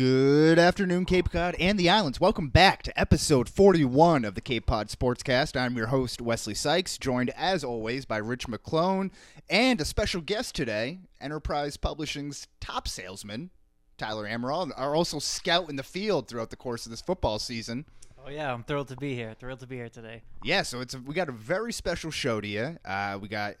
Good 0.00 0.58
afternoon, 0.58 1.04
Cape 1.04 1.30
Cod 1.30 1.54
and 1.60 1.78
the 1.78 1.90
islands. 1.90 2.18
Welcome 2.18 2.48
back 2.48 2.82
to 2.84 2.98
episode 2.98 3.50
41 3.50 4.24
of 4.24 4.34
the 4.34 4.40
Cape 4.40 4.64
Cod 4.64 4.88
Sportscast. 4.88 5.60
I'm 5.60 5.76
your 5.76 5.88
host, 5.88 6.22
Wesley 6.22 6.54
Sykes, 6.54 6.96
joined 6.96 7.28
as 7.36 7.62
always 7.62 8.06
by 8.06 8.16
Rich 8.16 8.48
Maclone 8.48 9.10
and 9.50 9.78
a 9.78 9.84
special 9.84 10.22
guest 10.22 10.54
today, 10.54 11.00
Enterprise 11.20 11.76
Publishing's 11.76 12.48
top 12.60 12.88
salesman, 12.88 13.50
Tyler 13.98 14.26
Amaral, 14.26 14.72
are 14.74 14.96
also 14.96 15.18
scout 15.18 15.68
in 15.68 15.76
the 15.76 15.82
field 15.82 16.28
throughout 16.28 16.48
the 16.48 16.56
course 16.56 16.86
of 16.86 16.90
this 16.90 17.02
football 17.02 17.38
season. 17.38 17.84
Oh 18.24 18.30
yeah, 18.30 18.54
I'm 18.54 18.64
thrilled 18.64 18.88
to 18.88 18.96
be 18.96 19.14
here. 19.14 19.34
Thrilled 19.38 19.60
to 19.60 19.66
be 19.66 19.76
here 19.76 19.90
today. 19.90 20.22
Yeah, 20.42 20.62
so 20.62 20.80
it's 20.80 20.94
a, 20.94 20.98
we 20.98 21.12
got 21.12 21.28
a 21.28 21.32
very 21.32 21.74
special 21.74 22.10
show 22.10 22.40
to 22.40 22.48
you. 22.48 22.78
Uh, 22.86 23.18
we 23.20 23.28
got 23.28 23.56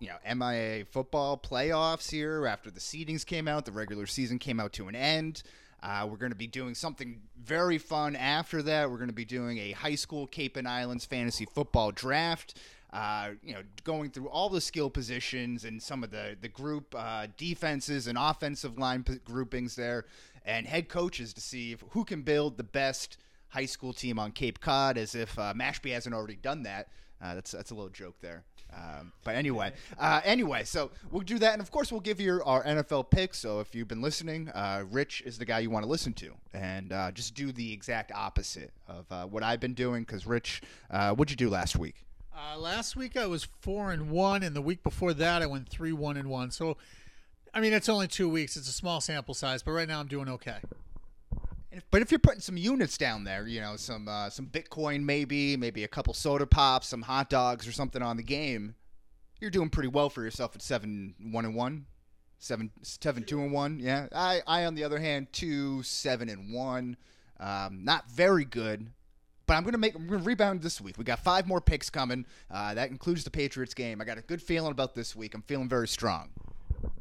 you 0.00 0.08
know 0.08 0.34
MIA 0.34 0.86
football 0.86 1.36
playoffs 1.36 2.10
here 2.10 2.46
after 2.46 2.70
the 2.70 2.80
seedings 2.80 3.26
came 3.26 3.46
out, 3.46 3.66
the 3.66 3.72
regular 3.72 4.06
season 4.06 4.38
came 4.38 4.58
out 4.58 4.72
to 4.72 4.88
an 4.88 4.96
end. 4.96 5.42
Uh, 5.82 6.06
we're 6.08 6.16
going 6.16 6.32
to 6.32 6.36
be 6.36 6.46
doing 6.46 6.74
something 6.74 7.20
very 7.42 7.78
fun 7.78 8.14
after 8.14 8.62
that. 8.62 8.88
We're 8.88 8.98
going 8.98 9.08
to 9.08 9.14
be 9.14 9.24
doing 9.24 9.58
a 9.58 9.72
high 9.72 9.96
school 9.96 10.26
Cape 10.26 10.56
and 10.56 10.68
Islands 10.68 11.04
fantasy 11.04 11.44
football 11.44 11.90
draft. 11.90 12.56
Uh, 12.92 13.30
you 13.42 13.54
know, 13.54 13.62
going 13.84 14.10
through 14.10 14.28
all 14.28 14.48
the 14.48 14.60
skill 14.60 14.90
positions 14.90 15.64
and 15.64 15.82
some 15.82 16.04
of 16.04 16.10
the 16.10 16.36
the 16.40 16.48
group 16.48 16.94
uh, 16.96 17.26
defenses 17.38 18.06
and 18.06 18.18
offensive 18.20 18.78
line 18.78 19.02
p- 19.02 19.18
groupings 19.24 19.74
there, 19.74 20.04
and 20.44 20.66
head 20.66 20.88
coaches 20.88 21.32
to 21.32 21.40
see 21.40 21.72
if, 21.72 21.82
who 21.90 22.04
can 22.04 22.22
build 22.22 22.58
the 22.58 22.62
best 22.62 23.16
high 23.48 23.64
school 23.64 23.94
team 23.94 24.18
on 24.18 24.30
Cape 24.30 24.60
Cod. 24.60 24.98
As 24.98 25.14
if 25.14 25.38
uh, 25.38 25.54
Mashpee 25.54 25.92
hasn't 25.92 26.14
already 26.14 26.36
done 26.36 26.62
that. 26.64 26.88
Uh, 27.20 27.34
that's 27.34 27.50
that's 27.52 27.70
a 27.70 27.74
little 27.74 27.90
joke 27.90 28.16
there. 28.20 28.44
Um, 28.74 29.12
but 29.24 29.34
anyway, 29.34 29.72
uh, 29.98 30.20
anyway, 30.24 30.64
so 30.64 30.90
we'll 31.10 31.22
do 31.22 31.38
that, 31.38 31.52
and 31.52 31.62
of 31.62 31.70
course 31.70 31.92
we'll 31.92 32.00
give 32.00 32.20
you 32.20 32.42
our 32.44 32.64
NFL 32.64 33.10
picks. 33.10 33.38
So 33.38 33.60
if 33.60 33.74
you've 33.74 33.88
been 33.88 34.02
listening, 34.02 34.48
uh, 34.50 34.84
Rich 34.90 35.22
is 35.26 35.38
the 35.38 35.44
guy 35.44 35.60
you 35.60 35.70
want 35.70 35.84
to 35.84 35.90
listen 35.90 36.12
to, 36.14 36.32
and 36.54 36.92
uh, 36.92 37.10
just 37.12 37.34
do 37.34 37.52
the 37.52 37.72
exact 37.72 38.12
opposite 38.12 38.72
of 38.88 39.04
uh, 39.10 39.26
what 39.26 39.42
I've 39.42 39.60
been 39.60 39.74
doing. 39.74 40.02
Because 40.02 40.26
Rich, 40.26 40.62
uh, 40.90 41.14
what'd 41.14 41.30
you 41.30 41.36
do 41.36 41.50
last 41.50 41.76
week? 41.76 42.04
Uh, 42.34 42.58
last 42.58 42.96
week 42.96 43.16
I 43.16 43.26
was 43.26 43.44
four 43.60 43.92
and 43.92 44.10
one, 44.10 44.42
and 44.42 44.56
the 44.56 44.62
week 44.62 44.82
before 44.82 45.12
that 45.14 45.42
I 45.42 45.46
went 45.46 45.68
three 45.68 45.92
one 45.92 46.16
and 46.16 46.28
one. 46.28 46.50
So, 46.50 46.76
I 47.52 47.60
mean, 47.60 47.72
it's 47.72 47.88
only 47.88 48.08
two 48.08 48.28
weeks; 48.28 48.56
it's 48.56 48.68
a 48.68 48.72
small 48.72 49.00
sample 49.00 49.34
size, 49.34 49.62
but 49.62 49.72
right 49.72 49.88
now 49.88 50.00
I'm 50.00 50.08
doing 50.08 50.28
okay. 50.28 50.58
But 51.90 52.02
if 52.02 52.10
you're 52.10 52.18
putting 52.18 52.40
some 52.40 52.56
units 52.56 52.98
down 52.98 53.24
there, 53.24 53.46
you 53.46 53.60
know, 53.60 53.76
some 53.76 54.08
uh, 54.08 54.30
some 54.30 54.46
Bitcoin, 54.46 55.02
maybe, 55.04 55.56
maybe 55.56 55.84
a 55.84 55.88
couple 55.88 56.14
soda 56.14 56.46
pops, 56.46 56.88
some 56.88 57.02
hot 57.02 57.30
dogs, 57.30 57.66
or 57.66 57.72
something 57.72 58.02
on 58.02 58.16
the 58.16 58.22
game, 58.22 58.74
you're 59.40 59.50
doing 59.50 59.70
pretty 59.70 59.88
well 59.88 60.10
for 60.10 60.22
yourself 60.22 60.54
at 60.54 60.62
seven 60.62 61.14
one 61.32 61.44
and 61.44 61.54
one, 61.54 61.86
seven 62.38 62.70
seven 62.82 63.24
two 63.24 63.40
and 63.40 63.52
one. 63.52 63.78
Yeah, 63.78 64.08
I 64.14 64.42
I 64.46 64.64
on 64.64 64.74
the 64.74 64.84
other 64.84 64.98
hand 64.98 65.28
two 65.32 65.82
seven 65.82 66.28
and 66.28 66.52
one, 66.52 66.96
um, 67.40 67.84
not 67.84 68.10
very 68.10 68.44
good. 68.44 68.90
But 69.46 69.54
I'm 69.54 69.64
gonna 69.64 69.78
make 69.78 69.94
I'm 69.94 70.06
gonna 70.06 70.22
rebound 70.22 70.62
this 70.62 70.80
week. 70.80 70.98
We 70.98 71.04
got 71.04 71.18
five 71.20 71.46
more 71.46 71.60
picks 71.60 71.90
coming. 71.90 72.26
Uh, 72.50 72.74
that 72.74 72.90
includes 72.90 73.24
the 73.24 73.30
Patriots 73.30 73.74
game. 73.74 74.00
I 74.00 74.04
got 74.04 74.18
a 74.18 74.22
good 74.22 74.40
feeling 74.40 74.70
about 74.70 74.94
this 74.94 75.16
week. 75.16 75.34
I'm 75.34 75.42
feeling 75.42 75.68
very 75.68 75.88
strong. 75.88 76.30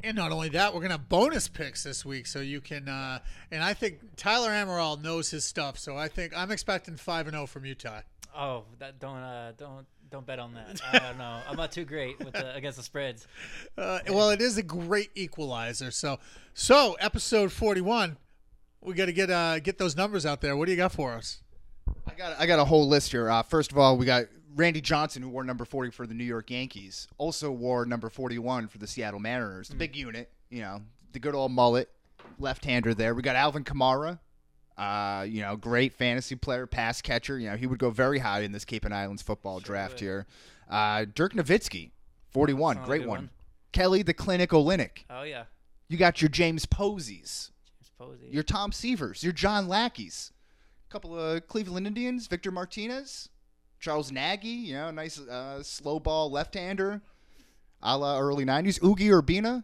And 0.04 0.18
not 0.18 0.32
only 0.32 0.50
that, 0.50 0.74
we're 0.74 0.82
gonna 0.82 0.96
have 0.96 1.10
bonus 1.10 1.48
picks 1.48 1.84
this 1.84 2.04
week, 2.06 2.28
so 2.28 2.40
you 2.40 2.62
can. 2.62 2.88
Uh, 2.88 3.20
and 3.52 3.64
I 3.64 3.74
think 3.74 4.00
Tyler 4.16 4.50
Amaral 4.50 5.02
knows 5.02 5.30
his 5.30 5.46
stuff, 5.46 5.78
so 5.78 5.98
I 5.98 6.08
think 6.08 6.36
I'm 6.36 6.52
expecting 6.52 6.98
five 6.98 7.28
and 7.28 7.36
zero 7.36 7.46
from 7.46 7.66
Utah. 7.66 8.02
Oh, 8.36 8.64
that, 8.80 9.00
don't 9.00 9.18
uh, 9.18 9.54
don't 9.58 9.86
don't 10.12 10.26
bet 10.26 10.40
on 10.40 10.54
that. 10.54 10.82
I 10.92 11.00
don't 11.00 11.18
know. 11.18 11.40
I'm 11.48 11.56
not 11.56 11.72
too 11.72 11.86
great 11.86 12.20
with 12.20 12.34
the, 12.34 12.54
against 12.56 12.78
the 12.78 12.84
spreads. 12.84 13.28
Uh, 13.78 14.00
well, 14.10 14.30
it 14.30 14.42
is 14.42 14.58
a 14.58 14.64
great 14.64 15.10
equalizer. 15.16 15.90
So, 15.92 16.20
so 16.54 16.96
episode 17.00 17.52
41, 17.52 18.18
we 18.82 18.94
got 18.94 19.06
to 19.06 19.14
get 19.14 19.32
uh, 19.32 19.60
get 19.60 19.78
those 19.78 19.96
numbers 19.96 20.26
out 20.26 20.42
there. 20.42 20.56
What 20.56 20.66
do 20.66 20.72
you 20.72 20.78
got 20.78 20.92
for 20.92 21.14
us? 21.14 21.42
I 22.06 22.14
got 22.14 22.40
I 22.40 22.46
got 22.46 22.60
a 22.60 22.66
whole 22.66 22.88
list 22.88 23.12
here. 23.12 23.30
Uh, 23.30 23.42
first 23.44 23.72
of 23.72 23.78
all, 23.78 23.98
we 23.98 24.06
got 24.06 24.26
Randy 24.56 24.82
Johnson, 24.82 25.22
who 25.24 25.30
wore 25.30 25.44
number 25.44 25.66
40 25.66 25.92
for 25.92 26.06
the 26.08 26.14
New 26.14 26.24
York 26.24 26.50
Yankees, 26.52 27.08
also 27.18 27.52
wore 27.52 27.86
number 27.86 28.10
41 28.10 28.68
for 28.68 28.78
the 28.78 28.88
Seattle 28.88 29.20
Mariners. 29.20 29.70
The 29.70 29.76
big 29.76 29.96
unit, 29.96 30.30
you 30.50 30.62
know, 30.62 30.82
the 31.14 31.20
good 31.20 31.36
old 31.36 31.52
mullet, 31.52 31.90
left-hander 32.40 32.94
there. 32.94 33.14
We 33.16 33.22
got 33.22 33.36
Alvin 33.36 33.64
Kamara, 33.64 34.20
uh, 34.78 35.26
you 35.28 35.42
know, 35.42 35.56
great 35.56 35.94
fantasy 35.94 36.36
player, 36.36 36.66
pass 36.68 37.02
catcher. 37.02 37.38
You 37.40 37.52
know, 37.52 37.56
he 37.58 37.68
would 37.68 37.80
go 37.80 37.90
very 37.92 38.20
high 38.20 38.42
in 38.42 38.52
this 38.52 38.66
Cape 38.66 38.86
and 38.86 38.94
Islands 38.94 39.22
football 39.22 39.60
draft 39.60 39.94
would. 39.96 40.00
here. 40.02 40.28
Uh, 40.70 41.06
Dirk 41.14 41.34
Nowitzki, 41.34 41.92
41, 42.32 42.78
Oh, 42.82 42.86
great 42.86 43.02
one. 43.02 43.10
one. 43.10 43.30
Kelly 43.74 44.04
the 44.04 44.14
Clinic 44.14 44.50
Olynyk. 44.52 45.06
Oh 45.10 45.24
yeah, 45.24 45.46
You 45.88 45.98
got 45.98 46.22
your 46.22 46.30
James 46.30 46.66
Poseys, 46.66 47.52
James 47.70 47.92
Posey. 47.98 48.28
your 48.30 48.44
Tom 48.44 48.72
Seavers, 48.72 49.24
your 49.24 49.32
John 49.34 49.68
Lackeys, 49.68 50.32
a 50.90 50.92
couple 50.92 51.18
of 51.18 51.48
Cleveland 51.48 51.88
Indians, 51.88 52.28
Victor 52.28 52.52
Martinez, 52.52 53.30
Charles 53.82 54.12
Nagy, 54.12 54.48
you 54.48 54.76
know, 54.76 54.92
nice 54.92 55.20
uh, 55.20 55.62
slow 55.64 56.00
ball 56.00 56.32
left-hander, 56.32 57.02
a 57.82 57.98
la 57.98 58.20
early 58.20 58.46
'90s. 58.46 58.82
Oogie 58.84 59.10
Urbina, 59.10 59.64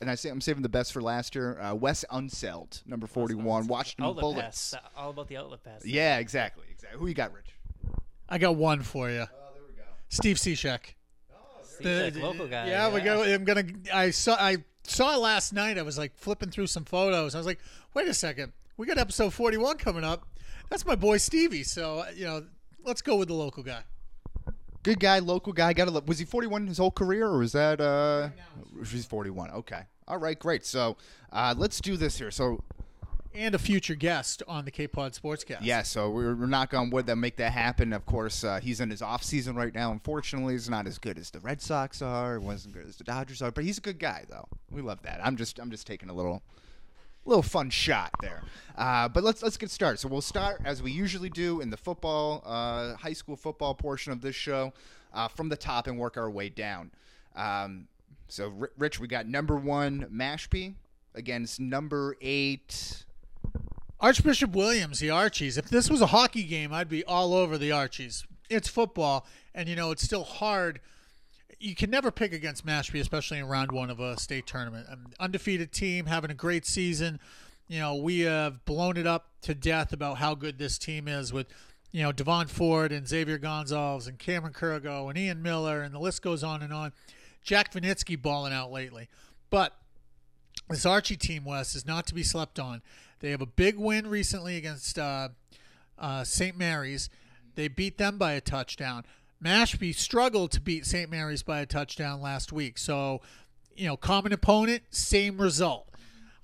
and 0.00 0.08
I 0.08 0.14
say 0.14 0.30
I'm 0.30 0.40
saving 0.40 0.62
the 0.62 0.68
best 0.68 0.92
for 0.92 1.02
last 1.02 1.34
year. 1.34 1.60
Uh, 1.60 1.74
Wes 1.74 2.04
Unseld, 2.10 2.86
number 2.86 3.08
41, 3.08 3.66
Washington 3.66 4.06
outlet 4.06 4.22
Bullets. 4.22 4.70
pass. 4.72 4.82
All 4.96 5.10
about 5.10 5.28
the 5.28 5.36
outlet 5.36 5.62
pass. 5.64 5.84
Yeah, 5.84 6.18
exactly, 6.18 6.64
exactly. 6.70 6.98
Who 7.00 7.08
you 7.08 7.14
got, 7.14 7.34
Rich? 7.34 7.56
I 8.28 8.38
got 8.38 8.54
one 8.54 8.82
for 8.82 9.10
you. 9.10 9.22
Oh, 9.22 9.52
there 9.52 9.62
we 9.68 9.74
go. 9.74 9.82
Steve 10.08 10.36
Cishek. 10.36 10.94
Seems 11.64 12.14
like 12.14 12.22
local 12.22 12.46
guy. 12.46 12.68
Yeah, 12.68 12.92
we 12.92 13.00
go. 13.00 13.22
I'm 13.24 13.44
gonna. 13.44 13.64
I 13.92 14.10
saw. 14.10 14.34
I 14.34 14.58
saw 14.84 15.16
last 15.16 15.52
night. 15.52 15.76
I 15.76 15.82
was 15.82 15.98
like 15.98 16.14
flipping 16.14 16.50
through 16.50 16.68
some 16.68 16.84
photos. 16.84 17.34
I 17.34 17.38
was 17.38 17.46
like, 17.46 17.58
wait 17.94 18.06
a 18.06 18.14
second. 18.14 18.52
We 18.76 18.86
got 18.86 18.98
episode 18.98 19.34
41 19.34 19.78
coming 19.78 20.04
up. 20.04 20.26
That's 20.68 20.86
my 20.86 20.94
boy 20.94 21.16
Stevie. 21.16 21.64
So 21.64 22.04
you 22.14 22.26
know, 22.26 22.44
let's 22.84 23.02
go 23.02 23.16
with 23.16 23.28
the 23.28 23.34
local 23.34 23.62
guy. 23.62 23.82
Good 24.82 24.98
guy, 24.98 25.18
local 25.18 25.52
guy. 25.52 25.72
Got 25.74 25.88
to 25.88 26.02
was 26.06 26.18
he 26.18 26.24
41 26.24 26.66
his 26.66 26.78
whole 26.78 26.90
career, 26.90 27.26
or 27.26 27.38
was 27.38 27.52
that 27.52 27.80
uh? 27.80 28.30
He's 28.86 29.04
41. 29.04 29.50
Okay. 29.50 29.82
All 30.08 30.16
right, 30.18 30.38
great. 30.38 30.64
So 30.64 30.96
uh, 31.32 31.54
let's 31.56 31.80
do 31.80 31.96
this 31.96 32.18
here. 32.18 32.30
So 32.30 32.64
And 33.34 33.54
a 33.54 33.58
future 33.58 33.94
guest 33.94 34.42
on 34.48 34.64
the 34.64 34.70
Cape 34.70 34.92
Pod 34.92 35.12
Sportscast. 35.12 35.58
Yeah, 35.60 35.82
so 35.82 36.10
we're, 36.10 36.34
we're 36.34 36.46
knock 36.46 36.72
on 36.74 36.90
wood 36.90 37.06
that 37.06 37.16
make 37.16 37.36
that 37.36 37.52
happen. 37.52 37.92
Of 37.92 38.06
course, 38.06 38.42
uh, 38.42 38.58
he's 38.60 38.80
in 38.80 38.90
his 38.90 39.02
off 39.02 39.22
season 39.22 39.54
right 39.54 39.74
now. 39.74 39.92
Unfortunately, 39.92 40.54
he's 40.54 40.70
not 40.70 40.86
as 40.86 40.98
good 40.98 41.18
as 41.18 41.30
the 41.30 41.40
Red 41.40 41.60
Sox 41.60 42.00
are. 42.00 42.36
It 42.36 42.42
wasn't 42.42 42.74
good 42.74 42.88
as 42.88 42.96
the 42.96 43.04
Dodgers 43.04 43.42
are, 43.42 43.50
but 43.50 43.64
he's 43.64 43.78
a 43.78 43.82
good 43.82 43.98
guy 43.98 44.24
though. 44.30 44.48
We 44.70 44.80
love 44.80 45.02
that. 45.02 45.20
I'm 45.22 45.36
just 45.36 45.58
I'm 45.58 45.70
just 45.70 45.86
taking 45.86 46.08
a 46.08 46.14
little 46.14 46.42
little 47.24 47.42
fun 47.42 47.70
shot 47.70 48.10
there. 48.20 48.42
Uh, 48.76 49.08
but 49.08 49.22
let's 49.22 49.42
let's 49.42 49.56
get 49.56 49.70
started. 49.70 49.98
So 49.98 50.08
we'll 50.08 50.20
start 50.20 50.62
as 50.64 50.82
we 50.82 50.90
usually 50.90 51.28
do 51.28 51.60
in 51.60 51.70
the 51.70 51.76
football 51.76 52.42
uh, 52.46 52.94
high 52.94 53.12
school 53.12 53.36
football 53.36 53.74
portion 53.74 54.12
of 54.12 54.20
this 54.20 54.34
show 54.34 54.72
uh, 55.12 55.28
from 55.28 55.48
the 55.48 55.56
top 55.56 55.86
and 55.86 55.98
work 55.98 56.16
our 56.16 56.30
way 56.30 56.48
down. 56.48 56.90
Um, 57.36 57.88
so 58.28 58.48
Ri- 58.48 58.68
Rich, 58.78 59.00
we 59.00 59.08
got 59.08 59.26
number 59.26 59.56
one 59.56 60.06
Mashpee 60.12 60.74
against 61.14 61.60
number 61.60 62.16
eight. 62.20 63.04
Archbishop 64.00 64.52
Williams, 64.52 65.00
the 65.00 65.10
Archies. 65.10 65.58
If 65.58 65.68
this 65.68 65.90
was 65.90 66.00
a 66.00 66.06
hockey 66.06 66.44
game, 66.44 66.72
I'd 66.72 66.88
be 66.88 67.04
all 67.04 67.34
over 67.34 67.58
the 67.58 67.72
Archies. 67.72 68.24
It's 68.48 68.66
football, 68.66 69.26
and 69.54 69.68
you 69.68 69.76
know 69.76 69.90
it's 69.90 70.02
still 70.02 70.24
hard. 70.24 70.80
You 71.60 71.74
can 71.74 71.90
never 71.90 72.10
pick 72.10 72.32
against 72.32 72.66
Mashpee, 72.66 73.00
especially 73.00 73.38
in 73.38 73.46
round 73.46 73.70
one 73.70 73.90
of 73.90 74.00
a 74.00 74.18
state 74.18 74.46
tournament. 74.46 74.86
An 74.88 75.08
undefeated 75.20 75.72
team 75.72 76.06
having 76.06 76.30
a 76.30 76.34
great 76.34 76.64
season. 76.64 77.20
You 77.68 77.78
know 77.78 77.94
we 77.94 78.20
have 78.20 78.64
blown 78.64 78.96
it 78.96 79.06
up 79.06 79.28
to 79.42 79.54
death 79.54 79.92
about 79.92 80.18
how 80.18 80.34
good 80.34 80.58
this 80.58 80.78
team 80.78 81.06
is 81.06 81.32
with, 81.32 81.46
you 81.92 82.02
know 82.02 82.10
Devon 82.10 82.48
Ford 82.48 82.90
and 82.90 83.06
Xavier 83.06 83.38
Gonzalez 83.38 84.08
and 84.08 84.18
Cameron 84.18 84.54
Kurgo 84.54 85.08
and 85.08 85.16
Ian 85.18 85.42
Miller, 85.42 85.82
and 85.82 85.94
the 85.94 86.00
list 86.00 86.22
goes 86.22 86.42
on 86.42 86.62
and 86.62 86.72
on. 86.72 86.92
Jack 87.44 87.72
Vinitsky 87.72 88.20
balling 88.20 88.52
out 88.52 88.72
lately, 88.72 89.08
but 89.50 89.76
this 90.68 90.86
Archie 90.86 91.16
team, 91.16 91.44
Wes, 91.44 91.74
is 91.74 91.86
not 91.86 92.06
to 92.06 92.14
be 92.14 92.22
slept 92.22 92.58
on. 92.58 92.82
They 93.20 93.30
have 93.30 93.40
a 93.40 93.46
big 93.46 93.78
win 93.78 94.06
recently 94.06 94.56
against 94.56 94.98
uh, 94.98 95.28
uh, 95.98 96.24
St. 96.24 96.56
Mary's. 96.56 97.10
They 97.54 97.68
beat 97.68 97.98
them 97.98 98.18
by 98.18 98.32
a 98.32 98.40
touchdown. 98.40 99.04
Mashpee 99.42 99.94
struggled 99.94 100.52
to 100.52 100.60
beat 100.60 100.84
St. 100.86 101.10
Mary's 101.10 101.42
by 101.42 101.60
a 101.60 101.66
touchdown 101.66 102.20
last 102.20 102.52
week. 102.52 102.76
So, 102.76 103.22
you 103.74 103.86
know, 103.86 103.96
common 103.96 104.32
opponent, 104.32 104.82
same 104.90 105.40
result. 105.40 105.88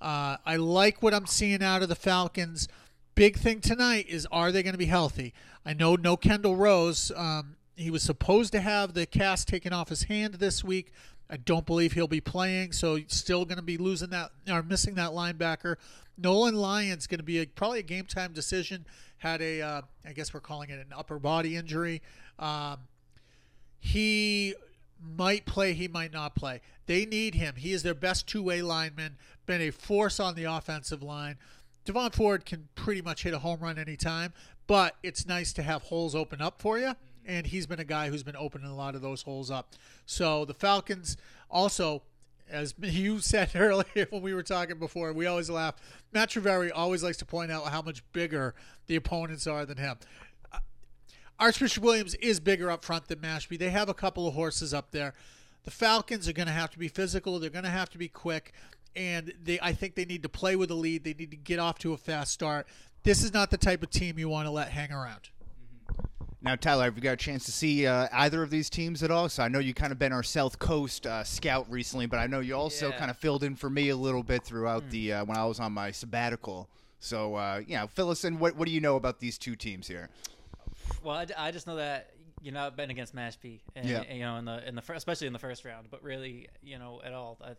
Uh, 0.01 0.37
I 0.45 0.55
like 0.55 1.01
what 1.01 1.13
I'm 1.13 1.27
seeing 1.27 1.63
out 1.63 1.83
of 1.83 1.89
the 1.89 1.95
Falcons. 1.95 2.67
Big 3.15 3.37
thing 3.37 3.61
tonight 3.61 4.07
is 4.07 4.27
are 4.31 4.51
they 4.51 4.63
going 4.63 4.73
to 4.73 4.79
be 4.79 4.85
healthy? 4.85 5.33
I 5.65 5.73
know 5.73 5.95
no 5.95 6.17
Kendall 6.17 6.55
Rose. 6.55 7.11
Um, 7.15 7.57
he 7.75 7.91
was 7.91 8.01
supposed 8.01 8.51
to 8.53 8.61
have 8.61 8.93
the 8.93 9.05
cast 9.05 9.47
taken 9.47 9.73
off 9.73 9.89
his 9.89 10.03
hand 10.03 10.35
this 10.35 10.63
week. 10.63 10.91
I 11.29 11.37
don't 11.37 11.65
believe 11.65 11.93
he'll 11.93 12.07
be 12.07 12.21
playing, 12.21 12.71
so 12.71 12.99
still 13.07 13.43
going 13.45 13.57
to 13.57 13.63
be 13.63 13.77
losing 13.77 14.09
that 14.11 14.31
or 14.49 14.63
missing 14.63 14.95
that 14.95 15.11
linebacker. 15.11 15.75
Nolan 16.17 16.55
Lyons 16.55 17.05
going 17.05 17.19
to 17.19 17.23
be 17.23 17.39
a, 17.39 17.45
probably 17.45 17.79
a 17.79 17.83
game 17.83 18.05
time 18.05 18.33
decision. 18.33 18.85
Had 19.17 19.41
a, 19.41 19.61
uh, 19.61 19.81
I 20.05 20.13
guess 20.13 20.33
we're 20.33 20.39
calling 20.39 20.69
it 20.69 20.79
an 20.79 20.93
upper 20.95 21.19
body 21.19 21.55
injury. 21.55 22.01
Um, 22.39 22.77
he 23.79 24.55
might 25.17 25.45
play, 25.45 25.73
he 25.73 25.87
might 25.87 26.13
not 26.13 26.33
play. 26.35 26.61
They 26.85 27.05
need 27.05 27.35
him. 27.35 27.55
He 27.57 27.73
is 27.73 27.83
their 27.83 27.93
best 27.93 28.27
two 28.27 28.41
way 28.41 28.61
lineman, 28.61 29.17
been 29.45 29.61
a 29.61 29.71
force 29.71 30.19
on 30.19 30.35
the 30.35 30.45
offensive 30.45 31.03
line. 31.03 31.37
Devon 31.85 32.11
Ford 32.11 32.45
can 32.45 32.67
pretty 32.75 33.01
much 33.01 33.23
hit 33.23 33.33
a 33.33 33.39
home 33.39 33.59
run 33.59 33.77
anytime, 33.77 34.33
but 34.65 34.95
it's 35.03 35.25
nice 35.25 35.53
to 35.53 35.63
have 35.63 35.83
holes 35.83 36.15
open 36.15 36.41
up 36.41 36.61
for 36.61 36.77
you. 36.77 36.93
And 37.27 37.45
he's 37.45 37.67
been 37.67 37.79
a 37.79 37.85
guy 37.85 38.09
who's 38.09 38.23
been 38.23 38.35
opening 38.35 38.69
a 38.69 38.75
lot 38.75 38.95
of 38.95 39.01
those 39.01 39.21
holes 39.21 39.51
up. 39.51 39.75
So 40.05 40.45
the 40.45 40.53
Falcons 40.53 41.17
also, 41.51 42.01
as 42.49 42.73
you 42.81 43.19
said 43.19 43.51
earlier 43.55 44.07
when 44.09 44.21
we 44.21 44.33
were 44.33 44.43
talking 44.43 44.79
before, 44.79 45.13
we 45.13 45.25
always 45.25 45.49
laugh. 45.49 45.75
Matt 46.13 46.29
Triveri 46.29 46.71
always 46.73 47.03
likes 47.03 47.17
to 47.17 47.25
point 47.25 47.51
out 47.51 47.65
how 47.65 47.81
much 47.81 48.03
bigger 48.13 48.55
the 48.87 48.95
opponents 48.95 49.45
are 49.45 49.65
than 49.65 49.77
him. 49.77 49.97
Uh, 50.51 50.59
Archbishop 51.39 51.83
Williams 51.83 52.15
is 52.15 52.39
bigger 52.39 52.71
up 52.71 52.83
front 52.83 53.07
than 53.07 53.19
Mashpee. 53.19 53.59
They 53.59 53.69
have 53.69 53.89
a 53.89 53.93
couple 53.93 54.27
of 54.27 54.33
horses 54.33 54.73
up 54.73 54.91
there. 54.91 55.13
The 55.67 55.71
Falcons 55.71 56.29
are 56.29 56.33
going 56.33 56.47
to 56.47 56.53
have 56.53 56.69
to 56.71 56.79
be 56.79 56.87
physical. 56.87 57.39
They're 57.39 57.49
going 57.49 57.65
to 57.65 57.69
have 57.69 57.89
to 57.89 57.97
be 57.97 58.07
quick, 58.07 58.53
and 58.95 59.33
they 59.43 59.59
I 59.61 59.73
think 59.73 59.95
they 59.95 60.05
need 60.05 60.23
to 60.23 60.29
play 60.29 60.55
with 60.55 60.71
a 60.71 60.75
lead. 60.75 61.03
They 61.03 61.13
need 61.13 61.31
to 61.31 61.37
get 61.37 61.59
off 61.59 61.77
to 61.79 61.91
a 61.91 61.97
fast 61.97 62.31
start. 62.31 62.67
This 63.03 63.21
is 63.21 63.33
not 63.33 63.49
the 63.49 63.57
type 63.57 63.83
of 63.83 63.89
team 63.89 64.17
you 64.17 64.29
want 64.29 64.47
to 64.47 64.51
let 64.51 64.69
hang 64.69 64.93
around. 64.93 65.29
Now, 66.41 66.55
Tyler, 66.55 66.83
have 66.85 66.95
you 66.95 67.01
got 67.01 67.13
a 67.13 67.17
chance 67.17 67.45
to 67.45 67.51
see 67.51 67.87
uh, 67.87 68.07
either 68.13 68.43
of 68.43 68.51
these 68.51 68.69
teams 68.69 69.01
at 69.01 69.09
all? 69.09 69.27
So 69.27 69.41
I 69.41 69.47
know 69.47 69.57
you 69.57 69.73
kind 69.73 69.91
of 69.91 69.97
been 69.97 70.13
our 70.13 70.21
South 70.21 70.59
Coast 70.59 71.07
uh, 71.07 71.23
scout 71.23 71.65
recently, 71.69 72.05
but 72.05 72.19
I 72.19 72.27
know 72.27 72.41
you 72.41 72.53
also 72.55 72.89
Yeah. 72.89 72.97
kind 72.97 73.09
of 73.09 73.17
filled 73.17 73.43
in 73.43 73.55
for 73.55 73.69
me 73.71 73.89
a 73.89 73.95
little 73.95 74.21
bit 74.21 74.43
throughout 74.43 74.87
the 74.91 75.13
uh, 75.13 75.25
when 75.25 75.35
I 75.35 75.45
was 75.45 75.59
on 75.59 75.71
my 75.71 75.89
sabbatical. 75.91 76.69
So 76.99 77.35
uh, 77.35 77.61
you 77.65 77.75
know, 77.75 77.87
fill 77.87 78.11
us 78.11 78.23
in. 78.23 78.37
What 78.37 78.55
what 78.55 78.67
do 78.67 78.71
you 78.71 78.81
know 78.81 78.95
about 78.97 79.19
these 79.19 79.37
two 79.39 79.55
teams 79.55 79.87
here? 79.87 80.09
Well, 81.03 81.15
I, 81.15 81.25
I 81.47 81.51
just 81.51 81.65
know 81.65 81.75
that 81.77 82.11
you 82.41 82.51
know 82.51 82.65
I've 82.67 82.75
been 82.75 82.91
against 82.91 83.15
Mashpee, 83.15 83.61
and, 83.75 83.87
Yeah. 83.89 84.01
and, 84.07 84.17
you 84.19 84.23
know 84.23 84.35
in 84.37 84.45
the 84.45 84.67
in 84.67 84.75
the 84.75 84.81
fir- 84.81 84.93
especially 84.93 85.27
in 85.27 85.33
the 85.33 85.39
first 85.39 85.65
round, 85.65 85.87
but 85.89 86.03
really 86.03 86.49
you 86.61 86.77
know 86.77 87.01
at 87.03 87.13
all. 87.13 87.37
I 87.43 87.55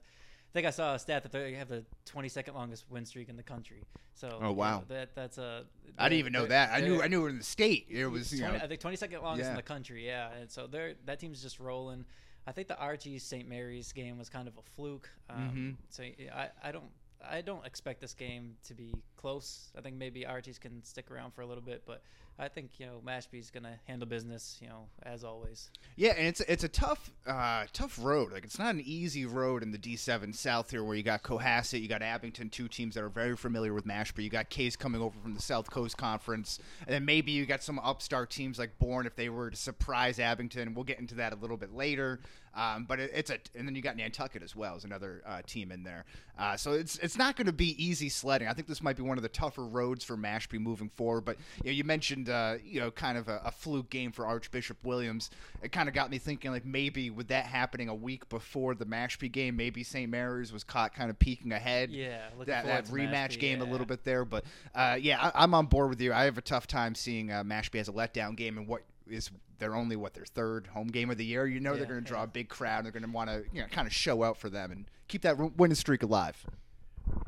think 0.53 0.67
I 0.67 0.71
saw 0.71 0.95
a 0.95 0.99
stat 0.99 1.23
that 1.25 1.33
they 1.33 1.55
have 1.55 1.69
the 1.69 1.85
22nd 2.07 2.55
longest 2.55 2.85
win 2.91 3.05
streak 3.05 3.29
in 3.29 3.37
the 3.37 3.43
country. 3.43 3.83
So 4.15 4.39
Oh, 4.43 4.49
you 4.51 4.55
wow. 4.55 4.79
know, 4.79 4.85
that 4.89 5.15
that's 5.15 5.39
a 5.39 5.65
I 5.99 6.09
didn't 6.09 6.19
even 6.21 6.33
know 6.33 6.47
that. 6.47 6.71
I 6.73 6.81
knew 6.81 7.03
I 7.03 7.09
knew 7.09 7.21
it 7.21 7.25
was 7.25 7.33
in 7.33 7.39
the 7.39 7.45
state. 7.45 7.87
It 7.91 8.07
was 8.07 8.33
you 8.33 8.41
20, 8.41 8.59
know. 8.59 8.65
I 8.65 8.69
think 8.69 8.81
22nd 8.81 9.23
longest 9.23 9.47
Yeah. 9.47 9.51
in 9.51 9.57
the 9.57 9.63
country. 9.63 10.07
Yeah, 10.07 10.33
and 10.33 10.51
so 10.51 10.67
they're 10.67 10.95
that 11.07 11.19
team's 11.21 11.43
just 11.43 11.61
rolling. 11.61 12.05
I 12.47 12.53
think 12.53 12.67
the 12.69 12.79
Archie 12.79 13.19
St. 13.19 13.47
Mary's 13.49 13.93
game 13.93 14.17
was 14.19 14.29
kind 14.31 14.49
of 14.49 14.57
a 14.57 14.63
fluke. 14.75 15.11
Um, 15.29 15.77
Mhm. 15.79 15.85
So 15.91 16.03
I, 16.03 16.49
I 16.63 16.73
don't 16.73 16.91
I 17.25 17.41
don't 17.41 17.67
expect 17.67 18.01
this 18.01 18.15
game 18.15 18.57
to 18.65 18.75
be 18.75 18.95
close. 19.19 19.71
I 19.77 19.81
think 19.81 19.97
maybe 19.97 20.25
Archie's 20.25 20.59
can 20.59 20.83
stick 20.85 21.11
around 21.11 21.35
for 21.35 21.43
a 21.43 21.47
little 21.47 21.63
bit, 21.63 21.83
but 21.87 22.03
I 22.39 22.49
think 22.49 22.71
you 22.79 22.87
know 22.87 23.03
Mashpee's 23.05 23.51
gonna 23.51 23.79
handle 23.87 24.09
business. 24.09 24.59
You 24.63 24.69
know 24.69 24.87
as 25.03 25.25
always. 25.25 25.71
Yeah, 25.97 26.15
and 26.17 26.29
it's 26.29 26.41
it's 26.43 26.63
a 26.63 26.69
tough 26.69 27.11
uh, 27.27 27.65
tough 27.73 27.99
road. 28.01 28.33
Like 28.33 28.45
it's 28.45 28.59
not 28.59 28.75
an 28.75 28.83
easy 28.85 29.27
road 29.27 29.63
in 29.63 29.73
the 29.73 29.79
D7 29.79 30.35
South 30.35 30.71
here, 30.71 30.85
where 30.85 30.95
you 30.95 31.03
got 31.03 31.23
Cohasset, 31.25 31.83
you 31.83 31.89
got 31.89 32.01
Abington, 32.01 32.49
two 32.49 32.69
teams 32.69 32.95
that 32.95 33.03
are 33.03 33.09
very 33.09 33.37
familiar 33.37 33.75
with 33.75 33.87
Mashpee. 33.87 34.23
You 34.23 34.31
got 34.31 34.51
Case 34.51 34.77
coming 34.77 35.03
over 35.03 35.19
from 35.21 35.35
the 35.35 35.43
South 35.43 35.69
Coast 35.71 35.97
Conference, 35.97 36.61
and 36.87 36.95
then 36.95 37.05
maybe 37.05 37.33
you 37.33 37.45
got 37.45 37.63
some 37.63 37.81
upstart 37.81 38.31
teams 38.31 38.59
like 38.59 38.79
Bourne 38.79 39.07
if 39.07 39.17
they 39.17 39.29
were 39.29 39.51
to 39.51 39.57
surprise 39.57 40.21
Abington. 40.21 40.75
We'll 40.75 40.85
get 40.85 41.01
into 41.01 41.17
that 41.17 41.33
a 41.33 41.37
little 41.37 41.57
bit 41.57 41.75
later. 41.75 42.21
Um, 42.55 42.87
but 42.89 42.99
it, 42.99 43.11
it's 43.15 43.31
a 43.31 43.39
and 43.57 43.69
then 43.69 43.75
you 43.75 43.83
got 43.83 43.97
Nantucket 43.97 44.43
as 44.43 44.57
well 44.57 44.75
as 44.75 44.85
another 44.85 45.23
uh, 45.27 45.43
team 45.47 45.71
in 45.71 45.85
there. 45.85 46.05
Uh, 46.39 46.57
so 46.57 46.73
it's 46.73 46.99
it's 46.99 47.17
not 47.17 47.37
going 47.37 47.47
to 47.47 47.53
be 47.53 47.83
easy 47.83 48.09
sledding. 48.09 48.49
I 48.49 48.53
think 48.53 48.67
this 48.67 48.83
might 48.83 48.97
be 48.97 49.03
one 49.09 49.19
of 49.19 49.23
the 49.23 49.29
tougher 49.29 49.65
roads 49.65 50.05
for 50.05 50.17
Mashpee 50.17 50.61
moving 50.61 50.91
forward. 50.91 51.25
But 51.25 51.37
you 51.65 51.71
know, 51.71 51.73
you 51.73 51.85
mentioned 51.85 52.29
uh, 52.29 52.57
you 52.65 52.81
know 52.81 52.91
kind 52.91 53.19
of 53.19 53.29
a, 53.29 53.41
a 53.45 53.51
fluke 53.51 53.91
game 53.91 54.13
for 54.13 54.27
Archbishop 54.27 54.79
Williams. 54.85 55.31
It 55.63 55.73
kind 55.73 55.89
of 55.89 55.95
got 55.95 56.11
me 56.11 56.19
thinking 56.19 56.51
like 56.51 56.65
maybe 56.65 57.11
with 57.11 57.29
that 57.29 57.47
happening 57.47 57.89
a 57.89 57.95
week 57.95 58.29
before 58.29 58.75
the 58.75 58.85
Mashpee 58.85 59.33
game, 59.33 59.57
maybe 59.57 59.83
St. 59.83 60.11
Mary's 60.11 60.53
was 60.53 60.65
caught 60.65 60.95
kind 60.95 61.11
of 61.11 61.19
peeking 61.19 61.53
ahead. 61.53 61.91
Yeah, 61.91 62.29
that, 62.47 62.67
that 62.67 62.87
rematch 62.87 63.37
Mashpee, 63.37 63.41
game 63.41 63.63
a 63.63 63.65
little 63.65 63.87
bit 63.87 64.05
there. 64.05 64.25
But 64.25 64.45
uh, 64.75 64.99
yeah, 65.01 65.19
I, 65.21 65.43
I'm 65.43 65.55
on 65.55 65.67
board 65.67 65.91
with 65.91 66.01
you. 66.01 66.13
I 66.13 66.25
have 66.25 66.39
a 66.39 66.43
tough 66.43 66.67
time 66.67 66.95
seeing 66.95 67.33
uh, 67.33 67.43
Mashpee 67.43 67.81
as 67.81 67.89
a 67.89 67.93
letdown 67.93 68.37
game 68.37 68.59
and 68.59 68.67
what 68.67 68.83
is 69.09 69.31
they're 69.59 69.75
only 69.75 69.97
what 69.97 70.15
their 70.15 70.25
third 70.25 70.69
home 70.69 70.89
game 70.89 71.11
of 71.11 71.19
the 71.19 71.25
year. 71.25 71.47
You 71.47 71.61
know 71.61 71.77
they're 71.77 71.87
going 71.87 72.03
to 72.03 72.07
draw 72.07 72.21
yeah. 72.21 72.25
a 72.25 72.29
big 72.29 72.49
crowd. 72.49 72.85
They're 72.85 72.93
going 72.93 73.05
to 73.05 73.11
want 73.11 73.31
to 73.31 73.45
you 73.53 73.61
know 73.61 73.67
kind 73.69 73.87
of 73.87 73.93
show 73.93 74.23
out 74.23 74.37
for 74.37 74.49
them 74.49 74.71
and 74.71 74.85
keep 75.09 75.23
that 75.23 75.39
winning 75.57 75.75
streak 75.75 76.03
alive. 76.03 76.47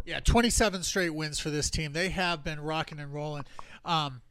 Yeah, 0.05 0.21
27 0.21 0.83
straight 0.83 1.11
wins 1.11 1.39
for 1.39 1.51
this 1.51 1.71
team. 1.71 1.93
They 1.93 2.09
have 2.11 2.43
been 2.45 2.61
rocking 2.61 2.99
and 2.99 3.13
rolling. 3.13 3.45
Um, 3.85 4.23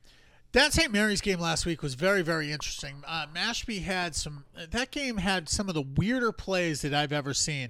that 0.51 0.73
St. 0.73 0.91
Mary's 0.91 1.21
game 1.21 1.39
last 1.39 1.65
week 1.65 1.83
was 1.83 1.93
very, 1.93 2.21
very 2.23 2.51
interesting. 2.51 3.03
Uh, 3.07 3.27
Mashpee 3.33 3.83
had 3.83 4.15
some. 4.15 4.45
That 4.71 4.89
game 4.91 5.17
had 5.17 5.47
some 5.47 5.69
of 5.69 5.75
the 5.75 5.83
weirder 5.83 6.31
plays 6.31 6.81
that 6.81 6.93
I've 6.93 7.13
ever 7.13 7.33
seen. 7.33 7.69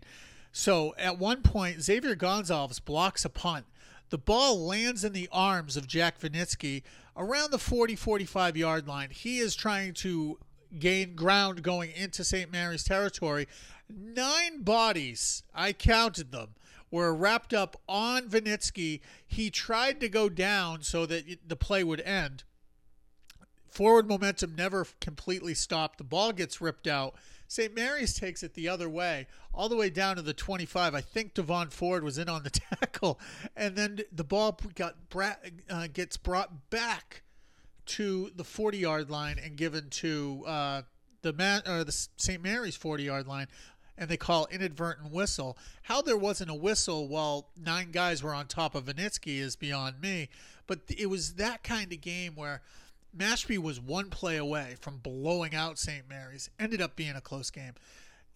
So 0.52 0.96
at 0.98 1.20
one 1.20 1.42
point, 1.42 1.82
Xavier 1.82 2.16
Gonzalez 2.16 2.80
blocks 2.80 3.26
a 3.26 3.30
punt. 3.30 3.66
The 4.10 4.18
ball 4.18 4.66
lands 4.66 5.04
in 5.04 5.14
the 5.14 5.30
arms 5.32 5.78
of 5.78 5.88
Jack 5.88 6.20
Vinitsky 6.20 6.84
around 7.16 7.52
the 7.52 7.60
40 7.60 7.96
45 7.96 8.58
yard 8.58 8.88
line. 8.88 9.10
He 9.12 9.40
is 9.40 9.56
trying 9.56 9.94
to 9.96 10.40
gain 10.78 11.16
ground 11.16 11.64
going 11.64 11.92
into 11.92 12.24
St. 12.24 12.52
Mary's 12.52 12.84
territory. 12.84 13.48
Nine 13.90 14.62
bodies, 14.62 15.44
I 15.54 15.74
counted 15.74 16.32
them, 16.32 16.50
were 16.92 17.14
wrapped 17.14 17.54
up 17.54 17.80
on 17.88 18.30
Vinitsky. 18.30 19.02
He 19.26 19.50
tried 19.50 20.00
to 20.02 20.10
go 20.10 20.30
down 20.30 20.82
so 20.82 21.06
that 21.06 21.48
the 21.48 21.56
play 21.56 21.84
would 21.84 22.02
end. 22.02 22.44
Forward 23.68 24.08
momentum 24.08 24.56
never 24.56 24.88
completely 25.00 25.54
stopped. 25.54 25.98
The 26.00 26.04
ball 26.04 26.32
gets 26.32 26.60
ripped 26.60 26.88
out. 26.88 27.16
St. 27.48 27.74
Mary's 27.76 28.14
takes 28.14 28.44
it 28.44 28.54
the 28.54 28.70
other 28.70 28.88
way, 28.88 29.26
all 29.54 29.70
the 29.70 29.76
way 29.76 29.90
down 29.90 30.18
to 30.18 30.22
the 30.22 30.34
25. 30.34 30.94
I 30.94 31.02
think 31.02 31.34
Devon 31.34 31.70
Ford 31.70 32.04
was 32.04 32.20
in 32.20 32.30
on 32.30 32.44
the 32.44 32.50
tackle, 32.80 33.20
and 33.56 33.76
then 33.76 34.02
the 34.12 34.24
ball 34.24 34.60
got 34.76 35.10
bra- 35.10 35.36
uh, 35.70 35.88
gets 35.92 36.16
brought 36.16 36.70
back 36.70 37.24
to 37.88 38.32
the 38.36 38.44
40 38.44 38.78
yard 38.78 39.10
line 39.10 39.40
and 39.44 39.56
given 39.56 39.90
to 39.90 40.44
uh, 40.46 40.82
the 41.24 41.34
man 41.34 41.64
or 41.68 41.84
the 41.84 41.92
St. 42.18 42.42
Mary's 42.42 42.76
40 42.76 43.04
yard 43.04 43.28
line, 43.28 43.48
and 44.00 44.10
they 44.10 44.18
call 44.18 44.48
inadvertent 44.50 45.12
whistle. 45.12 45.58
How 45.84 46.02
there 46.02 46.18
wasn't 46.18 46.50
a 46.50 46.56
whistle 46.56 47.08
while 47.08 47.50
nine 47.62 47.92
guys 47.92 48.24
were 48.24 48.34
on 48.34 48.48
top 48.48 48.74
of 48.74 48.86
Vinitsky 48.86 49.40
is 49.40 49.58
beyond 49.58 50.02
me. 50.02 50.30
But 50.66 50.80
it 50.88 51.10
was 51.10 51.34
that 51.34 51.64
kind 51.64 51.92
of 51.92 52.00
game 52.00 52.34
where 52.36 52.62
Mashpee 53.16 53.58
was 53.58 53.80
one 53.80 54.10
play 54.10 54.38
away 54.38 54.76
from 54.80 54.98
blowing 54.98 55.54
out 55.54 55.78
St. 55.78 56.08
Mary's. 56.08 56.50
Ended 56.58 56.82
up 56.82 56.96
being 56.96 57.16
a 57.16 57.22
close 57.22 57.52
game. 57.52 57.74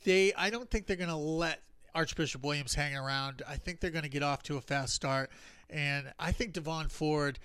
They, 0.03 0.34
I 0.34 0.50
don't 0.50 0.70
think 0.70 0.86
they're 0.86 0.98
going 0.98 1.10
to 1.10 1.15
let 1.15 1.62
Archbishop 1.96 2.43
Williams 2.43 2.75
hang 2.75 2.96
around. 2.96 3.41
I 3.48 3.55
think 3.55 3.79
they're 3.79 3.91
going 3.91 4.03
to 4.03 4.10
get 4.10 4.24
off 4.24 4.43
to 4.43 4.58
a 4.58 4.62
fast 4.62 4.93
start, 4.93 5.32
and 5.70 6.12
I 6.20 6.32
think 6.34 6.53
Devon 6.53 6.89
Ford 6.89 7.39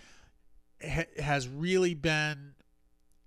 ha- 0.82 1.04
has 1.18 1.46
really 1.46 1.94
been 1.94 2.54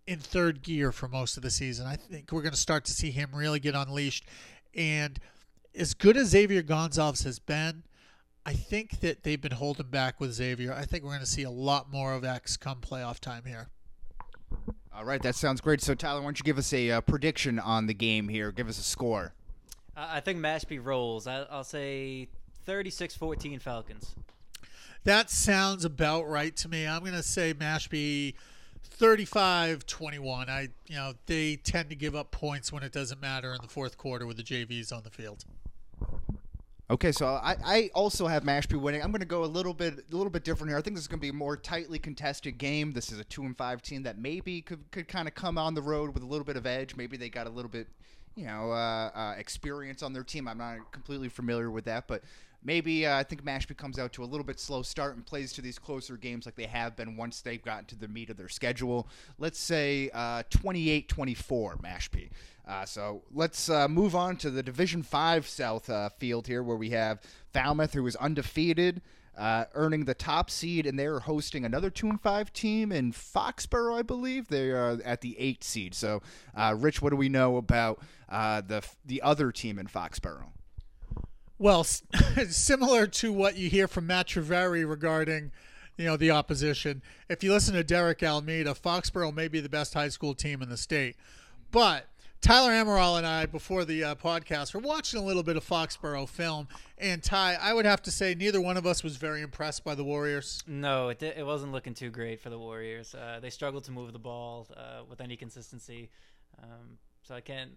in 0.07 0.19
third 0.19 0.61
gear 0.63 0.91
for 0.91 1.07
most 1.07 1.37
of 1.37 1.43
the 1.43 1.49
season. 1.49 1.85
I 1.85 1.95
think 1.95 2.31
we're 2.31 2.41
going 2.41 2.53
to 2.53 2.59
start 2.59 2.85
to 2.85 2.91
see 2.91 3.11
him 3.11 3.29
really 3.33 3.59
get 3.59 3.75
unleashed. 3.75 4.25
And 4.73 5.19
as 5.75 5.93
good 5.93 6.17
as 6.17 6.29
Xavier 6.29 6.61
Gonzalez 6.61 7.23
has 7.23 7.39
been, 7.39 7.83
I 8.45 8.53
think 8.53 9.01
that 9.01 9.23
they've 9.23 9.41
been 9.41 9.51
holding 9.51 9.87
back 9.87 10.19
with 10.19 10.33
Xavier. 10.33 10.73
I 10.73 10.85
think 10.85 11.03
we're 11.03 11.11
going 11.11 11.21
to 11.21 11.25
see 11.25 11.43
a 11.43 11.51
lot 11.51 11.91
more 11.91 12.13
of 12.13 12.23
X 12.23 12.57
come 12.57 12.79
playoff 12.81 13.19
time 13.19 13.43
here. 13.45 13.69
All 14.93 15.05
right, 15.05 15.21
that 15.21 15.35
sounds 15.35 15.61
great. 15.61 15.81
So 15.81 15.93
Tyler, 15.93 16.19
why 16.19 16.25
don't 16.25 16.39
you 16.39 16.43
give 16.43 16.57
us 16.57 16.73
a 16.73 16.91
uh, 16.91 17.01
prediction 17.01 17.59
on 17.59 17.87
the 17.87 17.93
game 17.93 18.27
here? 18.27 18.51
Give 18.51 18.67
us 18.67 18.79
a 18.79 18.83
score. 18.83 19.33
I, 19.95 20.17
I 20.17 20.19
think 20.19 20.39
Mashpee 20.39 20.83
rolls. 20.83 21.27
I, 21.27 21.43
I'll 21.43 21.63
say 21.63 22.27
36-14 22.67 23.61
Falcons. 23.61 24.15
That 25.03 25.29
sounds 25.29 25.85
about 25.85 26.27
right 26.27 26.55
to 26.57 26.67
me. 26.67 26.85
I'm 26.85 27.01
going 27.01 27.13
to 27.13 27.23
say 27.23 27.53
Mashpee 27.53 28.33
35-21. 29.01 30.47
I, 30.47 30.69
you 30.85 30.95
know, 30.95 31.13
they 31.25 31.55
tend 31.55 31.89
to 31.89 31.95
give 31.95 32.15
up 32.15 32.29
points 32.29 32.71
when 32.71 32.83
it 32.83 32.91
doesn't 32.91 33.19
matter 33.19 33.51
in 33.51 33.59
the 33.61 33.67
fourth 33.67 33.97
quarter 33.97 34.27
with 34.27 34.37
the 34.37 34.43
JVs 34.43 34.93
on 34.95 35.01
the 35.03 35.09
field. 35.09 35.43
Okay, 36.91 37.11
so 37.11 37.25
I, 37.25 37.55
I 37.65 37.89
also 37.95 38.27
have 38.27 38.43
Mashpee 38.43 38.79
winning. 38.79 39.01
I'm 39.01 39.11
going 39.11 39.21
to 39.21 39.25
go 39.25 39.43
a 39.43 39.45
little 39.45 39.73
bit 39.73 40.05
a 40.11 40.15
little 40.15 40.29
bit 40.29 40.43
different 40.43 40.69
here. 40.69 40.77
I 40.77 40.81
think 40.81 40.97
this 40.97 41.03
is 41.03 41.07
going 41.07 41.19
to 41.19 41.21
be 41.21 41.29
a 41.29 41.33
more 41.33 41.55
tightly 41.55 41.97
contested 41.97 42.57
game. 42.57 42.91
This 42.91 43.13
is 43.13 43.17
a 43.17 43.23
two 43.23 43.43
and 43.43 43.57
five 43.57 43.81
team 43.81 44.03
that 44.03 44.17
maybe 44.17 44.61
could 44.61 44.83
could 44.91 45.07
kind 45.07 45.27
of 45.27 45.33
come 45.33 45.57
on 45.57 45.73
the 45.73 45.81
road 45.81 46.13
with 46.13 46.21
a 46.21 46.25
little 46.25 46.43
bit 46.43 46.57
of 46.57 46.65
edge. 46.65 46.97
Maybe 46.97 47.15
they 47.15 47.29
got 47.29 47.47
a 47.47 47.49
little 47.49 47.71
bit, 47.71 47.87
you 48.35 48.45
know, 48.45 48.71
uh, 48.71 49.09
uh, 49.15 49.35
experience 49.37 50.03
on 50.03 50.11
their 50.11 50.25
team. 50.25 50.49
I'm 50.49 50.57
not 50.57 50.91
completely 50.91 51.29
familiar 51.29 51.71
with 51.71 51.85
that, 51.85 52.09
but 52.09 52.23
maybe 52.63 53.05
uh, 53.05 53.17
I 53.17 53.23
think 53.23 53.43
Mashpee 53.43 53.77
comes 53.77 53.99
out 53.99 54.13
to 54.13 54.23
a 54.23 54.25
little 54.25 54.45
bit 54.45 54.59
slow 54.59 54.81
start 54.81 55.15
and 55.15 55.25
plays 55.25 55.51
to 55.53 55.61
these 55.61 55.79
closer 55.79 56.17
games 56.17 56.45
like 56.45 56.55
they 56.55 56.65
have 56.65 56.95
been 56.95 57.17
once 57.17 57.41
they've 57.41 57.63
gotten 57.63 57.85
to 57.85 57.95
the 57.95 58.07
meat 58.07 58.29
of 58.29 58.37
their 58.37 58.49
schedule. 58.49 59.07
Let's 59.37 59.59
say 59.59 60.09
uh, 60.13 60.43
28-24 60.49 61.81
Mashpee. 61.81 62.29
Uh, 62.67 62.85
so 62.85 63.23
let's 63.33 63.69
uh, 63.69 63.87
move 63.87 64.15
on 64.15 64.37
to 64.37 64.49
the 64.49 64.63
Division 64.63 65.03
Five 65.03 65.47
South 65.47 65.89
uh, 65.89 66.09
field 66.09 66.47
here, 66.47 66.63
where 66.63 66.77
we 66.77 66.91
have 66.91 67.19
Falmouth, 67.53 67.93
who 67.93 68.05
is 68.05 68.15
undefeated, 68.17 69.01
uh, 69.37 69.65
earning 69.73 70.05
the 70.05 70.13
top 70.13 70.49
seed, 70.49 70.85
and 70.85 70.97
they're 70.97 71.19
hosting 71.19 71.65
another 71.65 71.89
two 71.89 72.07
and 72.07 72.21
five 72.21 72.53
team 72.53 72.91
in 72.91 73.11
Foxborough, 73.11 73.97
I 73.97 74.03
believe. 74.03 74.47
They 74.47 74.69
are 74.69 74.99
at 75.03 75.21
the 75.21 75.37
eight 75.39 75.63
seed. 75.63 75.95
So, 75.95 76.21
uh, 76.55 76.75
Rich, 76.77 77.01
what 77.01 77.09
do 77.09 77.15
we 77.15 77.29
know 77.29 77.57
about 77.57 77.99
the 78.29 78.85
the 79.05 79.21
other 79.21 79.51
team 79.51 79.79
in 79.79 79.87
Foxborough? 79.87 80.51
Well, 81.61 81.83
similar 82.49 83.05
to 83.05 83.31
what 83.31 83.55
you 83.55 83.69
hear 83.69 83.87
from 83.87 84.07
Matt 84.07 84.29
Triveri 84.29 84.83
regarding 84.89 85.51
you 85.95 86.05
know, 86.05 86.17
the 86.17 86.31
opposition. 86.31 87.03
If 87.29 87.43
you 87.43 87.53
listen 87.53 87.75
to 87.75 87.83
Derek 87.83 88.23
Almeida, 88.23 88.73
Foxborough 88.73 89.31
may 89.31 89.47
be 89.47 89.59
the 89.59 89.69
best 89.69 89.93
high 89.93 90.07
school 90.07 90.33
team 90.33 90.63
in 90.63 90.69
the 90.69 90.75
state. 90.75 91.17
But 91.69 92.07
Tyler 92.41 92.71
Amaral 92.71 93.19
and 93.19 93.27
I, 93.27 93.45
before 93.45 93.85
the 93.85 94.03
uh, 94.03 94.15
podcast, 94.15 94.73
were 94.73 94.79
watching 94.79 95.19
a 95.19 95.23
little 95.23 95.43
bit 95.43 95.55
of 95.55 95.63
Foxborough 95.63 96.27
film. 96.27 96.67
And 96.97 97.21
Ty, 97.21 97.59
I 97.61 97.73
would 97.73 97.85
have 97.85 98.01
to 98.03 98.11
say, 98.11 98.33
neither 98.33 98.59
one 98.59 98.75
of 98.75 98.87
us 98.87 99.03
was 99.03 99.17
very 99.17 99.43
impressed 99.43 99.83
by 99.83 99.93
the 99.93 100.03
Warriors. 100.03 100.63
No, 100.65 101.09
it, 101.09 101.21
it 101.21 101.45
wasn't 101.45 101.73
looking 101.73 101.93
too 101.93 102.09
great 102.09 102.41
for 102.41 102.49
the 102.49 102.57
Warriors. 102.57 103.13
Uh, 103.13 103.37
they 103.39 103.51
struggled 103.51 103.83
to 103.83 103.91
move 103.91 104.13
the 104.13 104.19
ball 104.19 104.67
uh, 104.75 105.03
with 105.07 105.21
any 105.21 105.37
consistency. 105.37 106.09
Um, 106.57 106.97
so 107.21 107.35
I 107.35 107.41
can't. 107.41 107.73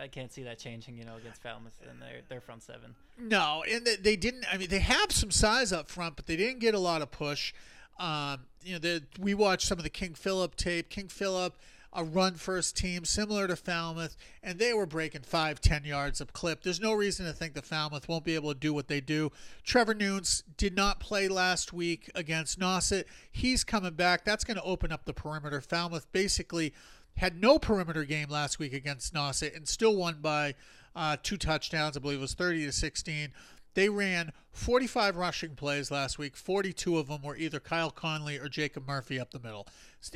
I 0.00 0.08
can't 0.08 0.32
see 0.32 0.42
that 0.44 0.58
changing, 0.58 0.96
you 0.96 1.04
know, 1.04 1.16
against 1.16 1.42
Falmouth 1.42 1.80
and 1.88 2.00
their 2.00 2.20
their 2.28 2.40
front 2.40 2.62
seven. 2.62 2.94
No, 3.18 3.64
and 3.70 3.84
they, 3.84 3.96
they 3.96 4.16
didn't. 4.16 4.44
I 4.52 4.56
mean, 4.56 4.68
they 4.68 4.80
have 4.80 5.12
some 5.12 5.30
size 5.30 5.72
up 5.72 5.88
front, 5.88 6.16
but 6.16 6.26
they 6.26 6.36
didn't 6.36 6.60
get 6.60 6.74
a 6.74 6.78
lot 6.78 7.02
of 7.02 7.10
push. 7.10 7.52
Um, 7.98 8.40
you 8.62 8.74
know, 8.74 8.78
they, 8.78 9.00
we 9.18 9.34
watched 9.34 9.66
some 9.66 9.78
of 9.78 9.84
the 9.84 9.90
King 9.90 10.14
Philip 10.14 10.56
tape. 10.56 10.90
King 10.90 11.08
Philip 11.08 11.56
a 11.96 12.04
run 12.04 12.34
first 12.34 12.76
team 12.76 13.06
similar 13.06 13.48
to 13.48 13.56
Falmouth, 13.56 14.16
and 14.42 14.58
they 14.58 14.74
were 14.74 14.84
breaking 14.84 15.22
five, 15.22 15.62
ten 15.62 15.82
yards 15.84 16.20
of 16.20 16.34
clip. 16.34 16.62
There's 16.62 16.78
no 16.78 16.92
reason 16.92 17.24
to 17.24 17.32
think 17.32 17.54
that 17.54 17.64
Falmouth 17.64 18.06
won't 18.06 18.24
be 18.24 18.34
able 18.34 18.52
to 18.52 18.58
do 18.60 18.74
what 18.74 18.86
they 18.86 19.00
do. 19.00 19.32
Trevor 19.64 19.94
Nunes 19.94 20.44
did 20.58 20.76
not 20.76 21.00
play 21.00 21.26
last 21.26 21.72
week 21.72 22.10
against 22.14 22.60
Nauset. 22.60 23.04
He's 23.32 23.64
coming 23.64 23.94
back. 23.94 24.26
That's 24.26 24.44
going 24.44 24.58
to 24.58 24.62
open 24.62 24.92
up 24.92 25.06
the 25.06 25.14
perimeter. 25.14 25.62
Falmouth 25.62 26.06
basically 26.12 26.74
had 27.16 27.40
no 27.40 27.58
perimeter 27.58 28.04
game 28.04 28.28
last 28.28 28.58
week 28.58 28.72
against 28.72 29.14
Nauset 29.14 29.56
and 29.56 29.66
still 29.66 29.96
won 29.96 30.18
by 30.20 30.54
uh, 30.94 31.16
two 31.22 31.36
touchdowns. 31.36 31.96
I 31.96 32.00
believe 32.00 32.18
it 32.18 32.22
was 32.22 32.34
30 32.34 32.66
to 32.66 32.72
16. 32.72 33.32
They 33.74 33.90
ran 33.90 34.32
45 34.52 35.16
rushing 35.16 35.54
plays 35.54 35.90
last 35.90 36.18
week. 36.18 36.34
42 36.34 36.96
of 36.96 37.08
them 37.08 37.22
were 37.22 37.36
either 37.36 37.60
Kyle 37.60 37.90
Conley 37.90 38.38
or 38.38 38.48
Jacob 38.48 38.86
Murphy 38.86 39.20
up 39.20 39.32
the 39.32 39.38
middle. 39.38 39.68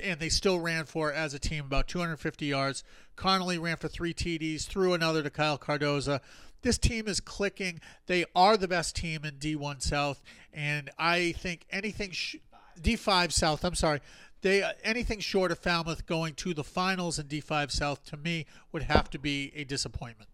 And 0.02 0.18
they 0.18 0.30
still 0.30 0.58
ran 0.58 0.86
for, 0.86 1.12
as 1.12 1.34
a 1.34 1.38
team, 1.38 1.66
about 1.66 1.86
250 1.86 2.46
yards. 2.46 2.82
Conley 3.16 3.58
ran 3.58 3.76
for 3.76 3.88
three 3.88 4.14
TDs, 4.14 4.66
threw 4.66 4.94
another 4.94 5.22
to 5.22 5.28
Kyle 5.28 5.58
Cardoza. 5.58 6.20
This 6.62 6.78
team 6.78 7.06
is 7.06 7.20
clicking. 7.20 7.80
They 8.06 8.24
are 8.34 8.56
the 8.56 8.68
best 8.68 8.96
team 8.96 9.24
in 9.24 9.34
D1 9.34 9.82
South. 9.82 10.22
And 10.54 10.90
I 10.98 11.32
think 11.32 11.66
anything, 11.70 12.12
sh- 12.12 12.36
D5 12.80 13.30
South, 13.30 13.62
I'm 13.62 13.74
sorry. 13.74 14.00
They 14.42 14.62
uh, 14.62 14.72
anything 14.82 15.20
short 15.20 15.52
of 15.52 15.58
Falmouth 15.58 16.06
going 16.06 16.34
to 16.34 16.54
the 16.54 16.64
finals 16.64 17.18
in 17.18 17.26
D5 17.26 17.70
South 17.70 18.04
to 18.06 18.16
me 18.16 18.46
would 18.72 18.84
have 18.84 19.10
to 19.10 19.18
be 19.18 19.52
a 19.54 19.64
disappointment. 19.64 20.30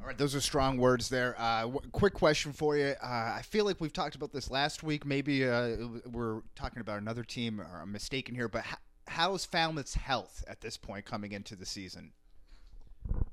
All 0.00 0.08
right, 0.08 0.18
those 0.18 0.34
are 0.34 0.40
strong 0.40 0.78
words 0.78 1.08
there. 1.08 1.36
Uh, 1.38 1.62
w- 1.62 1.80
quick 1.92 2.12
question 2.14 2.52
for 2.52 2.76
you. 2.76 2.94
Uh, 3.00 3.06
I 3.06 3.42
feel 3.44 3.64
like 3.64 3.80
we've 3.80 3.92
talked 3.92 4.16
about 4.16 4.32
this 4.32 4.50
last 4.50 4.82
week. 4.82 5.06
Maybe 5.06 5.46
uh, 5.46 5.76
we're 6.10 6.40
talking 6.56 6.80
about 6.80 6.98
another 7.00 7.22
team, 7.22 7.60
or 7.60 7.80
I'm 7.82 7.92
mistaken 7.92 8.34
here. 8.34 8.48
But 8.48 8.64
h- 8.68 8.78
how's 9.06 9.44
Falmouth's 9.44 9.94
health 9.94 10.42
at 10.48 10.60
this 10.60 10.76
point 10.76 11.04
coming 11.04 11.30
into 11.30 11.54
the 11.54 11.66
season? 11.66 12.10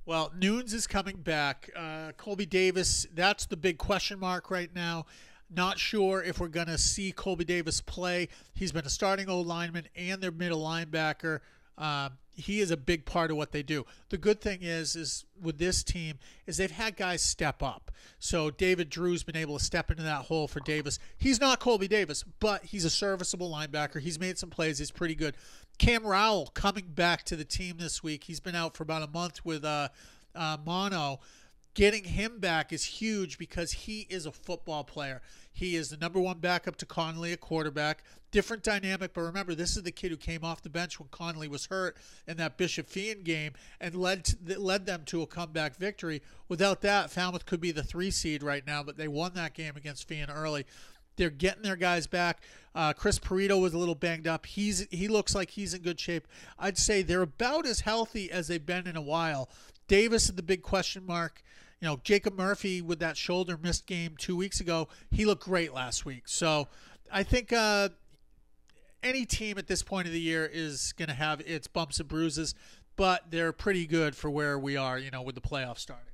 Well, 0.05 0.31
Nunes 0.37 0.73
is 0.73 0.85
coming 0.85 1.17
back. 1.17 1.69
Uh, 1.75 2.11
Colby 2.17 2.45
Davis, 2.45 3.07
that's 3.13 3.45
the 3.45 3.57
big 3.57 3.77
question 3.77 4.19
mark 4.19 4.51
right 4.51 4.73
now. 4.73 5.05
Not 5.49 5.79
sure 5.79 6.21
if 6.21 6.39
we're 6.39 6.47
going 6.47 6.67
to 6.67 6.77
see 6.77 7.11
Colby 7.11 7.45
Davis 7.45 7.81
play. 7.81 8.29
He's 8.53 8.71
been 8.71 8.85
a 8.85 8.89
starting 8.89 9.29
old 9.29 9.47
lineman 9.47 9.87
and 9.95 10.21
their 10.21 10.31
middle 10.31 10.61
linebacker. 10.61 11.39
Um, 11.77 12.17
he 12.35 12.59
is 12.59 12.71
a 12.71 12.77
big 12.77 13.05
part 13.05 13.31
of 13.31 13.37
what 13.37 13.51
they 13.51 13.63
do. 13.63 13.85
The 14.09 14.17
good 14.17 14.41
thing 14.41 14.59
is, 14.61 14.95
is 14.95 15.25
with 15.41 15.57
this 15.57 15.83
team, 15.83 16.19
is 16.45 16.57
they've 16.57 16.71
had 16.71 16.95
guys 16.95 17.21
step 17.21 17.61
up. 17.63 17.91
So 18.19 18.49
David 18.49 18.89
Drew's 18.89 19.23
been 19.23 19.35
able 19.35 19.57
to 19.57 19.63
step 19.63 19.89
into 19.89 20.03
that 20.03 20.25
hole 20.25 20.47
for 20.47 20.59
Davis. 20.59 20.99
He's 21.17 21.39
not 21.39 21.59
Colby 21.59 21.87
Davis, 21.87 22.23
but 22.39 22.65
he's 22.65 22.85
a 22.85 22.89
serviceable 22.89 23.51
linebacker. 23.51 23.99
He's 23.99 24.19
made 24.19 24.37
some 24.37 24.49
plays. 24.49 24.79
He's 24.79 24.91
pretty 24.91 25.15
good. 25.15 25.35
Cam 25.77 26.05
Rowell 26.05 26.47
coming 26.53 26.85
back 26.87 27.23
to 27.23 27.35
the 27.35 27.45
team 27.45 27.77
this 27.77 28.03
week. 28.03 28.25
He's 28.25 28.39
been 28.39 28.55
out 28.55 28.75
for 28.75 28.83
about 28.83 29.03
a 29.03 29.07
month 29.07 29.45
with 29.45 29.63
uh, 29.63 29.89
uh, 30.35 30.57
mono. 30.65 31.19
Getting 31.75 32.03
him 32.03 32.39
back 32.39 32.73
is 32.73 32.83
huge 32.83 33.37
because 33.37 33.71
he 33.71 34.07
is 34.09 34.25
a 34.25 34.31
football 34.31 34.83
player. 34.83 35.21
He 35.51 35.75
is 35.75 35.89
the 35.89 35.97
number 35.97 36.19
one 36.19 36.39
backup 36.39 36.77
to 36.77 36.85
Conley, 36.85 37.31
a 37.31 37.37
quarterback. 37.37 38.03
Different 38.31 38.63
dynamic, 38.63 39.13
but 39.13 39.21
remember, 39.21 39.55
this 39.55 39.75
is 39.77 39.83
the 39.83 39.91
kid 39.91 40.11
who 40.11 40.17
came 40.17 40.43
off 40.43 40.61
the 40.61 40.69
bench 40.69 40.99
when 40.99 41.09
Conley 41.09 41.47
was 41.47 41.67
hurt 41.67 41.97
in 42.27 42.37
that 42.37 42.57
Bishop 42.57 42.89
Feehan 42.89 43.23
game 43.23 43.53
and 43.79 43.95
led 43.95 44.25
to, 44.25 44.59
led 44.59 44.85
them 44.85 45.03
to 45.05 45.21
a 45.21 45.27
comeback 45.27 45.75
victory. 45.77 46.21
Without 46.47 46.81
that, 46.81 47.11
Falmouth 47.11 47.45
could 47.45 47.61
be 47.61 47.71
the 47.71 47.83
three 47.83 48.11
seed 48.11 48.43
right 48.43 48.65
now, 48.65 48.83
but 48.83 48.97
they 48.97 49.07
won 49.07 49.33
that 49.35 49.53
game 49.53 49.75
against 49.75 50.07
Feehan 50.07 50.33
early. 50.33 50.65
They're 51.17 51.29
getting 51.29 51.63
their 51.63 51.75
guys 51.75 52.07
back. 52.07 52.41
Uh, 52.73 52.93
Chris 52.93 53.19
Perito 53.19 53.59
was 53.59 53.73
a 53.73 53.77
little 53.77 53.95
banged 53.95 54.27
up. 54.27 54.45
He's 54.45 54.87
he 54.89 55.07
looks 55.07 55.35
like 55.35 55.51
he's 55.51 55.73
in 55.73 55.81
good 55.81 55.99
shape. 55.99 56.27
I'd 56.57 56.77
say 56.77 57.01
they're 57.01 57.21
about 57.21 57.65
as 57.65 57.81
healthy 57.81 58.31
as 58.31 58.47
they've 58.47 58.65
been 58.65 58.87
in 58.87 58.95
a 58.95 59.01
while. 59.01 59.49
Davis 59.87 60.29
is 60.29 60.35
the 60.35 60.43
big 60.43 60.61
question 60.61 61.05
mark 61.05 61.43
you 61.81 61.87
know, 61.87 61.99
Jacob 62.03 62.37
Murphy 62.37 62.81
with 62.81 62.99
that 62.99 63.15
shoulder 63.15 63.57
missed 63.61 63.85
game 63.85 64.15
two 64.17 64.35
weeks 64.35 64.59
ago, 64.59 64.87
he 65.11 65.25
looked 65.25 65.43
great 65.43 65.73
last 65.73 66.05
week. 66.05 66.23
So 66.25 66.67
I 67.11 67.23
think 67.23 67.53
uh, 67.53 67.89
any 69.01 69.25
team 69.25 69.57
at 69.57 69.67
this 69.67 69.81
point 69.81 70.07
of 70.07 70.13
the 70.13 70.19
year 70.19 70.49
is 70.51 70.93
going 70.93 71.09
to 71.09 71.15
have 71.15 71.41
its 71.41 71.67
bumps 71.67 71.99
and 71.99 72.09
bruises, 72.09 72.53
but 72.95 73.31
they're 73.31 73.53
pretty 73.53 73.87
good 73.87 74.15
for 74.15 74.29
where 74.29 74.59
we 74.59 74.75
are, 74.75 74.99
you 74.99 75.09
know, 75.09 75.21
with 75.21 75.35
the 75.35 75.41
playoffs 75.41 75.79
starting. 75.79 76.08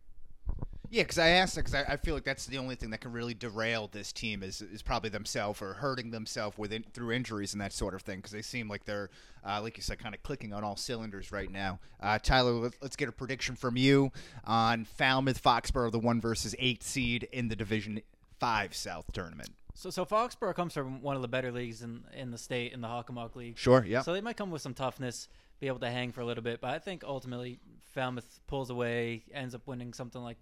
Yeah, 0.95 1.03
because 1.03 1.17
I 1.17 1.27
asked 1.27 1.57
because 1.57 1.75
I, 1.75 1.83
I, 1.89 1.97
feel 1.97 2.13
like 2.13 2.23
that's 2.23 2.45
the 2.45 2.57
only 2.57 2.75
thing 2.75 2.89
that 2.91 3.01
can 3.01 3.11
really 3.11 3.33
derail 3.33 3.89
this 3.91 4.13
team 4.13 4.41
is 4.41 4.61
is 4.61 4.81
probably 4.81 5.09
themselves 5.09 5.61
or 5.61 5.73
hurting 5.73 6.09
themselves 6.09 6.57
with 6.57 6.71
in, 6.71 6.85
through 6.93 7.11
injuries 7.11 7.51
and 7.51 7.59
that 7.59 7.73
sort 7.73 7.93
of 7.93 8.01
thing. 8.01 8.19
Because 8.19 8.31
they 8.31 8.41
seem 8.41 8.69
like 8.69 8.85
they're, 8.85 9.09
uh, 9.45 9.61
like 9.61 9.75
you 9.75 9.83
said, 9.83 9.99
kind 9.99 10.15
of 10.15 10.23
clicking 10.23 10.53
on 10.53 10.63
all 10.63 10.77
cylinders 10.77 11.33
right 11.33 11.51
now. 11.51 11.79
Uh, 11.99 12.17
Tyler, 12.17 12.53
let's, 12.53 12.77
let's, 12.81 12.95
get 12.95 13.09
a 13.09 13.11
prediction 13.11 13.57
from 13.57 13.75
you 13.75 14.09
on 14.45 14.85
Falmouth 14.85 15.43
Foxborough, 15.43 15.91
the 15.91 15.99
one 15.99 16.21
versus 16.21 16.55
eight 16.59 16.81
seed 16.81 17.27
in 17.33 17.49
the 17.49 17.57
Division 17.57 17.99
Five 18.39 18.73
South 18.73 19.11
tournament. 19.11 19.49
So, 19.73 19.89
so 19.89 20.05
Foxborough 20.05 20.55
comes 20.55 20.73
from 20.73 21.01
one 21.01 21.17
of 21.17 21.21
the 21.21 21.27
better 21.27 21.51
leagues 21.51 21.81
in 21.81 22.05
in 22.15 22.31
the 22.31 22.37
state 22.37 22.71
in 22.71 22.79
the 22.79 22.87
Hockomock 22.87 23.35
League. 23.35 23.57
Sure, 23.57 23.83
yeah. 23.85 24.01
So 24.01 24.13
they 24.13 24.21
might 24.21 24.37
come 24.37 24.49
with 24.49 24.61
some 24.61 24.73
toughness, 24.73 25.27
be 25.59 25.67
able 25.67 25.79
to 25.79 25.89
hang 25.91 26.13
for 26.13 26.21
a 26.21 26.25
little 26.25 26.41
bit. 26.41 26.61
But 26.61 26.69
I 26.69 26.79
think 26.79 27.03
ultimately 27.03 27.59
Falmouth 27.93 28.39
pulls 28.47 28.69
away, 28.69 29.25
ends 29.33 29.53
up 29.53 29.67
winning 29.67 29.91
something 29.91 30.21
like 30.21 30.37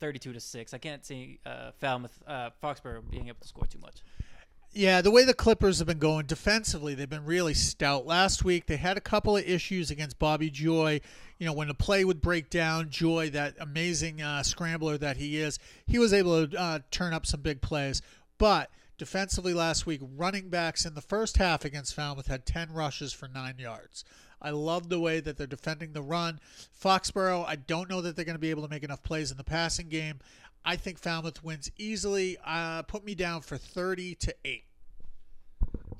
32 0.00 0.32
to 0.32 0.40
6. 0.40 0.74
I 0.74 0.78
can't 0.78 1.04
see 1.04 1.38
uh, 1.44 1.72
Falmouth, 1.80 2.18
uh, 2.26 2.50
Foxborough 2.62 3.08
being 3.10 3.28
able 3.28 3.40
to 3.40 3.48
score 3.48 3.66
too 3.66 3.78
much. 3.78 4.02
Yeah, 4.72 5.00
the 5.00 5.10
way 5.10 5.24
the 5.24 5.34
Clippers 5.34 5.78
have 5.78 5.88
been 5.88 5.98
going 5.98 6.26
defensively, 6.26 6.94
they've 6.94 7.08
been 7.08 7.24
really 7.24 7.54
stout. 7.54 8.06
Last 8.06 8.44
week, 8.44 8.66
they 8.66 8.76
had 8.76 8.98
a 8.98 9.00
couple 9.00 9.36
of 9.36 9.44
issues 9.44 9.90
against 9.90 10.18
Bobby 10.18 10.50
Joy. 10.50 11.00
You 11.38 11.46
know, 11.46 11.54
when 11.54 11.68
the 11.68 11.74
play 11.74 12.04
would 12.04 12.20
break 12.20 12.50
down, 12.50 12.90
Joy, 12.90 13.30
that 13.30 13.54
amazing 13.58 14.20
uh, 14.20 14.42
scrambler 14.42 14.98
that 14.98 15.16
he 15.16 15.38
is, 15.38 15.58
he 15.86 15.98
was 15.98 16.12
able 16.12 16.46
to 16.46 16.60
uh, 16.60 16.78
turn 16.90 17.14
up 17.14 17.24
some 17.24 17.40
big 17.40 17.62
plays. 17.62 18.02
But 18.36 18.70
defensively 18.98 19.54
last 19.54 19.86
week, 19.86 20.02
running 20.16 20.50
backs 20.50 20.84
in 20.84 20.94
the 20.94 21.00
first 21.00 21.38
half 21.38 21.64
against 21.64 21.94
Falmouth 21.94 22.26
had 22.26 22.44
10 22.44 22.72
rushes 22.72 23.12
for 23.12 23.26
nine 23.26 23.54
yards. 23.58 24.04
I 24.40 24.50
love 24.50 24.88
the 24.88 25.00
way 25.00 25.20
that 25.20 25.36
they're 25.36 25.46
defending 25.46 25.92
the 25.92 26.02
run. 26.02 26.40
Foxborough, 26.82 27.44
I 27.46 27.56
don't 27.56 27.88
know 27.88 28.00
that 28.00 28.16
they're 28.16 28.24
going 28.24 28.34
to 28.34 28.40
be 28.40 28.50
able 28.50 28.62
to 28.62 28.68
make 28.68 28.84
enough 28.84 29.02
plays 29.02 29.30
in 29.30 29.36
the 29.36 29.44
passing 29.44 29.88
game. 29.88 30.20
I 30.64 30.76
think 30.76 30.98
Falmouth 30.98 31.42
wins 31.42 31.70
easily. 31.78 32.36
Uh, 32.44 32.82
put 32.82 33.04
me 33.04 33.14
down 33.14 33.40
for 33.40 33.56
30 33.56 34.14
to 34.16 34.34
8. 34.44 34.64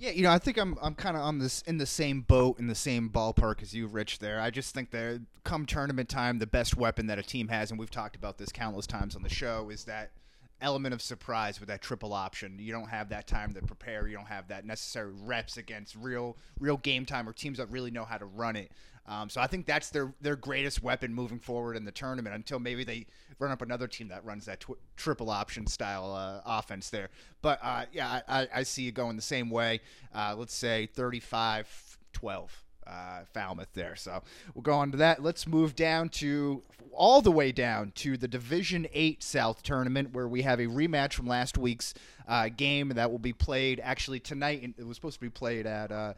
Yeah, 0.00 0.10
you 0.10 0.22
know, 0.22 0.30
I 0.30 0.38
think 0.38 0.58
I'm 0.58 0.78
I'm 0.80 0.94
kind 0.94 1.16
of 1.16 1.22
on 1.22 1.40
this 1.40 1.62
in 1.62 1.78
the 1.78 1.86
same 1.86 2.20
boat 2.20 2.60
in 2.60 2.68
the 2.68 2.74
same 2.76 3.10
ballpark 3.10 3.62
as 3.62 3.74
you, 3.74 3.88
Rich. 3.88 4.20
There, 4.20 4.40
I 4.40 4.50
just 4.50 4.72
think 4.72 4.92
that 4.92 5.20
come 5.42 5.66
tournament 5.66 6.08
time, 6.08 6.38
the 6.38 6.46
best 6.46 6.76
weapon 6.76 7.08
that 7.08 7.18
a 7.18 7.22
team 7.22 7.48
has, 7.48 7.72
and 7.72 7.80
we've 7.80 7.90
talked 7.90 8.14
about 8.14 8.38
this 8.38 8.52
countless 8.52 8.86
times 8.86 9.16
on 9.16 9.22
the 9.22 9.28
show, 9.28 9.70
is 9.70 9.84
that 9.86 10.12
element 10.60 10.94
of 10.94 11.02
surprise 11.02 11.60
with 11.60 11.68
that 11.68 11.82
triple 11.82 12.12
option. 12.12 12.58
You 12.58 12.72
don't 12.72 12.88
have 12.88 13.08
that 13.10 13.26
time 13.26 13.54
to 13.54 13.62
prepare. 13.62 14.08
You 14.08 14.16
don't 14.16 14.26
have 14.26 14.48
that 14.48 14.64
necessary 14.64 15.12
reps 15.24 15.56
against 15.56 15.96
real 15.96 16.36
real 16.58 16.76
game 16.76 17.04
time 17.04 17.28
or 17.28 17.32
teams 17.32 17.58
that 17.58 17.70
really 17.70 17.90
know 17.90 18.04
how 18.04 18.18
to 18.18 18.24
run 18.26 18.56
it. 18.56 18.72
Um, 19.06 19.30
so 19.30 19.40
I 19.40 19.46
think 19.46 19.66
that's 19.66 19.88
their 19.90 20.12
their 20.20 20.36
greatest 20.36 20.82
weapon 20.82 21.14
moving 21.14 21.38
forward 21.38 21.76
in 21.76 21.84
the 21.84 21.92
tournament 21.92 22.34
until 22.34 22.58
maybe 22.58 22.84
they 22.84 23.06
run 23.38 23.50
up 23.50 23.62
another 23.62 23.86
team 23.86 24.08
that 24.08 24.24
runs 24.24 24.44
that 24.44 24.60
tw- 24.60 24.78
triple 24.96 25.30
option 25.30 25.66
style 25.66 26.12
uh, 26.12 26.42
offense 26.44 26.90
there. 26.90 27.08
But 27.40 27.58
uh, 27.62 27.86
yeah, 27.92 28.20
I, 28.28 28.48
I, 28.54 28.62
see 28.64 28.88
it 28.88 28.92
going 28.92 29.16
the 29.16 29.22
same 29.22 29.48
way. 29.48 29.80
Uh, 30.14 30.34
let's 30.36 30.54
say 30.54 30.86
35 30.94 31.98
12 32.12 32.64
uh, 32.88 33.20
Falmouth 33.32 33.72
there. 33.74 33.96
So 33.96 34.22
we'll 34.54 34.62
go 34.62 34.74
on 34.74 34.90
to 34.92 34.98
that. 34.98 35.22
Let's 35.22 35.46
move 35.46 35.74
down 35.74 36.08
to 36.10 36.62
all 36.92 37.22
the 37.22 37.30
way 37.30 37.52
down 37.52 37.92
to 37.96 38.16
the 38.16 38.28
Division 38.28 38.86
Eight 38.92 39.22
South 39.22 39.62
tournament, 39.62 40.12
where 40.12 40.26
we 40.26 40.42
have 40.42 40.58
a 40.58 40.66
rematch 40.66 41.12
from 41.14 41.26
last 41.26 41.56
week's 41.56 41.94
uh, 42.26 42.48
game 42.48 42.88
that 42.90 43.10
will 43.10 43.18
be 43.18 43.32
played 43.32 43.80
actually 43.82 44.20
tonight. 44.20 44.74
It 44.76 44.86
was 44.86 44.96
supposed 44.96 45.16
to 45.16 45.20
be 45.20 45.30
played 45.30 45.66
at. 45.66 45.92
Uh, 45.92 46.14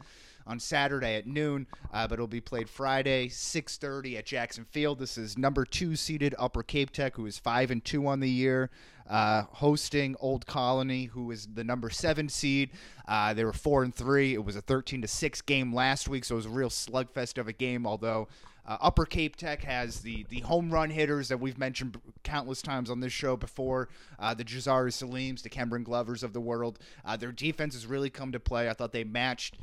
on 0.47 0.59
Saturday 0.59 1.15
at 1.15 1.27
noon, 1.27 1.67
uh, 1.93 2.07
but 2.07 2.15
it'll 2.15 2.25
be 2.25 2.41
played 2.41 2.67
Friday 2.67 3.27
6:30 3.29 4.17
at 4.17 4.25
Jackson 4.25 4.65
Field. 4.65 4.97
This 4.97 5.15
is 5.15 5.37
number 5.37 5.65
two 5.65 5.95
seeded 5.95 6.33
Upper 6.39 6.63
Cape 6.63 6.89
Tech, 6.89 7.15
who 7.15 7.27
is 7.27 7.37
five 7.37 7.69
and 7.69 7.85
two 7.85 8.07
on 8.07 8.21
the 8.21 8.29
year. 8.29 8.71
Uh, 9.11 9.43
hosting 9.51 10.15
Old 10.21 10.45
Colony, 10.45 11.05
who 11.05 11.31
is 11.31 11.45
the 11.53 11.65
number 11.65 11.89
seven 11.89 12.29
seed. 12.29 12.69
Uh, 13.05 13.33
they 13.33 13.43
were 13.43 13.51
four 13.51 13.83
and 13.83 13.93
three. 13.93 14.33
It 14.33 14.45
was 14.45 14.55
a 14.55 14.61
13 14.61 15.01
to 15.01 15.07
six 15.07 15.41
game 15.41 15.75
last 15.75 16.07
week, 16.07 16.23
so 16.23 16.35
it 16.35 16.37
was 16.37 16.45
a 16.45 16.49
real 16.49 16.69
slugfest 16.69 17.37
of 17.37 17.49
a 17.49 17.53
game. 17.53 17.85
Although 17.85 18.29
uh, 18.65 18.77
Upper 18.79 19.05
Cape 19.05 19.35
Tech 19.35 19.63
has 19.63 19.99
the 19.99 20.25
the 20.29 20.39
home 20.39 20.71
run 20.71 20.91
hitters 20.91 21.27
that 21.27 21.41
we've 21.41 21.57
mentioned 21.57 21.99
countless 22.23 22.61
times 22.61 22.89
on 22.89 23.01
this 23.01 23.11
show 23.11 23.35
before, 23.35 23.89
uh, 24.17 24.33
the 24.33 24.45
Jazari 24.45 24.91
Salims, 24.91 25.41
the 25.41 25.49
Cameron 25.49 25.83
Glovers 25.83 26.23
of 26.23 26.31
the 26.31 26.41
world. 26.41 26.79
Uh, 27.03 27.17
their 27.17 27.33
defense 27.33 27.73
has 27.73 27.85
really 27.85 28.09
come 28.09 28.31
to 28.31 28.39
play. 28.39 28.69
I 28.69 28.73
thought 28.73 28.93
they 28.93 29.03
matched 29.03 29.57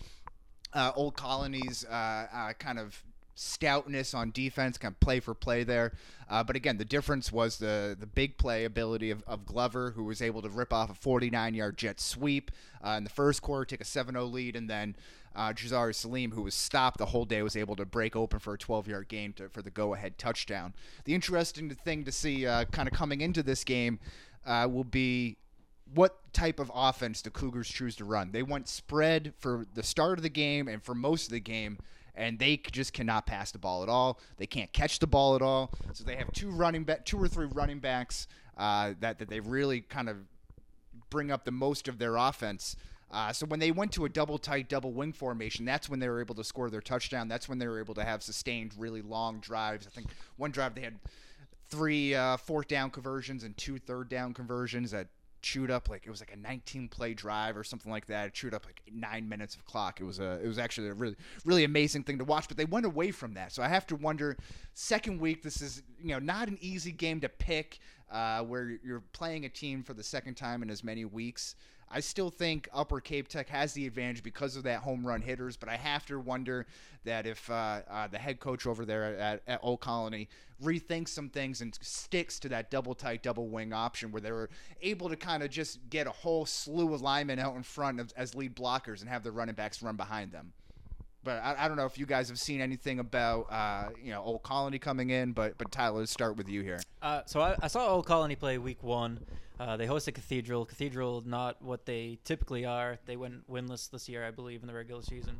uh, 0.72 0.92
Old 0.94 1.16
Colony's 1.16 1.84
uh, 1.84 2.26
uh, 2.32 2.52
kind 2.58 2.78
of 2.78 3.02
stoutness 3.38 4.14
on 4.14 4.30
defense, 4.32 4.78
kind 4.78 4.92
of 4.92 5.00
play 5.00 5.20
for 5.20 5.34
play 5.34 5.64
there. 5.64 5.92
Uh, 6.28 6.42
but 6.42 6.56
again, 6.56 6.76
the 6.76 6.84
difference 6.84 7.30
was 7.30 7.58
the 7.58 7.96
the 7.98 8.06
big 8.06 8.36
play 8.36 8.64
ability 8.64 9.10
of, 9.10 9.22
of 9.26 9.46
Glover, 9.46 9.92
who 9.92 10.04
was 10.04 10.20
able 10.20 10.42
to 10.42 10.48
rip 10.48 10.72
off 10.72 10.90
a 10.90 10.94
49 10.94 11.54
yard 11.54 11.76
jet 11.76 12.00
sweep 12.00 12.50
uh, 12.84 12.90
in 12.90 13.04
the 13.04 13.10
first 13.10 13.42
quarter, 13.42 13.64
take 13.64 13.80
a 13.80 13.84
7 13.84 14.14
0 14.14 14.24
lead, 14.24 14.56
and 14.56 14.68
then 14.68 14.96
uh, 15.36 15.52
Jazari 15.52 15.94
Saleem, 15.94 16.32
who 16.32 16.42
was 16.42 16.54
stopped 16.54 16.98
the 16.98 17.06
whole 17.06 17.24
day, 17.24 17.42
was 17.42 17.56
able 17.56 17.76
to 17.76 17.84
break 17.84 18.16
open 18.16 18.40
for 18.40 18.54
a 18.54 18.58
12 18.58 18.88
yard 18.88 19.08
gain 19.08 19.32
to, 19.34 19.48
for 19.48 19.62
the 19.62 19.70
go 19.70 19.94
ahead 19.94 20.18
touchdown. 20.18 20.74
The 21.04 21.14
interesting 21.14 21.70
thing 21.70 22.04
to 22.04 22.12
see 22.12 22.46
uh, 22.46 22.64
kind 22.66 22.88
of 22.88 22.94
coming 22.94 23.20
into 23.20 23.42
this 23.42 23.62
game 23.62 24.00
uh, 24.44 24.66
will 24.70 24.84
be 24.84 25.36
what 25.94 26.32
type 26.32 26.58
of 26.58 26.70
offense 26.74 27.22
the 27.22 27.30
Cougars 27.30 27.68
choose 27.68 27.96
to 27.96 28.04
run. 28.04 28.32
They 28.32 28.42
went 28.42 28.68
spread 28.68 29.32
for 29.38 29.64
the 29.74 29.82
start 29.82 30.18
of 30.18 30.22
the 30.22 30.28
game 30.28 30.68
and 30.68 30.82
for 30.82 30.94
most 30.94 31.26
of 31.26 31.32
the 31.32 31.40
game 31.40 31.78
and 32.18 32.38
they 32.38 32.56
just 32.56 32.92
cannot 32.92 33.26
pass 33.26 33.52
the 33.52 33.58
ball 33.58 33.82
at 33.82 33.88
all. 33.88 34.18
They 34.36 34.46
can't 34.46 34.72
catch 34.72 34.98
the 34.98 35.06
ball 35.06 35.36
at 35.36 35.42
all. 35.42 35.72
So 35.92 36.04
they 36.04 36.16
have 36.16 36.30
two 36.32 36.50
running 36.50 36.84
back, 36.84 37.04
two 37.06 37.22
or 37.22 37.28
three 37.28 37.46
running 37.46 37.78
backs 37.78 38.26
uh, 38.58 38.94
that 39.00 39.18
that 39.20 39.30
they 39.30 39.40
really 39.40 39.80
kind 39.80 40.08
of 40.08 40.16
bring 41.10 41.30
up 41.30 41.44
the 41.44 41.52
most 41.52 41.88
of 41.88 41.98
their 41.98 42.16
offense. 42.16 42.76
Uh, 43.10 43.32
so 43.32 43.46
when 43.46 43.58
they 43.58 43.70
went 43.70 43.90
to 43.92 44.04
a 44.04 44.08
double 44.08 44.36
tight 44.36 44.68
double 44.68 44.92
wing 44.92 45.12
formation, 45.12 45.64
that's 45.64 45.88
when 45.88 46.00
they 46.00 46.08
were 46.08 46.20
able 46.20 46.34
to 46.34 46.44
score 46.44 46.68
their 46.68 46.82
touchdown. 46.82 47.28
That's 47.28 47.48
when 47.48 47.58
they 47.58 47.66
were 47.66 47.80
able 47.80 47.94
to 47.94 48.04
have 48.04 48.22
sustained 48.22 48.72
really 48.76 49.00
long 49.00 49.38
drives. 49.38 49.86
I 49.86 49.90
think 49.90 50.08
one 50.36 50.50
drive 50.50 50.74
they 50.74 50.82
had 50.82 50.98
three 51.70 52.14
uh, 52.14 52.36
fourth 52.36 52.68
down 52.68 52.90
conversions 52.90 53.44
and 53.44 53.56
two 53.56 53.78
third 53.78 54.08
down 54.08 54.34
conversions 54.34 54.90
that 54.90 55.06
chewed 55.42 55.70
up 55.70 55.88
like 55.88 56.06
it 56.06 56.10
was 56.10 56.20
like 56.20 56.32
a 56.32 56.36
19 56.36 56.88
play 56.88 57.14
drive 57.14 57.56
or 57.56 57.64
something 57.64 57.90
like 57.90 58.06
that. 58.06 58.28
It 58.28 58.34
chewed 58.34 58.54
up 58.54 58.66
like 58.66 58.80
nine 58.92 59.28
minutes 59.28 59.54
of 59.54 59.64
clock. 59.64 60.00
It 60.00 60.04
was 60.04 60.18
a 60.18 60.40
it 60.42 60.46
was 60.46 60.58
actually 60.58 60.88
a 60.88 60.94
really 60.94 61.16
really 61.44 61.64
amazing 61.64 62.04
thing 62.04 62.18
to 62.18 62.24
watch. 62.24 62.48
But 62.48 62.56
they 62.56 62.64
went 62.64 62.86
away 62.86 63.10
from 63.10 63.34
that, 63.34 63.52
so 63.52 63.62
I 63.62 63.68
have 63.68 63.86
to 63.88 63.96
wonder. 63.96 64.36
Second 64.74 65.20
week, 65.20 65.42
this 65.42 65.60
is 65.60 65.82
you 66.00 66.10
know 66.10 66.18
not 66.18 66.48
an 66.48 66.58
easy 66.60 66.92
game 66.92 67.20
to 67.20 67.28
pick, 67.28 67.78
uh, 68.10 68.42
where 68.42 68.78
you're 68.84 69.02
playing 69.12 69.44
a 69.44 69.48
team 69.48 69.82
for 69.82 69.94
the 69.94 70.04
second 70.04 70.34
time 70.34 70.62
in 70.62 70.70
as 70.70 70.82
many 70.84 71.04
weeks. 71.04 71.54
I 71.90 72.00
still 72.00 72.30
think 72.30 72.68
Upper 72.72 73.00
Cape 73.00 73.28
Tech 73.28 73.48
has 73.48 73.72
the 73.72 73.86
advantage 73.86 74.22
because 74.22 74.56
of 74.56 74.64
that 74.64 74.80
home 74.80 75.06
run 75.06 75.22
hitters, 75.22 75.56
but 75.56 75.68
I 75.68 75.76
have 75.76 76.04
to 76.06 76.18
wonder 76.18 76.66
that 77.04 77.26
if 77.26 77.48
uh, 77.50 77.80
uh, 77.88 78.06
the 78.08 78.18
head 78.18 78.40
coach 78.40 78.66
over 78.66 78.84
there 78.84 79.18
at, 79.18 79.42
at 79.46 79.60
Old 79.62 79.80
Colony 79.80 80.28
rethinks 80.62 81.08
some 81.08 81.28
things 81.28 81.60
and 81.60 81.78
sticks 81.80 82.38
to 82.40 82.48
that 82.50 82.70
double 82.70 82.94
tight, 82.94 83.22
double 83.22 83.48
wing 83.48 83.72
option 83.72 84.10
where 84.12 84.20
they 84.20 84.32
were 84.32 84.50
able 84.82 85.08
to 85.08 85.16
kind 85.16 85.42
of 85.42 85.50
just 85.50 85.78
get 85.88 86.06
a 86.06 86.10
whole 86.10 86.44
slew 86.44 86.92
of 86.92 87.00
linemen 87.00 87.38
out 87.38 87.54
in 87.56 87.62
front 87.62 88.00
of, 88.00 88.12
as 88.16 88.34
lead 88.34 88.54
blockers 88.54 89.00
and 89.00 89.08
have 89.08 89.22
the 89.22 89.32
running 89.32 89.54
backs 89.54 89.82
run 89.82 89.96
behind 89.96 90.32
them. 90.32 90.52
But 91.24 91.42
I, 91.42 91.64
I 91.64 91.68
don't 91.68 91.76
know 91.76 91.86
if 91.86 91.98
you 91.98 92.06
guys 92.06 92.28
have 92.28 92.38
seen 92.38 92.60
anything 92.60 93.00
about 93.00 93.46
uh, 93.50 93.90
you 94.02 94.12
know 94.12 94.22
Old 94.22 94.42
Colony 94.42 94.78
coming 94.78 95.10
in, 95.10 95.32
but 95.32 95.58
but 95.58 95.70
Tyler, 95.70 95.98
let's 96.00 96.12
start 96.12 96.36
with 96.36 96.48
you 96.48 96.62
here. 96.62 96.80
Uh, 97.02 97.22
so 97.26 97.40
I, 97.40 97.56
I 97.60 97.66
saw 97.66 97.86
Old 97.88 98.06
Colony 98.06 98.36
play 98.36 98.56
week 98.58 98.82
one. 98.82 99.20
Uh, 99.58 99.76
they 99.76 99.86
hosted 99.86 100.14
Cathedral. 100.14 100.64
Cathedral, 100.64 101.22
not 101.26 101.60
what 101.62 101.84
they 101.86 102.18
typically 102.24 102.64
are. 102.64 102.98
They 103.06 103.16
went 103.16 103.50
winless 103.50 103.90
this 103.90 104.08
year, 104.08 104.24
I 104.24 104.30
believe, 104.30 104.62
in 104.62 104.68
the 104.68 104.74
regular 104.74 105.02
season. 105.02 105.36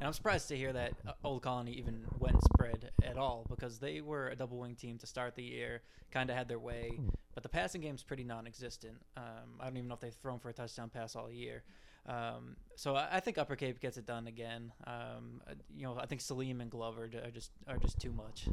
And 0.00 0.06
I'm 0.06 0.12
surprised 0.12 0.48
to 0.48 0.56
hear 0.56 0.72
that 0.72 0.92
uh, 1.06 1.12
Old 1.24 1.42
Colony 1.42 1.72
even 1.72 2.04
went 2.18 2.36
spread 2.44 2.90
at 3.02 3.16
all 3.16 3.44
because 3.50 3.80
they 3.80 4.00
were 4.00 4.28
a 4.28 4.36
double 4.36 4.58
wing 4.58 4.76
team 4.76 4.96
to 4.98 5.06
start 5.06 5.34
the 5.34 5.42
year, 5.42 5.82
kind 6.12 6.30
of 6.30 6.36
had 6.36 6.46
their 6.46 6.60
way. 6.60 7.00
But 7.34 7.42
the 7.42 7.48
passing 7.48 7.80
game's 7.80 8.04
pretty 8.04 8.22
non 8.22 8.46
existent. 8.46 8.94
Um, 9.16 9.58
I 9.60 9.64
don't 9.64 9.76
even 9.76 9.88
know 9.88 9.94
if 9.94 10.00
they've 10.00 10.14
thrown 10.14 10.38
for 10.38 10.50
a 10.50 10.52
touchdown 10.52 10.88
pass 10.88 11.16
all 11.16 11.30
year. 11.30 11.64
Um, 12.06 12.56
so 12.76 12.94
I, 12.96 13.08
I, 13.12 13.20
think 13.20 13.36
Upper 13.36 13.54
Cape 13.54 13.80
gets 13.80 13.98
it 13.98 14.06
done 14.06 14.28
again. 14.28 14.72
Um, 14.86 15.42
uh, 15.46 15.54
you 15.76 15.82
know, 15.82 15.98
I 16.00 16.06
think 16.06 16.22
Saleem 16.22 16.62
and 16.62 16.70
Glover 16.70 17.04
are 17.04 17.30
just 17.30 17.50
are 17.66 17.76
just 17.76 18.00
too 18.00 18.12
much. 18.12 18.48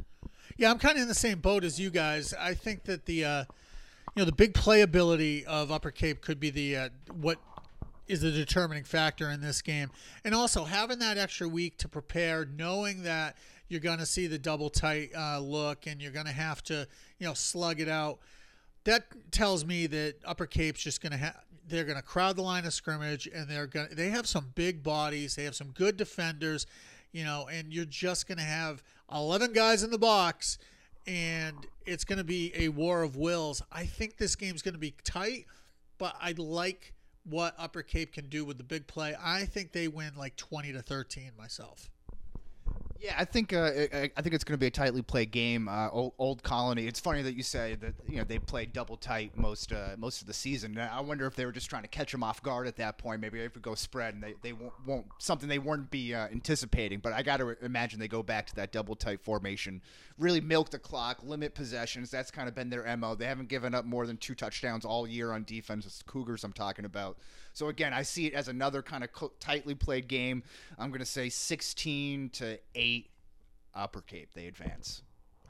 Yeah, 0.58 0.70
I'm 0.70 0.78
kind 0.78 0.96
of 0.96 1.02
in 1.02 1.08
the 1.08 1.14
same 1.14 1.38
boat 1.38 1.64
as 1.64 1.80
you 1.80 1.90
guys. 1.90 2.34
I 2.34 2.52
think 2.52 2.84
that 2.84 3.06
the 3.06 3.24
uh, 3.24 3.44
you 4.16 4.22
know 4.22 4.24
the 4.24 4.32
big 4.32 4.54
playability 4.54 5.44
of 5.44 5.70
Upper 5.70 5.90
Cape 5.90 6.22
could 6.22 6.40
be 6.40 6.48
the 6.48 6.76
uh, 6.76 6.88
what 7.20 7.38
is 8.08 8.22
the 8.22 8.30
determining 8.30 8.84
factor 8.84 9.30
in 9.30 9.42
this 9.42 9.60
game, 9.60 9.90
and 10.24 10.34
also 10.34 10.64
having 10.64 10.98
that 11.00 11.18
extra 11.18 11.46
week 11.46 11.76
to 11.78 11.88
prepare, 11.88 12.46
knowing 12.46 13.02
that 13.02 13.36
you're 13.68 13.80
going 13.80 13.98
to 13.98 14.06
see 14.06 14.26
the 14.26 14.38
double 14.38 14.70
tight 14.70 15.10
uh, 15.14 15.38
look 15.38 15.86
and 15.86 16.00
you're 16.00 16.12
going 16.12 16.26
to 16.26 16.32
have 16.32 16.62
to 16.64 16.88
you 17.18 17.26
know 17.26 17.34
slug 17.34 17.78
it 17.78 17.88
out. 17.88 18.18
That 18.84 19.04
tells 19.32 19.66
me 19.66 19.86
that 19.88 20.14
Upper 20.24 20.46
Cape's 20.46 20.82
just 20.82 21.02
going 21.02 21.12
to 21.12 21.18
have 21.18 21.36
they're 21.68 21.84
going 21.84 21.96
to 21.96 22.02
crowd 22.02 22.36
the 22.36 22.42
line 22.42 22.64
of 22.64 22.72
scrimmage 22.72 23.28
and 23.34 23.48
they're 23.48 23.66
going 23.66 23.88
they 23.92 24.08
have 24.08 24.26
some 24.26 24.52
big 24.54 24.82
bodies 24.82 25.34
they 25.34 25.44
have 25.44 25.56
some 25.56 25.70
good 25.70 25.96
defenders 25.96 26.64
you 27.10 27.24
know 27.24 27.48
and 27.52 27.72
you're 27.72 27.84
just 27.84 28.28
going 28.28 28.38
to 28.38 28.44
have 28.44 28.84
11 29.12 29.52
guys 29.52 29.82
in 29.82 29.90
the 29.90 29.98
box 29.98 30.58
and 31.06 31.56
it's 31.86 32.04
going 32.04 32.18
to 32.18 32.24
be 32.24 32.52
a 32.56 32.68
war 32.68 33.02
of 33.02 33.16
wills. 33.16 33.62
I 33.70 33.86
think 33.86 34.16
this 34.16 34.36
game's 34.36 34.62
going 34.62 34.74
to 34.74 34.80
be 34.80 34.94
tight 35.04 35.46
but 35.98 36.14
i 36.20 36.34
like 36.36 36.92
what 37.24 37.54
upper 37.58 37.82
cape 37.82 38.12
can 38.12 38.28
do 38.28 38.44
with 38.44 38.56
the 38.56 38.62
big 38.62 38.86
play. 38.86 39.12
I 39.20 39.46
think 39.46 39.72
they 39.72 39.88
win 39.88 40.12
like 40.16 40.36
20 40.36 40.72
to 40.74 40.82
13 40.82 41.32
myself 41.36 41.90
yeah, 43.00 43.14
I 43.18 43.24
think 43.24 43.52
uh, 43.52 43.70
I 43.72 44.22
think 44.22 44.34
it's 44.34 44.44
going 44.44 44.54
to 44.54 44.58
be 44.58 44.66
a 44.66 44.70
tightly 44.70 45.02
played 45.02 45.30
game. 45.30 45.68
Uh, 45.68 45.88
old, 45.90 46.12
old, 46.18 46.42
Colony. 46.42 46.86
It's 46.86 47.00
funny 47.00 47.22
that 47.22 47.34
you 47.34 47.42
say 47.42 47.76
that 47.76 47.94
you 48.08 48.18
know 48.18 48.24
they 48.24 48.38
played 48.38 48.72
double 48.72 48.96
tight 48.96 49.36
most 49.36 49.72
uh, 49.72 49.96
most 49.96 50.20
of 50.20 50.26
the 50.26 50.32
season. 50.32 50.78
I 50.78 51.00
wonder 51.00 51.26
if 51.26 51.34
they 51.34 51.44
were 51.44 51.52
just 51.52 51.68
trying 51.68 51.82
to 51.82 51.88
catch 51.88 52.12
them 52.12 52.22
off 52.22 52.42
guard 52.42 52.66
at 52.66 52.76
that 52.76 52.98
point. 52.98 53.20
Maybe 53.20 53.40
if 53.40 53.54
we 53.54 53.60
go 53.60 53.74
spread 53.74 54.14
and 54.14 54.22
they, 54.22 54.34
they 54.42 54.52
won't, 54.52 54.72
won't 54.86 55.06
something 55.18 55.48
they 55.48 55.58
weren't 55.58 55.90
be 55.90 56.14
uh, 56.14 56.28
anticipating. 56.28 57.00
But 57.00 57.12
I 57.12 57.22
got 57.22 57.38
to 57.38 57.56
imagine 57.64 58.00
they 58.00 58.08
go 58.08 58.22
back 58.22 58.46
to 58.48 58.54
that 58.56 58.72
double 58.72 58.94
tight 58.94 59.20
formation, 59.20 59.82
really 60.18 60.40
milk 60.40 60.70
the 60.70 60.78
clock, 60.78 61.22
limit 61.22 61.54
possessions. 61.54 62.10
That's 62.10 62.30
kind 62.30 62.48
of 62.48 62.54
been 62.54 62.70
their 62.70 62.96
mo. 62.96 63.14
They 63.14 63.26
haven't 63.26 63.48
given 63.48 63.74
up 63.74 63.84
more 63.84 64.06
than 64.06 64.16
two 64.16 64.34
touchdowns 64.34 64.84
all 64.84 65.06
year 65.06 65.32
on 65.32 65.44
defense. 65.44 65.86
It's 65.86 66.02
Cougars 66.02 66.44
I'm 66.44 66.52
talking 66.52 66.84
about. 66.84 67.18
So 67.56 67.68
again, 67.68 67.94
I 67.94 68.02
see 68.02 68.26
it 68.26 68.34
as 68.34 68.48
another 68.48 68.82
kind 68.82 69.02
of 69.02 69.08
tightly 69.40 69.74
played 69.74 70.08
game. 70.08 70.42
I'm 70.78 70.90
going 70.90 71.00
to 71.00 71.06
say 71.06 71.30
16 71.30 72.28
to 72.34 72.58
eight, 72.74 73.08
Upper 73.74 74.02
Cape. 74.02 74.28
They 74.34 74.46
advance. 74.46 75.00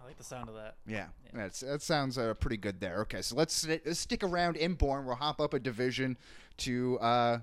I 0.01 0.07
like 0.07 0.17
the 0.17 0.23
sound 0.23 0.49
of 0.49 0.55
that. 0.55 0.77
Yeah, 0.87 1.07
yeah. 1.25 1.31
That's, 1.35 1.61
that 1.61 1.83
sounds 1.83 2.17
uh, 2.17 2.35
pretty 2.35 2.59
good 2.59 2.79
there. 2.79 3.01
Okay, 3.01 3.23
so 3.23 3.35
let's, 3.35 3.67
let's 3.67 3.99
stick 3.99 4.23
around 4.23 4.57
in 4.57 4.75
Bourne. 4.75 5.05
We'll 5.05 5.17
hop 5.17 5.41
up 5.41 5.53
a 5.53 5.59
division 5.59 6.17
to 6.59 6.97
uh, 7.01 7.39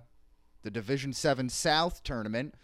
the 0.62 0.71
Division 0.71 1.12
Seven 1.12 1.49
South 1.49 2.02
tournament, 2.06 2.56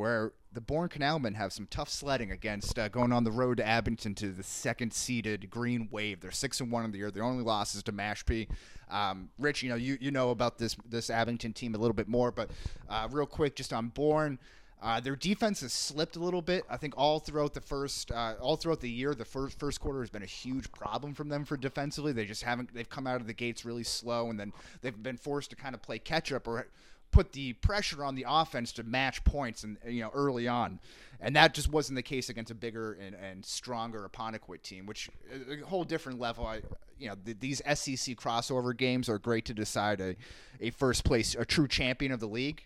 where 0.00 0.32
the 0.50 0.62
Bourne 0.62 0.88
Canalmen 0.88 1.34
have 1.34 1.52
some 1.52 1.66
tough 1.66 1.90
sledding 1.90 2.30
against 2.30 2.78
uh, 2.78 2.88
going 2.88 3.12
on 3.12 3.22
the 3.22 3.30
road 3.30 3.58
to 3.58 3.66
Abington 3.66 4.14
to 4.14 4.32
the 4.32 4.42
second 4.42 4.94
seeded 4.94 5.50
Green 5.50 5.88
Wave. 5.90 6.20
They're 6.20 6.30
six 6.30 6.58
and 6.58 6.72
one 6.72 6.86
in 6.86 6.90
the 6.90 6.96
year. 6.96 7.10
Their 7.10 7.22
only 7.22 7.44
loss 7.44 7.74
is 7.74 7.82
to 7.82 7.92
Mashpee. 7.92 8.48
Um, 8.90 9.28
Rich, 9.38 9.62
you 9.62 9.68
know 9.68 9.74
you 9.74 9.98
you 10.00 10.10
know 10.10 10.30
about 10.30 10.56
this 10.56 10.74
this 10.88 11.10
Abington 11.10 11.52
team 11.52 11.74
a 11.74 11.78
little 11.78 11.92
bit 11.92 12.08
more, 12.08 12.32
but 12.32 12.50
uh, 12.88 13.08
real 13.10 13.26
quick, 13.26 13.54
just 13.56 13.74
on 13.74 13.88
Bourne. 13.88 14.38
Uh, 14.82 14.98
their 14.98 15.16
defense 15.16 15.60
has 15.60 15.74
slipped 15.74 16.16
a 16.16 16.18
little 16.18 16.40
bit. 16.40 16.64
I 16.70 16.78
think 16.78 16.94
all 16.96 17.18
throughout 17.18 17.52
the 17.52 17.60
first, 17.60 18.10
uh, 18.10 18.36
all 18.40 18.56
throughout 18.56 18.80
the 18.80 18.88
year, 18.88 19.14
the 19.14 19.26
first 19.26 19.58
first 19.58 19.78
quarter 19.78 20.00
has 20.00 20.08
been 20.08 20.22
a 20.22 20.26
huge 20.26 20.72
problem 20.72 21.12
from 21.12 21.28
them 21.28 21.44
for 21.44 21.58
defensively. 21.58 22.12
They 22.12 22.24
just 22.24 22.42
haven't. 22.42 22.72
They've 22.72 22.88
come 22.88 23.06
out 23.06 23.20
of 23.20 23.26
the 23.26 23.34
gates 23.34 23.66
really 23.66 23.84
slow, 23.84 24.30
and 24.30 24.40
then 24.40 24.54
they've 24.80 25.02
been 25.02 25.18
forced 25.18 25.50
to 25.50 25.56
kind 25.56 25.74
of 25.74 25.82
play 25.82 25.98
catch 25.98 26.32
up 26.32 26.48
or 26.48 26.66
put 27.10 27.32
the 27.32 27.54
pressure 27.54 28.04
on 28.04 28.14
the 28.14 28.24
offense 28.28 28.72
to 28.72 28.82
match 28.82 29.24
points 29.24 29.64
and 29.64 29.76
you 29.86 30.02
know 30.02 30.10
early 30.14 30.46
on, 30.48 30.80
and 31.20 31.34
that 31.36 31.54
just 31.54 31.70
wasn't 31.70 31.96
the 31.96 32.02
case 32.02 32.28
against 32.28 32.50
a 32.50 32.54
bigger 32.54 32.92
and, 32.94 33.14
and 33.14 33.44
stronger 33.44 34.08
Apponequet 34.08 34.62
team, 34.62 34.86
which 34.86 35.08
a 35.50 35.64
whole 35.66 35.84
different 35.84 36.18
level. 36.18 36.46
I, 36.46 36.62
you 36.98 37.08
know 37.08 37.16
the, 37.24 37.32
these 37.32 37.58
SEC 37.66 38.16
crossover 38.16 38.76
games 38.76 39.08
are 39.08 39.18
great 39.18 39.44
to 39.46 39.54
decide 39.54 40.00
a, 40.00 40.16
a 40.60 40.70
first 40.70 41.04
place 41.04 41.34
a 41.34 41.44
true 41.44 41.68
champion 41.68 42.12
of 42.12 42.20
the 42.20 42.28
league, 42.28 42.62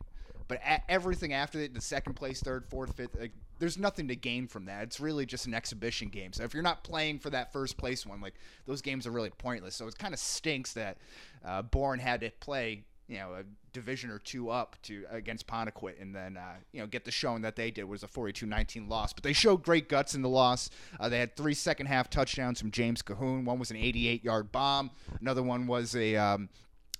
but 0.49 0.59
a- 0.59 0.91
everything 0.91 1.33
after 1.33 1.59
that, 1.59 1.75
the 1.75 1.81
second 1.81 2.15
place, 2.15 2.41
third, 2.41 2.67
fourth, 2.67 2.97
fifth. 2.97 3.19
Like, 3.19 3.33
there's 3.59 3.79
nothing 3.79 4.09
to 4.09 4.17
gain 4.17 4.47
from 4.47 4.67
that. 4.67 4.83
It's 4.83 5.01
really 5.01 5.27
just 5.27 5.47
an 5.47 5.55
exhibition 5.55 6.09
game. 6.09 6.33
So 6.33 6.43
if 6.43 6.53
you're 6.53 6.63
not 6.63 6.83
playing 6.83 7.21
for 7.21 7.31
that 7.31 7.53
first 7.53 7.77
place 7.77 8.05
one, 8.05 8.21
like 8.21 8.35
those 8.67 8.83
games 8.83 9.07
are 9.07 9.13
really 9.13 9.31
pointless. 9.31 9.77
So 9.77 9.87
it 9.87 9.97
kind 9.97 10.13
of 10.13 10.21
stinks 10.21 10.73
that 10.75 10.99
uh, 11.45 11.63
Bourne 11.63 12.01
had 12.01 12.21
to 12.21 12.31
play 12.41 12.83
you 13.09 13.19
know 13.19 13.35
a 13.35 13.45
division 13.73 14.11
or 14.11 14.19
two 14.19 14.51
up 14.51 14.77
to 14.83 15.05
against 15.11 15.47
Ponequit, 15.47 16.01
and 16.01 16.15
then 16.15 16.37
uh, 16.37 16.55
you 16.73 16.81
know 16.81 16.87
get 16.87 17.05
the 17.05 17.11
showing 17.11 17.43
that 17.43 17.57
they 17.57 17.71
did 17.71 17.85
was 17.85 18.03
a 18.03 18.09
42-19 18.09 18.89
loss. 18.89 19.13
But 19.13 19.23
they 19.23 19.33
showed 19.33 19.63
great 19.63 19.89
guts 19.89 20.15
in 20.15 20.23
the 20.23 20.29
loss. 20.29 20.71
Uh, 20.99 21.09
they 21.09 21.19
had 21.19 21.37
three 21.37 21.55
second 21.55 21.87
half 21.87 22.09
touchdowns 22.09 22.61
from 22.61 22.71
James 22.71 23.03
Cahoon. 23.03 23.45
One 23.45 23.59
was 23.59 23.71
an 23.71 23.77
88 23.77 24.25
yard 24.25 24.53
bomb. 24.53 24.91
Another 25.21 25.43
one 25.43 25.67
was 25.67 25.95
a 25.95 26.17
um, 26.17 26.49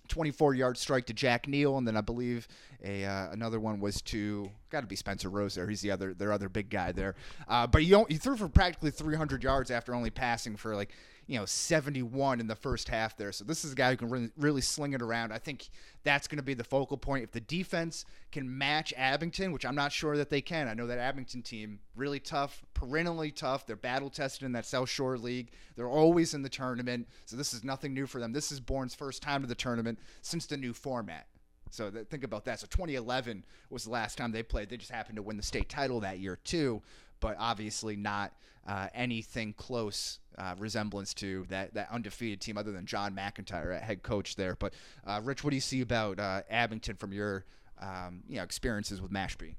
24 0.09 0.55
yard 0.55 0.77
strike 0.77 1.07
to 1.07 1.15
Jack 1.15 1.49
Neal, 1.49 1.79
and 1.79 1.87
then 1.87 1.97
I 1.97 2.01
believe 2.01 2.49
a 2.83 3.05
uh, 3.05 3.31
another 3.33 3.59
one 3.59 3.81
was 3.81 4.03
to 4.03 4.51
got 4.71 4.83
to 4.83 4.87
be 4.87 4.97
Spencer 4.97 5.31
Rose 5.31 5.55
there. 5.55 5.69
He's 5.69 5.81
the 5.81 5.91
other 5.91 6.13
their 6.13 6.33
other 6.33 6.49
big 6.49 6.69
guy 6.69 6.93
there. 6.93 7.15
Uh, 7.49 7.67
but 7.67 7.85
you 7.85 8.05
he 8.09 8.17
threw 8.17 8.37
for 8.37 8.49
practically 8.49 8.91
300 8.91 9.43
yards 9.43 9.71
after 9.71 9.95
only 9.95 10.11
passing 10.11 10.57
for 10.57 10.75
like 10.75 10.93
you 11.27 11.39
know 11.39 11.47
71 11.47 12.41
in 12.41 12.47
the 12.47 12.55
first 12.55 12.89
half 12.89 13.17
there. 13.17 13.33
So 13.33 13.45
this 13.45 13.65
is 13.65 13.73
a 13.73 13.75
guy 13.75 13.91
who 13.91 13.97
can 13.97 14.09
really, 14.09 14.31
really 14.37 14.61
sling 14.61 14.93
it 14.93 15.03
around. 15.03 15.33
I 15.33 15.39
think 15.39 15.69
that's 16.03 16.29
going 16.29 16.39
to 16.39 16.45
be 16.45 16.55
the 16.55 16.65
focal 16.65 16.97
point. 16.97 17.25
If 17.25 17.33
the 17.33 17.41
defense 17.41 18.05
can 18.31 18.59
match 18.59 18.93
Abington, 18.97 19.53
which 19.53 19.65
I'm 19.65 19.75
not 19.75 19.93
sure 19.93 20.17
that 20.17 20.31
they 20.31 20.43
can. 20.43 20.69
I 20.69 20.75
know 20.75 20.87
that 20.87 20.99
Abington 20.99 21.43
team 21.43 21.81
really 21.97 22.21
tough, 22.21 22.63
perennially 22.75 23.31
tough. 23.31 23.67
They're 23.67 23.77
battle 23.77 24.11
tested 24.11 24.45
in 24.45 24.53
that 24.53 24.67
South 24.67 24.89
Shore 24.89 25.17
League. 25.17 25.53
They're 25.77 25.89
always 25.89 26.35
in 26.35 26.43
the 26.43 26.49
tournament. 26.49 27.09
So 27.25 27.37
this 27.37 27.55
is 27.55 27.65
nothing 27.65 27.95
new 27.95 28.07
for 28.07 28.21
them. 28.21 28.33
This 28.33 28.53
is 28.53 28.61
Bourne's 28.61 28.95
first 28.95 29.23
time 29.23 29.41
to 29.43 29.47
the 29.47 29.55
tournament 29.55 29.99
since 30.21 30.47
the 30.47 30.57
new 30.57 30.73
format. 30.73 31.27
So 31.75 31.91
th- 31.91 32.07
think 32.07 32.23
about 32.23 32.45
that. 32.45 32.61
So 32.61 32.67
2011 32.69 33.45
was 33.69 33.85
the 33.85 33.91
last 33.91 34.17
time 34.17 34.31
they 34.31 34.45
played. 34.45 34.69
They 34.69 34.77
just 34.77 34.93
happened 34.93 35.17
to 35.17 35.23
win 35.23 35.37
the 35.37 35.43
state 35.43 35.69
title 35.69 36.01
that 36.01 36.21
year 36.21 36.37
too, 36.37 36.83
but 37.25 37.37
obviously 37.39 37.97
not 37.97 38.35
uh, 38.67 38.89
anything 38.95 39.55
close 39.55 40.19
uh, 40.37 40.55
resemblance 40.59 41.15
to 41.15 41.47
that 41.49 41.73
that 41.73 41.91
undefeated 41.91 42.39
team 42.39 42.59
other 42.59 42.71
than 42.71 42.85
John 42.85 43.17
McIntyre, 43.17 43.81
head 43.81 44.03
coach 44.03 44.37
there. 44.37 44.57
But 44.59 44.75
uh, 45.07 45.23
Rich, 45.25 45.43
what 45.43 45.49
do 45.49 45.57
you 45.57 45.63
see 45.63 45.81
about 45.81 46.21
uh, 46.21 46.43
Abington 46.51 46.97
from 46.97 47.15
your 47.15 47.47
um, 47.81 48.25
you 48.29 48.37
know 48.37 48.43
experiences 48.43 49.01
with 49.01 49.11
Mashpee? 49.11 49.55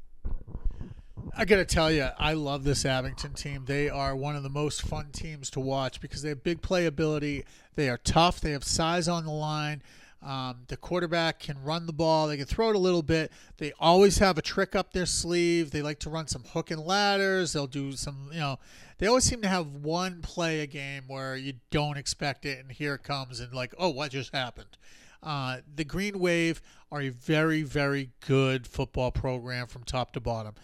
I 1.36 1.46
got 1.46 1.56
to 1.56 1.66
tell 1.66 1.92
you, 1.92 2.10
I 2.20 2.34
love 2.34 2.64
this 2.64 2.86
Abington 2.86 3.34
team. 3.34 3.64
They 3.66 3.90
are 3.90 4.16
one 4.16 4.36
of 4.36 4.44
the 4.44 4.50
most 4.50 4.84
fun 4.84 5.08
teams 5.12 5.50
to 5.52 5.60
watch 5.60 6.00
because 6.00 6.22
they 6.22 6.30
have 6.30 6.44
big 6.44 6.62
playability. 6.62 7.46
They 7.74 7.90
are 7.90 7.98
tough. 7.98 8.42
They 8.42 8.52
have 8.52 8.64
size 8.64 9.08
on 9.08 9.26
the 9.26 9.32
line. 9.32 9.82
Um, 10.26 10.64
the 10.70 10.78
quarterback 10.78 11.40
can 11.40 11.62
run 11.64 11.86
the 11.86 11.94
ball. 11.94 12.28
They 12.28 12.38
can 12.38 12.48
throw 12.48 12.72
it 12.72 12.76
a 12.76 12.80
little 12.80 13.04
bit. 13.04 13.32
They 13.58 13.74
always 13.80 14.18
have 14.18 14.40
a 14.40 14.42
trick 14.42 14.76
up 14.76 14.92
their 14.92 15.06
sleeve. 15.06 15.70
They 15.70 15.84
like 15.84 16.00
to 16.00 16.10
run 16.10 16.26
some 16.28 16.44
hook 16.44 16.72
and 16.72 16.82
ladders. 16.82 17.54
They'll 17.54 17.68
do 17.68 17.92
some, 17.92 18.30
you 18.32 18.40
know, 18.40 18.58
they 18.98 19.06
always 19.06 19.26
seem 19.26 19.42
to 19.44 19.48
have 19.48 19.68
one 19.68 20.22
play 20.24 20.62
a 20.62 20.68
game 20.68 21.04
where 21.08 21.36
you 21.36 21.54
don't 21.70 21.98
expect 21.98 22.46
it, 22.46 22.60
and 22.60 22.72
here 22.72 22.96
it 22.96 23.04
comes, 23.04 23.40
and 23.40 23.54
like, 23.54 23.76
oh, 23.78 23.90
what 23.90 24.12
just 24.12 24.34
happened? 24.34 24.78
Uh, 25.22 25.58
the 25.76 25.84
Green 25.84 26.18
Wave 26.18 26.62
are 26.92 27.02
a 27.02 27.10
very, 27.10 27.62
very 27.62 28.10
good 28.26 28.66
football 28.66 29.12
program 29.12 29.68
from 29.68 29.84
top 29.84 30.14
to 30.14 30.20
bottom. 30.20 30.56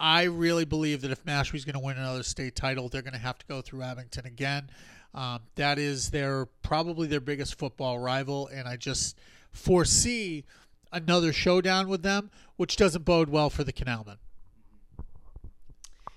I 0.00 0.24
really 0.24 0.64
believe 0.64 1.02
that 1.02 1.10
if 1.10 1.24
Mashpee's 1.24 1.64
going 1.64 1.74
to 1.74 1.84
win 1.84 1.98
another 1.98 2.22
state 2.22 2.56
title, 2.56 2.88
they're 2.88 3.02
going 3.02 3.12
to 3.12 3.18
have 3.18 3.38
to 3.38 3.46
go 3.46 3.60
through 3.60 3.82
Abington 3.82 4.26
again. 4.26 4.70
Um, 5.14 5.40
that 5.54 5.78
is 5.78 6.10
their 6.10 6.46
probably 6.62 7.08
their 7.08 7.20
biggest 7.20 7.58
football 7.58 7.98
rival, 7.98 8.46
and 8.48 8.68
I 8.68 8.76
just 8.76 9.18
foresee 9.50 10.44
another 10.92 11.32
showdown 11.32 11.88
with 11.88 12.02
them, 12.02 12.30
which 12.56 12.76
doesn't 12.76 13.04
bode 13.04 13.28
well 13.28 13.50
for 13.50 13.64
the 13.64 13.72
Canalmen. 13.72 14.18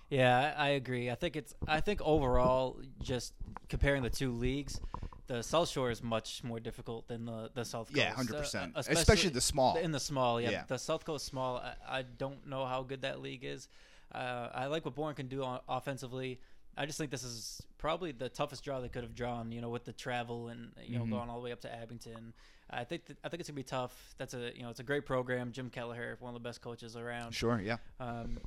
Yeah, 0.09 0.53
I 0.57 0.69
agree. 0.69 1.09
I 1.09 1.15
think 1.15 1.37
it's. 1.37 1.55
I 1.67 1.79
think 1.79 2.01
overall, 2.01 2.79
just 3.01 3.33
comparing 3.69 4.03
the 4.03 4.09
two 4.09 4.31
leagues, 4.31 4.81
the 5.27 5.41
South 5.41 5.69
Shore 5.69 5.89
is 5.89 6.03
much 6.03 6.43
more 6.43 6.59
difficult 6.59 7.07
than 7.07 7.25
the 7.25 7.49
the 7.53 7.63
South 7.63 7.87
Coast. 7.87 7.97
Yeah, 7.97 8.13
100%. 8.13 8.73
Especially 8.75 9.29
the 9.29 9.39
small. 9.39 9.77
In 9.77 9.93
the 9.93 9.99
small, 9.99 10.41
yeah. 10.41 10.49
Yeah. 10.49 10.63
The 10.67 10.77
South 10.77 11.05
Coast 11.05 11.25
small, 11.25 11.57
I, 11.57 11.99
I 11.99 12.01
don't 12.01 12.45
know 12.45 12.65
how 12.65 12.83
good 12.83 13.03
that 13.03 13.21
league 13.21 13.45
is. 13.45 13.69
Uh, 14.13 14.49
I 14.53 14.65
like 14.65 14.83
what 14.83 14.95
Bourne 14.95 15.15
can 15.15 15.27
do 15.27 15.43
on, 15.43 15.61
offensively. 15.69 16.41
I 16.77 16.85
just 16.85 16.97
think 16.97 17.11
this 17.11 17.23
is 17.23 17.61
probably 17.77 18.11
the 18.11 18.29
toughest 18.29 18.63
draw 18.63 18.79
they 18.79 18.89
could 18.89 19.03
have 19.03 19.15
drawn. 19.15 19.51
You 19.51 19.61
know, 19.61 19.69
with 19.69 19.85
the 19.85 19.93
travel 19.93 20.47
and 20.49 20.71
you 20.85 20.97
know 20.97 21.05
Mhm. 21.05 21.09
going 21.11 21.29
all 21.29 21.37
the 21.39 21.43
way 21.43 21.51
up 21.51 21.61
to 21.61 21.73
Abington. 21.73 22.33
I 22.69 22.85
think 22.85 23.05
th- 23.05 23.19
I 23.23 23.29
think 23.29 23.41
it's 23.41 23.49
gonna 23.49 23.55
be 23.57 23.63
tough. 23.63 24.15
That's 24.17 24.33
a 24.33 24.51
you 24.55 24.63
know 24.63 24.69
it's 24.69 24.79
a 24.79 24.83
great 24.83 25.05
program. 25.05 25.51
Jim 25.51 25.69
Kelleher, 25.69 26.15
one 26.21 26.33
of 26.35 26.41
the 26.41 26.47
best 26.47 26.61
coaches 26.61 26.95
around. 26.95 27.33
Sure, 27.33 27.59
yeah. 27.59 27.77
Um, 27.99 28.39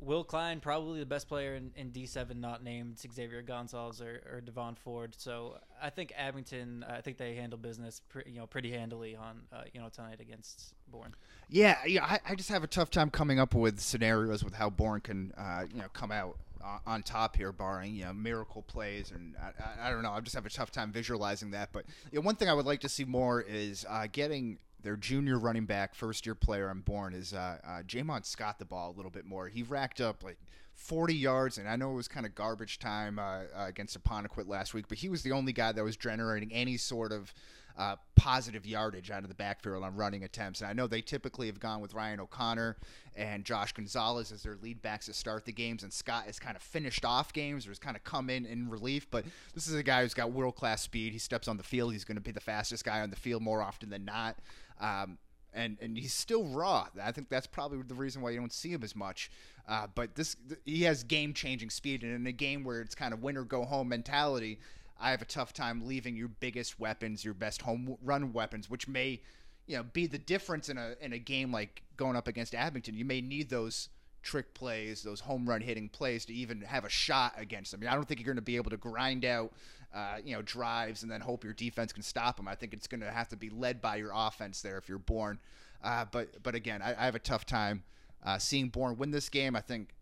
Will 0.00 0.22
Klein, 0.22 0.60
probably 0.60 1.00
the 1.00 1.06
best 1.06 1.26
player 1.26 1.56
in, 1.56 1.72
in 1.74 1.90
D7, 1.90 2.36
not 2.36 2.62
named 2.62 3.00
Xavier 3.00 3.42
Gonzalez 3.42 4.00
or, 4.00 4.22
or 4.32 4.40
Devon 4.40 4.76
Ford. 4.76 5.12
So 5.18 5.58
I 5.82 5.90
think 5.90 6.12
Abington, 6.16 6.84
I 6.88 7.00
think 7.00 7.16
they 7.16 7.34
handle 7.34 7.58
business, 7.58 8.00
pre, 8.08 8.22
you 8.26 8.38
know, 8.38 8.46
pretty 8.46 8.70
handily 8.70 9.16
on, 9.16 9.42
uh, 9.52 9.62
you 9.74 9.80
know, 9.80 9.88
tonight 9.88 10.20
against 10.20 10.72
Bourne. 10.86 11.16
Yeah, 11.48 11.78
yeah. 11.84 12.04
I, 12.04 12.20
I 12.28 12.34
just 12.36 12.48
have 12.48 12.62
a 12.62 12.68
tough 12.68 12.90
time 12.90 13.10
coming 13.10 13.40
up 13.40 13.54
with 13.54 13.80
scenarios 13.80 14.44
with 14.44 14.54
how 14.54 14.70
Bourne 14.70 15.00
can, 15.00 15.32
uh, 15.36 15.64
you 15.68 15.80
know, 15.80 15.88
come 15.92 16.12
out 16.12 16.38
on, 16.86 17.02
top 17.02 17.36
here, 17.36 17.52
barring 17.52 17.94
you 17.94 18.04
know 18.04 18.12
miracle 18.12 18.62
plays, 18.62 19.10
and 19.10 19.34
I, 19.40 19.84
I, 19.84 19.88
I 19.88 19.90
don't 19.90 20.02
know. 20.02 20.12
I 20.12 20.20
just 20.20 20.34
have 20.34 20.46
a 20.46 20.50
tough 20.50 20.70
time 20.70 20.92
visualizing 20.92 21.50
that. 21.52 21.70
But 21.72 21.84
you 22.10 22.18
know, 22.18 22.24
one 22.24 22.36
thing 22.36 22.48
I 22.48 22.54
would 22.54 22.66
like 22.66 22.80
to 22.80 22.88
see 22.88 23.04
more 23.04 23.40
is 23.40 23.86
uh, 23.88 24.06
getting 24.10 24.58
their 24.82 24.96
junior 24.96 25.38
running 25.38 25.66
back, 25.66 25.94
first 25.94 26.26
year 26.26 26.34
player 26.34 26.68
on 26.70 26.80
Bourne, 26.80 27.14
is 27.14 27.32
uh, 27.32 27.58
uh, 27.64 27.82
Jamon 27.82 28.24
Scott 28.24 28.58
the 28.58 28.64
ball 28.64 28.90
a 28.90 28.96
little 28.96 29.10
bit 29.10 29.26
more. 29.26 29.48
He 29.48 29.62
racked 29.62 30.00
up 30.00 30.22
like 30.22 30.38
40 30.74 31.14
yards, 31.14 31.58
and 31.58 31.68
I 31.68 31.76
know 31.76 31.90
it 31.90 31.96
was 31.96 32.08
kind 32.08 32.24
of 32.24 32.34
garbage 32.34 32.78
time 32.78 33.18
uh, 33.18 33.22
uh, 33.22 33.66
against 33.66 34.00
Apponequet 34.00 34.46
last 34.46 34.74
week, 34.74 34.86
but 34.88 34.98
he 34.98 35.08
was 35.08 35.22
the 35.22 35.32
only 35.32 35.52
guy 35.52 35.72
that 35.72 35.82
was 35.82 35.96
generating 35.96 36.52
any 36.52 36.76
sort 36.76 37.12
of 37.12 37.34
uh, 37.78 37.94
positive 38.16 38.66
yardage 38.66 39.10
out 39.10 39.22
of 39.22 39.28
the 39.28 39.34
backfield 39.34 39.84
on 39.84 39.94
running 39.94 40.24
attempts. 40.24 40.60
And 40.60 40.68
I 40.68 40.72
know 40.72 40.88
they 40.88 41.00
typically 41.00 41.46
have 41.46 41.60
gone 41.60 41.80
with 41.80 41.94
Ryan 41.94 42.18
O'Connor 42.18 42.76
and 43.14 43.44
Josh 43.44 43.72
Gonzalez 43.72 44.32
as 44.32 44.42
their 44.42 44.56
lead 44.60 44.82
backs 44.82 45.06
to 45.06 45.12
start 45.12 45.44
the 45.44 45.52
games, 45.52 45.84
and 45.84 45.92
Scott 45.92 46.24
has 46.26 46.38
kind 46.40 46.56
of 46.56 46.62
finished 46.62 47.04
off 47.04 47.32
games 47.32 47.66
or 47.66 47.70
has 47.70 47.78
kind 47.78 47.96
of 47.96 48.02
come 48.02 48.28
in 48.30 48.44
in 48.44 48.68
relief. 48.68 49.08
But 49.10 49.24
this 49.54 49.68
is 49.68 49.74
a 49.74 49.82
guy 49.84 50.02
who's 50.02 50.14
got 50.14 50.32
world 50.32 50.56
class 50.56 50.82
speed. 50.82 51.12
He 51.12 51.18
steps 51.18 51.46
on 51.46 51.56
the 51.56 51.62
field, 51.62 51.92
he's 51.92 52.04
going 52.04 52.16
to 52.16 52.22
be 52.22 52.32
the 52.32 52.40
fastest 52.40 52.84
guy 52.84 53.00
on 53.00 53.10
the 53.10 53.16
field 53.16 53.42
more 53.42 53.62
often 53.62 53.90
than 53.90 54.04
not. 54.04 54.36
Um, 54.80 55.18
and 55.54 55.78
and 55.80 55.96
he's 55.96 56.12
still 56.12 56.44
raw. 56.44 56.88
I 57.02 57.12
think 57.12 57.28
that's 57.28 57.46
probably 57.46 57.80
the 57.82 57.94
reason 57.94 58.22
why 58.22 58.30
you 58.30 58.38
don't 58.38 58.52
see 58.52 58.70
him 58.70 58.82
as 58.82 58.94
much. 58.94 59.30
Uh, 59.68 59.86
but 59.94 60.14
this 60.14 60.36
th- 60.48 60.60
he 60.64 60.82
has 60.82 61.04
game 61.04 61.32
changing 61.32 61.70
speed, 61.70 62.02
and 62.02 62.14
in 62.14 62.26
a 62.26 62.32
game 62.32 62.64
where 62.64 62.80
it's 62.80 62.94
kind 62.94 63.14
of 63.14 63.22
win 63.22 63.36
or 63.36 63.44
go 63.44 63.64
home 63.64 63.88
mentality, 63.88 64.58
I 65.00 65.10
have 65.10 65.22
a 65.22 65.26
tough 65.26 65.52
time 65.52 65.86
leaving 65.86 66.16
your 66.16 66.28
biggest 66.28 66.80
weapons, 66.80 67.24
your 67.24 67.34
best 67.34 67.62
home 67.62 67.96
run 68.02 68.32
weapons, 68.32 68.68
which 68.68 68.88
may 68.88 69.20
you 69.66 69.76
know 69.76 69.84
be 69.84 70.06
the 70.06 70.18
difference 70.18 70.68
in 70.68 70.78
a 70.78 70.94
in 71.00 71.12
a 71.12 71.18
game 71.18 71.52
like 71.52 71.82
going 71.96 72.16
up 72.16 72.28
against 72.28 72.54
Abington. 72.54 72.94
You 72.94 73.04
may 73.04 73.20
need 73.20 73.50
those 73.50 73.88
trick 74.22 74.52
plays, 74.54 75.02
those 75.02 75.20
home 75.20 75.48
run 75.48 75.60
hitting 75.60 75.88
plays 75.88 76.24
to 76.26 76.34
even 76.34 76.60
have 76.62 76.84
a 76.84 76.88
shot 76.88 77.34
against 77.36 77.70
them. 77.70 77.80
I, 77.80 77.80
mean, 77.82 77.90
I 77.90 77.94
don't 77.94 78.06
think 78.06 78.20
you're 78.20 78.26
going 78.26 78.36
to 78.36 78.42
be 78.42 78.56
able 78.56 78.70
to 78.70 78.76
grind 78.76 79.24
out, 79.24 79.52
uh, 79.94 80.16
you 80.24 80.34
know, 80.34 80.42
drives 80.42 81.02
and 81.02 81.10
then 81.10 81.20
hope 81.20 81.44
your 81.44 81.52
defense 81.52 81.92
can 81.92 82.02
stop 82.02 82.36
them. 82.36 82.48
I 82.48 82.54
think 82.54 82.72
it's 82.72 82.86
going 82.86 83.00
to 83.00 83.10
have 83.10 83.28
to 83.28 83.36
be 83.36 83.48
led 83.48 83.80
by 83.80 83.96
your 83.96 84.10
offense 84.14 84.60
there 84.60 84.76
if 84.76 84.88
you're 84.88 84.98
Bourne. 84.98 85.38
Uh, 85.82 86.04
but 86.10 86.42
but 86.42 86.54
again, 86.54 86.82
I, 86.82 86.90
I 86.90 87.04
have 87.04 87.14
a 87.14 87.20
tough 87.20 87.46
time 87.46 87.84
uh, 88.24 88.38
seeing 88.38 88.68
Bourne 88.68 88.96
win 88.96 89.10
this 89.10 89.28
game. 89.28 89.54
I 89.54 89.60
think 89.60 89.94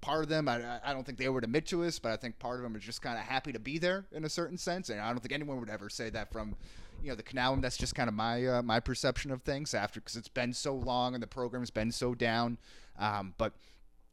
part 0.00 0.22
of 0.22 0.28
them, 0.28 0.48
I, 0.48 0.80
I 0.84 0.92
don't 0.92 1.04
think 1.04 1.18
they 1.18 1.28
would 1.28 1.44
admit 1.44 1.66
to 1.66 1.84
us, 1.84 1.98
but 1.98 2.12
I 2.12 2.16
think 2.16 2.38
part 2.38 2.56
of 2.56 2.62
them 2.62 2.76
is 2.76 2.82
just 2.82 3.02
kind 3.02 3.18
of 3.18 3.24
happy 3.24 3.52
to 3.52 3.58
be 3.58 3.78
there 3.78 4.06
in 4.12 4.24
a 4.24 4.28
certain 4.28 4.58
sense. 4.58 4.88
And 4.88 5.00
I 5.00 5.10
don't 5.10 5.20
think 5.20 5.32
anyone 5.32 5.60
would 5.60 5.70
ever 5.70 5.88
say 5.88 6.10
that 6.10 6.32
from, 6.32 6.54
you 7.02 7.10
know, 7.10 7.14
the 7.14 7.22
canal. 7.22 7.56
That's 7.56 7.76
just 7.76 7.94
kind 7.94 8.08
of 8.08 8.14
my 8.14 8.46
uh, 8.46 8.62
my 8.62 8.80
perception 8.80 9.30
of 9.30 9.42
things 9.42 9.74
after 9.74 10.00
because 10.00 10.16
it's 10.16 10.28
been 10.28 10.52
so 10.52 10.74
long 10.74 11.14
and 11.14 11.22
the 11.22 11.26
program's 11.26 11.70
been 11.70 11.92
so 11.92 12.14
down. 12.14 12.58
Um, 12.98 13.34
but 13.38 13.52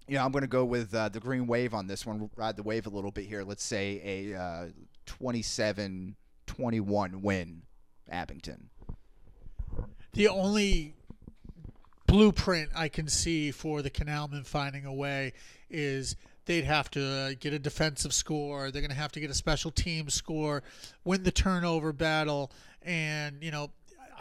you 0.07 0.15
know, 0.15 0.25
I'm 0.25 0.31
going 0.31 0.41
to 0.41 0.47
go 0.47 0.65
with 0.65 0.93
uh, 0.93 1.09
the 1.09 1.19
green 1.19 1.45
wave 1.45 1.73
on 1.73 1.87
this 1.87 2.05
one. 2.05 2.29
Ride 2.35 2.55
the 2.55 2.63
wave 2.63 2.87
a 2.87 2.89
little 2.89 3.11
bit 3.11 3.25
here. 3.25 3.43
Let's 3.43 3.63
say 3.63 4.33
a 4.33 4.39
uh, 4.39 4.67
27-21 5.05 7.21
win, 7.21 7.61
Abington. 8.09 8.69
The 10.13 10.27
only 10.27 10.95
blueprint 12.07 12.71
I 12.75 12.89
can 12.89 13.07
see 13.07 13.51
for 13.51 13.83
the 13.83 13.91
Canalmen 13.91 14.47
finding 14.47 14.85
a 14.85 14.93
way 14.93 15.33
is 15.69 16.15
they'd 16.45 16.65
have 16.65 16.89
to 16.91 17.05
uh, 17.05 17.31
get 17.39 17.53
a 17.53 17.59
defensive 17.59 18.13
score. 18.13 18.71
They're 18.71 18.81
going 18.81 18.91
to 18.91 18.97
have 18.97 19.11
to 19.13 19.19
get 19.19 19.29
a 19.29 19.35
special 19.35 19.71
team 19.71 20.09
score, 20.09 20.63
win 21.03 21.23
the 21.23 21.31
turnover 21.31 21.93
battle, 21.93 22.51
and 22.81 23.43
you 23.43 23.51
know. 23.51 23.71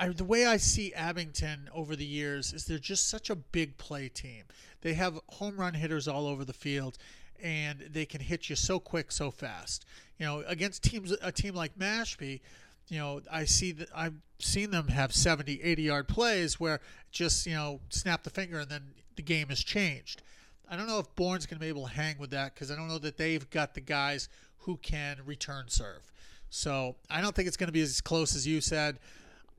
I, 0.00 0.10
the 0.10 0.22
way 0.22 0.46
I 0.46 0.58
see 0.58 0.94
Abington 0.94 1.68
over 1.74 1.96
the 1.96 2.04
years 2.04 2.52
is 2.52 2.66
they're 2.66 2.78
just 2.78 3.08
such 3.08 3.30
a 3.30 3.34
big 3.34 3.76
play 3.78 4.08
team. 4.08 4.44
They 4.82 4.94
have 4.94 5.18
home 5.28 5.56
run 5.56 5.74
hitters 5.74 6.06
all 6.06 6.28
over 6.28 6.44
the 6.44 6.52
field, 6.52 6.98
and 7.42 7.80
they 7.80 8.06
can 8.06 8.20
hit 8.20 8.48
you 8.48 8.54
so 8.54 8.78
quick, 8.78 9.10
so 9.10 9.32
fast. 9.32 9.84
You 10.18 10.26
know, 10.26 10.44
against 10.46 10.84
teams, 10.84 11.12
a 11.20 11.32
team 11.32 11.54
like 11.54 11.76
Mashpee, 11.76 12.40
you 12.88 12.98
know, 12.98 13.20
I 13.30 13.44
see 13.44 13.72
that 13.72 13.88
I've 13.94 14.14
seen 14.38 14.70
them 14.70 14.88
have 14.88 15.12
70, 15.12 15.62
80 15.62 15.82
yard 15.82 16.08
plays 16.08 16.58
where 16.58 16.80
just, 17.10 17.46
you 17.46 17.54
know, 17.54 17.80
snap 17.90 18.22
the 18.22 18.30
finger 18.30 18.60
and 18.60 18.70
then 18.70 18.94
the 19.16 19.22
game 19.22 19.48
has 19.48 19.62
changed. 19.62 20.22
I 20.70 20.76
don't 20.76 20.86
know 20.86 20.98
if 20.98 21.14
Bourne's 21.14 21.46
going 21.46 21.56
to 21.56 21.60
be 21.60 21.68
able 21.68 21.86
to 21.86 21.92
hang 21.92 22.18
with 22.18 22.30
that 22.30 22.54
because 22.54 22.70
I 22.70 22.76
don't 22.76 22.88
know 22.88 22.98
that 22.98 23.16
they've 23.16 23.48
got 23.50 23.74
the 23.74 23.80
guys 23.80 24.28
who 24.58 24.76
can 24.76 25.18
return 25.24 25.64
serve. 25.68 26.12
So 26.50 26.96
I 27.10 27.20
don't 27.20 27.34
think 27.34 27.48
it's 27.48 27.56
going 27.56 27.68
to 27.68 27.72
be 27.72 27.82
as 27.82 28.00
close 28.00 28.34
as 28.34 28.46
you 28.46 28.60
said. 28.60 28.98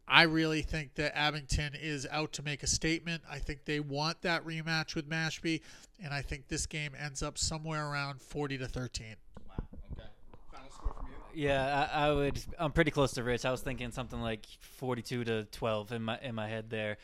I 0.07 0.23
really 0.23 0.63
think 0.63 0.95
that 0.95 1.15
Abington 1.15 1.75
is 1.79 2.07
out 2.09 2.33
to 2.33 2.43
make 2.43 2.63
a 2.63 2.67
statement. 2.67 3.21
I 3.29 3.37
think 3.37 3.65
they 3.65 3.79
want 3.79 4.21
that 4.23 4.43
rematch 4.43 4.95
with 4.95 5.07
Mashpee, 5.07 5.61
and 6.03 6.11
I 6.11 6.23
think 6.23 6.47
this 6.47 6.65
game 6.65 6.93
ends 6.99 7.21
up 7.21 7.37
somewhere 7.37 7.87
around 7.87 8.19
40 8.19 8.57
to 8.57 8.67
13. 8.67 9.15
Wow. 9.47 9.55
Okay. 9.93 10.09
Final 10.51 10.71
score 10.71 10.93
from 10.93 11.07
you. 11.07 11.47
Yeah, 11.47 11.87
I, 11.93 12.07
I 12.07 12.11
would. 12.11 12.41
I'm 12.57 12.71
pretty 12.71 12.89
close 12.89 13.11
to 13.13 13.23
Rich. 13.23 13.45
I 13.45 13.51
was 13.51 13.61
thinking 13.61 13.91
something 13.91 14.19
like 14.19 14.47
42 14.77 15.25
to 15.25 15.43
12 15.45 15.91
in 15.91 16.01
my 16.01 16.17
in 16.23 16.33
my 16.33 16.47
head 16.47 16.71
there. 16.71 16.97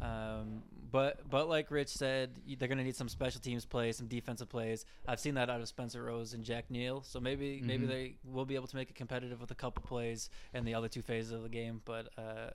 Um, 0.00 0.62
but 0.90 1.28
but 1.28 1.48
like 1.48 1.70
Rich 1.70 1.88
said, 1.88 2.30
they're 2.58 2.68
gonna 2.68 2.84
need 2.84 2.96
some 2.96 3.08
special 3.08 3.40
teams 3.40 3.64
plays, 3.64 3.96
some 3.98 4.06
defensive 4.06 4.48
plays. 4.48 4.84
I've 5.06 5.20
seen 5.20 5.34
that 5.34 5.50
out 5.50 5.60
of 5.60 5.68
Spencer 5.68 6.04
Rose 6.04 6.34
and 6.34 6.44
Jack 6.44 6.70
Neal. 6.70 7.02
So 7.02 7.20
maybe 7.20 7.60
maybe 7.62 7.86
they 7.86 8.14
will 8.24 8.46
be 8.46 8.54
able 8.54 8.68
to 8.68 8.76
make 8.76 8.90
it 8.90 8.96
competitive 8.96 9.40
with 9.40 9.50
a 9.50 9.54
couple 9.54 9.82
plays 9.82 10.30
in 10.54 10.64
the 10.64 10.74
other 10.74 10.88
two 10.88 11.02
phases 11.02 11.32
of 11.32 11.42
the 11.42 11.48
game. 11.48 11.82
But 11.84 12.08
uh, 12.16 12.50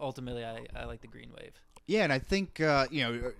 ultimately, 0.00 0.44
I, 0.44 0.66
I 0.74 0.84
like 0.84 1.00
the 1.00 1.06
Green 1.06 1.30
Wave. 1.38 1.52
Yeah, 1.86 2.02
and 2.02 2.12
I 2.12 2.18
think 2.18 2.60
uh, 2.60 2.86
you 2.90 3.04
know, 3.04 3.32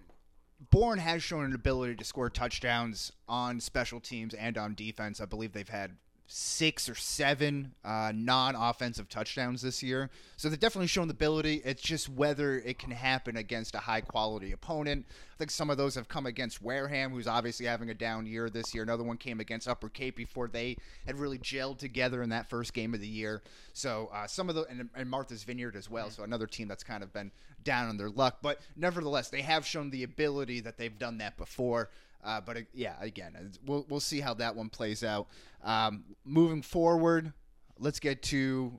Bourne 0.71 0.99
has 0.99 1.23
shown 1.23 1.45
an 1.45 1.55
ability 1.55 1.97
to 1.97 2.05
score 2.05 2.31
touchdowns 2.31 3.13
on 3.29 3.61
special 3.61 4.01
teams 4.01 4.35
and 4.35 4.57
on 4.57 4.75
defense. 4.75 5.21
I 5.21 5.25
believe 5.25 5.53
they've 5.53 5.69
had 5.69 5.97
six 6.27 6.89
or 6.89 6.95
seven 6.95 7.73
uh, 7.85 8.13
non-offensive 8.15 9.09
touchdowns 9.09 9.63
this 9.63 9.83
year, 9.83 10.11
so 10.37 10.49
they've 10.49 10.59
definitely 10.59 10.89
shown 10.89 11.09
the 11.09 11.13
ability. 11.13 11.63
It's 11.65 11.83
just 11.83 12.09
whether 12.09 12.59
it 12.59 12.79
can 12.79 12.91
happen 12.91 13.37
against 13.37 13.75
a 13.75 13.79
high-quality 13.79 14.53
opponent. 14.53 15.07
I 15.09 15.39
think 15.39 15.51
some 15.51 15.71
of 15.71 15.77
those 15.77 15.95
have 15.95 16.09
come 16.09 16.27
against 16.27 16.63
Wareham, 16.63 17.13
who's 17.13 17.27
obviously 17.27 17.67
having 17.67 17.91
a 17.91 17.95
down 17.95 18.27
year 18.27 18.49
this 18.49 18.75
year. 18.75 18.83
Another 18.83 19.05
one 19.05 19.19
came 19.19 19.39
against 19.39 19.69
Upper 19.69 19.89
Cape 19.89 20.17
before 20.17 20.49
they 20.49 20.77
had 21.07 21.19
really 21.19 21.39
gelled 21.39 21.79
together 21.79 22.23
in 22.23 22.31
that 22.31 22.49
first 22.49 22.73
game 22.73 22.95
of 22.95 23.01
the 23.01 23.07
year. 23.07 23.43
So 23.73 24.11
uh, 24.13 24.27
some 24.27 24.49
of 24.49 24.55
the 24.55 24.65
and, 24.65 24.89
and 24.95 25.11
Martha's 25.11 25.45
Vineyard 25.45 25.77
as 25.77 25.91
well. 25.91 26.11
So 26.11 26.23
another 26.23 26.47
team 26.47 26.69
that's 26.69 26.83
kind 26.85 27.03
of 27.03 27.13
been 27.13 27.31
down 27.65 27.89
on 27.89 27.97
their 27.97 28.09
luck, 28.09 28.39
but 28.43 28.61
nevertheless, 28.77 29.29
they 29.29 29.43
have 29.43 29.67
shown 29.67 29.91
the 29.91 30.05
ability 30.05 30.61
that 30.61 30.79
they've 30.79 30.99
done 30.99 31.19
that 31.19 31.37
before. 31.37 31.91
Uh, 32.27 32.41
but 32.41 32.57
uh, 32.57 32.61
yeah, 32.75 32.95
again, 33.01 33.33
uh, 33.39 33.45
we'll 33.65 33.87
we'll 33.89 34.01
see 34.01 34.21
how 34.21 34.35
that 34.35 34.57
one 34.57 34.69
plays 34.69 35.05
out. 35.05 35.29
Um, 35.63 36.05
moving 36.25 36.61
forward, 36.61 37.33
let's 37.79 38.01
get 38.01 38.23
to 38.25 38.79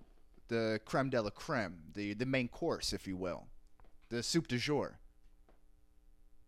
the 0.49 0.81
creme 0.85 1.09
de 1.09 1.21
la 1.21 1.29
creme, 1.29 1.77
the 1.93 2.13
the 2.13 2.25
main 2.25 2.49
course, 2.49 2.91
if 2.91 3.07
you 3.07 3.15
will, 3.15 3.45
the 4.09 4.21
soup 4.21 4.49
du 4.49 4.57
jour. 4.57 4.99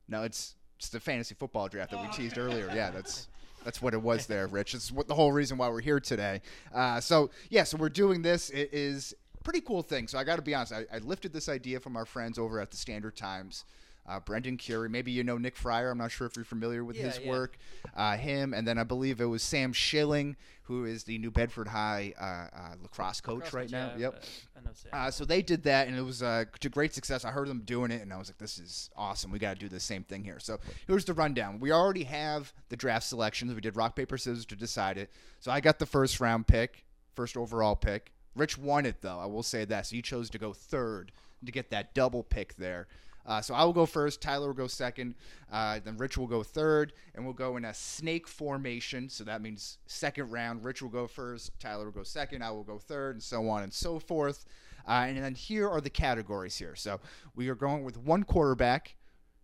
No, 0.10 0.24
it's 0.24 0.56
it's 0.78 0.90
the 0.90 1.00
fantasy 1.00 1.36
football 1.36 1.70
draft 1.70 1.92
that 1.92 2.02
we 2.02 2.10
teased 2.10 2.38
earlier. 2.38 2.70
Yeah, 2.76 2.92
that's 2.92 3.30
that's 3.64 3.82
what 3.82 3.94
it 3.94 4.02
was 4.02 4.28
there, 4.28 4.48
Rich. 4.48 4.76
It's 4.76 4.92
what 4.92 5.08
the 5.08 5.16
whole 5.16 5.32
reason 5.32 5.58
why 5.58 5.70
we're 5.70 5.80
here 5.82 6.02
today. 6.02 6.42
Uh, 6.74 7.00
so 7.00 7.30
yeah, 7.50 7.64
so 7.64 7.78
we're 7.78 7.88
doing 7.88 8.22
this. 8.22 8.50
It 8.50 8.74
is 8.74 9.14
pretty 9.46 9.62
cool 9.62 9.84
thing. 9.84 10.10
So 10.10 10.18
I 10.18 10.26
got 10.26 10.36
to 10.36 10.42
be 10.42 10.54
honest. 10.54 10.74
I, 10.74 10.86
I 10.94 10.98
lifted 10.98 11.32
this 11.32 11.48
idea 11.48 11.80
from 11.80 11.96
our 11.96 12.06
friends 12.06 12.38
over 12.38 12.60
at 12.60 12.72
the 12.72 12.78
Standard 12.78 13.16
Times. 13.16 13.64
Uh, 14.10 14.20
Brendan 14.20 14.58
Curie, 14.58 14.90
maybe 14.90 15.12
you 15.12 15.24
know 15.24 15.38
Nick 15.38 15.56
Friar. 15.56 15.92
I'm 15.92 15.98
not 16.00 16.12
sure 16.12 16.26
if 16.26 16.36
you're 16.36 16.44
familiar 16.46 16.84
with 16.84 16.96
Yeah, 16.98 17.04
his 17.04 17.20
yeah. 17.20 17.30
work. 17.30 17.58
Uh, 17.96 18.18
him, 18.18 18.54
and 18.54 18.68
then 18.68 18.78
I 18.80 18.84
believe 18.84 19.22
it 19.22 19.26
was 19.26 19.44
Sam 19.44 19.72
Schilling, 19.72 20.36
who 20.64 20.86
is 20.86 21.04
the 21.04 21.18
New 21.20 21.30
Bedford 21.32 21.68
High 21.68 22.14
uh, 22.20 22.24
uh, 22.58 22.76
lacrosse 22.82 23.22
coach 23.22 23.42
Cross 23.42 23.54
right 23.54 23.72
now. 23.72 23.92
Yep. 23.98 24.16
uh, 24.16 24.60
I 24.60 24.64
know 24.66 24.72
Sam. 24.74 24.92
Uh, 24.94 25.12
so 25.12 25.26
they 25.26 25.42
did 25.42 25.64
that, 25.64 25.88
and 25.88 25.96
it 25.98 26.02
was 26.02 26.24
uh, 26.24 26.46
to 26.60 26.70
great 26.70 26.94
success. 26.94 27.24
I 27.24 27.32
heard 27.32 27.48
them 27.48 27.62
doing 27.66 27.92
it, 27.92 28.02
and 28.02 28.12
I 28.12 28.18
was 28.18 28.30
like, 28.30 28.38
"This 28.40 28.58
is 28.58 28.90
awesome. 28.96 29.32
We 29.32 29.40
got 29.40 29.54
to 29.54 29.60
do 29.60 29.70
the 29.70 29.80
same 29.80 30.04
thing 30.04 30.24
here." 30.24 30.40
So 30.40 30.60
here's 30.88 31.06
the 31.06 31.14
rundown. 31.14 31.60
We 31.60 31.72
already 31.72 32.04
have 32.06 32.52
the 32.70 32.76
draft 32.76 33.06
selections. 33.06 33.54
We 33.54 33.62
did 33.62 33.76
rock 33.76 33.96
paper 33.96 34.18
scissors 34.18 34.46
to 34.48 34.56
decide 34.56 34.98
it. 34.98 35.12
So 35.40 35.52
I 35.52 35.60
got 35.60 35.78
the 35.80 35.86
first 35.86 36.20
round 36.20 36.48
pick, 36.48 36.84
first 37.16 37.38
overall 37.38 37.76
pick. 37.76 38.12
Rich 38.36 38.58
won 38.58 38.86
it 38.86 39.02
though. 39.02 39.20
I 39.20 39.26
will 39.26 39.44
say 39.44 39.66
that. 39.66 39.86
So 39.88 39.96
he 39.96 40.02
chose 40.02 40.30
to 40.32 40.38
go 40.38 40.54
third 40.54 41.12
to 41.46 41.52
get 41.52 41.70
that 41.72 41.94
double 41.94 42.24
pick 42.24 42.56
there. 42.56 42.88
Uh, 43.30 43.40
so 43.40 43.54
I 43.54 43.64
will 43.64 43.74
go 43.74 43.86
first. 43.86 44.22
Tyler 44.22 44.48
will 44.48 44.56
go 44.56 44.66
second. 44.66 45.14
Uh, 45.52 45.80
then 45.86 45.98
Rich 45.98 46.18
will 46.18 46.26
go 46.26 46.42
third, 46.42 46.94
and 47.14 47.24
we'll 47.24 47.36
go 47.36 47.58
in 47.58 47.66
a 47.66 47.74
snake 47.76 48.28
formation. 48.28 49.08
So 49.08 49.24
that 49.24 49.44
means 49.44 49.78
second 49.86 50.32
round. 50.32 50.66
Rich 50.66 50.82
will 50.82 50.90
go 50.90 51.06
first. 51.06 51.52
Tyler 51.60 51.86
will 51.86 51.92
go 51.92 52.04
second. 52.04 52.44
I 52.44 52.50
will 52.50 52.64
go 52.64 52.80
third, 52.80 53.16
and 53.16 53.24
so 53.24 53.48
on 53.48 53.62
and 53.62 53.72
so 53.72 54.00
forth. 54.00 54.46
Uh, 54.88 55.06
and 55.08 55.24
then 55.24 55.36
here 55.36 55.70
are 55.70 55.80
the 55.80 55.92
categories 55.92 56.58
here. 56.58 56.76
So 56.76 57.00
we 57.36 57.50
are 57.50 57.56
going 57.56 57.84
with 57.84 57.98
one 57.98 58.24
quarterback, 58.24 58.96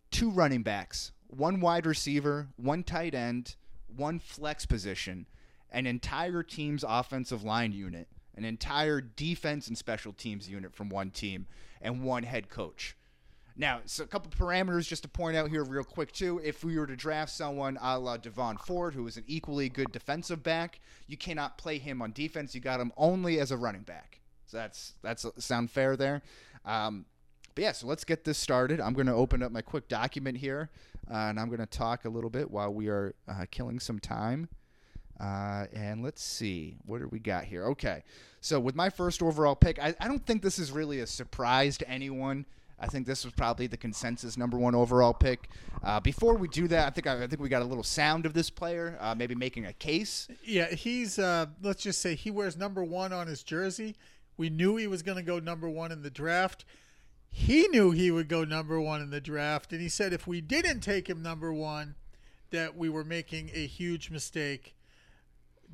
two 0.09 0.31
running 0.31 0.63
backs, 0.63 1.11
one 1.27 1.59
wide 1.59 1.85
receiver, 1.85 2.47
one 2.55 2.83
tight 2.83 3.13
end, 3.13 3.55
one 3.95 4.17
flex 4.17 4.65
position, 4.65 5.27
an 5.69 5.85
entire 5.85 6.41
team's 6.41 6.83
offensive 6.87 7.43
line 7.43 7.71
unit, 7.71 8.07
an 8.33 8.45
entire 8.45 8.99
defense 8.99 9.67
and 9.67 9.77
special 9.77 10.11
teams 10.11 10.49
unit 10.49 10.73
from 10.73 10.89
one 10.89 11.11
team, 11.11 11.45
and 11.81 12.03
one 12.03 12.23
head 12.23 12.49
coach. 12.49 12.95
Now, 13.57 13.79
so 13.85 14.03
a 14.03 14.07
couple 14.07 14.29
parameters 14.31 14.87
just 14.87 15.03
to 15.03 15.09
point 15.09 15.37
out 15.37 15.49
here 15.49 15.63
real 15.63 15.83
quick 15.83 16.11
too. 16.11 16.41
If 16.43 16.63
we 16.63 16.77
were 16.77 16.87
to 16.87 16.95
draft 16.95 17.31
someone 17.31 17.77
a 17.81 17.97
la 17.97 18.17
Devon 18.17 18.57
Ford, 18.57 18.93
who 18.93 19.07
is 19.07 19.15
an 19.15 19.23
equally 19.27 19.69
good 19.69 19.91
defensive 19.91 20.43
back, 20.43 20.81
you 21.07 21.15
cannot 21.15 21.57
play 21.57 21.77
him 21.77 22.01
on 22.01 22.11
defense. 22.11 22.53
You 22.53 22.59
got 22.59 22.81
him 22.81 22.91
only 22.97 23.39
as 23.39 23.51
a 23.51 23.57
running 23.57 23.83
back. 23.83 24.19
So 24.45 24.57
that's 24.57 24.93
that's 25.01 25.25
sound 25.43 25.71
fair 25.71 25.95
there. 25.95 26.21
Um, 26.65 27.05
but 27.55 27.63
yeah, 27.63 27.71
so 27.71 27.87
let's 27.87 28.03
get 28.03 28.25
this 28.25 28.37
started. 28.37 28.81
I'm 28.81 28.93
going 28.93 29.07
to 29.07 29.13
open 29.13 29.41
up 29.41 29.51
my 29.51 29.61
quick 29.61 29.87
document 29.87 30.37
here, 30.37 30.69
uh, 31.09 31.13
and 31.13 31.39
I'm 31.39 31.47
going 31.47 31.59
to 31.59 31.65
talk 31.65 32.03
a 32.03 32.09
little 32.09 32.29
bit 32.29 32.51
while 32.51 32.73
we 32.73 32.89
are 32.89 33.15
uh, 33.29 33.45
killing 33.49 33.79
some 33.79 33.99
time. 33.99 34.49
Uh, 35.17 35.65
and 35.71 36.03
let's 36.03 36.21
see, 36.21 36.75
what 36.85 36.99
do 36.99 37.07
we 37.07 37.19
got 37.19 37.45
here? 37.45 37.63
Okay, 37.67 38.03
so 38.41 38.59
with 38.59 38.75
my 38.75 38.89
first 38.89 39.23
overall 39.23 39.55
pick, 39.55 39.79
I, 39.79 39.95
I 40.01 40.09
don't 40.09 40.25
think 40.25 40.41
this 40.41 40.59
is 40.59 40.71
really 40.71 40.99
a 40.99 41.07
surprise 41.07 41.77
to 41.77 41.89
anyone. 41.89 42.45
I 42.79 42.88
think 42.88 43.07
this 43.07 43.23
was 43.23 43.33
probably 43.33 43.67
the 43.67 43.77
consensus 43.77 44.38
number 44.38 44.57
one 44.57 44.75
overall 44.75 45.13
pick. 45.13 45.49
Uh, 45.83 45.99
before 45.99 46.35
we 46.35 46.47
do 46.47 46.67
that, 46.67 46.88
I 46.88 46.89
think 46.89 47.07
I, 47.07 47.23
I 47.23 47.27
think 47.27 47.41
we 47.41 47.49
got 47.49 47.61
a 47.61 47.65
little 47.65 47.83
sound 47.83 48.25
of 48.25 48.33
this 48.33 48.49
player, 48.49 48.97
uh, 48.99 49.15
maybe 49.15 49.35
making 49.35 49.65
a 49.65 49.73
case. 49.73 50.27
Yeah, 50.43 50.67
he's 50.67 51.17
uh 51.17 51.47
let's 51.61 51.83
just 51.83 52.01
say 52.01 52.15
he 52.15 52.31
wears 52.31 52.57
number 52.57 52.83
1 52.83 53.13
on 53.13 53.27
his 53.27 53.43
jersey. 53.43 53.95
We 54.38 54.49
knew 54.49 54.75
he 54.75 54.88
was 54.88 55.01
going 55.01 55.17
to 55.17 55.23
go 55.23 55.39
number 55.39 55.69
1 55.69 55.91
in 55.91 56.01
the 56.01 56.09
draft. 56.09 56.65
He 57.29 57.67
knew 57.69 57.91
he 57.91 58.11
would 58.11 58.27
go 58.27 58.43
number 58.43 58.79
1 58.79 59.01
in 59.01 59.09
the 59.09 59.21
draft 59.21 59.71
and 59.71 59.81
he 59.81 59.89
said 59.89 60.11
if 60.11 60.27
we 60.27 60.41
didn't 60.41 60.81
take 60.81 61.09
him 61.09 61.21
number 61.21 61.53
1 61.53 61.95
that 62.51 62.77
we 62.77 62.89
were 62.89 63.03
making 63.03 63.51
a 63.53 63.65
huge 63.65 64.09
mistake. 64.09 64.74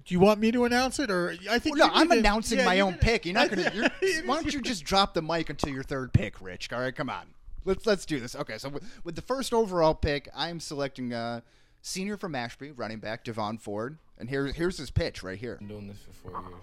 Do 0.05 0.13
you 0.13 0.19
want 0.19 0.39
me 0.39 0.51
to 0.51 0.65
announce 0.65 0.99
it 0.99 1.11
or 1.11 1.35
I 1.49 1.59
think 1.59 1.77
Well, 1.77 1.87
no, 1.89 1.93
I'm 1.93 2.11
announcing 2.11 2.59
yeah, 2.59 2.65
my 2.65 2.73
you 2.75 2.83
own 2.83 2.93
can- 2.93 2.99
pick. 3.01 3.25
You're 3.25 3.33
not 3.35 3.49
gonna. 3.49 3.71
You're, 3.73 3.89
why 4.25 4.35
don't 4.41 4.53
you 4.53 4.61
just 4.61 4.83
drop 4.83 5.13
the 5.13 5.21
mic 5.21 5.49
until 5.49 5.71
your 5.73 5.83
third 5.83 6.13
pick, 6.13 6.41
Rich? 6.41 6.71
All 6.73 6.79
right, 6.79 6.95
come 6.95 7.09
on. 7.09 7.27
Let's 7.65 7.85
let's 7.85 8.05
do 8.05 8.19
this. 8.19 8.35
Okay, 8.35 8.57
so 8.57 8.69
with, 8.69 8.83
with 9.03 9.15
the 9.15 9.21
first 9.21 9.53
overall 9.53 9.93
pick, 9.93 10.27
I 10.35 10.49
am 10.49 10.59
selecting 10.59 11.13
uh, 11.13 11.41
senior 11.81 12.17
from 12.17 12.33
Ashby, 12.35 12.71
running 12.71 12.99
back 12.99 13.23
Devon 13.23 13.57
Ford, 13.59 13.97
and 14.17 14.29
here 14.29 14.47
here's 14.47 14.77
his 14.77 14.89
pitch 14.89 15.21
right 15.21 15.37
here. 15.37 15.57
been 15.57 15.67
doing 15.67 15.87
this 15.87 15.97
for 15.99 16.29
four 16.29 16.41
years. 16.41 16.61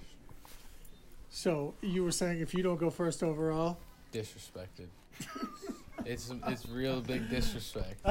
So, 1.31 1.74
you 1.83 2.03
were 2.03 2.11
saying 2.11 2.40
if 2.40 2.55
you 2.55 2.62
don't 2.62 2.79
go 2.81 2.90
first 2.90 3.22
overall, 3.22 3.79
Disrespected. 4.12 4.88
it's 6.07 6.33
it's 6.46 6.66
real 6.68 7.01
big 7.01 7.29
disrespect. 7.29 8.05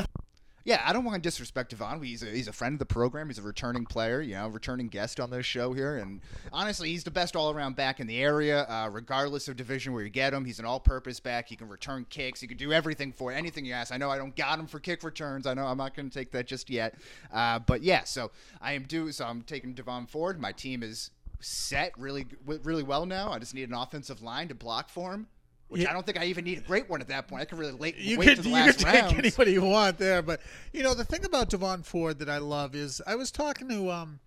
Yeah, 0.67 0.83
I 0.85 0.91
don't 0.91 1.05
want 1.05 1.15
to 1.15 1.21
disrespect 1.25 1.69
Devon. 1.69 2.03
He's 2.03 2.23
a, 2.23 2.25
he's 2.25 2.49
a 2.49 2.51
friend 2.51 2.73
of 2.73 2.79
the 2.79 2.85
program. 2.85 3.29
He's 3.29 3.37
a 3.37 3.41
returning 3.41 3.85
player, 3.85 4.19
you 4.19 4.33
know, 4.33 4.49
returning 4.49 4.89
guest 4.89 5.17
on 5.17 5.29
this 5.29 5.45
show 5.45 5.71
here. 5.71 5.95
And 5.95 6.19
honestly, 6.51 6.89
he's 6.89 7.05
the 7.05 7.09
best 7.09 7.37
all 7.37 7.51
around 7.51 7.77
back 7.77 8.01
in 8.01 8.07
the 8.07 8.17
area, 8.17 8.63
uh, 8.63 8.89
regardless 8.91 9.47
of 9.47 9.55
division 9.55 9.93
where 9.93 10.03
you 10.03 10.09
get 10.09 10.33
him. 10.33 10.43
He's 10.43 10.59
an 10.59 10.65
all 10.65 10.81
purpose 10.81 11.21
back. 11.21 11.47
He 11.47 11.55
can 11.55 11.69
return 11.69 12.05
kicks. 12.09 12.41
He 12.41 12.47
can 12.47 12.57
do 12.57 12.73
everything 12.73 13.13
for 13.13 13.31
anything 13.31 13.63
you 13.63 13.71
ask. 13.71 13.93
I 13.93 13.97
know 13.97 14.09
I 14.09 14.17
don't 14.17 14.35
got 14.35 14.59
him 14.59 14.67
for 14.67 14.81
kick 14.81 15.03
returns. 15.03 15.47
I 15.47 15.53
know 15.53 15.65
I'm 15.65 15.77
not 15.77 15.95
going 15.95 16.09
to 16.09 16.13
take 16.13 16.31
that 16.31 16.47
just 16.47 16.69
yet. 16.69 16.95
Uh, 17.31 17.59
but 17.59 17.81
yeah, 17.81 18.03
so 18.03 18.31
I 18.59 18.73
am 18.73 18.83
due. 18.83 19.13
So 19.13 19.23
I'm 19.23 19.43
taking 19.43 19.73
Devon 19.73 20.05
Ford. 20.05 20.37
My 20.37 20.51
team 20.51 20.83
is 20.83 21.11
set 21.39 21.97
really 21.97 22.25
really 22.45 22.83
well 22.83 23.05
now. 23.05 23.31
I 23.31 23.39
just 23.39 23.53
need 23.53 23.69
an 23.69 23.75
offensive 23.75 24.21
line 24.21 24.49
to 24.49 24.55
block 24.55 24.89
for 24.89 25.13
him. 25.13 25.27
Which 25.69 25.81
Yeah. 25.81 25.89
I 25.89 25.93
don't 25.93 26.05
think 26.05 26.19
I 26.19 26.25
even 26.25 26.45
need 26.45 26.59
a 26.59 26.61
great 26.61 26.89
one 26.89 27.01
at 27.01 27.09
that 27.09 27.27
point. 27.27 27.41
I 27.41 27.45
can 27.45 27.57
really 27.57 27.73
late, 27.73 27.97
you 27.97 28.17
wait 28.17 28.27
could, 28.27 28.35
to 28.37 28.41
the 28.43 28.49
you 28.49 28.55
last 28.55 28.79
could 28.79 28.87
take 28.87 29.17
anybody 29.17 29.51
you 29.51 29.63
want 29.63 29.97
there. 29.97 30.21
But 30.21 30.41
you 30.71 30.83
know 30.83 30.93
the 30.93 31.03
thing 31.03 31.25
about 31.25 31.49
Devon 31.49 31.83
Ford 31.83 32.19
that 32.19 32.29
I 32.29 32.37
love 32.37 32.73
is 32.75 33.01
I 33.05 33.15
was 33.15 33.31
talking 33.31 33.67
to 33.69 33.91
um, 33.91 34.19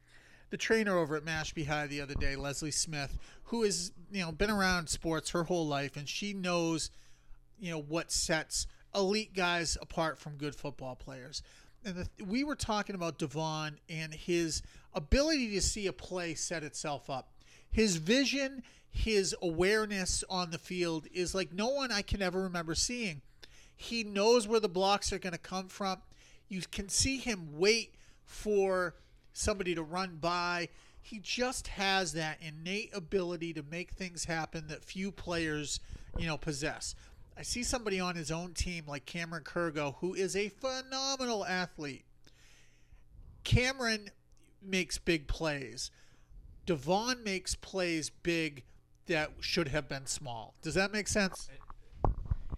the 0.51 0.57
trainer 0.57 0.99
over 0.99 1.17
at 1.17 1.25
Mashpee 1.25 1.67
High 1.67 1.87
the 1.87 2.01
other 2.01 2.15
day, 2.15 2.37
Leslie 2.37 2.71
Smith, 2.71 3.19
who 3.45 3.63
has 3.63 3.93
you 4.13 4.23
know 4.23 4.33
been 4.33 4.51
around 4.51 4.89
sports 4.89 5.31
her 5.31 5.45
whole 5.45 5.67
life, 5.67 5.97
and 5.97 6.09
she 6.09 6.35
knows 6.35 6.91
you 7.59 7.71
know 7.71 7.81
what 7.81 8.13
sets 8.13 8.67
elite 8.95 9.35
guys 9.35 9.79
apart 9.81 10.19
from 10.19 10.37
good 10.37 10.55
football 10.55 10.95
players. 10.95 11.43
And 11.85 11.97
the, 11.97 12.25
we 12.25 12.45
were 12.45 12.57
talking 12.57 12.95
about 12.95 13.19
Devon 13.19 13.79
and 13.89 14.13
his 14.13 14.63
ability 14.95 15.53
to 15.55 15.61
see 15.61 15.87
a 15.87 15.93
play 15.93 16.35
set 16.35 16.63
itself 16.63 17.09
up. 17.09 17.31
His 17.71 17.97
vision, 17.97 18.63
his 18.91 19.35
awareness 19.41 20.25
on 20.29 20.51
the 20.51 20.59
field 20.59 21.07
is 21.13 21.35
like 21.35 21.53
no 21.53 21.69
one 21.69 21.93
I 21.93 22.03
can 22.03 22.23
ever 22.23 22.43
remember 22.43 22.75
seeing. 22.75 23.23
He 23.77 24.05
knows 24.05 24.47
where 24.47 24.61
the 24.61 24.69
blocks 24.69 25.13
are 25.13 25.19
going 25.19 25.33
to 25.33 25.39
come 25.39 25.69
from. 25.69 25.99
You 26.49 26.63
can 26.71 26.89
see 26.89 27.19
him 27.19 27.49
wait 27.53 27.95
for 28.25 28.95
somebody 29.33 29.75
to 29.75 29.83
run 29.83 30.19
by. 30.21 30.69
he 31.03 31.19
just 31.19 31.69
has 31.69 32.13
that 32.13 32.39
innate 32.43 32.91
ability 32.95 33.55
to 33.55 33.63
make 33.63 33.93
things 33.93 34.27
happen 34.27 34.67
that 34.69 34.85
few 34.85 35.11
players, 35.11 35.81
you 36.19 36.27
know, 36.27 36.37
possess. 36.37 36.95
I 37.39 37.43
see 37.43 37.63
somebody 37.63 37.99
on 37.99 38.17
his 38.17 38.31
own 38.31 38.53
team 38.53 38.85
like 38.87 39.07
Cameron 39.07 39.45
Kurgo, 39.45 39.95
who 40.01 40.13
is 40.15 40.37
a 40.37 40.51
phenomenal 40.51 41.47
athlete. 41.47 42.05
Cameron 43.45 44.11
makes 44.63 44.99
big 44.99 45.27
plays. 45.27 45.91
Devon 46.67 47.25
makes 47.25 47.55
plays 47.55 48.11
big 48.11 48.63
that 49.11 49.31
should 49.41 49.69
have 49.69 49.89
been 49.89 50.07
small. 50.07 50.55
Does 50.63 50.75
that 50.75 50.93
make 50.93 51.09
sense? 51.09 51.49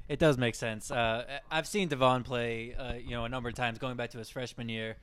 It 0.08 0.18
does 0.18 0.36
make 0.36 0.54
sense. 0.54 0.90
Uh, 0.90 1.24
I've 1.50 1.66
seen 1.66 1.88
Devon 1.88 2.22
play, 2.22 2.74
uh, 2.74 2.94
you 2.94 3.10
know, 3.10 3.24
a 3.24 3.28
number 3.28 3.48
of 3.48 3.54
times 3.54 3.78
going 3.78 3.96
back 3.96 4.10
to 4.10 4.18
his 4.18 4.28
freshman 4.28 4.68
year 4.68 4.96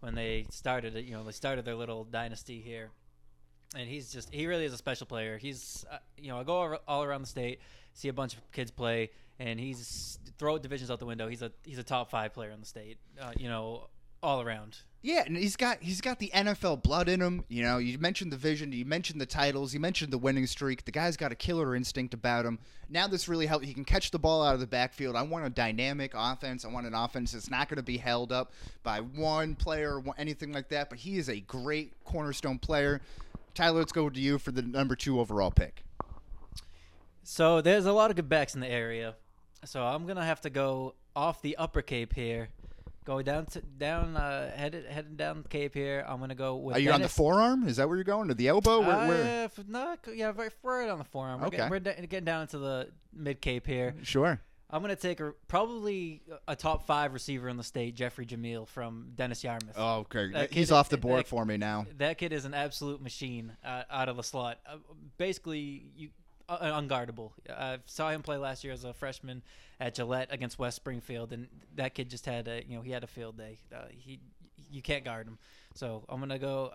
when 0.00 0.14
they 0.14 0.46
started, 0.50 0.94
you 1.04 1.12
know, 1.12 1.22
they 1.24 1.32
started 1.32 1.64
their 1.64 1.74
little 1.74 2.04
dynasty 2.04 2.60
here. 2.60 2.90
And 3.76 3.88
he's 3.88 4.12
just, 4.12 4.32
he 4.32 4.46
really 4.46 4.64
is 4.64 4.72
a 4.72 4.76
special 4.76 5.06
player. 5.06 5.36
He's, 5.36 5.84
uh, 5.90 5.98
you 6.16 6.28
know, 6.28 6.38
I 6.38 6.44
go 6.44 6.78
all- 6.86 7.04
around 7.04 7.22
the 7.22 7.28
state, 7.28 7.60
see 7.92 8.08
a 8.08 8.12
bunch 8.12 8.34
of 8.34 8.52
kids 8.52 8.70
play, 8.70 9.10
and 9.38 9.58
he's 9.58 10.18
throw 10.38 10.58
divisions 10.58 10.90
out 10.90 10.98
the 10.98 11.06
window. 11.06 11.28
He's 11.28 11.42
a 11.42 11.50
he's 11.64 11.78
a 11.78 11.82
top 11.82 12.08
five 12.10 12.32
player 12.32 12.50
in 12.50 12.60
the 12.60 12.66
state, 12.66 12.98
uh, 13.20 13.32
you 13.36 13.48
know, 13.48 13.88
all 14.22 14.40
around. 14.40 14.78
Yeah, 15.04 15.22
and 15.26 15.36
he's 15.36 15.54
got 15.54 15.82
he's 15.82 16.00
got 16.00 16.18
the 16.18 16.30
NFL 16.34 16.82
blood 16.82 17.10
in 17.10 17.20
him. 17.20 17.44
You 17.48 17.62
know, 17.62 17.76
you 17.76 17.98
mentioned 17.98 18.32
the 18.32 18.38
vision, 18.38 18.72
you 18.72 18.86
mentioned 18.86 19.20
the 19.20 19.26
titles, 19.26 19.74
you 19.74 19.78
mentioned 19.78 20.10
the 20.10 20.16
winning 20.16 20.46
streak. 20.46 20.86
The 20.86 20.92
guy's 20.92 21.14
got 21.18 21.30
a 21.30 21.34
killer 21.34 21.76
instinct 21.76 22.14
about 22.14 22.46
him. 22.46 22.58
Now 22.88 23.06
this 23.06 23.28
really 23.28 23.44
helps. 23.44 23.66
He 23.66 23.74
can 23.74 23.84
catch 23.84 24.12
the 24.12 24.18
ball 24.18 24.42
out 24.42 24.54
of 24.54 24.60
the 24.60 24.66
backfield. 24.66 25.14
I 25.14 25.20
want 25.20 25.44
a 25.44 25.50
dynamic 25.50 26.12
offense. 26.16 26.64
I 26.64 26.68
want 26.68 26.86
an 26.86 26.94
offense 26.94 27.32
that's 27.32 27.50
not 27.50 27.68
going 27.68 27.76
to 27.76 27.82
be 27.82 27.98
held 27.98 28.32
up 28.32 28.54
by 28.82 29.00
one 29.00 29.54
player 29.56 30.00
or 30.00 30.14
anything 30.16 30.52
like 30.54 30.70
that. 30.70 30.88
But 30.88 31.00
he 31.00 31.18
is 31.18 31.28
a 31.28 31.40
great 31.40 31.92
cornerstone 32.04 32.58
player. 32.58 33.02
Tyler, 33.52 33.80
let's 33.80 33.92
go 33.92 34.08
to 34.08 34.18
you 34.18 34.38
for 34.38 34.52
the 34.52 34.62
number 34.62 34.96
two 34.96 35.20
overall 35.20 35.50
pick. 35.50 35.84
So 37.24 37.60
there's 37.60 37.84
a 37.84 37.92
lot 37.92 38.08
of 38.08 38.16
good 38.16 38.30
backs 38.30 38.54
in 38.54 38.62
the 38.62 38.70
area. 38.70 39.16
So 39.66 39.82
I'm 39.82 40.06
gonna 40.06 40.24
have 40.24 40.40
to 40.40 40.50
go 40.50 40.94
off 41.14 41.42
the 41.42 41.58
upper 41.58 41.82
Cape 41.82 42.14
here, 42.14 42.48
go 43.04 43.20
down 43.22 43.46
to 43.46 43.60
down 43.60 44.16
uh, 44.16 44.50
headed 44.56 44.86
heading 44.86 45.16
down 45.16 45.42
the 45.42 45.48
Cape 45.48 45.74
here. 45.74 46.04
I'm 46.06 46.20
gonna 46.20 46.34
go 46.34 46.56
with. 46.56 46.76
Are 46.76 46.80
you 46.80 46.90
on 46.92 47.02
the 47.02 47.08
forearm? 47.08 47.66
Is 47.68 47.76
that 47.76 47.88
where 47.88 47.96
you're 47.96 48.04
going? 48.04 48.30
Or 48.30 48.34
the 48.34 48.48
elbow? 48.48 48.80
Where? 48.80 49.08
where? 49.08 49.22
Uh, 49.22 49.44
f- 49.44 49.60
no, 49.68 49.96
c- 50.04 50.14
yeah, 50.16 50.32
right, 50.34 50.50
right 50.62 50.88
on 50.88 50.98
the 50.98 51.04
forearm. 51.04 51.40
We're, 51.40 51.46
Okay. 51.48 51.56
getting, 51.58 51.70
we're 51.70 51.80
da- 51.80 51.94
getting 52.06 52.24
down 52.24 52.46
to 52.48 52.58
the 52.58 52.88
mid 53.12 53.40
Cape 53.40 53.66
here. 53.66 53.94
Sure. 54.02 54.40
I'm 54.70 54.80
gonna 54.82 54.96
take 54.96 55.20
a, 55.20 55.32
probably 55.46 56.22
a 56.48 56.56
top 56.56 56.86
five 56.86 57.12
receiver 57.12 57.48
in 57.48 57.56
the 57.56 57.62
state, 57.62 57.94
Jeffrey 57.94 58.26
Jamil 58.26 58.66
from 58.66 59.12
Dennis 59.14 59.44
Yarmouth. 59.44 59.74
Oh, 59.76 59.98
okay. 60.00 60.32
That 60.32 60.52
He's 60.52 60.68
kid- 60.68 60.74
off 60.74 60.88
the 60.88 60.96
board 60.96 61.20
that- 61.20 61.28
for 61.28 61.44
me 61.44 61.56
now. 61.58 61.86
That 61.98 62.18
kid 62.18 62.32
is 62.32 62.44
an 62.44 62.54
absolute 62.54 63.00
machine 63.00 63.52
uh, 63.64 63.84
out 63.90 64.08
of 64.08 64.16
the 64.16 64.22
slot. 64.24 64.58
Uh, 64.66 64.78
basically, 65.18 65.84
you 65.96 66.08
uh, 66.48 66.58
unguardable. 66.80 67.30
I 67.48 67.78
saw 67.86 68.10
him 68.10 68.22
play 68.22 68.36
last 68.36 68.64
year 68.64 68.72
as 68.72 68.84
a 68.84 68.92
freshman 68.92 69.42
at 69.84 69.94
Gillette 69.94 70.28
against 70.30 70.58
West 70.58 70.76
Springfield, 70.76 71.34
and 71.34 71.46
that 71.74 71.92
kid 71.94 72.08
just 72.08 72.24
had 72.24 72.48
a 72.48 72.64
you 72.66 72.76
know 72.76 72.82
he 72.82 72.90
had 72.90 73.04
a 73.04 73.06
field 73.06 73.36
day. 73.36 73.58
Uh, 73.72 73.82
he 73.90 74.18
you 74.70 74.80
can't 74.80 75.04
guard 75.04 75.26
him. 75.26 75.38
So 75.74 76.04
I'm 76.08 76.20
gonna 76.20 76.38
go. 76.38 76.72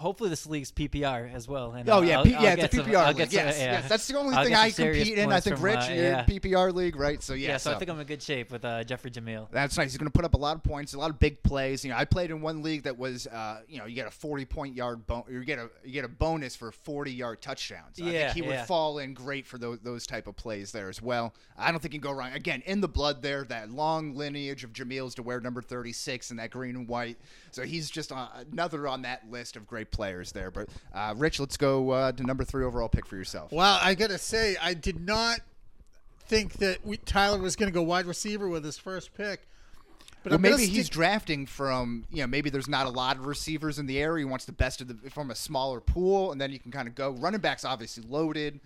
Hopefully 0.00 0.30
this 0.30 0.46
league's 0.46 0.72
PPR 0.72 1.32
as 1.34 1.46
well. 1.46 1.72
And, 1.72 1.88
Oh 1.90 2.00
yeah, 2.00 2.18
I'll- 2.18 2.24
P- 2.24 2.34
I'll 2.34 2.42
yeah, 2.42 2.54
it's 2.54 2.72
a 2.74 2.76
some- 2.76 2.86
PPR 2.86 2.96
I'll 2.96 3.08
league. 3.12 3.18
some- 3.30 3.34
yes, 3.46 3.58
yeah. 3.58 3.72
yes, 3.72 3.88
that's 3.88 4.06
the 4.08 4.16
only 4.18 4.34
I'll 4.34 4.44
thing 4.44 4.54
I 4.54 4.70
compete 4.70 5.18
in. 5.18 5.30
I 5.30 5.40
think 5.40 5.56
from, 5.56 5.64
Rich, 5.66 5.76
uh, 5.80 5.92
you're 5.92 6.04
yeah. 6.04 6.24
PPR 6.24 6.72
league, 6.74 6.96
right? 6.96 7.22
So 7.22 7.34
yeah, 7.34 7.48
Yeah, 7.48 7.56
so 7.58 7.72
I 7.72 7.78
think 7.78 7.90
I'm 7.90 8.00
in 8.00 8.06
good 8.06 8.22
shape 8.22 8.50
with 8.50 8.64
uh, 8.64 8.82
Jeffrey 8.82 9.10
Jamil. 9.10 9.48
That's 9.50 9.76
nice. 9.76 9.90
He's 9.92 9.98
going 9.98 10.10
to 10.10 10.16
put 10.16 10.24
up 10.24 10.32
a 10.32 10.38
lot 10.38 10.56
of 10.56 10.62
points, 10.62 10.94
a 10.94 10.98
lot 10.98 11.10
of 11.10 11.18
big 11.18 11.42
plays. 11.42 11.84
You 11.84 11.90
know, 11.90 11.96
I 11.98 12.06
played 12.06 12.30
in 12.30 12.40
one 12.40 12.62
league 12.62 12.84
that 12.84 12.96
was, 12.98 13.26
uh, 13.26 13.60
you 13.68 13.78
know, 13.78 13.84
you 13.84 13.94
get 13.94 14.06
a 14.06 14.10
40 14.10 14.46
point 14.46 14.74
yard, 14.74 15.06
bon- 15.06 15.24
you 15.30 15.44
get 15.44 15.58
a 15.58 15.68
you 15.84 15.92
get 15.92 16.06
a 16.06 16.08
bonus 16.08 16.56
for 16.56 16.72
40 16.72 17.12
yard 17.12 17.42
touchdowns. 17.42 18.00
I 18.00 18.04
Yeah, 18.04 18.32
think 18.32 18.34
he 18.36 18.42
would 18.42 18.54
yeah. 18.54 18.64
fall 18.64 18.98
in 19.00 19.12
great 19.12 19.46
for 19.46 19.58
those 19.58 19.80
those 19.80 20.06
type 20.06 20.26
of 20.26 20.34
plays 20.34 20.72
there 20.72 20.88
as 20.88 21.02
well. 21.02 21.34
I 21.58 21.70
don't 21.70 21.80
think 21.80 21.92
you 21.92 22.00
can 22.00 22.10
go 22.10 22.16
wrong. 22.16 22.32
Again, 22.32 22.62
in 22.64 22.80
the 22.80 22.88
blood 22.88 23.20
there, 23.20 23.44
that 23.44 23.70
long 23.70 24.14
lineage 24.14 24.64
of 24.64 24.72
Jamil's 24.72 25.14
to 25.16 25.22
wear 25.22 25.40
number 25.40 25.60
36 25.60 26.30
and 26.30 26.38
that 26.38 26.48
green 26.50 26.74
and 26.74 26.88
white. 26.88 27.18
So 27.54 27.62
he's 27.62 27.90
just 27.90 28.12
uh, 28.12 28.28
another 28.52 28.86
on 28.88 29.02
that 29.02 29.30
list 29.30 29.56
of 29.56 29.66
great 29.66 29.90
players 29.90 30.32
there. 30.32 30.50
But 30.50 30.68
uh, 30.94 31.14
Rich, 31.16 31.40
let's 31.40 31.56
go 31.56 31.90
uh, 31.90 32.12
to 32.12 32.22
number 32.22 32.44
three 32.44 32.64
overall 32.64 32.88
pick 32.88 33.06
for 33.06 33.16
yourself. 33.16 33.52
Well, 33.52 33.78
I 33.82 33.94
gotta 33.94 34.18
say, 34.18 34.56
I 34.60 34.74
did 34.74 35.04
not 35.06 35.40
think 36.26 36.54
that 36.54 36.84
we, 36.84 36.96
Tyler 36.98 37.38
was 37.40 37.56
gonna 37.56 37.70
go 37.70 37.82
wide 37.82 38.06
receiver 38.06 38.48
with 38.48 38.64
his 38.64 38.78
first 38.78 39.14
pick. 39.14 39.42
But 40.22 40.32
Well, 40.32 40.38
maybe 40.38 40.66
he's 40.66 40.88
drafting 40.90 41.46
from 41.46 42.04
you 42.10 42.20
know 42.20 42.26
maybe 42.26 42.50
there's 42.50 42.68
not 42.68 42.86
a 42.86 42.90
lot 42.90 43.16
of 43.16 43.26
receivers 43.26 43.78
in 43.78 43.86
the 43.86 43.98
area. 43.98 44.26
He 44.26 44.30
wants 44.30 44.44
the 44.44 44.52
best 44.52 44.80
of 44.80 44.88
the 44.88 45.10
from 45.10 45.30
a 45.30 45.34
smaller 45.34 45.80
pool, 45.80 46.30
and 46.32 46.40
then 46.40 46.52
you 46.52 46.58
can 46.58 46.70
kind 46.70 46.86
of 46.86 46.94
go. 46.94 47.10
Running 47.12 47.40
backs 47.40 47.64
obviously 47.64 48.04
loaded. 48.06 48.60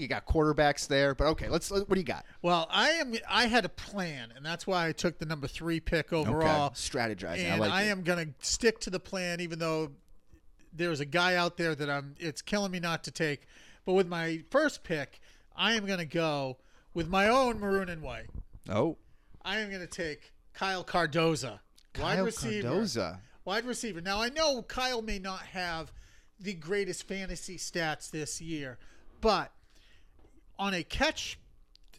You 0.00 0.08
got 0.08 0.26
quarterbacks 0.26 0.86
there, 0.86 1.14
but 1.14 1.26
okay. 1.28 1.48
Let's. 1.48 1.70
What 1.70 1.88
do 1.88 1.96
you 1.96 2.04
got? 2.04 2.24
Well, 2.42 2.66
I 2.70 2.90
am. 2.90 3.14
I 3.28 3.46
had 3.46 3.64
a 3.64 3.68
plan, 3.68 4.32
and 4.34 4.44
that's 4.44 4.66
why 4.66 4.88
I 4.88 4.92
took 4.92 5.18
the 5.18 5.26
number 5.26 5.46
three 5.46 5.78
pick 5.78 6.12
overall. 6.12 6.66
Okay. 6.66 6.74
Strategizing. 6.74 7.44
I 7.44 7.50
And 7.50 7.60
like 7.60 7.70
I 7.70 7.82
am 7.84 8.02
going 8.02 8.26
to 8.26 8.32
stick 8.40 8.80
to 8.80 8.90
the 8.90 9.00
plan, 9.00 9.40
even 9.40 9.58
though 9.58 9.90
there's 10.72 11.00
a 11.00 11.04
guy 11.04 11.36
out 11.36 11.56
there 11.56 11.74
that 11.74 11.90
I'm. 11.90 12.14
It's 12.18 12.40
killing 12.40 12.72
me 12.72 12.80
not 12.80 13.04
to 13.04 13.10
take. 13.10 13.42
But 13.84 13.92
with 13.92 14.08
my 14.08 14.42
first 14.50 14.84
pick, 14.84 15.20
I 15.54 15.74
am 15.74 15.84
going 15.84 15.98
to 15.98 16.06
go 16.06 16.56
with 16.94 17.08
my 17.08 17.28
own 17.28 17.60
maroon 17.60 17.88
and 17.88 18.02
white. 18.02 18.30
Oh, 18.68 18.96
I 19.44 19.58
am 19.58 19.68
going 19.68 19.80
to 19.80 19.86
take 19.86 20.32
Kyle 20.54 20.84
Cardoza, 20.84 21.60
wide 21.98 22.16
Kyle 22.16 22.24
receiver. 22.24 22.68
Cardoza. 22.68 23.18
Wide 23.44 23.64
receiver. 23.64 24.00
Now 24.00 24.22
I 24.22 24.28
know 24.28 24.62
Kyle 24.62 25.02
may 25.02 25.18
not 25.18 25.40
have 25.40 25.92
the 26.38 26.54
greatest 26.54 27.06
fantasy 27.06 27.58
stats 27.58 28.10
this 28.10 28.40
year, 28.40 28.78
but 29.20 29.52
on 30.60 30.74
a 30.74 30.84
catch 30.84 31.38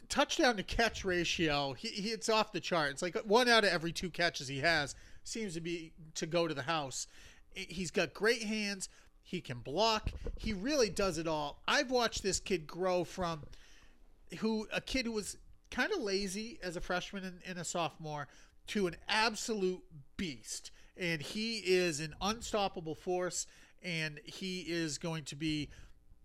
touchdown 0.08 0.56
to 0.56 0.62
catch 0.62 1.04
ratio, 1.04 1.72
he, 1.72 1.88
he 1.88 2.08
it's 2.10 2.28
off 2.28 2.52
the 2.52 2.60
chart. 2.60 2.92
It's 2.92 3.02
like 3.02 3.16
one 3.24 3.48
out 3.48 3.64
of 3.64 3.70
every 3.70 3.92
two 3.92 4.08
catches 4.08 4.46
he 4.46 4.60
has 4.60 4.94
seems 5.24 5.54
to 5.54 5.60
be 5.60 5.92
to 6.14 6.26
go 6.26 6.46
to 6.46 6.54
the 6.54 6.62
house. 6.62 7.08
He's 7.54 7.90
got 7.90 8.14
great 8.14 8.44
hands. 8.44 8.88
He 9.22 9.40
can 9.40 9.58
block. 9.58 10.10
He 10.38 10.52
really 10.52 10.88
does 10.88 11.18
it 11.18 11.26
all. 11.26 11.60
I've 11.66 11.90
watched 11.90 12.22
this 12.22 12.40
kid 12.40 12.66
grow 12.66 13.04
from 13.04 13.42
who 14.38 14.68
a 14.72 14.80
kid 14.80 15.06
who 15.06 15.12
was 15.12 15.36
kind 15.70 15.92
of 15.92 16.00
lazy 16.00 16.58
as 16.62 16.76
a 16.76 16.80
freshman 16.80 17.24
and, 17.24 17.40
and 17.46 17.58
a 17.58 17.64
sophomore 17.64 18.28
to 18.68 18.86
an 18.86 18.96
absolute 19.08 19.82
beast. 20.16 20.70
And 20.96 21.20
he 21.20 21.58
is 21.58 22.00
an 22.00 22.14
unstoppable 22.20 22.94
force, 22.94 23.46
and 23.82 24.20
he 24.24 24.60
is 24.60 24.98
going 24.98 25.24
to 25.24 25.36
be 25.36 25.68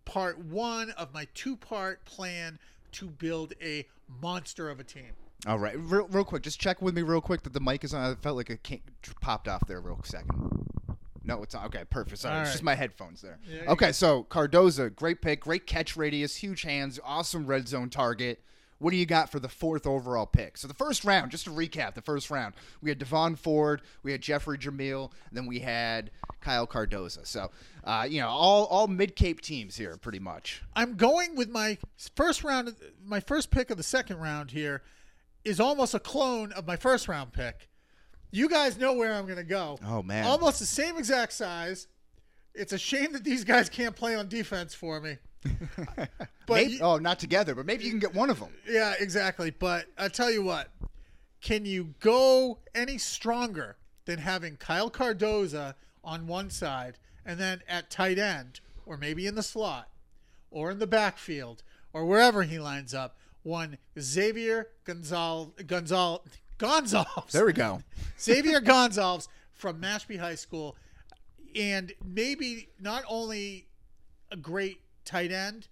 part 0.07 0.39
one 0.39 0.91
of 0.91 1.13
my 1.13 1.27
two 1.33 1.57
part 1.57 2.03
plan 2.05 2.57
to 2.93 3.07
build 3.07 3.53
a 3.61 3.85
monster 4.21 4.69
of 4.69 4.79
a 4.79 4.83
team. 4.83 5.11
All 5.45 5.59
right, 5.59 5.77
real, 5.77 6.07
real 6.07 6.23
quick. 6.23 6.41
Just 6.41 6.59
check 6.59 6.81
with 6.81 6.95
me 6.95 7.01
real 7.01 7.21
quick 7.21 7.43
that 7.43 7.53
the 7.53 7.59
mic 7.59 7.83
is 7.83 7.93
on. 7.93 8.11
I 8.11 8.15
felt 8.15 8.37
like 8.37 8.49
it 8.49 8.63
came, 8.63 8.81
popped 9.21 9.47
off 9.47 9.67
there 9.67 9.79
real 9.81 9.99
second. 10.03 10.65
No, 11.23 11.43
it's 11.43 11.53
on. 11.53 11.65
Okay, 11.65 11.83
perfect. 11.89 12.19
Sorry, 12.19 12.35
All 12.35 12.41
it's 12.41 12.47
right. 12.47 12.53
just 12.53 12.63
my 12.63 12.73
headphones 12.73 13.21
there. 13.21 13.37
Yeah, 13.47 13.69
okay, 13.73 13.91
so 13.91 14.25
Cardoza, 14.29 14.95
great 14.95 15.21
pick, 15.21 15.41
great 15.41 15.67
catch 15.67 15.97
radius, 15.97 16.37
huge 16.37 16.61
hands, 16.61 16.99
awesome 17.03 17.45
red 17.45 17.67
zone 17.67 17.89
target. 17.89 18.41
What 18.79 18.91
do 18.91 18.97
you 18.97 19.05
got 19.05 19.31
for 19.31 19.39
the 19.39 19.49
fourth 19.49 19.87
overall 19.87 20.27
pick? 20.27 20.57
So 20.57 20.67
the 20.67 20.73
first 20.73 21.03
round, 21.03 21.31
just 21.31 21.45
to 21.45 21.49
recap, 21.49 21.95
the 21.95 22.01
first 22.01 22.29
round, 22.29 22.53
we 22.81 22.89
had 22.89 22.99
Devon 22.99 23.35
Ford, 23.35 23.81
we 24.03 24.11
had 24.11 24.21
Jeffrey 24.21 24.57
Jamil, 24.57 25.11
and 25.29 25.37
then 25.37 25.47
we 25.47 25.59
had 25.59 26.11
Kyle 26.41 26.67
Cardoza. 26.67 27.25
So, 27.25 27.49
uh, 27.83 28.05
you 28.07 28.21
know, 28.21 28.27
all 28.27 28.65
all 28.65 28.87
mid 28.87 29.15
Cape 29.15 29.41
teams 29.41 29.75
here, 29.75 29.97
pretty 29.97 30.19
much. 30.19 30.61
I'm 30.75 30.95
going 30.95 31.35
with 31.35 31.49
my 31.49 31.77
first 32.15 32.43
round. 32.43 32.75
My 33.03 33.19
first 33.19 33.49
pick 33.49 33.71
of 33.71 33.77
the 33.77 33.83
second 33.83 34.17
round 34.19 34.51
here 34.51 34.83
is 35.43 35.59
almost 35.59 35.93
a 35.93 35.99
clone 35.99 36.51
of 36.51 36.67
my 36.67 36.75
first 36.75 37.07
round 37.07 37.33
pick. 37.33 37.69
You 38.31 38.49
guys 38.49 38.77
know 38.77 38.93
where 38.93 39.13
I'm 39.13 39.23
going 39.23 39.37
to 39.37 39.43
go. 39.43 39.79
Oh, 39.85 40.03
man. 40.03 40.25
almost 40.25 40.59
the 40.59 40.65
same 40.65 40.97
exact 40.97 41.33
size. 41.33 41.87
It's 42.53 42.73
a 42.73 42.77
shame 42.77 43.13
that 43.13 43.23
these 43.23 43.43
guys 43.43 43.69
can't 43.69 43.95
play 43.95 44.15
on 44.15 44.27
defense 44.27 44.73
for 44.73 44.99
me. 44.99 45.17
But 46.45 46.55
Maybe, 46.55 46.71
you- 46.73 46.79
oh, 46.81 46.97
not 46.97 47.19
together, 47.19 47.53
but 47.55 47.65
maybe 47.65 47.83
you 47.83 47.89
can 47.89 47.99
get 47.99 48.13
one 48.13 48.29
of 48.29 48.39
them. 48.39 48.49
Yeah, 48.69 48.93
exactly. 48.99 49.51
But 49.51 49.87
I 49.97 50.07
tell 50.07 50.31
you 50.31 50.41
what, 50.43 50.69
can 51.41 51.65
you 51.65 51.93
go 51.99 52.59
any 52.73 52.97
stronger 52.97 53.75
than 54.05 54.19
having 54.19 54.55
Kyle 54.55 54.89
Cardoza 54.89 55.75
on 56.05 56.25
one 56.25 56.49
side 56.49 56.97
and 57.25 57.37
then 57.37 57.61
at 57.67 57.89
tight 57.89 58.17
end, 58.17 58.61
or 58.85 58.95
maybe 58.95 59.27
in 59.27 59.35
the 59.35 59.43
slot, 59.43 59.89
or 60.49 60.71
in 60.71 60.79
the 60.79 60.87
backfield, 60.87 61.63
or 61.91 62.05
wherever 62.05 62.43
he 62.43 62.57
lines 62.59 62.93
up, 62.93 63.17
one 63.43 63.77
Xavier 63.99 64.69
Gonzalez, 64.85 65.49
Gonzal 65.65 66.21
Gonzalez. 66.57 67.31
There 67.33 67.45
we 67.45 67.51
go. 67.51 67.81
Xavier 68.19 68.61
Gonzalez 68.61 69.27
from 69.53 69.81
Mashpee 69.81 70.19
High 70.19 70.35
School, 70.35 70.77
and 71.53 71.91
maybe 72.05 72.69
not 72.79 73.03
only 73.09 73.67
a 74.31 74.37
great 74.37 74.79
tight 75.07 75.31
end, 75.31 75.67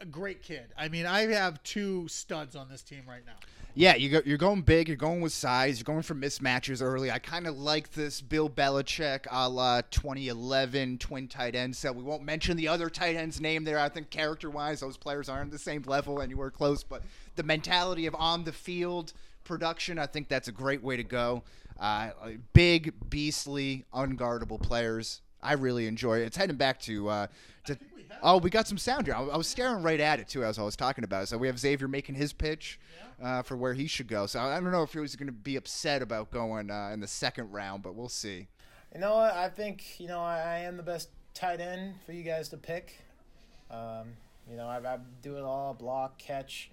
a 0.00 0.06
great 0.06 0.42
kid. 0.42 0.72
I 0.76 0.88
mean, 0.88 1.06
I 1.06 1.26
have 1.32 1.62
two 1.62 2.06
studs 2.08 2.54
on 2.56 2.68
this 2.68 2.82
team 2.82 3.02
right 3.06 3.24
now. 3.26 3.36
Yeah, 3.78 3.94
you 3.94 4.08
go, 4.08 4.22
you're 4.24 4.38
going 4.38 4.62
big. 4.62 4.88
You're 4.88 4.96
going 4.96 5.20
with 5.20 5.34
size. 5.34 5.78
You're 5.78 5.84
going 5.84 6.00
for 6.02 6.14
mismatches 6.14 6.80
early. 6.80 7.10
I 7.10 7.18
kind 7.18 7.46
of 7.46 7.58
like 7.58 7.92
this 7.92 8.22
Bill 8.22 8.48
Belichick 8.48 9.26
a 9.30 9.46
la 9.50 9.82
2011 9.90 10.96
twin 10.96 11.28
tight 11.28 11.54
end 11.54 11.76
set. 11.76 11.94
We 11.94 12.02
won't 12.02 12.22
mention 12.22 12.56
the 12.56 12.68
other 12.68 12.88
tight 12.88 13.16
end's 13.16 13.38
name 13.38 13.64
there. 13.64 13.78
I 13.78 13.90
think 13.90 14.08
character 14.08 14.48
wise, 14.48 14.80
those 14.80 14.96
players 14.96 15.28
aren't 15.28 15.50
the 15.50 15.58
same 15.58 15.82
level 15.82 16.22
anywhere 16.22 16.50
close. 16.50 16.82
But 16.82 17.02
the 17.34 17.42
mentality 17.42 18.06
of 18.06 18.14
on 18.14 18.44
the 18.44 18.52
field 18.52 19.12
production, 19.44 19.98
I 19.98 20.06
think 20.06 20.28
that's 20.28 20.48
a 20.48 20.52
great 20.52 20.82
way 20.82 20.96
to 20.96 21.04
go. 21.04 21.42
Uh, 21.78 22.10
big, 22.54 22.94
beastly, 23.10 23.84
unguardable 23.92 24.62
players. 24.62 25.20
I 25.46 25.52
really 25.52 25.86
enjoy 25.86 26.20
it. 26.20 26.24
It's 26.24 26.36
heading 26.36 26.56
back 26.56 26.80
to. 26.80 27.08
Uh, 27.08 27.26
to 27.66 27.78
oh, 28.22 28.38
we 28.38 28.50
got 28.50 28.66
some 28.66 28.78
sound 28.78 29.06
here. 29.06 29.14
I, 29.14 29.22
I 29.22 29.36
was 29.36 29.46
staring 29.46 29.82
right 29.82 30.00
at 30.00 30.20
it 30.20 30.28
too 30.28 30.44
as 30.44 30.58
I 30.58 30.62
was 30.62 30.76
talking 30.76 31.04
about 31.04 31.22
it. 31.22 31.26
So 31.26 31.38
we 31.38 31.46
have 31.46 31.58
Xavier 31.58 31.88
making 31.88 32.14
his 32.16 32.32
pitch 32.32 32.78
uh, 33.22 33.42
for 33.42 33.56
where 33.56 33.74
he 33.74 33.86
should 33.86 34.08
go. 34.08 34.26
So 34.26 34.40
I 34.40 34.54
don't 34.60 34.70
know 34.72 34.82
if 34.82 34.92
he 34.92 34.98
was 34.98 35.16
going 35.16 35.28
to 35.28 35.32
be 35.32 35.56
upset 35.56 36.02
about 36.02 36.30
going 36.30 36.70
uh, 36.70 36.90
in 36.92 37.00
the 37.00 37.06
second 37.06 37.52
round, 37.52 37.82
but 37.82 37.94
we'll 37.94 38.08
see. 38.08 38.48
You 38.94 39.00
know 39.00 39.14
what? 39.14 39.34
I 39.34 39.48
think 39.48 40.00
you 40.00 40.08
know 40.08 40.20
I, 40.20 40.38
I 40.38 40.58
am 40.60 40.76
the 40.76 40.82
best 40.82 41.10
tight 41.34 41.60
end 41.60 41.94
for 42.04 42.12
you 42.12 42.22
guys 42.22 42.48
to 42.50 42.56
pick. 42.56 42.96
Um, 43.70 44.14
you 44.50 44.56
know 44.56 44.66
I, 44.66 44.78
I 44.78 44.98
do 45.22 45.36
it 45.36 45.42
all: 45.42 45.74
block, 45.74 46.18
catch, 46.18 46.70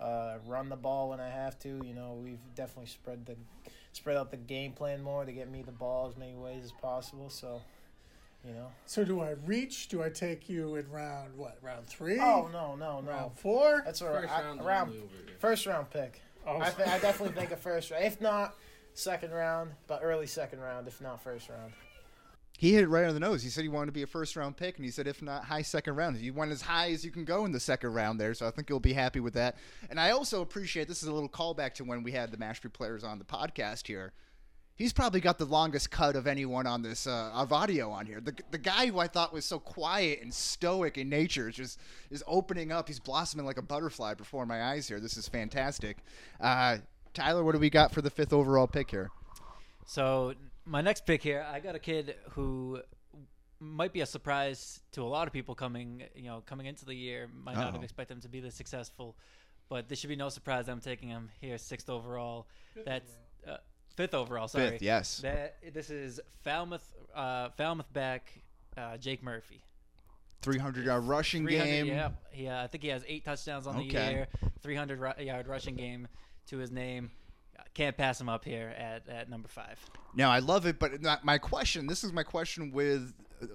uh, 0.00 0.36
run 0.46 0.68
the 0.68 0.76
ball 0.76 1.10
when 1.10 1.20
I 1.20 1.28
have 1.28 1.58
to. 1.60 1.68
You 1.68 1.94
know 1.94 2.18
we've 2.22 2.54
definitely 2.54 2.90
spread 2.90 3.26
the 3.26 3.36
spread 3.92 4.16
out 4.16 4.30
the 4.30 4.36
game 4.36 4.72
plan 4.72 5.02
more 5.02 5.24
to 5.24 5.32
get 5.32 5.50
me 5.50 5.62
the 5.62 5.72
ball 5.72 6.08
as 6.08 6.16
many 6.16 6.34
ways 6.34 6.64
as 6.64 6.72
possible. 6.72 7.30
So, 7.30 7.62
you 8.46 8.52
know. 8.54 8.68
So 8.86 9.04
do 9.04 9.20
I 9.20 9.34
reach? 9.46 9.88
Do 9.88 10.02
I 10.02 10.08
take 10.10 10.48
you 10.48 10.76
in 10.76 10.88
round 10.90 11.36
what? 11.36 11.58
Round 11.62 11.86
three? 11.86 12.18
Oh 12.20 12.48
no 12.52 12.76
no 12.76 13.00
no! 13.00 13.10
round 13.10 13.38
four? 13.38 13.82
That's 13.84 14.02
all 14.02 14.08
right. 14.12 14.22
First 14.22 14.32
I- 14.32 14.42
round 14.42 14.64
round 14.64 14.90
only 14.90 15.02
over 15.02 15.14
here. 15.26 15.36
first 15.38 15.66
round 15.66 15.90
pick. 15.90 16.20
Oh. 16.46 16.60
I, 16.60 16.70
th- 16.70 16.88
I 16.88 16.98
definitely 16.98 17.34
think 17.38 17.52
a 17.52 17.56
first 17.56 17.90
round. 17.90 18.04
If 18.04 18.20
not 18.20 18.54
second 18.92 19.32
round, 19.32 19.70
but 19.86 20.00
early 20.02 20.26
second 20.26 20.60
round. 20.60 20.86
If 20.86 21.00
not 21.00 21.22
first 21.22 21.48
round. 21.48 21.72
He 22.56 22.72
hit 22.72 22.84
it 22.84 22.88
right 22.88 23.04
on 23.06 23.14
the 23.14 23.20
nose. 23.20 23.42
He 23.42 23.48
said 23.50 23.62
he 23.62 23.68
wanted 23.68 23.86
to 23.86 23.92
be 23.92 24.02
a 24.02 24.06
first 24.06 24.36
round 24.36 24.56
pick, 24.56 24.76
and 24.76 24.84
he 24.84 24.90
said 24.92 25.08
if 25.08 25.20
not 25.22 25.44
high 25.44 25.62
second 25.62 25.96
round, 25.96 26.16
you 26.18 26.32
went 26.32 26.52
as 26.52 26.62
high 26.62 26.92
as 26.92 27.04
you 27.04 27.10
can 27.10 27.24
go 27.24 27.44
in 27.44 27.50
the 27.52 27.58
second 27.58 27.92
round 27.92 28.20
there. 28.20 28.32
So 28.32 28.46
I 28.46 28.50
think 28.52 28.70
you'll 28.70 28.78
be 28.78 28.92
happy 28.92 29.18
with 29.20 29.34
that. 29.34 29.56
And 29.90 29.98
I 29.98 30.10
also 30.12 30.40
appreciate 30.40 30.86
this 30.86 31.02
is 31.02 31.08
a 31.08 31.12
little 31.12 31.28
callback 31.28 31.74
to 31.74 31.84
when 31.84 32.04
we 32.04 32.12
had 32.12 32.30
the 32.30 32.36
Mashpee 32.36 32.72
players 32.72 33.02
on 33.02 33.18
the 33.18 33.24
podcast 33.24 33.86
here. 33.88 34.12
He's 34.76 34.92
probably 34.92 35.20
got 35.20 35.38
the 35.38 35.44
longest 35.44 35.92
cut 35.92 36.16
of 36.16 36.26
anyone 36.26 36.66
on 36.66 36.82
this 36.82 37.06
uh, 37.06 37.30
of 37.32 37.52
audio 37.52 37.90
on 37.90 38.06
here. 38.06 38.20
The, 38.20 38.34
the 38.50 38.58
guy 38.58 38.86
who 38.86 38.98
I 38.98 39.06
thought 39.06 39.32
was 39.32 39.44
so 39.44 39.60
quiet 39.60 40.20
and 40.20 40.34
stoic 40.34 40.98
in 40.98 41.08
nature 41.08 41.48
is 41.48 41.54
just 41.54 41.80
is 42.10 42.24
opening 42.26 42.72
up. 42.72 42.88
He's 42.88 42.98
blossoming 42.98 43.46
like 43.46 43.56
a 43.56 43.62
butterfly 43.62 44.14
before 44.14 44.46
my 44.46 44.62
eyes 44.64 44.88
here. 44.88 44.98
This 44.98 45.16
is 45.16 45.28
fantastic. 45.28 45.98
Uh, 46.40 46.78
Tyler, 47.12 47.44
what 47.44 47.52
do 47.52 47.60
we 47.60 47.70
got 47.70 47.92
for 47.92 48.02
the 48.02 48.10
fifth 48.10 48.32
overall 48.32 48.66
pick 48.66 48.90
here? 48.90 49.10
So 49.86 50.34
my 50.64 50.80
next 50.80 51.06
pick 51.06 51.22
here, 51.22 51.46
I 51.48 51.60
got 51.60 51.76
a 51.76 51.78
kid 51.78 52.16
who 52.30 52.80
might 53.60 53.92
be 53.92 54.00
a 54.00 54.06
surprise 54.06 54.80
to 54.92 55.02
a 55.02 55.06
lot 55.06 55.28
of 55.28 55.32
people 55.32 55.54
coming, 55.54 56.02
you 56.16 56.24
know, 56.24 56.42
coming 56.46 56.66
into 56.66 56.84
the 56.84 56.94
year. 56.94 57.28
Might 57.44 57.54
not 57.54 57.66
Uh-oh. 57.66 57.72
have 57.74 57.84
expected 57.84 58.14
him 58.14 58.20
to 58.22 58.28
be 58.28 58.40
this 58.40 58.56
successful, 58.56 59.14
but 59.68 59.88
this 59.88 60.00
should 60.00 60.10
be 60.10 60.16
no 60.16 60.30
surprise. 60.30 60.68
I'm 60.68 60.80
taking 60.80 61.08
him 61.08 61.30
here, 61.40 61.58
sixth 61.58 61.88
overall. 61.88 62.48
That's 62.84 63.12
uh, 63.46 63.58
fifth 63.96 64.14
overall. 64.14 64.48
Sorry, 64.48 64.70
Fifth, 64.70 64.82
yes. 64.82 65.18
That 65.18 65.56
this 65.72 65.90
is 65.90 66.20
Falmouth, 66.42 66.92
uh, 67.14 67.50
Falmouth 67.56 67.92
back, 67.92 68.32
uh, 68.76 68.96
Jake 68.96 69.22
Murphy. 69.22 69.60
300 70.42 70.84
yard 70.84 71.04
rushing 71.04 71.46
300 71.46 71.64
game. 71.70 71.86
Yeah, 71.86 72.10
yeah. 72.34 72.62
I 72.62 72.66
think 72.66 72.82
he 72.82 72.90
has 72.90 73.02
eight 73.08 73.24
touchdowns 73.24 73.66
on 73.66 73.76
the 73.78 73.84
Okay. 73.86 74.12
year, 74.12 74.28
300 74.62 74.98
ru- 74.98 75.24
yard 75.24 75.46
rushing 75.48 75.74
game 75.74 76.06
to 76.48 76.58
his 76.58 76.70
name. 76.70 77.10
Can't 77.72 77.96
pass 77.96 78.20
him 78.20 78.28
up 78.28 78.44
here 78.44 78.74
at, 78.78 79.08
at 79.08 79.28
number 79.30 79.48
five. 79.48 79.78
Now 80.14 80.30
I 80.30 80.38
love 80.40 80.66
it, 80.66 80.78
but 80.78 80.92
my 81.24 81.38
question. 81.38 81.86
This 81.86 82.04
is 82.04 82.12
my 82.12 82.22
question 82.22 82.70
with 82.72 83.12
uh, 83.42 83.46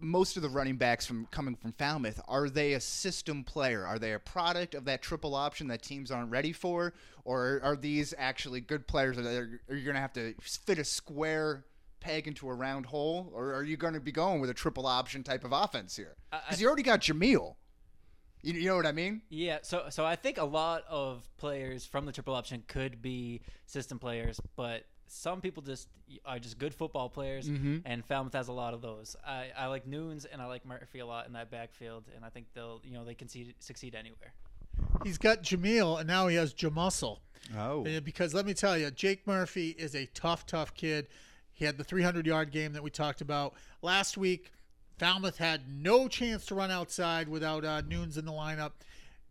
most 0.00 0.36
of 0.36 0.42
the 0.42 0.48
running 0.48 0.76
backs 0.76 1.06
from 1.06 1.26
coming 1.30 1.54
from 1.54 1.72
Falmouth. 1.72 2.20
Are 2.26 2.48
they 2.48 2.72
a 2.72 2.80
system 2.80 3.44
player? 3.44 3.86
Are 3.86 3.98
they 3.98 4.12
a 4.12 4.18
product 4.18 4.74
of 4.74 4.84
that 4.86 5.02
triple 5.02 5.34
option 5.34 5.68
that 5.68 5.82
teams 5.82 6.10
aren't 6.10 6.30
ready 6.30 6.52
for, 6.52 6.94
or 7.24 7.60
are 7.62 7.76
these 7.76 8.14
actually 8.18 8.60
good 8.60 8.86
players 8.86 9.16
that 9.16 9.26
are, 9.26 9.60
are 9.68 9.76
you 9.76 9.84
going 9.84 9.94
to 9.94 10.00
have 10.00 10.12
to 10.14 10.34
fit 10.40 10.78
a 10.78 10.84
square 10.84 11.64
peg 12.00 12.26
into 12.26 12.48
a 12.48 12.54
round 12.54 12.86
hole, 12.86 13.30
or 13.34 13.54
are 13.54 13.62
you 13.62 13.76
going 13.76 13.94
to 13.94 14.00
be 14.00 14.12
going 14.12 14.40
with 14.40 14.50
a 14.50 14.54
triple 14.54 14.86
option 14.86 15.22
type 15.22 15.44
of 15.44 15.52
offense 15.52 15.96
here? 15.96 16.16
Because 16.30 16.60
you 16.60 16.66
already 16.66 16.82
got 16.82 17.00
Jameel. 17.00 17.56
You, 18.42 18.54
you 18.54 18.68
know 18.68 18.76
what 18.76 18.86
I 18.86 18.92
mean? 18.92 19.20
Yeah, 19.28 19.58
so 19.62 19.86
so 19.90 20.06
I 20.06 20.16
think 20.16 20.38
a 20.38 20.44
lot 20.44 20.84
of 20.88 21.28
players 21.36 21.84
from 21.84 22.06
the 22.06 22.12
triple 22.12 22.34
option 22.34 22.64
could 22.66 23.02
be 23.02 23.42
system 23.66 23.98
players, 23.98 24.40
but 24.56 24.84
some 25.12 25.40
people 25.40 25.62
just 25.62 25.88
are 26.24 26.38
just 26.38 26.58
good 26.58 26.72
football 26.72 27.08
players, 27.08 27.48
and 27.84 28.04
Falmouth 28.04 28.32
has 28.34 28.48
a 28.48 28.52
lot 28.52 28.74
of 28.74 28.80
those. 28.80 29.16
I, 29.26 29.48
I 29.56 29.66
like 29.66 29.86
Noons 29.86 30.24
and 30.24 30.40
I 30.40 30.46
like 30.46 30.64
Murphy 30.64 31.00
a 31.00 31.06
lot 31.06 31.26
in 31.26 31.32
that 31.32 31.50
backfield, 31.50 32.04
and 32.14 32.24
I 32.24 32.28
think 32.28 32.46
they'll 32.54 32.80
you 32.84 32.92
know 32.92 33.04
they 33.04 33.14
can 33.14 33.28
see, 33.28 33.54
succeed 33.58 33.94
anywhere. 33.94 34.32
He's 35.04 35.18
got 35.18 35.42
Jameel, 35.42 35.98
and 35.98 36.06
now 36.06 36.28
he 36.28 36.36
has 36.36 36.54
Jamuscle. 36.54 37.18
Oh, 37.58 37.84
Because 38.00 38.34
let 38.34 38.46
me 38.46 38.54
tell 38.54 38.78
you, 38.78 38.90
Jake 38.90 39.26
Murphy 39.26 39.70
is 39.70 39.94
a 39.94 40.06
tough, 40.14 40.46
tough 40.46 40.74
kid. 40.74 41.08
He 41.52 41.64
had 41.64 41.76
the 41.76 41.84
300 41.84 42.26
yard 42.26 42.52
game 42.52 42.72
that 42.74 42.82
we 42.82 42.90
talked 42.90 43.20
about 43.20 43.54
last 43.82 44.16
week. 44.16 44.52
Falmouth 44.98 45.38
had 45.38 45.62
no 45.68 46.06
chance 46.08 46.44
to 46.46 46.54
run 46.54 46.70
outside 46.70 47.28
without 47.28 47.64
uh, 47.64 47.80
Noons 47.82 48.16
in 48.16 48.24
the 48.26 48.32
lineup. 48.32 48.72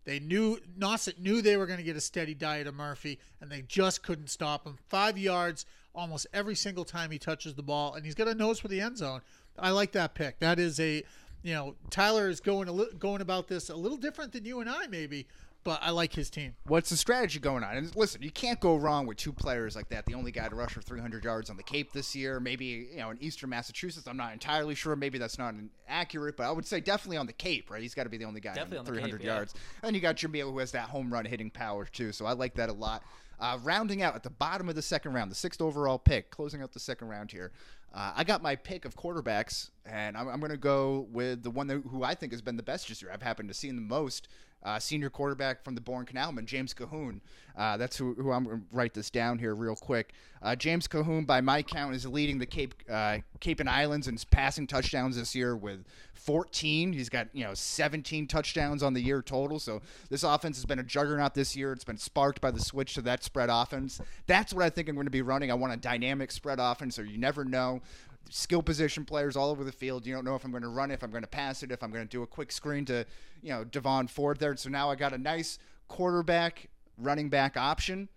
They 0.06 0.20
knew 0.20 0.60
Nauset 0.78 1.20
knew 1.20 1.42
they 1.42 1.58
were 1.58 1.66
going 1.66 1.80
to 1.80 1.84
get 1.84 1.96
a 1.96 2.02
steady 2.02 2.34
diet 2.34 2.68
of 2.68 2.76
Murphy, 2.76 3.20
and 3.42 3.52
they 3.52 3.62
just 3.62 4.02
couldn't 4.04 4.30
stop 4.30 4.66
him. 4.66 4.78
Five 4.88 5.18
yards 5.18 5.66
almost 5.94 6.28
every 6.34 6.56
single 6.56 6.86
time 6.86 7.12
he 7.12 7.20
touches 7.20 7.54
the 7.56 7.64
ball, 7.64 7.94
and 7.94 8.06
he's 8.06 8.16
got 8.16 8.28
a 8.28 8.34
nose 8.34 8.60
for 8.60 8.68
the 8.68 8.82
end 8.82 8.98
zone. 8.98 9.22
I 9.58 9.72
like 9.72 9.92
that 9.94 10.14
pick. 10.14 10.40
That 10.40 10.60
is 10.60 10.80
a, 10.80 11.04
you 11.44 11.54
know, 11.54 11.76
Tyler 11.90 12.30
is 12.30 12.40
going 12.40 12.68
a 12.68 12.72
li- 12.72 12.94
going 12.98 13.22
about 13.22 13.48
this 13.48 13.70
a 13.70 13.76
little 13.76 13.98
different 13.98 14.32
than 14.32 14.46
you 14.46 14.62
and 14.62 14.70
I 14.70 14.88
maybe, 14.88 15.28
but 15.64 15.80
I 15.84 15.92
like 15.92 16.14
his 16.14 16.30
team. 16.30 16.56
What's 16.66 16.90
the 16.90 16.98
strategy 16.98 17.40
going 17.40 17.64
on? 17.64 17.76
And 17.76 17.96
listen, 17.96 18.22
you 18.22 18.32
can't 18.32 18.60
go 18.60 18.76
wrong 18.76 19.06
with 19.06 19.18
two 19.18 19.34
players 19.34 19.76
like 19.76 19.90
that. 19.90 20.06
The 20.06 20.14
only 20.14 20.32
guy 20.32 20.48
to 20.48 20.56
rush 20.56 20.74
for 20.74 20.82
300 20.82 21.24
yards 21.24 21.50
on 21.50 21.58
the 21.58 21.64
Cape 21.64 21.92
this 21.92 22.16
year, 22.16 22.40
maybe 22.40 22.90
you 22.92 22.98
know 22.98 23.10
in 23.10 23.22
Eastern 23.22 23.50
Massachusetts. 23.50 24.08
I'm 24.08 24.18
not 24.18 24.34
entirely 24.34 24.76
sure. 24.76 24.96
Maybe 24.96 25.18
that's 25.18 25.38
not 25.38 25.54
accurate, 25.88 26.38
but 26.38 26.46
I 26.46 26.52
would 26.52 26.66
say 26.66 26.80
definitely 26.80 27.18
on 27.18 27.26
the 27.26 27.34
Cape, 27.34 27.70
right? 27.70 27.82
He's 27.82 27.94
got 27.94 28.04
to 28.04 28.10
be 28.10 28.18
the 28.18 28.26
only 28.26 28.42
guy 28.42 28.54
Definitely 28.54 28.78
on 28.80 28.88
on 28.88 28.94
300 28.94 29.18
Cape, 29.18 29.26
yeah. 29.26 29.36
yards. 29.36 29.54
And 29.84 29.96
you 29.96 30.02
got 30.02 30.16
Jameel 30.16 30.52
who 30.52 30.60
has 30.60 30.72
that 30.72 30.90
home 30.90 31.12
run 31.12 31.26
hitting 31.26 31.50
power 31.50 31.86
too. 31.86 32.12
So 32.12 32.26
I 32.26 32.34
like 32.34 32.56
that 32.56 32.70
a 32.70 32.74
lot. 32.74 33.04
Uh, 33.40 33.58
rounding 33.64 34.02
out 34.02 34.16
at 34.16 34.24
the 34.24 34.30
bottom 34.30 34.68
of 34.68 34.76
the 34.76 34.82
second 34.82 35.14
round, 35.14 35.32
the 35.32 35.36
sixth 35.36 35.62
overall 35.62 35.98
pick, 35.98 36.30
closing 36.30 36.62
out 36.62 36.74
the 36.74 36.80
second 36.80 37.08
round 37.08 37.32
here. 37.32 37.52
Uh, 37.94 38.12
I 38.16 38.24
got 38.24 38.42
my 38.42 38.56
pick 38.56 38.86
of 38.86 38.96
quarterbacks, 38.96 39.70
and 39.86 40.16
I'm, 40.16 40.28
I'm 40.28 40.40
going 40.40 40.52
to 40.52 40.58
go 40.58 41.08
with 41.12 41.44
the 41.44 41.50
one 41.50 41.68
that, 41.68 41.82
who 41.90 42.04
I 42.04 42.16
think 42.16 42.34
has 42.34 42.42
been 42.42 42.58
the 42.58 42.64
best 42.64 42.90
this 42.90 43.02
year. 43.02 43.12
I've 43.12 43.22
happened 43.22 43.50
to 43.50 43.56
see 43.56 43.70
the 43.72 43.82
most. 43.82 44.28
Uh, 44.62 44.78
senior 44.78 45.10
quarterback 45.10 45.64
from 45.64 45.76
the 45.76 45.82
Bourne 45.82 46.06
Canalmen, 46.06 46.46
James 46.46 46.74
Cahoon. 46.74 47.22
Uh, 47.58 47.78
that's 47.78 47.98
who, 47.98 48.14
who 48.14 48.32
I'm 48.32 48.44
going 48.46 48.58
to 48.58 48.66
write 48.72 48.94
this 48.94 49.10
down 49.10 49.38
here 49.40 49.56
real 49.56 49.76
quick. 49.76 50.14
Uh, 50.42 50.56
James 50.56 50.88
Cahoon, 50.88 51.26
by 51.26 51.42
my 51.42 51.62
count, 51.62 51.96
is 51.96 52.06
leading 52.06 52.40
the 52.40 52.46
Cape 52.46 52.74
uh, 52.90 53.18
Cape 53.40 53.60
and 53.60 53.70
Islands 53.70 54.08
in 54.08 54.18
passing 54.32 54.68
touchdowns 54.68 55.18
this 55.18 55.36
year 55.36 55.56
with 55.56 55.86
14. 56.14 56.94
He's 56.94 57.10
got 57.10 57.28
you 57.34 57.44
know 57.44 57.54
17 57.54 58.28
touchdowns 58.28 58.84
on 58.84 58.94
the 58.94 59.02
year 59.02 59.22
total. 59.22 59.60
So 59.60 59.82
this 60.10 60.24
offense 60.24 60.58
has 60.58 60.66
been 60.66 60.80
a 60.80 60.84
juggernaut 60.84 61.34
this 61.34 61.56
year. 61.56 61.74
It's 61.74 61.84
been 61.84 61.98
sparked 61.98 62.40
by 62.40 62.52
the 62.52 62.60
switch 62.60 62.94
to 62.96 63.02
that 63.04 63.24
spread 63.24 63.50
offense. 63.50 64.00
That's 64.28 64.54
what 64.54 64.64
I 64.64 64.70
think 64.70 64.88
I'm 64.88 64.96
going 64.96 65.08
to 65.08 65.12
be 65.12 65.22
running. 65.22 65.52
I 65.52 65.56
want 65.56 65.74
a 65.74 65.78
dynamic 65.78 66.32
spread 66.32 66.60
offense, 66.60 66.96
so 66.96 67.02
you 67.02 67.18
never 67.18 67.44
know 67.44 67.82
skill 68.30 68.62
position 68.62 69.06
players 69.06 69.36
all 69.36 69.50
over 69.50 69.64
the 69.64 69.72
field. 69.72 70.06
You 70.06 70.14
don't 70.14 70.26
know 70.26 70.36
if 70.36 70.44
I'm 70.44 70.52
going 70.52 70.64
to 70.64 70.70
run 70.70 70.92
if 70.92 71.04
I'm 71.04 71.12
going 71.12 71.24
to 71.24 71.30
pass 71.30 71.64
it, 71.64 71.72
if 71.72 71.84
I'm 71.84 71.92
going 71.92 72.06
to 72.06 72.10
do 72.10 72.24
a 72.24 72.28
quick 72.28 72.52
screen 72.52 72.86
to, 72.86 73.06
you 73.42 73.50
know, 73.50 73.64
Devon 73.64 74.08
Ford 74.08 74.40
there. 74.40 74.56
So 74.56 74.70
now 74.70 74.90
I 74.90 74.96
got 74.96 75.14
a 75.14 75.18
nice 75.18 75.60
quarterback, 75.88 76.70
running 76.98 77.30
back 77.30 77.58
option. 77.58 78.10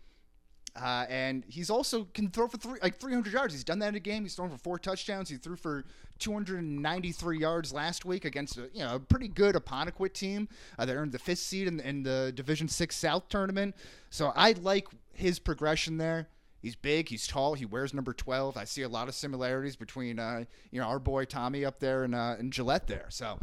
Uh, 0.74 1.04
and 1.10 1.44
he's 1.48 1.68
also 1.68 2.04
can 2.14 2.30
throw 2.30 2.48
for 2.48 2.56
three, 2.56 2.78
like 2.82 2.96
300 2.96 3.32
yards. 3.32 3.52
He's 3.52 3.64
done 3.64 3.78
that 3.80 3.88
in 3.88 3.94
a 3.94 4.00
game. 4.00 4.22
He's 4.22 4.34
thrown 4.34 4.48
for 4.48 4.56
four 4.56 4.78
touchdowns. 4.78 5.28
He 5.28 5.36
threw 5.36 5.56
for 5.56 5.84
293 6.18 7.38
yards 7.38 7.72
last 7.72 8.04
week 8.04 8.24
against 8.24 8.56
a, 8.56 8.70
you 8.72 8.82
know 8.82 8.94
a 8.94 8.98
pretty 8.98 9.28
good 9.28 9.54
Apponequet 9.54 10.14
team. 10.14 10.48
Uh, 10.78 10.86
they 10.86 10.94
earned 10.94 11.12
the 11.12 11.18
fifth 11.18 11.40
seed 11.40 11.68
in, 11.68 11.78
in 11.80 12.02
the 12.02 12.32
Division 12.34 12.68
Six 12.68 12.96
South 12.96 13.28
tournament. 13.28 13.74
So 14.08 14.32
I 14.34 14.52
like 14.52 14.88
his 15.12 15.38
progression 15.38 15.98
there. 15.98 16.28
He's 16.62 16.76
big. 16.76 17.08
He's 17.08 17.26
tall. 17.26 17.54
He 17.54 17.66
wears 17.66 17.92
number 17.92 18.12
12. 18.12 18.56
I 18.56 18.64
see 18.64 18.82
a 18.82 18.88
lot 18.88 19.08
of 19.08 19.14
similarities 19.14 19.74
between 19.74 20.18
uh, 20.20 20.44
you 20.70 20.80
know 20.80 20.86
our 20.86 21.00
boy 21.00 21.24
Tommy 21.24 21.64
up 21.64 21.80
there 21.80 22.04
and 22.04 22.14
uh, 22.14 22.36
and 22.38 22.52
Gillette 22.52 22.86
there. 22.86 23.06
So 23.08 23.40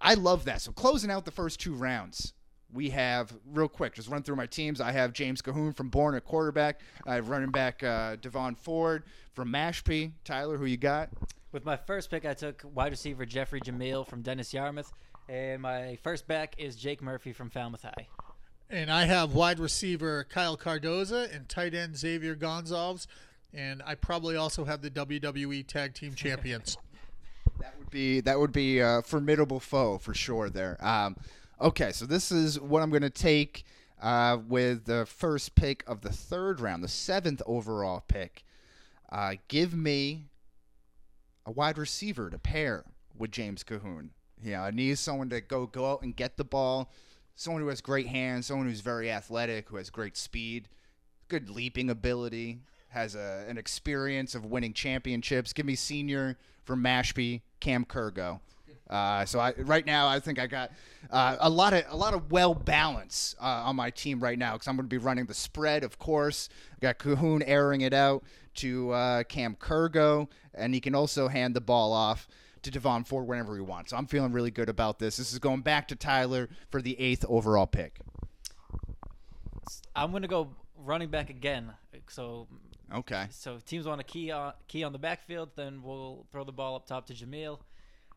I 0.00 0.14
love 0.14 0.46
that. 0.46 0.62
So 0.62 0.72
closing 0.72 1.10
out 1.10 1.26
the 1.26 1.30
first 1.30 1.60
two 1.60 1.74
rounds, 1.74 2.32
we 2.72 2.90
have 2.90 3.32
real 3.52 3.68
quick. 3.68 3.94
Just 3.94 4.08
run 4.08 4.22
through 4.22 4.36
my 4.36 4.46
teams. 4.46 4.80
I 4.80 4.92
have 4.92 5.12
James 5.12 5.42
Cahoon 5.42 5.76
from 5.76 5.90
Bourne 5.90 6.14
at 6.14 6.24
quarterback. 6.24 6.80
I 7.06 7.14
have 7.16 7.28
running 7.28 7.50
back 7.50 7.82
uh, 7.82 8.16
Devon 8.16 8.54
Ford 8.54 9.04
from 9.34 9.52
Mashpee. 9.52 10.12
Tyler, 10.24 10.56
who 10.56 10.64
you 10.64 10.78
got? 10.78 11.10
With 11.52 11.66
my 11.66 11.76
first 11.76 12.10
pick, 12.10 12.24
I 12.24 12.32
took 12.32 12.62
wide 12.74 12.92
receiver 12.92 13.26
Jeffrey 13.26 13.60
Jamil 13.60 14.06
from 14.06 14.22
Dennis 14.22 14.54
Yarmouth, 14.54 14.90
and 15.28 15.60
my 15.60 15.98
first 16.02 16.26
back 16.26 16.54
is 16.56 16.74
Jake 16.76 17.02
Murphy 17.02 17.34
from 17.34 17.50
Falmouth 17.50 17.82
High. 17.82 18.08
And 18.72 18.90
I 18.90 19.04
have 19.04 19.34
wide 19.34 19.58
receiver 19.58 20.24
Kyle 20.24 20.56
Cardoza 20.56 21.32
and 21.34 21.46
tight 21.46 21.74
end 21.74 21.94
Xavier 21.94 22.34
Gonzalez. 22.34 23.06
And 23.52 23.82
I 23.84 23.94
probably 23.94 24.34
also 24.34 24.64
have 24.64 24.80
the 24.80 24.90
WWE 24.90 25.66
Tag 25.66 25.94
Team 25.94 26.14
Champions. 26.14 26.76
That 27.58 27.78
would 27.78 27.90
be 27.90 28.20
that 28.22 28.40
would 28.40 28.50
be 28.50 28.80
a 28.80 29.02
formidable 29.02 29.60
foe 29.60 29.98
for 29.98 30.14
sure. 30.14 30.50
There. 30.50 30.84
Um, 30.84 31.16
okay, 31.60 31.92
so 31.92 32.06
this 32.06 32.32
is 32.32 32.58
what 32.58 32.82
I'm 32.82 32.90
going 32.90 33.02
to 33.02 33.10
take 33.10 33.64
uh, 34.00 34.38
with 34.48 34.86
the 34.86 35.06
first 35.06 35.54
pick 35.54 35.84
of 35.86 36.00
the 36.00 36.10
third 36.10 36.60
round, 36.60 36.82
the 36.82 36.88
seventh 36.88 37.40
overall 37.46 38.02
pick. 38.08 38.44
Uh, 39.10 39.34
give 39.46 39.74
me 39.74 40.24
a 41.46 41.52
wide 41.52 41.78
receiver 41.78 42.30
to 42.30 42.38
pair 42.38 42.84
with 43.16 43.30
James 43.30 43.62
Cahoon. 43.62 44.08
Yeah, 44.42 44.64
I 44.64 44.72
need 44.72 44.98
someone 44.98 45.28
to 45.30 45.40
go 45.40 45.66
go 45.66 45.92
out 45.92 46.02
and 46.02 46.16
get 46.16 46.36
the 46.36 46.44
ball. 46.44 46.90
Someone 47.34 47.62
who 47.62 47.68
has 47.68 47.80
great 47.80 48.06
hands, 48.06 48.46
someone 48.46 48.68
who's 48.68 48.80
very 48.80 49.10
athletic, 49.10 49.68
who 49.68 49.76
has 49.76 49.90
great 49.90 50.16
speed, 50.16 50.68
good 51.28 51.50
leaping 51.50 51.90
ability, 51.90 52.60
has 52.88 53.14
a, 53.14 53.44
an 53.48 53.58
experience 53.58 54.34
of 54.34 54.44
winning 54.44 54.72
championships. 54.72 55.52
Give 55.52 55.66
me 55.66 55.74
senior 55.74 56.36
from 56.64 56.82
Mashpee, 56.82 57.40
Cam 57.60 57.84
Kurgo. 57.84 58.40
Uh, 58.90 59.24
so 59.24 59.40
I, 59.40 59.54
right 59.56 59.86
now, 59.86 60.06
I 60.06 60.20
think 60.20 60.38
I 60.38 60.46
got 60.46 60.70
uh, 61.10 61.36
a 61.40 61.48
lot 61.48 61.72
of 61.72 61.84
a 61.88 61.96
lot 61.96 62.12
of 62.12 62.30
well 62.30 62.52
balance 62.52 63.34
uh, 63.40 63.44
on 63.64 63.76
my 63.76 63.88
team 63.88 64.20
right 64.20 64.38
now 64.38 64.52
because 64.52 64.68
I'm 64.68 64.76
going 64.76 64.86
to 64.86 64.90
be 64.90 64.98
running 64.98 65.24
the 65.24 65.34
spread, 65.34 65.82
of 65.82 65.98
course. 65.98 66.50
I 66.74 66.80
got 66.80 66.98
Cahoon 66.98 67.42
airing 67.46 67.80
it 67.80 67.94
out 67.94 68.22
to 68.56 68.90
uh, 68.90 69.22
Cam 69.24 69.56
Kurgo, 69.56 70.28
and 70.52 70.74
he 70.74 70.80
can 70.80 70.94
also 70.94 71.28
hand 71.28 71.56
the 71.56 71.60
ball 71.62 71.94
off 71.94 72.28
to 72.62 72.70
Devon 72.70 73.04
Ford 73.04 73.26
whenever 73.26 73.54
he 73.54 73.60
wants. 73.60 73.90
So 73.90 73.96
I'm 73.96 74.06
feeling 74.06 74.32
really 74.32 74.50
good 74.50 74.68
about 74.68 74.98
this. 74.98 75.16
This 75.16 75.32
is 75.32 75.38
going 75.38 75.60
back 75.62 75.88
to 75.88 75.96
Tyler 75.96 76.48
for 76.70 76.80
the 76.82 76.98
eighth 77.00 77.24
overall 77.28 77.66
pick. 77.66 78.00
I'm 79.94 80.12
gonna 80.12 80.28
go 80.28 80.50
running 80.76 81.08
back 81.08 81.30
again. 81.30 81.72
So 82.08 82.48
Okay. 82.92 83.26
so 83.30 83.58
teams 83.64 83.86
want 83.86 84.00
to 84.00 84.04
key 84.04 84.30
on 84.30 84.52
key 84.68 84.84
on 84.84 84.92
the 84.92 84.98
backfield, 84.98 85.50
then 85.56 85.82
we'll 85.82 86.26
throw 86.32 86.44
the 86.44 86.52
ball 86.52 86.76
up 86.76 86.86
top 86.86 87.06
to 87.06 87.14
Jamil. 87.14 87.58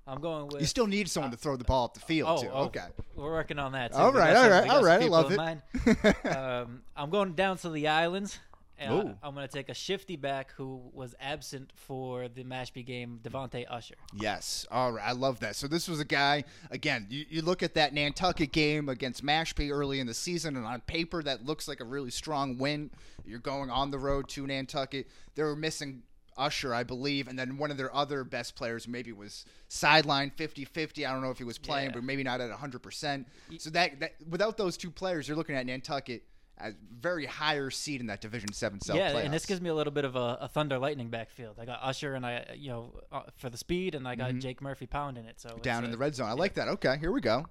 I'm 0.08 0.22
going 0.22 0.48
with. 0.50 0.62
You 0.62 0.68
still 0.68 0.86
need 0.86 1.10
someone 1.10 1.32
to 1.32 1.38
throw 1.38 1.56
the 1.58 1.64
ball 1.64 1.86
up 1.86 1.96
the 1.96 2.00
field 2.00 2.30
Oh, 2.30 2.42
too. 2.42 2.50
oh, 2.54 2.64
Okay. 2.66 2.86
We're 3.16 3.32
working 3.32 3.58
on 3.58 3.72
that. 3.72 3.92
Too. 3.92 3.98
All 3.98 4.12
right, 4.12 4.36
all 4.36 4.50
right, 4.50 4.70
all 4.70 4.84
right, 4.84 5.02
I 5.02 5.08
love 5.08 5.32
it. 5.32 6.26
um, 6.36 6.84
I'm 6.96 7.10
going 7.10 7.34
down 7.34 7.58
to 7.60 7.70
the 7.70 7.88
islands. 7.88 8.38
Ooh. 8.84 9.16
I'm 9.24 9.34
going 9.36 9.48
to 9.48 9.54
take 9.54 9.70
a 9.70 9.74
shifty 9.74 10.16
back 10.16 10.52
who 10.58 10.82
was 10.94 11.16
absent 11.20 11.72
for 11.76 12.28
the 12.28 12.44
Mashpee 12.44 12.86
game, 12.86 13.20
Devonte 13.24 13.66
Usher. 13.70 13.96
Yes. 14.14 14.66
All 14.70 14.92
right. 14.94 15.08
I 15.08 15.14
love 15.14 15.40
that. 15.40 15.56
So 15.56 15.68
this 15.68 15.88
was 15.88 16.00
a 16.00 16.06
guy, 16.06 16.44
again, 16.72 17.08
you, 17.10 17.26
you 17.30 17.42
look 17.42 17.64
at 17.64 17.74
that 17.76 17.94
Nantucket 17.94 18.52
game 18.52 18.90
against 18.90 19.24
Mashpee 19.26 19.72
early 19.72 20.00
in 20.00 20.08
the 20.08 20.14
season, 20.14 20.58
and 20.58 20.66
on 20.66 20.82
paper, 20.82 21.24
that 21.24 21.46
looks 21.46 21.68
like 21.68 21.80
a 21.80 21.86
really 21.86 22.12
strong 22.12 22.58
win. 22.58 22.92
You're 23.26 23.40
going 23.40 23.70
on 23.70 23.92
the 23.92 24.00
road 24.00 24.28
to 24.30 24.46
Nantucket. 24.46 25.08
They 25.36 25.44
were 25.44 25.56
missing 25.56 26.04
Usher, 26.38 26.74
I 26.74 26.84
believe, 26.84 27.30
and 27.30 27.40
then 27.40 27.58
one 27.58 27.72
of 27.72 27.78
their 27.78 27.96
other 27.96 28.26
best 28.26 28.56
players 28.56 28.90
maybe 28.90 29.14
was 29.14 29.46
sideline 29.70 30.32
50-50. 30.38 31.08
I 31.08 31.14
don't 31.14 31.22
know 31.22 31.32
if 31.32 31.38
he 31.38 31.46
was 31.46 31.58
playing, 31.58 31.92
Yeah. 31.92 31.94
but 31.96 32.04
maybe 32.04 32.24
not 32.24 32.42
at 32.42 32.52
100%. 32.52 33.26
So 33.58 33.70
that, 33.70 34.02
that 34.02 34.16
without 34.30 34.58
those 34.58 34.76
two 34.76 34.92
players, 34.92 35.30
you're 35.30 35.38
looking 35.38 35.56
at 35.56 35.66
Nantucket 35.66 36.24
as 36.58 36.74
very 37.00 37.26
higher 37.26 37.70
seed 37.70 38.00
in 38.02 38.08
that 38.08 38.22
Division 38.22 38.54
7 38.54 38.80
South 38.80 38.96
yeah, 38.96 39.12
playoffs. 39.12 39.26
and 39.26 39.34
this 39.34 39.46
gives 39.46 39.60
me 39.62 39.70
a 39.70 39.74
little 39.76 39.92
bit 39.92 40.06
of 40.06 40.16
a, 40.16 40.38
a 40.42 40.48
Thunder 40.48 40.78
Lightning 40.80 41.10
backfield. 41.10 41.56
I 41.60 41.66
got 41.66 41.80
Usher 41.84 42.16
and 42.16 42.26
I, 42.26 42.46
you 42.58 42.70
know, 42.70 42.94
uh, 43.12 43.22
for 43.38 43.50
the 43.50 43.58
speed, 43.58 43.94
and 43.96 44.08
I 44.08 44.16
got 44.16 44.34
Jake 44.36 44.62
Murphy 44.62 44.86
pound 44.88 45.18
in 45.18 45.26
it. 45.26 45.40
So 45.42 45.50
Mm-hmm. 45.50 45.62
down 45.62 45.84
in 45.84 45.90
a- 45.90 45.92
the 45.94 45.98
red 45.98 46.16
zone. 46.16 46.30
I 46.30 46.34
like 46.34 46.54
that. 46.56 46.68
Okay, 46.70 46.98
here 47.00 47.12
we 47.12 47.20
go. 47.22 47.46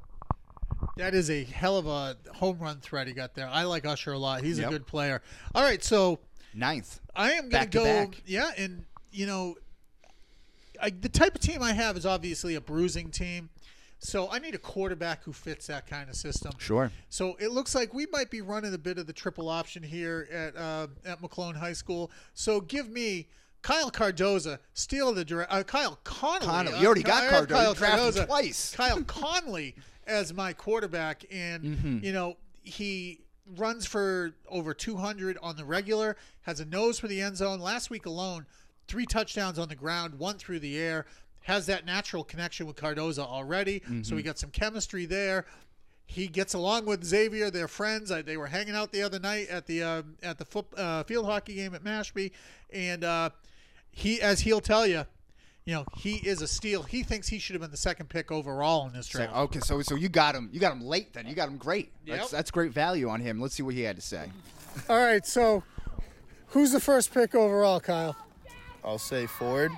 That 0.96 1.14
is 1.14 1.30
a 1.30 1.44
hell 1.44 1.76
of 1.76 1.86
a 1.86 2.16
home 2.34 2.58
run 2.58 2.78
threat 2.80 3.06
he 3.06 3.12
got 3.12 3.34
there. 3.34 3.48
I 3.48 3.64
like 3.64 3.84
Usher 3.86 4.12
a 4.12 4.18
lot. 4.18 4.42
He's 4.42 4.58
Yep. 4.58 4.68
a 4.68 4.70
good 4.72 4.86
player. 4.86 5.20
All 5.54 5.62
right, 5.62 5.82
so 5.84 6.18
Ninth. 6.54 7.00
I 7.14 7.32
am 7.32 7.42
going 7.42 7.50
Back 7.50 7.70
to 7.72 7.78
to 7.78 7.84
go. 7.84 7.84
back. 7.84 8.22
Yeah, 8.26 8.50
and 8.56 8.84
you 9.12 9.26
know, 9.26 9.56
I, 10.80 10.90
the 10.90 11.08
type 11.08 11.34
of 11.34 11.40
team 11.40 11.62
I 11.62 11.72
have 11.72 11.96
is 11.96 12.04
obviously 12.06 12.54
a 12.54 12.60
bruising 12.60 13.10
team. 13.10 13.50
So 14.04 14.30
I 14.30 14.38
need 14.38 14.54
a 14.54 14.58
quarterback 14.58 15.24
who 15.24 15.32
fits 15.32 15.66
that 15.68 15.86
kind 15.86 16.10
of 16.10 16.14
system. 16.14 16.52
Sure. 16.58 16.90
So 17.08 17.36
it 17.40 17.52
looks 17.52 17.74
like 17.74 17.94
we 17.94 18.06
might 18.12 18.30
be 18.30 18.42
running 18.42 18.74
a 18.74 18.78
bit 18.78 18.98
of 18.98 19.06
the 19.06 19.12
triple 19.14 19.48
option 19.48 19.82
here 19.82 20.28
at 20.30 20.54
uh, 20.56 20.88
at 21.06 21.22
Maclone 21.22 21.56
High 21.56 21.72
School. 21.72 22.10
So 22.34 22.60
give 22.60 22.90
me 22.90 23.28
Kyle 23.62 23.90
Cardoza, 23.90 24.58
steal 24.74 25.14
the 25.14 25.24
direct. 25.24 25.50
Uh, 25.50 25.62
Kyle 25.62 25.98
Conley. 26.04 26.46
Conley. 26.46 26.72
uh, 26.74 26.80
You 26.80 26.86
already 26.86 27.02
got 27.02 27.30
Kyle- 27.30 27.46
Cardoza. 27.46 27.48
Kyle 27.48 27.68
You 27.70 27.74
drafted 27.76 28.00
him 28.00 28.12
Cardoza. 28.24 28.26
twice. 28.26 28.74
Kyle 28.76 29.02
Conley 29.04 29.74
as 30.06 30.34
my 30.34 30.52
quarterback, 30.52 31.24
and 31.32 31.64
Mm-hmm. 31.64 32.04
you 32.04 32.12
know 32.12 32.36
he 32.62 33.20
runs 33.56 33.86
for 33.86 34.32
over 34.48 34.72
200 34.74 35.38
on 35.42 35.56
the 35.56 35.64
regular, 35.64 36.16
has 36.42 36.60
a 36.60 36.64
nose 36.66 36.98
for 36.98 37.08
the 37.08 37.20
end 37.22 37.36
zone. 37.38 37.58
Last 37.60 37.88
week 37.90 38.04
alone, 38.06 38.44
three 38.86 39.06
touchdowns 39.06 39.58
on 39.58 39.68
the 39.68 39.74
ground, 39.74 40.18
one 40.18 40.36
through 40.36 40.60
the 40.60 40.78
air. 40.78 41.06
Has 41.44 41.66
that 41.66 41.84
natural 41.86 42.24
connection 42.24 42.66
with 42.66 42.76
Cardoza 42.76 43.18
already, 43.20 43.80
so 43.80 43.90
we 43.90 44.00
Mm-hmm. 44.00 44.26
got 44.26 44.38
some 44.38 44.50
chemistry 44.50 45.04
there. 45.06 45.44
He 46.06 46.26
gets 46.26 46.52
along 46.54 46.84
with 46.86 47.02
Xavier. 47.04 47.50
They're 47.50 47.68
friends. 47.68 48.10
I, 48.12 48.20
they 48.22 48.36
were 48.36 48.46
hanging 48.46 48.74
out 48.74 48.92
the 48.92 49.02
other 49.02 49.18
night 49.18 49.48
at 49.48 49.66
the 49.66 49.82
uh, 49.82 50.02
at 50.22 50.38
the 50.38 50.44
foot, 50.44 50.66
uh, 50.76 51.02
field 51.04 51.26
hockey 51.26 51.54
game 51.54 51.74
at 51.74 51.82
Mashpee, 51.84 52.30
and 52.72 53.04
uh, 53.04 53.30
he, 53.90 54.20
as 54.20 54.40
he'll 54.40 54.60
tell 54.60 54.86
you, 54.86 55.04
you 55.66 55.74
know, 55.74 55.84
he 55.96 56.16
is 56.16 56.42
a 56.42 56.46
steal. 56.48 56.82
He 56.82 57.02
thinks 57.02 57.28
he 57.28 57.38
should 57.38 57.54
have 57.54 57.62
been 57.62 57.70
the 57.70 57.76
second 57.76 58.08
pick 58.10 58.30
overall 58.30 58.86
in 58.86 58.92
this 58.92 59.06
So, 59.08 59.18
draft. 59.18 59.34
okay, 59.36 59.60
so 59.60 59.80
so 59.82 59.94
you 59.96 60.08
got 60.10 60.34
him. 60.34 60.48
You 60.52 60.60
got 60.60 60.72
him 60.72 60.82
late. 60.82 61.12
Then 61.14 61.26
you 61.26 61.34
got 61.34 61.48
him 61.48 61.56
great. 61.58 61.90
That's 62.06 62.22
Yep. 62.22 62.30
that's 62.30 62.50
great 62.50 62.72
value 62.72 63.08
on 63.08 63.20
him. 63.20 63.40
Let's 63.40 63.54
see 63.54 63.62
what 63.62 63.74
he 63.74 63.80
had 63.82 63.96
to 63.96 64.02
say. 64.02 64.30
All 64.88 64.96
right, 64.98 65.24
so 65.26 65.62
who's 66.48 66.72
the 66.72 66.80
first 66.80 67.12
pick 67.14 67.34
overall, 67.34 67.80
Kyle? 67.80 68.16
I'll 68.84 68.98
say 68.98 69.26
Ford. 69.26 69.72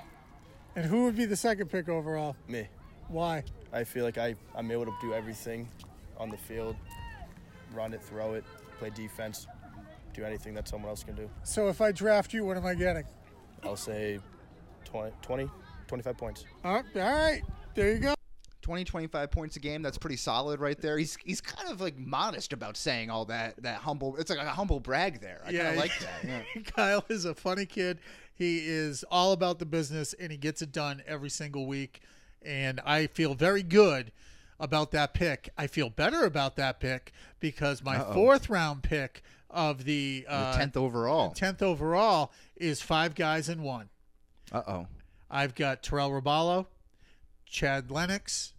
And 0.76 0.84
who 0.84 1.04
would 1.04 1.16
be 1.16 1.24
the 1.24 1.36
second 1.36 1.68
pick 1.70 1.88
overall? 1.88 2.36
Me. 2.46 2.68
Why? 3.08 3.42
I 3.72 3.82
feel 3.84 4.04
like 4.04 4.18
I, 4.18 4.36
I'm 4.54 4.70
able 4.70 4.84
to 4.84 4.94
do 5.00 5.12
everything 5.12 5.68
on 6.18 6.30
the 6.30 6.36
field 6.36 6.76
run 7.76 7.92
it, 7.92 8.02
throw 8.02 8.34
it, 8.34 8.44
play 8.78 8.90
defense, 8.90 9.46
do 10.14 10.24
anything 10.24 10.54
that 10.54 10.66
someone 10.68 10.88
else 10.88 11.04
can 11.04 11.14
do. 11.14 11.28
So 11.44 11.68
if 11.68 11.80
I 11.80 11.92
draft 11.92 12.32
you, 12.32 12.44
what 12.44 12.56
am 12.56 12.66
I 12.66 12.74
getting? 12.74 13.04
I'll 13.62 13.76
say 13.76 14.18
20, 14.84 15.12
20 15.22 15.50
25 15.86 16.16
points. 16.16 16.44
All 16.64 16.74
right, 16.74 16.84
all 16.96 17.02
right. 17.02 17.42
there 17.74 17.92
you 17.92 17.98
go. 17.98 18.14
20, 18.62 18.82
25 18.82 19.30
points 19.30 19.54
a 19.54 19.60
game. 19.60 19.80
That's 19.80 19.98
pretty 19.98 20.16
solid 20.16 20.58
right 20.58 20.80
there. 20.80 20.98
He's 20.98 21.16
he's 21.24 21.40
kind 21.40 21.70
of 21.70 21.80
like 21.80 21.96
modest 21.96 22.52
about 22.52 22.76
saying 22.76 23.10
all 23.10 23.24
that 23.26 23.62
that 23.62 23.76
humble. 23.76 24.16
It's 24.16 24.28
like 24.28 24.40
a 24.40 24.50
humble 24.50 24.80
brag 24.80 25.20
there. 25.20 25.40
I 25.46 25.52
kind 25.52 25.68
of 25.68 25.76
like 25.76 25.92
that. 26.00 26.44
Yeah. 26.56 26.62
Kyle 26.76 27.04
is 27.08 27.26
a 27.26 27.34
funny 27.34 27.64
kid. 27.64 28.00
He 28.36 28.58
is 28.66 29.04
all 29.10 29.32
about 29.32 29.58
the 29.58 29.64
business 29.66 30.12
and 30.12 30.30
he 30.30 30.36
gets 30.36 30.60
it 30.60 30.70
done 30.70 31.02
every 31.06 31.30
single 31.30 31.66
week. 31.66 32.02
And 32.42 32.80
I 32.84 33.06
feel 33.06 33.34
very 33.34 33.62
good 33.62 34.12
about 34.60 34.90
that 34.92 35.14
pick. 35.14 35.48
I 35.56 35.66
feel 35.66 35.88
better 35.90 36.24
about 36.24 36.56
that 36.56 36.78
pick 36.78 37.12
because 37.40 37.82
my 37.82 37.96
Uh-oh. 37.96 38.12
fourth 38.12 38.50
round 38.50 38.82
pick 38.82 39.22
of 39.50 39.84
the 39.84 40.20
The 40.20 40.32
uh, 40.32 40.56
tenth 40.56 40.76
overall. 40.76 41.32
10th 41.32 41.62
overall 41.62 42.30
is 42.56 42.82
five 42.82 43.14
guys 43.14 43.48
in 43.48 43.62
one. 43.62 43.88
Uh 44.52 44.62
oh. 44.66 44.86
I've 45.30 45.54
got 45.54 45.82
Terrell 45.82 46.10
Raballo, 46.10 46.66
Chad 47.46 47.90
Lennox, 47.90 48.52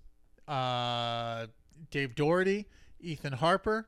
uh, 0.48 1.48
Dave 1.92 2.16
Doherty, 2.16 2.66
Ethan 3.00 3.34
Harper, 3.34 3.88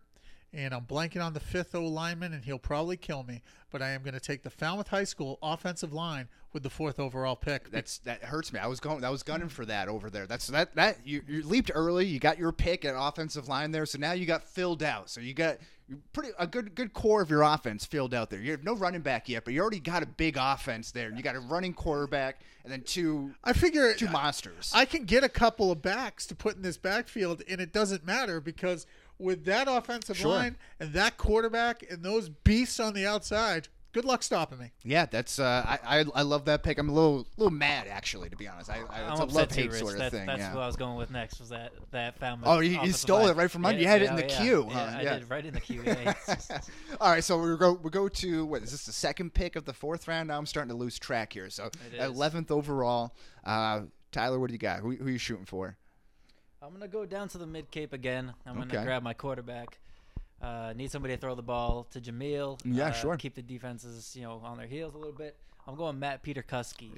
and 0.54 0.74
I'm 0.74 0.86
blanking 0.86 1.24
on 1.24 1.34
the 1.34 1.40
fifth 1.40 1.76
O 1.76 1.84
lineman, 1.84 2.34
and 2.34 2.46
he'll 2.46 2.60
probably 2.60 2.96
kill 2.96 3.24
me. 3.24 3.42
But 3.72 3.82
I 3.82 3.92
am 3.92 4.02
going 4.02 4.14
to 4.14 4.20
take 4.20 4.44
the 4.44 4.50
Falmouth 4.50 4.88
High 4.88 5.04
School 5.04 5.38
offensive 5.42 5.94
line 5.94 6.28
with 6.54 6.64
the 6.64 6.70
fourth 6.70 7.00
overall 7.00 7.36
pick. 7.36 7.70
That's 7.70 8.00
that 8.00 8.24
hurts 8.24 8.52
me. 8.52 8.60
I 8.60 8.68
was 8.68 8.80
going. 8.80 9.04
I 9.04 9.10
was 9.10 9.24
gunning 9.24 9.50
for 9.50 9.66
that 9.66 9.88
over 9.88 10.10
there. 10.10 10.26
That's 10.26 10.48
that 10.48 10.76
that 10.76 10.98
you, 11.06 11.22
you 11.28 11.44
leaped 11.44 11.72
early. 11.74 12.06
You 12.06 12.20
got 12.20 12.40
your 12.40 12.52
pick 12.52 12.86
at 12.86 12.96
offensive 12.98 13.48
line 13.48 13.72
there. 13.72 13.86
So 13.86 14.00
now 14.00 14.14
you 14.14 14.26
got 14.26 14.44
filled 14.44 14.82
out. 14.82 15.10
So 15.10 15.22
you 15.22 15.34
got 15.34 15.58
pretty 16.14 16.30
a 16.38 16.48
good 16.48 16.76
good 16.76 16.94
core 16.94 17.22
of 17.22 17.30
your 17.30 17.44
offense 17.44 17.86
filled 17.86 18.14
out 18.14 18.30
there. 18.30 18.40
You 18.40 18.52
have 18.52 18.64
no 18.64 18.76
running 18.76 19.02
back 19.02 19.30
yet, 19.30 19.46
but 19.46 19.54
you 19.54 19.62
already 19.62 19.80
got 19.80 20.04
a 20.04 20.08
big 20.08 20.38
offense 20.38 20.92
there. 20.92 21.12
You 21.12 21.22
got 21.22 21.36
a 21.36 21.40
running 21.40 21.74
quarterback 21.74 22.42
and 22.64 22.72
then 22.72 22.82
two 22.82 23.34
I 23.44 23.54
figure 23.54 23.94
two 23.94 24.10
monsters. 24.10 24.72
I 24.74 24.86
can 24.86 25.06
get 25.06 25.24
a 25.24 25.30
couple 25.30 25.72
of 25.72 25.82
backs 25.82 26.26
to 26.28 26.36
put 26.36 26.56
in 26.56 26.62
this 26.62 26.78
backfield, 26.78 27.42
and 27.48 27.62
it 27.62 27.74
doesn't 27.74 28.06
matter 28.06 28.40
because 28.40 28.86
with 29.20 29.46
that 29.46 29.68
offensive 29.68 30.18
Sure. 30.18 30.32
line 30.32 30.58
and 30.80 30.94
that 30.94 31.18
quarterback 31.18 31.84
and 31.90 32.04
those 32.04 32.30
beasts 32.30 32.80
on 32.80 32.94
the 32.94 33.06
outside, 33.06 33.68
good 33.92 34.06
luck 34.06 34.24
stopping 34.24 34.60
me. 34.60 34.72
yeah, 34.84 35.06
that's 35.06 35.40
uh, 35.40 35.64
I, 35.84 36.00
I 36.00 36.06
I 36.16 36.22
love 36.22 36.46
that 36.46 36.64
pick. 36.64 36.78
I'm 36.78 36.88
a 36.90 36.94
little 36.94 37.28
little 37.38 37.52
mad 37.52 37.88
actually, 37.88 38.30
to 38.30 38.36
be 38.38 38.48
honest. 38.48 38.70
I, 38.70 38.80
I 38.90 39.02
I'm 39.04 39.12
it's 39.22 39.34
a 39.34 39.38
love 39.38 39.48
too, 39.50 39.62
hate 39.64 39.74
sort 39.74 39.94
of 39.94 40.00
that's 40.00 40.16
thing. 40.16 40.26
that's 40.26 40.40
yeah. 40.40 40.54
what 40.54 40.62
I 40.64 40.68
was 40.68 40.76
going 40.78 40.96
with 40.96 41.12
next. 41.12 41.40
Was 41.40 41.50
that 41.50 41.74
that 41.92 42.18
Falmouth? 42.20 42.48
Oh, 42.48 42.60
you- 42.60 42.80
you 42.82 42.92
stole 42.94 43.20
line. 43.22 43.30
it 43.32 43.36
right 43.36 43.52
from 43.52 43.66
under- 43.66 43.82
you 43.82 43.88
had 43.88 44.02
it 44.02 44.10
in 44.10 44.16
the 44.16 44.28
yeah, 44.28 44.38
queue, 44.42 44.66
Yeah, 44.70 44.74
huh? 44.92 44.98
I 44.98 45.02
Yeah. 45.02 45.20
did 45.20 45.30
right 45.30 45.46
in 45.46 45.54
the 45.54 45.60
queue. 45.60 45.82
Yeah, 45.86 45.94
it's- 46.28 46.70
All 47.02 47.12
right, 47.12 47.24
so 47.24 47.38
we 47.40 47.58
go 47.58 47.74
we 47.74 47.90
go 47.90 48.08
to 48.08 48.46
what 48.46 48.64
is 48.64 48.72
this 48.72 48.86
the 48.86 48.94
second 48.94 49.34
pick 49.34 49.56
of 49.56 49.66
the 49.66 49.74
fourth 49.74 50.08
round? 50.08 50.28
Now 50.30 50.38
I'm 50.38 50.46
starting 50.46 50.70
to 50.70 50.78
lose 50.78 50.98
track 50.98 51.34
here. 51.34 51.50
So 51.50 51.70
eleventh 51.98 52.52
overall, 52.52 53.16
uh, 53.44 53.82
Tyler, 54.12 54.40
what 54.40 54.48
do 54.48 54.54
you 54.54 54.60
got? 54.60 54.80
Who, 54.80 54.92
who 54.92 55.08
are 55.08 55.10
you 55.12 55.18
shooting 55.18 55.46
for? 55.46 55.78
I'm 56.62 56.74
gonna 56.74 56.88
go 56.88 57.06
down 57.06 57.30
to 57.30 57.38
the 57.38 57.48
mid 57.48 57.72
cape 57.72 57.94
again. 57.94 58.34
I'm 58.46 58.56
gonna 58.56 58.74
Okay. 58.74 58.84
grab 58.84 59.04
my 59.04 59.14
quarterback. 59.14 59.80
Uh, 60.42 60.74
need 60.76 60.92
somebody 60.92 61.16
to 61.16 61.20
throw 61.20 61.36
the 61.36 61.42
ball 61.42 61.86
to 61.92 62.00
Jameel. 62.00 62.60
Yeah, 62.64 62.88
uh, 62.88 62.92
sure. 62.92 63.18
Keep 63.18 63.36
the 63.36 63.42
defenses, 63.42 64.16
you 64.16 64.24
know, 64.24 64.42
on 64.44 64.58
their 64.58 64.68
heels 64.68 64.94
a 64.94 64.98
little 64.98 65.14
bit. 65.14 65.36
I'm 65.68 65.76
going 65.76 66.00
Matt 66.00 66.24
Peter. 66.24 66.44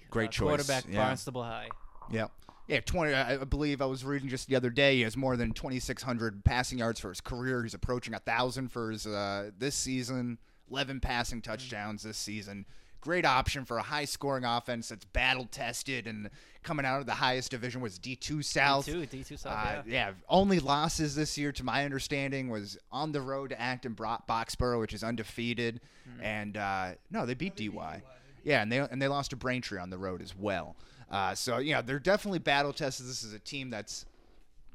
Great 0.09 0.29
uh, 0.29 0.31
choice, 0.31 0.47
Quarterback, 0.47 0.85
yeah. 0.87 1.03
Barnstable 1.03 1.43
High. 1.43 1.69
Yeah. 2.09 2.27
Yeah, 2.67 2.79
20 2.79 3.13
I 3.13 3.33
I 3.33 3.43
believe 3.43 3.81
I 3.81 3.85
was 3.85 4.05
reading 4.05 4.29
just 4.29 4.47
the 4.47 4.55
other 4.55 4.69
day 4.69 4.95
he 4.97 5.01
has 5.01 5.17
more 5.17 5.35
than 5.35 5.51
2600 5.51 6.43
passing 6.45 6.77
yards 6.79 6.99
for 6.99 7.09
his 7.09 7.19
career. 7.19 7.63
He's 7.63 7.73
approaching 7.73 8.13
a 8.13 8.19
1000 8.19 8.69
for 8.69 8.91
his 8.91 9.05
uh, 9.05 9.51
this 9.57 9.75
season, 9.75 10.37
11 10.69 10.99
passing 11.01 11.41
touchdowns 11.41 12.03
this 12.03 12.17
season. 12.17 12.65
Great 13.01 13.25
option 13.25 13.65
for 13.65 13.77
a 13.77 13.81
high 13.81 14.05
scoring 14.05 14.45
offense 14.45 14.89
that's 14.89 15.05
battle 15.05 15.47
tested 15.49 16.05
and 16.07 16.29
coming 16.63 16.85
out 16.85 16.99
of 16.99 17.07
the 17.07 17.13
highest 17.15 17.49
division 17.49 17.81
was 17.81 17.97
D2 17.97 18.43
South. 18.45 18.85
D2, 18.85 19.07
D2 19.09 19.39
South, 19.39 19.53
Uh, 19.57 19.81
yeah. 19.87 20.09
yeah, 20.09 20.11
only 20.29 20.59
losses 20.59 21.15
this 21.15 21.35
year, 21.35 21.51
to 21.53 21.63
my 21.63 21.83
understanding, 21.83 22.49
was 22.49 22.77
on 22.91 23.11
the 23.11 23.19
road 23.21 23.49
to 23.49 23.59
Acton 23.59 23.93
Bro- 23.93 24.19
Boxborough, 24.29 24.79
which 24.79 24.93
is 24.93 25.03
undefeated, 25.03 25.81
and 26.21 26.55
uh, 26.57 26.91
no, 27.09 27.25
they 27.25 27.33
beat 27.33 27.55
DY. 27.55 28.03
Yeah, 28.43 28.61
and 28.61 28.71
they 28.71 28.77
and 28.79 29.01
they 29.01 29.07
lost 29.07 29.31
to 29.31 29.35
Braintree 29.35 29.79
on 29.79 29.89
the 29.89 29.97
road 29.97 30.21
as 30.21 30.35
well. 30.35 30.75
Uh, 31.09 31.33
so 31.35 31.57
yeah, 31.57 31.81
they're 31.81 31.99
definitely 31.99 32.39
battle 32.39 32.71
tested. 32.73 33.07
This 33.07 33.23
is 33.23 33.33
a 33.33 33.39
team 33.39 33.69
that's 33.71 34.05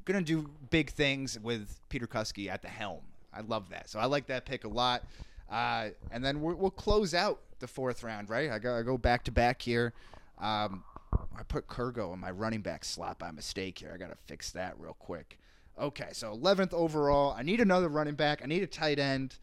gonna 0.05 0.21
do 0.21 0.49
big 0.69 0.89
things 0.91 1.39
with 1.39 1.79
Peter 1.89 2.07
Kuski 2.07 2.49
at 2.49 2.61
the 2.61 2.67
helm. 2.69 3.01
I 3.33 3.41
love 3.41 3.69
that. 3.69 3.89
So 3.89 3.99
I 3.99 4.05
like 4.05 4.27
that 4.27 4.45
pick 4.45 4.65
a 4.65 4.69
lot. 4.69 5.03
Uh, 5.49 5.89
and 6.11 6.23
then 6.25 6.41
we're, 6.41 6.55
we'll 6.55 6.69
close 6.71 7.13
out 7.13 7.39
the 7.59 7.67
fourth 7.67 8.03
round, 8.03 8.29
right? 8.29 8.49
I 8.51 8.59
go 8.59 8.77
I 8.77 8.81
go 8.83 8.97
back 8.97 9.23
to 9.25 9.31
back 9.31 9.61
here. 9.61 9.93
Um, 10.39 10.83
I 11.13 11.43
put 11.47 11.67
Kurgo 11.67 12.13
in 12.13 12.19
my 12.19 12.31
running 12.31 12.61
back 12.61 12.83
slot 12.85 13.19
by 13.19 13.31
mistake 13.31 13.79
here. 13.79 13.91
I 13.93 13.97
gotta 13.97 14.17
fix 14.25 14.51
that 14.51 14.79
real 14.79 14.95
quick. 14.97 15.39
Okay, 15.79 16.09
so 16.11 16.35
11th 16.35 16.73
overall. 16.73 17.35
I 17.37 17.43
need 17.43 17.61
another 17.61 17.87
running 17.87 18.15
back. 18.15 18.41
I 18.43 18.47
need 18.47 18.63
a 18.63 18.67
tight 18.67 18.97
end. 18.97 19.37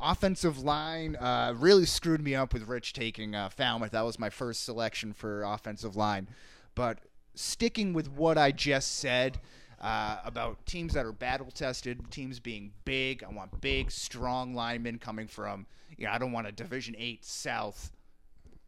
Offensive 0.00 0.58
line 0.58 1.16
uh, 1.16 1.54
really 1.56 1.86
screwed 1.86 2.20
me 2.20 2.34
up 2.34 2.52
with 2.52 2.68
Rich 2.68 2.92
taking 2.92 3.34
uh, 3.34 3.48
Falmouth. 3.48 3.92
That 3.92 4.04
was 4.04 4.18
my 4.18 4.30
first 4.30 4.64
selection 4.64 5.12
for 5.12 5.42
offensive 5.44 5.96
line. 5.96 6.28
But 6.74 6.98
sticking 7.34 7.92
with 7.92 8.10
what 8.10 8.36
I 8.36 8.50
just 8.50 8.96
said 8.98 9.38
uh, 9.80 10.18
about 10.24 10.64
teams 10.66 10.94
that 10.94 11.06
are 11.06 11.12
battle 11.12 11.50
tested, 11.50 12.10
teams 12.10 12.40
being 12.40 12.72
big, 12.84 13.22
I 13.22 13.32
want 13.32 13.60
big, 13.60 13.90
strong 13.90 14.54
linemen 14.54 14.98
coming 14.98 15.28
from. 15.28 15.66
You 15.96 16.06
know, 16.06 16.12
I 16.12 16.18
don't 16.18 16.32
want 16.32 16.46
a 16.46 16.52
Division 16.52 16.94
Eight 16.98 17.24
South 17.24 17.92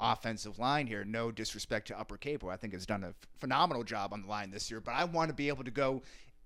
offensive 0.01 0.59
line 0.59 0.87
here. 0.87 1.05
No 1.05 1.31
disrespect 1.31 1.89
to 1.89 1.99
Upper 1.99 2.17
Cape, 2.17 2.45
I 2.45 2.57
think 2.57 2.73
has 2.73 2.87
done 2.87 3.05
a 3.05 3.15
phenomenal 3.39 3.85
job 3.85 4.13
on 4.13 4.23
the 4.23 4.29
line 4.29 4.51
this 4.51 4.71
year. 4.71 4.81
But 4.81 4.93
I 4.93 5.05
want 5.05 5.29
to 5.29 5.35
be 5.35 5.49
able 5.49 5.65
to 5.65 5.71
go 5.71 6.03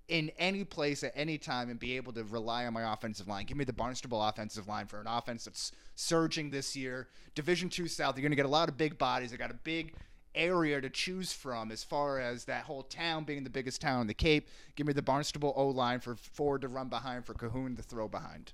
in 0.09 0.31
any 0.39 0.65
place 0.65 1.03
at 1.03 1.13
any 1.15 1.39
time 1.39 1.71
and 1.71 1.79
be 1.79 1.97
able 1.97 2.13
to 2.13 2.25
rely 2.25 2.67
on 2.67 2.75
my 2.75 2.93
offensive 2.93 3.29
line. 3.29 3.47
Give 3.47 3.57
me 3.57 3.65
the 3.65 3.73
Barnstable 3.73 4.23
offensive 4.23 4.69
line 4.69 4.87
for 4.87 5.01
an 5.01 5.07
offense 5.07 5.45
that's 5.45 5.73
surging 5.95 6.51
this 6.51 6.77
year. 6.77 7.09
Division 7.35 7.69
Two 7.69 7.89
South, 7.89 8.17
you're 8.17 8.23
going 8.23 8.33
to 8.33 8.37
get 8.37 8.47
a 8.47 8.49
lot 8.49 8.69
of 8.69 8.77
big 8.77 8.99
bodies. 8.99 9.31
They 9.31 9.37
got 9.37 9.51
a 9.51 9.55
big 9.63 9.95
area 10.35 10.81
to 10.81 10.91
choose 10.91 11.33
from 11.33 11.71
as 11.71 11.85
far 11.85 12.21
as 12.21 12.45
that 12.45 12.65
whole 12.65 12.83
town 12.83 13.25
being 13.25 13.45
the 13.45 13.51
biggest 13.51 13.81
town 13.81 14.01
in 14.01 14.07
the 14.07 14.15
Cape. 14.15 14.49
Give 14.77 14.87
me 14.87 14.93
the 14.93 15.03
Barnstable 15.03 15.53
O 15.57 15.69
line 15.69 16.01
for 16.01 16.15
Ford 16.17 16.63
to 16.63 16.69
run 16.69 16.89
behind, 16.89 17.25
for 17.25 17.35
Cahoon 17.35 17.77
to 17.77 17.83
throw 17.83 18.09
behind. 18.09 18.53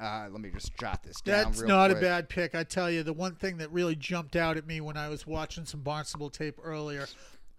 Uh, 0.00 0.26
let 0.30 0.40
me 0.40 0.50
just 0.50 0.76
jot 0.78 1.02
this 1.02 1.20
down. 1.20 1.44
That's 1.44 1.62
not 1.62 1.90
quick. 1.90 1.98
a 1.98 2.00
bad 2.00 2.28
pick. 2.28 2.54
I 2.54 2.64
tell 2.64 2.90
you, 2.90 3.02
the 3.02 3.12
one 3.12 3.34
thing 3.34 3.58
that 3.58 3.70
really 3.70 3.94
jumped 3.94 4.36
out 4.36 4.56
at 4.56 4.66
me 4.66 4.80
when 4.80 4.96
I 4.96 5.08
was 5.08 5.26
watching 5.26 5.64
some 5.64 5.80
Barnstable 5.80 6.30
tape 6.30 6.58
earlier 6.62 7.06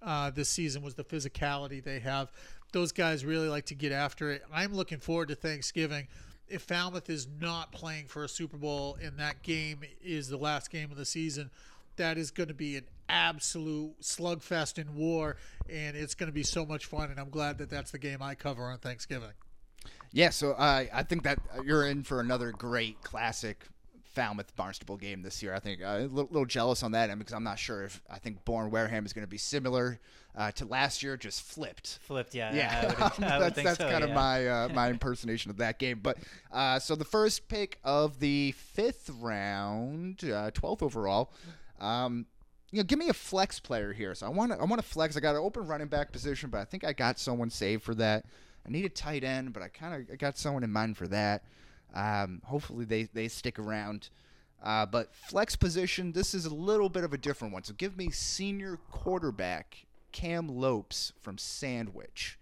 uh, 0.01 0.29
this 0.31 0.49
season 0.49 0.81
was 0.81 0.95
the 0.95 1.03
physicality 1.03 1.83
they 1.83 1.99
have. 1.99 2.31
Those 2.71 2.91
guys 2.91 3.23
really 3.23 3.47
like 3.47 3.65
to 3.67 3.75
get 3.75 3.91
after 3.91 4.31
it. 4.31 4.43
I'm 4.51 4.73
looking 4.73 4.99
forward 4.99 5.29
to 5.29 5.35
Thanksgiving. 5.35 6.07
If 6.47 6.63
Falmouth 6.63 7.09
is 7.09 7.27
not 7.39 7.71
playing 7.71 8.07
for 8.07 8.23
a 8.23 8.27
Super 8.27 8.57
Bowl 8.57 8.97
and 9.01 9.17
that 9.19 9.43
game 9.43 9.81
is 10.03 10.27
the 10.27 10.37
last 10.37 10.69
game 10.69 10.91
of 10.91 10.97
the 10.97 11.05
season, 11.05 11.49
that 11.97 12.17
is 12.17 12.31
going 12.31 12.49
to 12.49 12.53
be 12.53 12.77
an 12.77 12.85
absolute 13.09 13.99
slugfest 14.01 14.77
in 14.77 14.95
war, 14.95 15.37
and 15.69 15.95
it's 15.95 16.15
going 16.15 16.27
to 16.27 16.33
be 16.33 16.43
so 16.43 16.65
much 16.65 16.85
fun. 16.85 17.11
And 17.11 17.19
I'm 17.19 17.29
glad 17.29 17.57
that 17.59 17.69
that's 17.69 17.91
the 17.91 17.99
game 17.99 18.21
I 18.21 18.35
cover 18.35 18.63
on 18.63 18.77
Thanksgiving. 18.77 19.33
Yeah, 20.11 20.29
so 20.29 20.51
uh, 20.51 20.85
I 20.93 21.03
think 21.03 21.23
that 21.23 21.39
you're 21.65 21.87
in 21.87 22.03
for 22.03 22.19
another 22.19 22.51
great 22.51 23.01
classic 23.01 23.65
Falmouth 24.13 24.55
Barnstable 24.55 24.95
game 24.95 25.23
this 25.23 25.41
year. 25.41 25.53
I 25.55 25.59
think 25.59 25.81
uh, 25.81 25.87
a 25.87 25.99
little, 26.01 26.29
little 26.29 26.45
jealous 26.45 26.83
on 26.83 26.91
that 26.91 27.09
end 27.09 27.19
because 27.19 27.33
I'm 27.33 27.43
not 27.43 27.57
sure 27.57 27.83
if 27.83 28.01
I 28.09 28.19
think 28.19 28.45
Bourne 28.45 28.69
Wareham 28.69 29.05
is 29.05 29.13
going 29.13 29.25
to 29.25 29.29
be 29.29 29.39
similar 29.39 29.99
uh, 30.35 30.51
to 30.51 30.65
last 30.65 31.01
year, 31.01 31.17
just 31.17 31.41
flipped. 31.41 31.99
Flipped, 32.03 32.35
yeah. 32.35 32.53
Yeah, 32.53 32.81
I 32.81 32.85
would, 32.85 33.23
I 33.23 33.39
that's 33.39 33.63
that's 33.63 33.77
so, 33.79 33.89
kind 33.89 34.03
of 34.03 34.11
my 34.11 34.47
uh, 34.47 34.69
my 34.73 34.89
impersonation 34.89 35.49
of 35.49 35.57
that 35.57 35.79
game. 35.79 35.99
But 36.01 36.17
uh, 36.51 36.79
so 36.79 36.95
the 36.95 37.05
first 37.05 37.47
pick 37.47 37.79
of 37.83 38.19
the 38.19 38.51
fifth 38.51 39.09
round, 39.19 40.23
uh, 40.23 40.51
twelfth 40.51 40.83
overall. 40.83 41.31
Um, 41.79 42.25
you 42.71 42.79
know, 42.79 42.83
give 42.83 42.97
me 42.97 43.09
a 43.09 43.13
flex 43.13 43.59
player 43.59 43.93
here. 43.93 44.15
So 44.15 44.25
I 44.25 44.29
want 44.29 44.51
to 44.51 44.57
I 44.57 44.63
want 44.63 44.81
to 44.81 44.87
flex. 44.87 45.15
I 45.15 45.19
got 45.19 45.35
an 45.35 45.41
open 45.41 45.67
running 45.67 45.87
back 45.87 46.11
position, 46.11 46.49
but 46.49 46.59
I 46.59 46.65
think 46.65 46.83
I 46.83 46.93
got 46.93 47.19
someone 47.19 47.49
saved 47.49 47.83
for 47.83 47.93
that. 47.95 48.25
I 48.65 48.71
need 48.71 48.85
a 48.85 48.89
tight 48.89 49.23
end, 49.23 49.53
but 49.53 49.61
I 49.61 49.67
kind 49.67 50.09
of 50.09 50.17
got 50.17 50.37
someone 50.37 50.63
in 50.63 50.71
mind 50.71 50.97
for 50.97 51.07
that. 51.09 51.43
Um, 51.93 52.41
hopefully 52.43 52.85
they 52.85 53.03
they 53.03 53.27
stick 53.27 53.59
around. 53.59 54.09
Uh, 54.63 54.85
but 54.85 55.13
flex 55.13 55.55
position, 55.55 56.13
this 56.13 56.33
is 56.33 56.45
a 56.45 56.53
little 56.53 56.87
bit 56.87 57.03
of 57.03 57.11
a 57.11 57.17
different 57.17 57.53
one. 57.53 57.63
So 57.63 57.73
give 57.73 57.97
me 57.97 58.09
senior 58.09 58.79
quarterback 58.89 59.85
Cam 60.13 60.47
Lopes 60.47 61.11
from 61.21 61.37
Sandwich. 61.37 62.39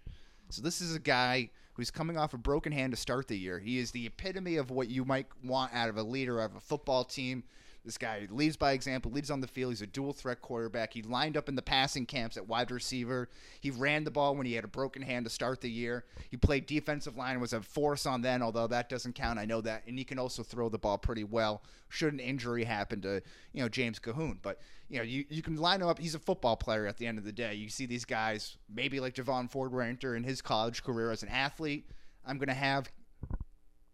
So 0.48 0.62
this 0.62 0.80
is 0.80 0.94
a 0.94 1.00
guy 1.00 1.50
who's 1.74 1.90
coming 1.90 2.16
off 2.16 2.32
a 2.32 2.38
broken 2.38 2.70
hand 2.70 2.92
to 2.92 2.96
start 2.96 3.26
the 3.26 3.36
year. 3.36 3.58
He 3.58 3.78
is 3.78 3.90
the 3.90 4.06
epitome 4.06 4.56
of 4.56 4.70
what 4.70 4.88
you 4.88 5.04
might 5.04 5.26
want 5.42 5.74
out 5.74 5.88
of 5.88 5.96
a 5.96 6.02
leader 6.02 6.40
of 6.40 6.54
a 6.54 6.60
football 6.60 7.04
team. 7.04 7.42
This 7.84 7.98
guy 7.98 8.28
leads 8.30 8.56
by 8.56 8.72
example, 8.72 9.10
leads 9.10 9.30
on 9.30 9.40
the 9.40 9.48
field. 9.48 9.72
He's 9.72 9.82
a 9.82 9.88
dual 9.88 10.12
threat 10.12 10.40
quarterback. 10.40 10.92
He 10.92 11.02
lined 11.02 11.36
up 11.36 11.48
in 11.48 11.56
the 11.56 11.62
passing 11.62 12.06
camps 12.06 12.36
at 12.36 12.46
wide 12.46 12.70
receiver. 12.70 13.28
He 13.60 13.72
ran 13.72 14.04
the 14.04 14.10
ball 14.10 14.36
when 14.36 14.46
he 14.46 14.52
had 14.52 14.64
a 14.64 14.68
broken 14.68 15.02
hand 15.02 15.24
to 15.26 15.30
start 15.30 15.60
the 15.60 15.70
year. 15.70 16.04
He 16.30 16.36
played 16.36 16.66
defensive 16.66 17.16
line, 17.16 17.40
was 17.40 17.52
a 17.52 17.60
force 17.60 18.06
on 18.06 18.22
then, 18.22 18.40
although 18.40 18.68
that 18.68 18.88
doesn't 18.88 19.16
count. 19.16 19.40
I 19.40 19.46
know 19.46 19.60
that. 19.62 19.82
And 19.88 19.98
he 19.98 20.04
can 20.04 20.20
also 20.20 20.44
throw 20.44 20.68
the 20.68 20.78
ball 20.78 20.96
pretty 20.96 21.24
well. 21.24 21.64
Should 21.88 22.12
an 22.12 22.20
injury 22.20 22.62
happen 22.62 23.00
to, 23.02 23.20
you 23.52 23.62
know, 23.62 23.68
James 23.68 23.98
Cahoon. 23.98 24.38
But, 24.42 24.60
you 24.88 24.98
know, 24.98 25.04
you, 25.04 25.24
you 25.28 25.42
can 25.42 25.56
line 25.56 25.82
him 25.82 25.88
up. 25.88 25.98
He's 25.98 26.14
a 26.14 26.20
football 26.20 26.56
player 26.56 26.86
at 26.86 26.98
the 26.98 27.06
end 27.08 27.18
of 27.18 27.24
the 27.24 27.32
day. 27.32 27.54
You 27.54 27.68
see 27.68 27.86
these 27.86 28.04
guys, 28.04 28.58
maybe 28.72 29.00
like 29.00 29.14
Javon 29.14 29.50
Ford 29.50 29.72
Ranter 29.72 30.14
in 30.14 30.22
his 30.22 30.40
college 30.40 30.84
career 30.84 31.10
as 31.10 31.24
an 31.24 31.30
athlete. 31.30 31.90
I'm 32.24 32.38
going 32.38 32.46
to 32.46 32.54
have 32.54 32.92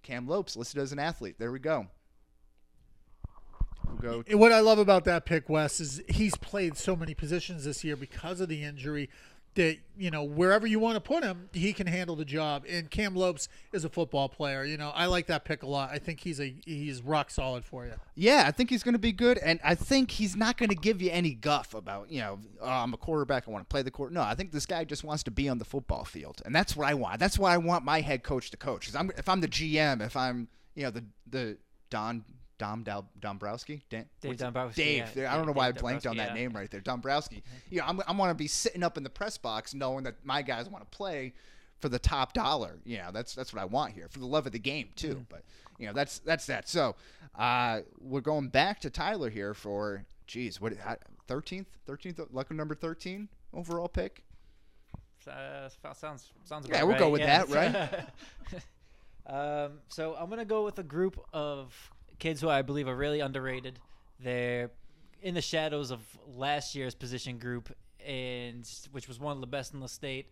Cam 0.03 0.29
Lopes 0.29 0.57
listed 0.57 0.81
as 0.81 0.93
an 0.93 0.99
athlete. 0.99 1.37
There 1.39 1.51
we 1.51 1.59
go. 1.59 1.87
We'll 3.91 4.23
go 4.23 4.37
What 4.37 4.53
I 4.53 4.61
love 4.61 4.79
about 4.79 5.05
that 5.05 5.25
pick, 5.25 5.49
Wes, 5.49 5.81
is 5.81 6.03
he's 6.09 6.37
played 6.37 6.77
so 6.77 6.95
many 6.95 7.15
positions 7.15 7.65
this 7.65 7.85
year 7.85 7.97
because 7.97 8.41
of 8.41 8.49
the 8.49 8.63
injury 8.63 9.09
that, 9.59 9.77
you 9.97 10.11
know, 10.11 10.23
wherever 10.23 10.67
you 10.69 10.79
want 10.79 10.95
to 10.95 11.01
put 11.01 11.25
him, 11.25 11.49
he 11.53 11.73
can 11.73 11.89
handle 11.89 12.15
the 12.15 12.25
job. 12.25 12.65
And 12.69 12.89
Cam 12.91 13.17
Lopes 13.17 13.49
is 13.73 13.85
a 13.85 13.89
football 13.89 14.29
player. 14.29 14.65
You 14.65 14.77
know, 14.77 14.91
I 14.95 15.07
like 15.07 15.27
that 15.27 15.45
pick 15.45 15.65
a 15.65 15.67
lot. 15.67 15.91
I 15.91 15.99
think 15.99 16.21
he's 16.21 16.41
a 16.41 16.55
he's 16.65 17.03
rock 17.03 17.31
solid 17.31 17.65
for 17.65 17.85
you. 17.85 17.95
Yeah, 18.15 18.45
I 18.47 18.53
think 18.53 18.71
he's 18.71 18.85
going 18.85 18.95
to 18.95 19.01
be 19.01 19.11
good, 19.11 19.37
and 19.39 19.59
I 19.65 19.75
think 19.75 20.13
he's 20.13 20.37
not 20.37 20.59
going 20.59 20.69
to 20.69 20.77
give 20.77 21.03
you 21.03 21.11
any 21.11 21.35
guff 21.35 21.75
about 21.75 22.11
you 22.11 22.21
know 22.21 22.39
oh, 22.61 22.69
I'm 22.69 22.95
a 22.95 22.97
quarterback. 22.97 23.49
I 23.49 23.51
want 23.51 23.69
to 23.69 23.73
play 23.73 23.83
the 23.83 23.91
court. 23.91 24.13
No, 24.13 24.23
I 24.23 24.37
think 24.37 24.53
this 24.53 24.67
guy 24.67 24.85
just 24.85 25.03
wants 25.03 25.25
to 25.25 25.33
be 25.33 25.49
on 25.49 25.59
the 25.59 25.65
football 25.65 26.05
field, 26.05 26.41
and 26.47 26.55
that's 26.55 26.77
what 26.77 26.87
I 26.87 26.95
want. 26.95 27.19
That's 27.19 27.39
what 27.39 27.51
I 27.51 27.59
want 27.59 27.85
my 27.85 28.01
head 28.01 28.23
coach 28.23 28.51
to 28.53 28.57
coach. 28.57 28.83
Because 28.83 28.95
I'm 28.95 29.11
if 29.17 29.29
I'm 29.29 29.41
the 29.41 29.49
GM, 29.49 30.07
if 30.07 30.17
I'm 30.17 30.47
you 30.77 30.85
know 30.85 30.91
the 30.91 31.05
the 31.29 31.59
Don 31.91 32.25
Dom 32.59 32.83
Dal, 32.83 33.09
Dombrowski, 33.21 33.83
Dan, 33.89 34.07
Dave? 34.21 34.37
Dombrowski, 34.37 34.83
Dave. 34.83 35.17
yeah. 35.17 35.33
I 35.33 35.37
don't 35.37 35.47
know 35.47 35.53
why 35.53 35.69
I 35.69 35.73
Dave 35.73 35.81
blanked 35.81 36.07
on 36.07 36.17
that 36.17 36.31
yeah. 36.31 36.35
name 36.35 36.53
right 36.53 36.71
there, 36.71 36.81
Dombrowski. 36.81 37.43
You 37.71 37.79
know, 37.79 37.85
I'm, 37.87 38.01
I 38.07 38.13
want 38.13 38.31
to 38.31 38.35
be 38.35 38.49
sitting 38.49 38.83
up 38.83 38.97
in 38.97 39.05
the 39.05 39.11
press 39.11 39.39
box 39.39 39.75
knowing 39.75 40.05
that 40.05 40.17
my 40.25 40.43
guys 40.43 40.69
want 40.69 40.91
to 40.91 40.97
play 40.97 41.35
for 41.81 41.89
the 41.89 41.99
top 41.99 42.33
dollar. 42.33 42.79
You 42.85 42.99
know, 42.99 43.11
that's 43.13 43.35
that's 43.35 43.53
what 43.53 43.63
I 43.63 43.65
want 43.65 43.95
here 43.95 44.09
for 44.09 44.19
the 44.19 44.27
love 44.27 44.47
of 44.47 44.53
the 44.53 44.59
game 44.59 44.89
too. 44.97 45.15
Mm-hmm. 45.15 45.23
But 45.29 45.45
you 45.79 45.87
know, 45.87 45.93
that's 45.93 46.19
that's 46.21 46.47
that. 46.47 46.69
So 46.69 46.97
uh, 47.37 47.81
we're 48.01 48.21
going 48.21 48.49
back 48.49 48.81
to 48.81 48.91
Tyler 48.91 49.31
here 49.31 49.55
for, 49.55 50.05
geez, 50.27 50.61
what 50.61 50.75
thirteenth, 51.27 51.69
thirteenth, 51.87 52.21
lucky 52.33 52.55
number 52.55 52.75
thirteen 52.75 53.29
overall 53.53 53.89
pick. 53.89 54.25
Uh, 55.27 55.69
sounds 55.93 56.33
sounds 56.45 56.69
Yeah, 56.69 56.83
we'll 56.85 56.99
go 56.99 57.11
with 57.11 57.21
yeah. 57.21 57.45
that, 57.45 57.49
right? 57.51 58.65
um, 59.67 59.73
so 59.89 60.17
I'm 60.19 60.31
gonna 60.31 60.45
go 60.45 60.65
with 60.65 60.79
a 60.79 60.83
group 60.83 61.21
of 61.33 61.75
kids 62.19 62.41
who 62.41 62.49
I 62.49 62.63
believe 62.63 62.89
are 62.89 62.97
really 62.97 63.21
underrated. 63.21 63.79
They're 64.21 64.71
in 65.23 65.35
the 65.35 65.41
shadows 65.43 65.91
of 65.91 66.01
last 66.27 66.75
year's 66.75 66.95
position 66.95 67.39
group, 67.39 67.75
and 68.05 68.69
which 68.93 69.09
was 69.09 69.19
one 69.19 69.37
of 69.37 69.41
the 69.41 69.47
best 69.47 69.75
in 69.75 69.81
the 69.81 69.89
state. 69.89 70.27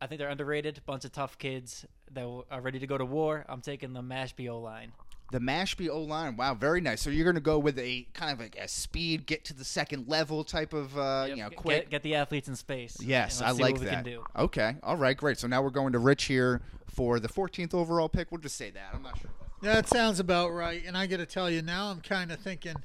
I 0.00 0.06
think 0.06 0.18
they're 0.18 0.28
underrated. 0.30 0.80
Bunch 0.86 1.04
of 1.04 1.12
tough 1.12 1.38
kids 1.38 1.86
that 2.12 2.24
are 2.50 2.60
ready 2.60 2.78
to 2.78 2.86
go 2.86 2.96
to 2.98 3.04
war. 3.04 3.44
I'm 3.48 3.60
taking 3.60 3.92
the 3.92 4.02
Mashpee 4.02 4.50
O 4.50 4.58
line. 4.60 4.92
The 5.32 5.40
Mashpee 5.40 5.88
O 5.90 6.02
line, 6.02 6.36
wow, 6.36 6.54
very 6.54 6.80
nice. 6.80 7.00
So 7.02 7.10
you're 7.10 7.24
going 7.24 7.34
to 7.34 7.40
go 7.40 7.58
with 7.58 7.78
a 7.80 8.06
kind 8.14 8.30
of 8.32 8.38
like 8.38 8.56
a 8.56 8.68
speed, 8.68 9.26
get 9.26 9.44
to 9.46 9.54
the 9.54 9.64
second 9.64 10.06
level 10.08 10.44
type 10.44 10.72
of, 10.72 10.96
uh, 10.96 11.26
you 11.28 11.36
know, 11.36 11.48
Get- 11.50 11.58
quick. 11.58 11.82
Get, 11.82 11.90
get 11.90 12.02
the 12.04 12.14
athletes 12.14 12.46
in 12.48 12.54
space. 12.54 12.96
Yes, 13.00 13.42
I 13.42 13.50
like 13.50 13.72
what 13.72 13.80
we 13.80 13.86
that. 13.86 13.94
can 13.94 14.04
do. 14.04 14.24
Okay, 14.36 14.76
all 14.84 14.96
right, 14.96 15.16
great. 15.16 15.38
So 15.38 15.48
now 15.48 15.62
we're 15.62 15.70
going 15.70 15.92
to 15.94 15.98
Rich 15.98 16.24
here 16.24 16.62
for 16.86 17.18
the 17.18 17.28
14th 17.28 17.74
overall 17.74 18.08
pick. 18.08 18.30
We'll 18.30 18.40
just 18.40 18.56
say 18.56 18.70
that. 18.70 18.90
I'm 18.94 19.02
not 19.02 19.18
sure. 19.18 19.30
That 19.62 19.88
sounds 19.88 20.20
about 20.20 20.52
right. 20.52 20.82
And 20.86 20.96
I 20.96 21.06
got 21.06 21.16
to 21.18 21.26
tell 21.26 21.50
you, 21.50 21.62
now 21.62 21.90
I'm 21.90 22.00
kind 22.00 22.30
of 22.30 22.38
thinking, 22.40 22.76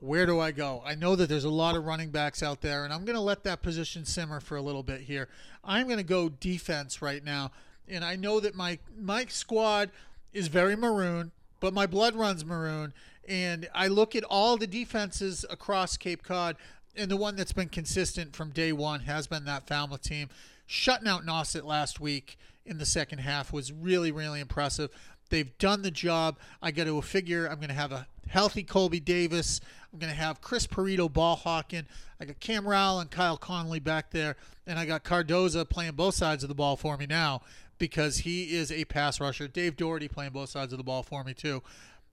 where 0.00 0.26
do 0.26 0.40
I 0.40 0.50
go? 0.50 0.82
I 0.84 0.94
know 0.94 1.16
that 1.16 1.28
there's 1.28 1.44
a 1.44 1.50
lot 1.50 1.76
of 1.76 1.84
running 1.84 2.10
backs 2.10 2.42
out 2.42 2.60
there, 2.60 2.84
and 2.84 2.92
I'm 2.92 3.04
going 3.04 3.16
to 3.16 3.22
let 3.22 3.44
that 3.44 3.62
position 3.62 4.04
simmer 4.04 4.40
for 4.40 4.56
a 4.56 4.62
little 4.62 4.82
bit 4.82 5.02
here. 5.02 5.28
I'm 5.64 5.86
going 5.86 5.98
to 5.98 6.04
go 6.04 6.28
defense 6.28 7.00
right 7.00 7.24
now, 7.24 7.52
and 7.88 8.04
I 8.04 8.16
know 8.16 8.40
that 8.40 8.54
my 8.54 8.78
my 8.98 9.26
squad 9.26 9.90
is 10.32 10.48
very 10.48 10.76
maroon, 10.76 11.32
but 11.60 11.72
my 11.72 11.86
blood 11.86 12.14
runs 12.14 12.44
maroon, 12.44 12.92
and 13.26 13.68
I 13.74 13.88
look 13.88 14.14
at 14.14 14.24
all 14.24 14.56
the 14.56 14.66
defenses 14.66 15.44
across 15.48 15.96
Cape 15.96 16.22
Cod, 16.22 16.56
and 16.94 17.10
the 17.10 17.16
one 17.16 17.36
that's 17.36 17.52
been 17.52 17.68
consistent 17.68 18.36
from 18.36 18.50
day 18.50 18.72
one 18.72 19.00
has 19.00 19.26
been 19.26 19.44
that 19.44 19.66
Falmouth 19.66 20.02
team. 20.02 20.28
Shutting 20.66 21.08
out 21.08 21.24
Nauset 21.24 21.64
last 21.64 22.00
week 22.00 22.38
in 22.66 22.78
the 22.78 22.86
second 22.86 23.18
half 23.18 23.52
was 23.52 23.72
really, 23.72 24.10
really 24.10 24.40
impressive. 24.40 24.90
They've 25.28 25.56
done 25.58 25.82
the 25.82 25.90
job. 25.90 26.38
I 26.62 26.70
got 26.70 26.84
to 26.84 27.00
figure 27.02 27.46
I'm 27.46 27.56
going 27.56 27.68
to 27.68 27.74
have 27.74 27.92
a 27.92 28.06
healthy 28.28 28.62
Colby 28.62 29.00
Davis. 29.00 29.60
I'm 29.92 29.98
going 29.98 30.12
to 30.12 30.18
have 30.18 30.40
Chris 30.40 30.66
Perito 30.66 31.12
ball 31.12 31.36
hawking. 31.36 31.86
I 32.20 32.24
got 32.24 32.40
Cam 32.40 32.66
Rowell 32.66 33.00
and 33.00 33.10
Kyle 33.10 33.36
Conley 33.36 33.80
back 33.80 34.10
there. 34.10 34.36
And 34.66 34.78
I 34.78 34.86
got 34.86 35.04
Cardoza 35.04 35.68
playing 35.68 35.92
both 35.92 36.14
sides 36.14 36.42
of 36.42 36.48
the 36.48 36.54
ball 36.54 36.76
for 36.76 36.96
me 36.96 37.06
now 37.06 37.42
because 37.78 38.18
he 38.18 38.56
is 38.56 38.72
a 38.72 38.84
pass 38.86 39.20
rusher. 39.20 39.48
Dave 39.48 39.76
Doherty 39.76 40.08
playing 40.08 40.32
both 40.32 40.48
sides 40.48 40.72
of 40.72 40.78
the 40.78 40.84
ball 40.84 41.02
for 41.02 41.22
me, 41.24 41.34
too. 41.34 41.62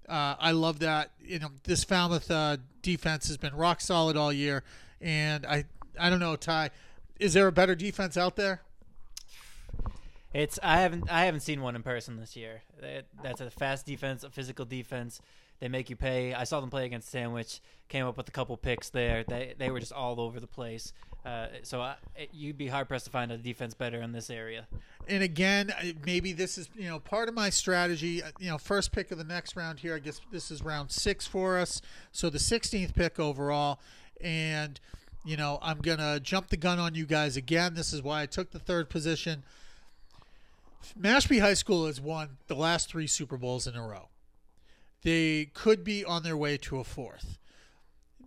Uh, 0.07 0.36
I 0.38 0.51
love 0.51 0.80
that. 0.80 1.11
You 1.24 1.39
know, 1.39 1.49
this 1.64 1.84
Falmouth 1.84 2.30
uh, 2.30 2.57
defense 2.82 3.28
has 3.28 3.38
been 3.38 3.55
rock 3.55 3.82
solid 3.82 4.18
all 4.18 4.34
year. 4.34 4.64
And 5.01 5.45
I, 5.45 5.66
I 5.99 6.09
don't 6.09 6.20
know, 6.20 6.36
Ty, 6.36 6.72
is 7.20 7.34
there 7.34 7.47
a 7.47 7.51
better 7.51 7.76
defense 7.76 8.18
out 8.18 8.36
there? 8.36 8.61
It's 10.34 10.60
I 10.64 10.80
haven't 10.82 11.12
I 11.12 11.26
haven't 11.26 11.42
seen 11.42 11.62
one 11.62 11.76
in 11.76 11.84
person 11.84 12.20
this 12.20 12.36
year. 12.36 12.64
That, 12.82 13.06
that's 13.22 13.42
a 13.42 13.50
fast 13.52 13.86
defense, 13.86 14.24
a 14.24 14.30
physical 14.30 14.66
defense. 14.66 15.22
They 15.60 15.68
make 15.70 15.90
you 15.90 15.96
pay. 15.96 16.34
I 16.34 16.44
saw 16.44 16.60
them 16.60 16.70
play 16.70 16.86
against 16.86 17.10
Sandwich. 17.10 17.62
Came 17.88 18.06
up 18.06 18.18
with 18.18 18.28
a 18.28 18.32
couple 18.32 18.58
picks 18.58 18.90
there. 18.90 19.24
They 19.24 19.54
they 19.58 19.70
were 19.70 19.80
just 19.80 19.94
all 19.94 20.20
over 20.20 20.40
the 20.40 20.48
place. 20.48 20.92
Uh, 21.26 21.48
so 21.62 21.80
I, 21.80 21.96
you'd 22.34 22.58
be 22.58 22.68
hard 22.68 22.90
pressed 22.90 23.06
to 23.06 23.12
find 23.12 23.32
a 23.32 23.38
defense 23.38 23.74
better 23.74 24.02
in 24.02 24.12
this 24.12 24.30
area. 24.30 24.68
And 25.08 25.24
again, 25.24 25.74
maybe 26.06 26.34
this 26.34 26.58
is 26.58 26.68
you 26.76 26.90
know 26.90 27.00
part 27.00 27.30
of 27.30 27.36
my 27.36 27.50
strategy. 27.50 28.22
Uh, 28.24 28.32
You 28.40 28.50
know, 28.50 28.58
first 28.58 28.92
pick 28.92 29.12
of 29.12 29.18
the 29.18 29.24
next 29.24 29.56
round 29.56 29.80
here. 29.80 29.96
I 29.96 30.00
guess 30.00 30.20
this 30.32 30.52
is 30.52 30.64
round 30.64 30.92
six 30.92 31.28
for 31.28 31.60
us. 31.60 31.82
So 32.12 32.30
the 32.30 32.40
16th 32.40 32.94
pick 32.96 33.20
overall, 33.20 33.80
and 34.20 34.80
you 35.24 35.38
know 35.38 35.60
I'm 35.62 35.80
gonna 35.80 36.20
jump 36.20 36.50
the 36.50 36.58
gun 36.58 36.80
on 36.80 36.96
you 36.96 37.06
guys 37.06 37.38
again. 37.38 37.76
This 37.76 37.94
is 37.94 38.02
why 38.02 38.24
I 38.24 38.26
took 38.26 38.52
the 38.52 38.60
third 38.60 38.90
position. 38.90 39.44
Mashpee 41.00 41.42
High 41.42 41.54
School 41.54 41.86
has 41.88 42.02
won 42.02 42.38
the 42.48 42.56
last 42.56 42.90
three 42.90 43.08
Super 43.08 43.38
Bowls 43.38 43.68
in 43.68 43.76
a 43.76 43.86
row. 43.86 44.10
They 45.02 45.52
could 45.54 45.84
be 45.84 46.04
on 46.06 46.24
their 46.24 46.38
way 46.38 46.58
to 46.58 46.80
a 46.80 46.84
fourth. 46.84 47.38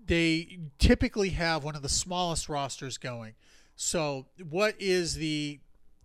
They 0.07 0.59
typically 0.79 1.31
have 1.31 1.65
one 1.65 1.75
of 1.75 1.83
the 1.83 1.89
smallest 1.89 2.49
rosters 2.49 2.99
going. 2.99 3.35
So, 3.75 4.27
what 4.49 4.75
is 4.79 5.15
the 5.15 5.61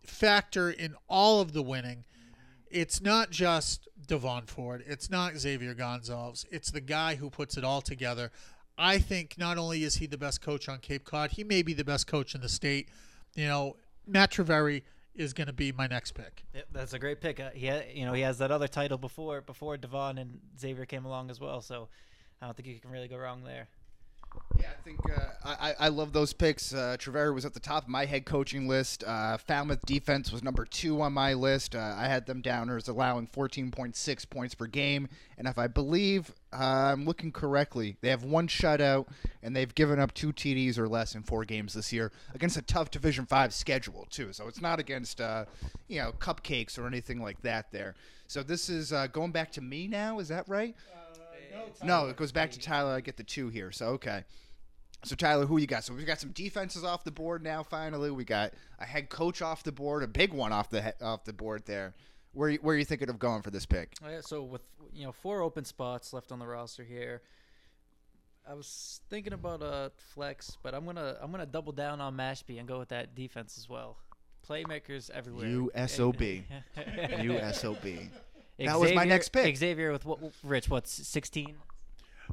factor 0.05 0.69
in 0.69 0.95
all 1.07 1.41
of 1.41 1.53
the 1.53 1.61
winning? 1.61 2.05
It's 2.69 3.01
not 3.01 3.31
just 3.31 3.87
Devon 4.07 4.45
Ford. 4.45 4.83
It's 4.87 5.09
not 5.09 5.37
Xavier 5.37 5.73
Gonzalez. 5.73 6.45
It's 6.49 6.71
the 6.71 6.81
guy 6.81 7.15
who 7.15 7.29
puts 7.29 7.57
it 7.57 7.63
all 7.63 7.81
together. 7.81 8.31
I 8.77 8.97
think 8.97 9.35
not 9.37 9.57
only 9.57 9.83
is 9.83 9.95
he 9.95 10.07
the 10.07 10.17
best 10.17 10.41
coach 10.41 10.67
on 10.67 10.79
Cape 10.79 11.03
Cod, 11.03 11.31
he 11.31 11.43
may 11.43 11.61
be 11.61 11.73
the 11.73 11.83
best 11.83 12.07
coach 12.07 12.33
in 12.33 12.41
the 12.41 12.49
state. 12.49 12.89
You 13.35 13.47
know, 13.47 13.75
Matt 14.07 14.31
Triveri 14.31 14.83
is 15.15 15.33
going 15.33 15.47
to 15.47 15.53
be 15.53 15.71
my 15.71 15.87
next 15.87 16.13
pick. 16.13 16.43
That's 16.71 16.93
a 16.93 16.99
great 16.99 17.21
pick. 17.21 17.39
Uh, 17.39 17.49
he 17.53 17.67
ha- 17.67 17.83
you 17.93 18.05
know 18.05 18.13
he 18.13 18.21
has 18.21 18.37
that 18.39 18.51
other 18.51 18.67
title 18.67 18.97
before 18.97 19.41
before 19.41 19.77
Devon 19.77 20.17
and 20.17 20.39
Xavier 20.59 20.85
came 20.85 21.05
along 21.05 21.29
as 21.29 21.39
well. 21.39 21.61
So 21.61 21.89
I 22.41 22.45
don't 22.45 22.55
think 22.55 22.67
you 22.67 22.79
can 22.79 22.91
really 22.91 23.07
go 23.07 23.17
wrong 23.17 23.43
there. 23.43 23.67
Yeah, 24.59 24.67
I 24.77 24.83
think 24.83 24.99
uh, 25.09 25.31
I, 25.43 25.75
I 25.79 25.87
love 25.87 26.13
those 26.13 26.33
picks. 26.33 26.73
Uh, 26.73 26.95
was 27.33 27.45
at 27.45 27.53
the 27.53 27.59
top 27.59 27.83
of 27.83 27.89
my 27.89 28.05
head 28.05 28.25
coaching 28.25 28.67
list. 28.67 29.03
Uh, 29.03 29.37
Falmouth 29.37 29.85
defense 29.85 30.31
was 30.31 30.43
number 30.43 30.65
two 30.65 31.01
on 31.01 31.13
my 31.13 31.33
list. 31.33 31.75
Uh, 31.75 31.95
I 31.97 32.07
had 32.07 32.25
them 32.25 32.41
down 32.41 32.69
allowing 32.87 33.27
14.6 33.27 34.29
points 34.29 34.55
per 34.55 34.67
game. 34.67 35.07
And 35.37 35.47
if 35.47 35.57
I 35.57 35.67
believe 35.67 36.33
uh, 36.53 36.91
I'm 36.93 37.05
looking 37.05 37.31
correctly, 37.31 37.97
they 38.01 38.09
have 38.09 38.23
one 38.23 38.47
shutout 38.47 39.07
and 39.41 39.55
they've 39.55 39.73
given 39.73 39.99
up 39.99 40.13
two 40.13 40.31
TDs 40.31 40.77
or 40.77 40.87
less 40.87 41.15
in 41.15 41.23
four 41.23 41.45
games 41.45 41.73
this 41.73 41.91
year 41.91 42.11
against 42.35 42.57
a 42.57 42.61
tough 42.61 42.91
Division 42.91 43.25
Five 43.25 43.53
schedule 43.53 44.07
too. 44.09 44.33
So 44.33 44.47
it's 44.47 44.61
not 44.61 44.79
against 44.79 45.19
uh, 45.21 45.45
you 45.87 46.01
know 46.01 46.11
cupcakes 46.19 46.77
or 46.77 46.85
anything 46.85 47.21
like 47.21 47.41
that 47.41 47.71
there. 47.71 47.95
So 48.27 48.43
this 48.43 48.69
is 48.69 48.93
uh, 48.93 49.07
going 49.07 49.31
back 49.31 49.51
to 49.53 49.61
me 49.61 49.87
now. 49.87 50.19
Is 50.19 50.27
that 50.29 50.47
right? 50.47 50.75
No, 51.83 52.07
it 52.07 52.17
goes 52.17 52.31
back 52.31 52.51
to 52.51 52.59
Tyler. 52.59 52.93
I 52.93 53.01
get 53.01 53.17
the 53.17 53.23
two 53.23 53.49
here. 53.49 53.71
So 53.71 53.87
okay. 53.87 54.23
So 55.03 55.15
Tyler, 55.15 55.45
who 55.45 55.57
you 55.57 55.65
got? 55.65 55.83
So 55.83 55.93
we've 55.93 56.05
got 56.05 56.19
some 56.19 56.31
defenses 56.31 56.83
off 56.83 57.03
the 57.03 57.11
board 57.11 57.43
now. 57.43 57.63
Finally, 57.63 58.11
we 58.11 58.23
got 58.23 58.53
a 58.79 58.85
head 58.85 59.09
coach 59.09 59.41
off 59.41 59.63
the 59.63 59.71
board, 59.71 60.03
a 60.03 60.07
big 60.07 60.33
one 60.33 60.53
off 60.53 60.69
the 60.69 60.93
off 61.03 61.23
the 61.23 61.33
board 61.33 61.63
there. 61.65 61.95
Where 62.33 62.53
where 62.55 62.75
are 62.75 62.77
you 62.79 62.85
thinking 62.85 63.09
of 63.09 63.17
going 63.17 63.41
for 63.41 63.51
this 63.51 63.65
pick? 63.65 63.93
Oh, 64.03 64.09
yeah, 64.09 64.21
so 64.21 64.43
with 64.43 64.61
you 64.93 65.05
know 65.05 65.11
four 65.11 65.41
open 65.41 65.65
spots 65.65 66.13
left 66.13 66.31
on 66.31 66.39
the 66.39 66.45
roster 66.45 66.83
here, 66.83 67.21
I 68.47 68.53
was 68.53 69.01
thinking 69.09 69.33
about 69.33 69.61
a 69.61 69.91
flex, 70.13 70.57
but 70.61 70.73
I'm 70.73 70.85
gonna 70.85 71.17
I'm 71.21 71.31
gonna 71.31 71.45
double 71.45 71.73
down 71.73 71.99
on 71.99 72.15
Mashpee 72.15 72.59
and 72.59 72.67
go 72.67 72.79
with 72.79 72.89
that 72.89 73.15
defense 73.15 73.57
as 73.57 73.67
well. 73.67 73.97
Playmakers 74.47 75.09
everywhere. 75.11 75.45
USOB. 75.47 76.43
USOB. 76.77 78.09
That 78.65 78.79
was 78.79 78.93
my 78.93 79.05
next 79.05 79.29
pick. 79.29 79.55
Xavier 79.57 79.91
with 79.91 80.05
what? 80.05 80.19
Rich, 80.43 80.69
what's 80.69 81.07
sixteen? 81.07 81.55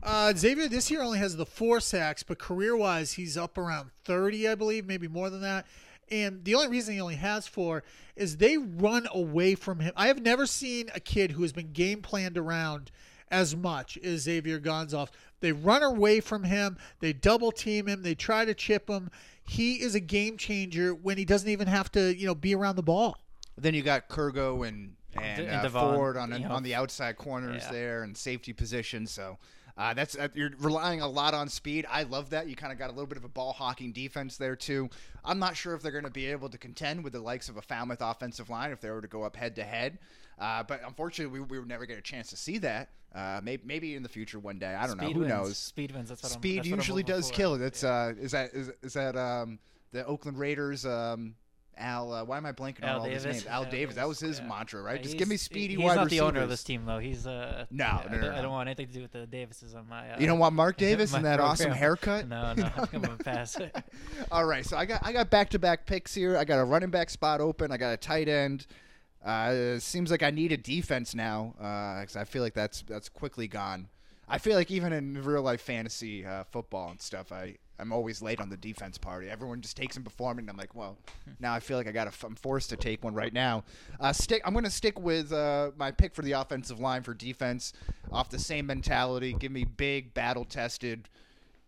Uh, 0.03 0.33
Xavier 0.37 0.69
this 0.69 0.91
year 0.91 1.03
only 1.03 1.19
has 1.19 1.37
the 1.37 1.47
four 1.47 1.81
sacks, 1.81 2.23
but 2.23 2.39
career 2.39 2.77
wise, 2.77 3.13
he's 3.15 3.37
up 3.37 3.59
around 3.59 3.91
30, 4.05 4.49
I 4.49 4.55
believe, 4.55 4.87
maybe 4.87 5.09
more 5.09 5.29
than 5.29 5.41
that. 5.41 5.67
And 6.11 6.45
the 6.45 6.55
only 6.55 6.69
reason 6.69 6.95
he 6.95 7.01
only 7.01 7.17
has 7.17 7.47
four 7.47 7.83
is 8.17 8.37
they 8.37 8.57
run 8.57 9.09
away 9.13 9.55
from 9.55 9.81
him. 9.81 9.93
I 9.97 10.07
have 10.07 10.23
never 10.23 10.47
seen 10.47 10.89
a 10.95 11.01
kid 11.01 11.33
who 11.33 11.43
has 11.43 11.53
been 11.53 11.73
game 11.73 12.01
planned 12.01 12.39
around 12.39 12.91
as 13.31 13.55
much 13.55 13.99
as 13.99 14.23
Xavier 14.23 14.59
Gonzalez. 14.59 15.11
They 15.41 15.53
run 15.53 15.83
away 15.83 16.21
from 16.21 16.45
him, 16.45 16.79
they 17.01 17.13
double 17.13 17.53
team 17.53 17.87
him, 17.87 18.03
they 18.03 18.15
try 18.15 18.45
to 18.45 18.55
chip 18.55 18.89
him. 18.89 19.11
He 19.43 19.75
is 19.75 19.95
a 19.95 20.01
game 20.01 20.37
changer 20.37 20.95
when 20.95 21.19
he 21.19 21.25
doesn't 21.25 21.49
even 21.49 21.69
have 21.69 21.93
to, 21.93 22.17
you 22.17 22.27
know, 22.27 22.35
be 22.35 22.55
around 22.55 22.77
the 22.77 22.83
ball. 22.83 23.19
Then 23.57 23.75
you 23.75 23.83
got 23.83 24.09
Kurgo 24.09 24.67
and 24.67 24.95
and, 25.15 25.47
And 25.47 25.57
uh, 25.57 25.63
Devon, 25.63 25.95
Ford 25.95 26.17
on 26.17 26.45
on 26.45 26.63
the 26.63 26.75
outside 26.75 27.17
corners 27.17 27.63
Yeah. 27.67 27.73
there 27.73 28.03
and 28.03 28.17
safety 28.17 28.53
position. 28.53 29.07
So. 29.07 29.39
Uh, 29.77 29.95
that's 29.95 30.17
uh, 30.19 30.27
you're 30.35 30.51
relying 30.59 31.01
a 31.03 31.07
lot 31.07 31.35
on 31.35 31.49
speed. 31.49 31.87
I 31.89 32.03
love 32.03 32.31
that. 32.31 32.49
You 32.49 32.57
kind 32.57 32.73
of 32.73 32.81
got 32.81 32.89
a 32.89 32.93
little 32.93 33.07
bit 33.07 33.17
of 33.17 33.23
a 33.23 33.29
ball 33.29 33.53
hawking 33.53 33.93
defense 33.93 34.37
there 34.37 34.57
too. 34.57 34.91
I'm 35.25 35.39
not 35.39 35.57
sure 35.57 35.73
if 35.73 35.83
they're 35.83 35.93
going 35.93 36.03
to 36.03 36.11
be 36.11 36.27
able 36.27 36.49
to 36.49 36.59
contend 36.59 37.05
with 37.05 37.13
the 37.13 37.21
likes 37.21 37.49
of 37.49 37.57
a 37.59 37.63
Falmouth 37.63 38.01
offensive 38.01 38.51
line 38.51 38.73
if 38.73 38.81
they 38.81 38.91
were 38.91 39.01
to 39.01 39.07
go 39.07 39.23
up 39.23 39.37
head 39.37 39.55
to 39.55 39.63
head. 39.63 40.01
Uh, 40.37 40.65
But 40.65 40.81
unfortunately, 40.85 41.39
we, 41.39 41.47
we 41.47 41.61
would 41.61 41.69
never 41.69 41.87
get 41.87 41.97
a 41.97 42.01
chance 42.03 42.29
to 42.31 42.37
see 42.37 42.59
that. 42.59 42.89
Uh, 43.15 43.39
maybe, 43.41 43.63
maybe 43.65 43.95
in 43.95 44.03
the 44.03 44.09
future 44.09 44.41
one 44.41 44.59
day. 44.59 44.75
I 44.75 44.89
don't 44.89 44.97
know. 44.97 45.05
Speed 45.05 45.17
Who 45.17 45.29
knows? 45.29 45.57
Speed 45.57 45.93
wins. 45.93 46.09
That's 46.09 46.25
what 46.25 46.33
I'm, 46.33 46.39
Speed 46.41 46.59
that's 46.59 46.67
what 46.67 46.73
I'm 46.73 46.79
usually 46.81 47.03
hoping 47.03 47.15
does 47.15 47.29
for. 47.29 47.35
kill. 47.37 47.59
That's 47.59 47.85
uh, 47.85 48.15
is 48.21 48.33
that 48.33 48.55
is, 48.55 48.73
is 48.83 48.95
that 48.95 49.17
um, 49.17 49.61
the 49.93 50.05
Oakland 50.05 50.41
Raiders 50.41 50.85
um, 50.87 51.37
Al? 51.79 52.13
Uh, 52.13 52.25
why 52.25 52.37
am 52.37 52.47
I 52.47 52.53
blanking 52.53 52.83
on 52.83 52.89
Al 52.89 52.99
all 53.01 53.05
Davis? 53.07 53.25
names? 53.25 53.47
Al 53.47 53.65
Al 53.65 53.71
Davis. 53.71 53.95
That 53.97 54.09
was 54.09 54.21
his 54.21 54.39
yeah. 54.39 54.47
mantra, 54.47 54.83
right? 54.83 54.97
Yeah, 54.97 55.03
Just 55.03 55.17
give 55.19 55.29
me 55.29 55.37
speedy 55.37 55.77
He's 55.77 55.85
wide 55.85 55.97
not 55.97 56.11
the 56.11 56.21
owner 56.21 56.41
of 56.41 56.49
this 56.49 56.63
team 56.65 56.85
though. 56.85 56.99
He's 56.99 57.27
uh. 57.27 57.67
No, 57.71 57.85
I, 57.85 58.05
no, 58.05 58.11
don't- 58.11 58.21
no, 58.21 58.37
I 58.37 58.41
don't 58.43 58.51
want 58.53 58.69
anything 58.69 58.89
to 58.89 58.93
do 58.93 59.03
with 59.03 59.13
the 59.13 59.27
Davises 59.27 59.75
on 59.75 59.89
my. 59.89 60.13
Uh, 60.13 60.21
You 60.21 60.27
don't 60.27 60.39
want 60.39 60.55
Mark 60.55 60.77
Davis 60.89 61.15
and 61.15 61.25
that 61.25 61.41
awesome 61.41 61.73
haircut? 61.73 62.29
No, 62.29 62.53
no, 62.57 62.71
I'm 62.77 63.01
gonna 63.01 63.17
pass. 63.17 63.57
All 64.31 64.45
right, 64.45 64.65
so 64.67 64.77
I 64.77 64.85
got 64.85 65.01
I 65.05 65.13
got 65.13 65.31
back 65.31 65.51
to 65.51 65.59
back 65.59 65.87
picks 65.87 66.15
here. 66.15 66.37
I 66.37 66.45
got 66.45 66.59
a 66.59 66.65
running 66.65 66.91
back 66.91 67.11
spot 67.11 67.41
open. 67.41 67.73
I 67.73 67.77
got 67.77 67.93
a 67.93 67.97
tight 67.97 68.29
end. 68.29 68.67
Uh, 69.25 69.51
it 69.53 69.81
seems 69.81 70.11
like 70.11 70.23
I 70.23 70.31
need 70.31 70.53
a 70.53 70.57
defense 70.57 71.15
now 71.15 71.55
because 72.01 72.17
I 72.17 72.25
feel 72.25 72.43
like 72.43 72.55
that's 72.55 72.83
that's 72.83 73.09
quickly 73.09 73.49
gone. 73.49 73.89
I 74.29 74.39
feel 74.39 74.57
like 74.57 74.71
even 74.71 74.93
in 74.93 75.23
real 75.23 75.43
life 75.43 75.63
fantasy 75.63 76.25
uh, 76.25 76.45
football 76.45 76.91
and 76.91 77.01
stuff, 77.01 77.33
I 77.33 77.57
I'm 77.79 77.93
always 77.93 78.21
late 78.21 78.41
on 78.41 78.49
the 78.49 78.57
defense 78.57 78.99
party. 78.99 79.29
Everyone 79.29 79.61
just 79.61 79.77
takes 79.77 79.95
them 79.95 80.03
before 80.03 80.35
me, 80.35 80.41
and 80.41 80.51
I'm 80.51 80.57
like, 80.57 80.75
well, 80.75 80.97
now 81.39 81.55
I 81.55 81.61
feel 81.61 81.77
like 81.77 81.87
I 81.87 81.93
got 81.93 82.13
I'm 82.25 82.35
forced 82.35 82.71
to 82.71 82.77
take 82.77 83.05
one 83.05 83.15
right 83.15 83.33
now. 83.33 83.65
Uh, 84.01 84.13
stick. 84.13 84.43
I'm 84.45 84.53
going 84.53 84.65
to 84.65 84.71
stick 84.71 84.99
with 84.99 85.33
uh, 85.33 85.71
my 85.77 85.91
pick 85.91 86.15
for 86.15 86.23
the 86.23 86.33
offensive 86.33 86.81
line 86.81 87.03
for 87.03 87.15
defense 87.15 87.73
off 88.11 88.31
the 88.31 88.39
same 88.39 88.67
mentality. 88.67 89.33
Give 89.33 89.53
me 89.53 89.65
big, 89.65 90.13
battle 90.15 90.45
tested 90.45 91.09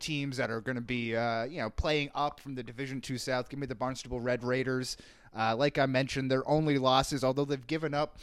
teams 0.01 0.39
that 0.39 0.51
are 0.51 0.61
going 0.63 0.77
to 0.77 0.83
be 0.83 1.15
uh, 1.15 1.45
you 1.45 1.61
know 1.61 1.71
playing 1.71 2.11
up 2.15 2.41
from 2.41 2.55
the 2.55 2.63
Division 2.63 3.01
Two 3.01 3.19
South. 3.19 3.49
Give 3.49 3.61
me 3.61 3.67
the 3.67 3.75
Barnstable 3.75 4.21
Red 4.21 4.43
Raiders. 4.43 4.97
Uh, 5.37 5.55
like 5.55 5.79
I 5.79 5.87
mentioned, 5.87 6.29
their 6.31 6.49
only 6.49 6.77
losses, 6.79 7.23
although 7.23 7.45
they've 7.45 7.67
given 7.67 7.95
up 7.95 8.19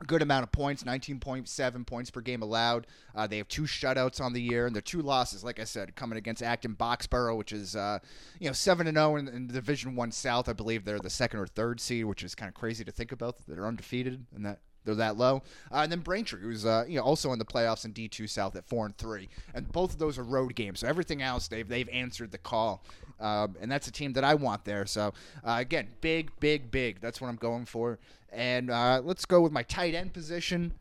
a 0.00 0.04
good 0.04 0.22
amount 0.22 0.44
of 0.44 0.52
points, 0.52 0.84
19.7 0.84 1.86
points 1.86 2.10
per 2.10 2.20
game 2.20 2.42
allowed. 2.42 2.86
Uh, 3.14 3.26
they 3.26 3.38
have 3.38 3.48
two 3.48 3.62
shutouts 3.62 4.20
on 4.20 4.32
the 4.32 4.40
year, 4.40 4.66
and 4.66 4.74
their 4.74 4.82
two 4.82 5.02
losses, 5.02 5.42
like 5.42 5.58
I 5.58 5.64
said, 5.64 5.96
coming 5.96 6.18
against 6.18 6.42
Acton 6.42 6.76
Boxborough, 6.76 7.36
which 7.36 7.52
is 7.52 7.74
uh, 7.74 7.98
you 8.38 8.46
know 8.46 8.52
seven 8.52 8.86
and 8.86 8.96
zero 8.96 9.16
in, 9.16 9.28
in 9.28 9.46
Division 9.48 9.96
One 9.96 10.12
South. 10.12 10.48
I 10.48 10.52
believe 10.52 10.84
they're 10.84 11.00
the 11.00 11.10
second 11.10 11.40
or 11.40 11.46
third 11.46 11.80
seed, 11.80 12.04
which 12.04 12.22
is 12.22 12.34
kind 12.34 12.48
of 12.48 12.54
crazy 12.54 12.84
to 12.84 12.92
think 12.92 13.12
about. 13.12 13.38
that 13.38 13.54
They're 13.54 13.66
undefeated 13.66 14.26
and 14.34 14.46
that 14.46 14.60
they're 14.84 14.94
that 14.94 15.16
low. 15.16 15.42
Uh, 15.70 15.80
and 15.80 15.92
then 15.92 16.00
Braintree, 16.00 16.40
who's 16.40 16.64
uh, 16.64 16.84
you 16.88 16.98
know 16.98 17.04
also 17.04 17.32
in 17.32 17.38
the 17.38 17.44
playoffs 17.44 17.84
in 17.84 17.92
D2 17.92 18.28
South 18.28 18.56
at 18.56 18.66
four 18.66 18.86
and 18.86 18.96
three, 18.96 19.28
and 19.54 19.70
both 19.70 19.92
of 19.92 19.98
those 19.98 20.18
are 20.18 20.24
road 20.24 20.54
games. 20.54 20.80
So 20.80 20.88
everything 20.88 21.22
else 21.22 21.48
they've 21.48 21.68
they've 21.68 21.88
answered 21.90 22.30
the 22.30 22.38
call, 22.38 22.82
um, 23.20 23.56
and 23.60 23.70
that's 23.70 23.86
a 23.88 23.92
team 23.92 24.12
that 24.14 24.24
I 24.24 24.34
want 24.34 24.64
there. 24.64 24.86
So 24.86 25.12
uh, 25.44 25.56
again, 25.58 25.88
big, 26.00 26.30
big, 26.40 26.70
big. 26.70 27.00
That's 27.00 27.20
what 27.20 27.28
I'm 27.28 27.36
going 27.36 27.66
for. 27.66 27.98
And 28.30 28.70
uh, 28.70 29.00
let's 29.04 29.24
go 29.24 29.40
with 29.40 29.52
my 29.52 29.62
tight 29.62 29.94
end 29.94 30.12
position. 30.12 30.74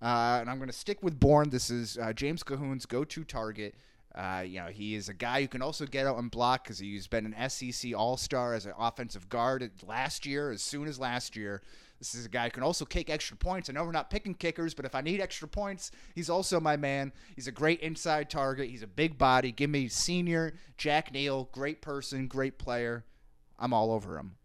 Uh, 0.00 0.38
and 0.40 0.50
I'm 0.50 0.58
going 0.58 0.70
to 0.70 0.76
stick 0.76 1.02
with 1.02 1.18
Bourne. 1.18 1.50
This 1.50 1.70
is 1.70 1.98
uh, 1.98 2.12
James 2.12 2.42
Cahoon's 2.42 2.86
go-to 2.86 3.24
target. 3.24 3.74
Uh, 4.14 4.42
you 4.46 4.60
know, 4.60 4.66
he 4.66 4.94
is 4.94 5.08
a 5.08 5.14
guy 5.14 5.42
who 5.42 5.48
can 5.48 5.62
also 5.62 5.86
get 5.86 6.06
out 6.06 6.18
and 6.18 6.30
block 6.30 6.64
because 6.64 6.78
he's 6.78 7.06
been 7.06 7.26
an 7.26 7.34
SCC 7.34 7.96
All-Star 7.96 8.54
as 8.54 8.66
an 8.66 8.72
offensive 8.78 9.28
guard 9.28 9.70
last 9.86 10.26
year, 10.26 10.50
as 10.50 10.62
soon 10.62 10.88
as 10.88 10.98
last 10.98 11.36
year. 11.36 11.62
This 11.98 12.14
is 12.14 12.26
a 12.26 12.28
guy 12.28 12.44
who 12.44 12.50
can 12.50 12.62
also 12.62 12.84
kick 12.84 13.10
extra 13.10 13.36
points. 13.36 13.68
I 13.68 13.72
know 13.72 13.84
we're 13.84 13.90
not 13.90 14.08
picking 14.10 14.34
kickers, 14.34 14.72
but 14.72 14.84
if 14.84 14.94
I 14.94 15.00
need 15.00 15.20
extra 15.20 15.48
points, 15.48 15.90
he's 16.14 16.30
also 16.30 16.60
my 16.60 16.76
man. 16.76 17.12
He's 17.34 17.48
a 17.48 17.52
great 17.52 17.80
inside 17.80 18.30
target. 18.30 18.70
He's 18.70 18.84
a 18.84 18.88
big 18.88 19.18
body. 19.18 19.50
Give 19.50 19.70
me 19.70 19.88
senior 19.88 20.54
Jack 20.76 21.12
Neal, 21.12 21.48
great 21.52 21.82
person, 21.82 22.28
great 22.28 22.58
player. 22.58 23.04
I'm 23.58 23.72
all 23.72 23.90
over 23.90 24.16
him. 24.16 24.37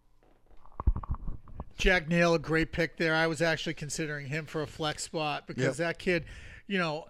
Jack 1.77 2.07
Nail, 2.07 2.33
a 2.33 2.39
great 2.39 2.71
pick 2.71 2.97
there. 2.97 3.15
I 3.15 3.27
was 3.27 3.41
actually 3.41 3.73
considering 3.73 4.27
him 4.27 4.45
for 4.45 4.61
a 4.61 4.67
flex 4.67 5.03
spot 5.03 5.47
because 5.47 5.77
that 5.77 5.99
kid, 5.99 6.25
you 6.67 6.77
know, 6.77 7.05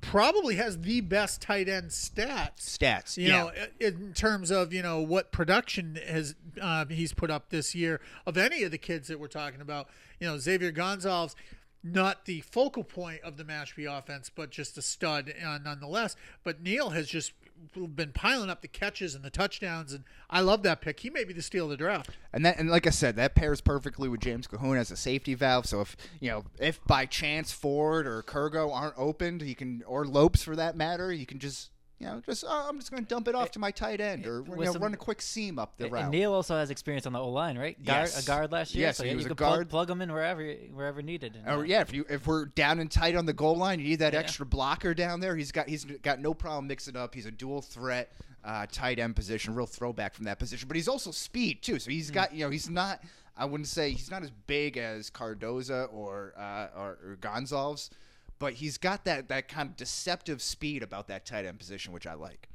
probably 0.00 0.56
has 0.56 0.78
the 0.80 1.00
best 1.00 1.40
tight 1.40 1.68
end 1.68 1.90
stats. 1.90 2.60
Stats, 2.60 3.16
you 3.16 3.28
yeah. 3.28 3.38
know, 3.38 3.52
in 3.80 4.12
terms 4.12 4.50
of 4.50 4.72
you 4.72 4.82
know 4.82 5.00
what 5.00 5.32
production 5.32 5.98
has 6.06 6.34
uh, 6.60 6.84
he's 6.86 7.12
put 7.12 7.30
up 7.30 7.50
this 7.50 7.74
year 7.74 8.00
of 8.26 8.36
any 8.36 8.62
of 8.62 8.70
the 8.70 8.78
kids 8.78 9.08
that 9.08 9.18
we're 9.18 9.28
talking 9.28 9.60
about. 9.60 9.88
You 10.20 10.28
know, 10.28 10.38
Xavier 10.38 10.70
Gonzalez, 10.70 11.34
not 11.82 12.24
the 12.24 12.40
focal 12.40 12.84
point 12.84 13.20
of 13.22 13.36
the 13.36 13.44
Mashpee 13.44 13.86
offense, 13.86 14.30
but 14.34 14.50
just 14.50 14.78
a 14.78 14.82
stud 14.82 15.32
uh, 15.44 15.58
nonetheless. 15.58 16.16
But 16.42 16.62
Neal 16.62 16.90
has 16.90 17.08
just 17.08 17.32
been 17.72 18.12
piling 18.12 18.50
up 18.50 18.62
the 18.62 18.68
catches 18.68 19.14
and 19.14 19.24
the 19.24 19.30
touchdowns, 19.30 19.92
and 19.92 20.04
I 20.30 20.40
love 20.40 20.62
that 20.62 20.80
pick. 20.80 21.00
He 21.00 21.10
may 21.10 21.24
be 21.24 21.32
the 21.32 21.42
steal 21.42 21.64
of 21.64 21.70
the 21.70 21.76
draft. 21.76 22.10
And 22.32 22.44
that, 22.44 22.58
and 22.58 22.70
like 22.70 22.86
I 22.86 22.90
said, 22.90 23.16
that 23.16 23.34
pairs 23.34 23.60
perfectly 23.60 24.08
with 24.08 24.20
James 24.20 24.46
Cahoon 24.46 24.78
as 24.78 24.90
a 24.90 24.96
safety 24.96 25.34
valve. 25.34 25.66
So 25.66 25.80
if 25.80 25.96
you 26.20 26.30
know, 26.30 26.44
if 26.58 26.82
by 26.84 27.06
chance 27.06 27.52
Ford 27.52 28.06
or 28.06 28.22
Kurgo 28.22 28.74
aren't 28.74 28.98
opened, 28.98 29.42
he 29.42 29.54
can, 29.54 29.82
or 29.86 30.04
Lopes 30.04 30.42
for 30.42 30.56
that 30.56 30.76
matter, 30.76 31.12
you 31.12 31.26
can 31.26 31.38
just, 31.38 31.70
you 32.00 32.06
know, 32.06 32.20
just 32.26 32.44
oh, 32.46 32.66
I'm 32.68 32.78
just 32.78 32.90
going 32.90 33.02
to 33.04 33.08
dump 33.08 33.28
it 33.28 33.34
off 33.34 33.50
to 33.52 33.58
my 33.58 33.70
tight 33.70 34.00
end, 34.00 34.26
or 34.26 34.44
you 34.48 34.64
know, 34.64 34.72
some- 34.72 34.82
run 34.82 34.92
a 34.94 34.96
quick 34.96 35.22
seam 35.22 35.58
up 35.58 35.76
the 35.78 35.84
And 35.84 35.92
route. 35.92 36.10
Neal 36.10 36.32
also 36.32 36.56
has 36.56 36.70
experience 36.70 37.06
on 37.06 37.12
the 37.12 37.20
O 37.20 37.28
line, 37.28 37.56
right? 37.56 37.82
Guard, 37.84 38.08
Yes. 38.08 38.22
A 38.22 38.26
guard 38.26 38.50
last 38.52 38.74
year. 38.74 38.86
Yes, 38.88 38.96
so 38.96 39.04
he 39.04 39.10
yeah, 39.10 39.16
was 39.16 39.22
you 39.24 39.26
a 39.26 39.28
could 39.30 39.38
plug, 39.38 39.54
guard. 39.54 39.68
plug 39.70 39.90
him 39.90 40.02
in 40.02 40.12
wherever 40.12 40.44
wherever 40.72 41.02
needed. 41.02 41.38
Or 41.46 41.52
uh, 41.52 41.62
yeah, 41.62 41.80
if 41.80 41.92
you 41.94 42.04
if 42.10 42.26
we're 42.26 42.46
down 42.46 42.80
and 42.80 42.90
tight 42.90 43.14
on 43.16 43.26
the 43.26 43.32
goal 43.32 43.56
line, 43.56 43.78
you 43.80 43.86
need 43.88 44.00
that 44.00 44.12
Yeah. 44.12 44.18
extra 44.20 44.44
blocker 44.44 44.92
down 44.94 45.20
there. 45.20 45.36
He's 45.36 45.52
got 45.52 45.68
he's 45.68 45.84
got 45.84 46.20
no 46.20 46.34
problem 46.34 46.66
mixing 46.66 46.96
up. 46.96 47.14
He's 47.14 47.26
a 47.26 47.30
dual 47.30 47.62
threat 47.62 48.12
uh, 48.44 48.66
tight 48.70 48.98
end 48.98 49.16
position, 49.16 49.54
real 49.54 49.66
throwback 49.66 50.14
from 50.14 50.24
that 50.26 50.38
position. 50.38 50.68
But 50.68 50.76
he's 50.76 50.88
also 50.88 51.10
speed 51.12 51.62
too. 51.62 51.78
So 51.78 51.90
he's 51.90 52.10
got 52.10 52.34
you 52.34 52.44
know 52.44 52.50
he's 52.50 52.68
not 52.68 53.02
I 53.36 53.44
wouldn't 53.46 53.68
say 53.68 53.90
he's 53.92 54.10
not 54.10 54.22
as 54.22 54.30
big 54.46 54.76
as 54.76 55.10
Cardoza 55.10 55.92
or 55.92 56.34
uh, 56.36 56.66
or, 56.78 56.98
or 57.04 57.18
Gonzalez, 57.20 57.90
but 58.38 58.54
he's 58.54 58.78
got 58.78 59.04
that 59.04 59.28
that 59.28 59.48
kind 59.48 59.70
of 59.70 59.76
deceptive 59.76 60.42
speed 60.42 60.82
about 60.82 61.08
that 61.08 61.24
tight 61.26 61.44
end 61.46 61.58
position, 61.58 61.92
which 61.92 62.06
I 62.06 62.14
like. 62.14 62.48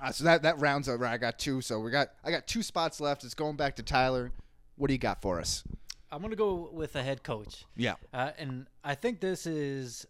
Uh, 0.00 0.12
so 0.12 0.24
that 0.24 0.42
that 0.42 0.60
rounds 0.60 0.88
over. 0.88 1.04
I 1.06 1.16
got 1.18 1.38
two. 1.38 1.60
So 1.60 1.80
we 1.80 1.90
got 1.90 2.10
I 2.24 2.30
got 2.30 2.46
two 2.46 2.62
spots 2.62 3.00
left. 3.00 3.24
It's 3.24 3.34
going 3.34 3.56
back 3.56 3.76
to 3.76 3.82
Tyler. 3.82 4.32
What 4.76 4.86
do 4.88 4.94
you 4.94 4.98
got 4.98 5.20
for 5.22 5.40
us? 5.40 5.64
I'm 6.10 6.22
gonna 6.22 6.36
go 6.36 6.70
with 6.72 6.94
a 6.96 7.02
head 7.02 7.22
coach. 7.22 7.64
Yeah. 7.76 7.94
Uh, 8.14 8.30
and 8.38 8.66
I 8.84 8.94
think 8.94 9.20
this 9.20 9.44
is 9.46 10.06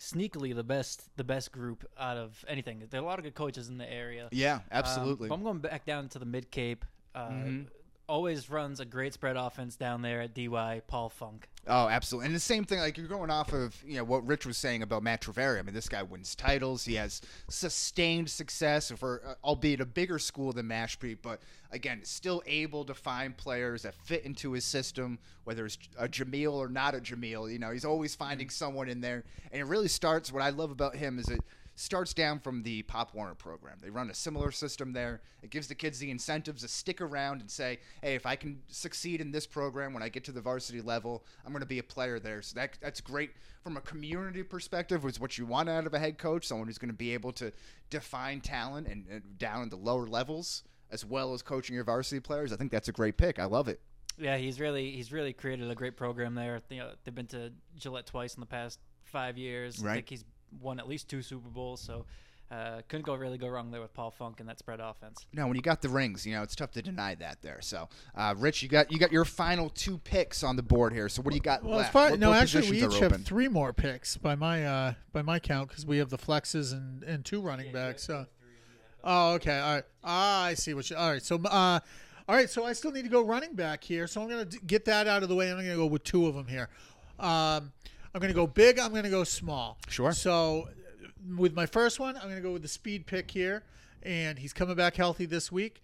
sneakily 0.00 0.54
the 0.54 0.64
best 0.64 1.02
the 1.16 1.24
best 1.24 1.52
group 1.52 1.84
out 1.98 2.16
of 2.16 2.44
anything. 2.48 2.82
There 2.90 3.00
are 3.00 3.04
a 3.04 3.06
lot 3.06 3.18
of 3.18 3.24
good 3.24 3.34
coaches 3.34 3.68
in 3.68 3.78
the 3.78 3.90
area. 3.92 4.28
Yeah, 4.32 4.54
Um, 4.56 4.60
absolutely. 4.70 5.28
but 5.28 5.34
I'm 5.34 5.42
going 5.42 5.58
back 5.58 5.84
down 5.84 6.08
to 6.10 6.18
the 6.18 6.24
mid 6.26 6.50
Cape. 6.50 6.84
Uh, 7.14 7.28
Mm-hmm. 7.28 7.62
Always 8.12 8.50
runs 8.50 8.78
a 8.78 8.84
great 8.84 9.14
spread 9.14 9.36
offense 9.36 9.74
down 9.74 10.02
there 10.02 10.20
at 10.20 10.34
DY. 10.34 10.82
Paul 10.86 11.08
Funk. 11.08 11.48
Oh, 11.66 11.88
absolutely. 11.88 12.26
And 12.26 12.34
the 12.36 12.40
same 12.40 12.64
thing, 12.64 12.80
like 12.80 12.98
you're 12.98 13.06
going 13.06 13.30
off 13.30 13.54
of, 13.54 13.74
you 13.86 13.96
know, 13.96 14.04
what 14.04 14.26
Rich 14.26 14.44
was 14.44 14.58
saying 14.58 14.82
about 14.82 15.02
Matt 15.02 15.22
Triveri. 15.22 15.58
I 15.58 15.62
mean, 15.62 15.74
this 15.74 15.88
guy 15.88 16.02
wins 16.02 16.34
titles. 16.34 16.84
He 16.84 16.96
has 16.96 17.22
sustained 17.48 18.28
success 18.28 18.92
for, 18.98 19.22
uh, 19.26 19.34
albeit 19.42 19.80
a 19.80 19.86
bigger 19.86 20.18
school 20.18 20.52
than 20.52 20.66
Mashpee, 20.66 21.16
but 21.22 21.40
again, 21.70 22.00
still 22.04 22.42
able 22.44 22.84
to 22.84 22.92
find 22.92 23.34
players 23.34 23.80
that 23.80 23.94
fit 23.94 24.26
into 24.26 24.52
his 24.52 24.66
system, 24.66 25.18
whether 25.44 25.64
it's 25.64 25.78
a 25.96 26.06
Jameel 26.06 26.52
or 26.52 26.68
not 26.68 26.94
a 26.94 26.98
Jameel. 26.98 27.50
You 27.50 27.60
know, 27.60 27.70
he's 27.70 27.86
always 27.86 28.14
finding 28.14 28.50
someone 28.50 28.90
in 28.90 29.00
there. 29.00 29.24
And 29.52 29.62
it 29.62 29.64
really 29.64 29.88
starts, 29.88 30.30
what 30.30 30.42
I 30.42 30.50
love 30.50 30.70
about 30.70 30.96
him 30.96 31.18
is 31.18 31.28
it 31.28 31.40
starts 31.74 32.12
down 32.12 32.38
from 32.38 32.62
the 32.62 32.82
Pop 32.82 33.14
Warner 33.14 33.34
program. 33.34 33.78
They 33.80 33.90
run 33.90 34.10
a 34.10 34.14
similar 34.14 34.50
system 34.50 34.92
there. 34.92 35.22
It 35.42 35.50
gives 35.50 35.68
the 35.68 35.74
kids 35.74 35.98
the 35.98 36.10
incentives 36.10 36.62
to 36.62 36.68
stick 36.68 37.00
around 37.00 37.40
and 37.40 37.50
say, 37.50 37.78
"Hey, 38.02 38.14
if 38.14 38.26
I 38.26 38.36
can 38.36 38.60
succeed 38.68 39.20
in 39.20 39.32
this 39.32 39.46
program 39.46 39.94
when 39.94 40.02
I 40.02 40.08
get 40.08 40.24
to 40.24 40.32
the 40.32 40.40
varsity 40.40 40.80
level, 40.80 41.24
I'm 41.44 41.52
going 41.52 41.60
to 41.60 41.66
be 41.66 41.78
a 41.78 41.82
player 41.82 42.18
there." 42.18 42.42
So 42.42 42.54
that 42.56 42.78
that's 42.80 43.00
great 43.00 43.30
from 43.62 43.76
a 43.76 43.80
community 43.80 44.42
perspective. 44.42 45.02
Was 45.04 45.18
what 45.18 45.38
you 45.38 45.46
want 45.46 45.68
out 45.68 45.86
of 45.86 45.94
a 45.94 45.98
head 45.98 46.18
coach, 46.18 46.46
someone 46.46 46.66
who's 46.66 46.78
going 46.78 46.90
to 46.90 46.96
be 46.96 47.14
able 47.14 47.32
to 47.32 47.52
define 47.90 48.40
talent 48.40 48.86
and, 48.88 49.06
and 49.08 49.38
down 49.38 49.62
in 49.62 49.68
the 49.68 49.76
lower 49.76 50.06
levels 50.06 50.64
as 50.90 51.04
well 51.06 51.32
as 51.32 51.40
coaching 51.40 51.74
your 51.74 51.84
varsity 51.84 52.20
players. 52.20 52.52
I 52.52 52.56
think 52.56 52.70
that's 52.70 52.88
a 52.88 52.92
great 52.92 53.16
pick. 53.16 53.38
I 53.38 53.46
love 53.46 53.66
it. 53.66 53.80
Yeah, 54.18 54.36
he's 54.36 54.60
really 54.60 54.90
he's 54.90 55.10
really 55.10 55.32
created 55.32 55.70
a 55.70 55.74
great 55.74 55.96
program 55.96 56.34
there. 56.34 56.60
You 56.68 56.80
know, 56.80 56.90
they've 57.02 57.14
been 57.14 57.26
to 57.28 57.50
Gillette 57.78 58.04
twice 58.06 58.34
in 58.34 58.40
the 58.40 58.46
past 58.46 58.78
five 59.04 59.38
years. 59.38 59.82
I 59.82 59.86
Right. 59.86 59.94
think 59.94 60.10
he's 60.10 60.24
won 60.60 60.78
at 60.78 60.88
least 60.88 61.08
two 61.08 61.22
Super 61.22 61.48
Bowls, 61.48 61.80
so 61.80 62.04
uh, 62.50 62.82
couldn't 62.88 63.06
go 63.06 63.14
really 63.14 63.38
go 63.38 63.48
wrong 63.48 63.70
there 63.70 63.80
with 63.80 63.94
Paul 63.94 64.10
Funk 64.10 64.40
and 64.40 64.48
that 64.48 64.58
spread 64.58 64.78
offense. 64.78 65.24
No, 65.32 65.46
when 65.46 65.56
you 65.56 65.62
got 65.62 65.80
the 65.80 65.88
rings, 65.88 66.26
you 66.26 66.34
know 66.34 66.42
it's 66.42 66.54
tough 66.54 66.70
to 66.72 66.82
deny 66.82 67.14
that 67.14 67.40
there. 67.40 67.60
So, 67.62 67.88
uh, 68.14 68.34
Rich, 68.36 68.62
you 68.62 68.68
got 68.68 68.92
you 68.92 68.98
got 68.98 69.10
your 69.10 69.24
final 69.24 69.70
two 69.70 69.96
picks 69.98 70.42
on 70.42 70.56
the 70.56 70.62
board 70.62 70.92
here. 70.92 71.08
So, 71.08 71.22
what 71.22 71.30
do 71.30 71.36
you 71.36 71.42
got 71.42 71.64
Well, 71.64 71.78
left? 71.78 71.92
fine. 71.92 72.10
What- 72.10 72.20
no, 72.20 72.28
what 72.30 72.42
actually, 72.42 72.70
we 72.70 72.84
each 72.84 72.98
have 72.98 73.24
three 73.24 73.48
more 73.48 73.72
picks 73.72 74.16
by 74.18 74.34
my 74.34 74.66
uh, 74.66 74.94
by 75.12 75.22
my 75.22 75.38
count 75.38 75.68
because 75.70 75.86
we 75.86 75.96
have 75.98 76.10
the 76.10 76.18
flexes 76.18 76.72
and, 76.72 77.02
and 77.04 77.24
two 77.24 77.40
running 77.40 77.72
backs. 77.72 78.02
So, 78.02 78.26
oh, 79.02 79.32
okay, 79.34 79.58
all 79.58 79.74
right. 79.76 79.84
Ah, 80.04 80.44
I 80.44 80.54
see 80.54 80.74
what 80.74 80.90
you. 80.90 80.96
All 80.96 81.10
right, 81.10 81.22
so 81.22 81.36
uh, 81.44 81.80
all 82.28 82.36
right, 82.36 82.50
so 82.50 82.64
I 82.66 82.74
still 82.74 82.92
need 82.92 83.02
to 83.04 83.08
go 83.10 83.22
running 83.24 83.54
back 83.54 83.82
here. 83.82 84.06
So 84.06 84.20
I'm 84.20 84.28
gonna 84.28 84.44
d- 84.44 84.58
get 84.66 84.84
that 84.84 85.06
out 85.08 85.22
of 85.22 85.28
the 85.30 85.34
way. 85.34 85.48
and 85.48 85.58
I'm 85.58 85.64
gonna 85.64 85.76
go 85.76 85.86
with 85.86 86.04
two 86.04 86.26
of 86.26 86.34
them 86.34 86.46
here. 86.48 86.68
Um, 87.18 87.72
I'm 88.14 88.20
gonna 88.20 88.32
go 88.32 88.46
big. 88.46 88.78
I'm 88.78 88.94
gonna 88.94 89.10
go 89.10 89.24
small. 89.24 89.78
Sure. 89.88 90.12
So 90.12 90.68
with 91.36 91.54
my 91.54 91.66
first 91.66 91.98
one, 92.00 92.16
I'm 92.16 92.28
gonna 92.28 92.40
go 92.40 92.52
with 92.52 92.62
the 92.62 92.68
speed 92.68 93.06
pick 93.06 93.30
here, 93.30 93.62
and 94.02 94.38
he's 94.38 94.52
coming 94.52 94.76
back 94.76 94.96
healthy 94.96 95.26
this 95.26 95.50
week 95.50 95.82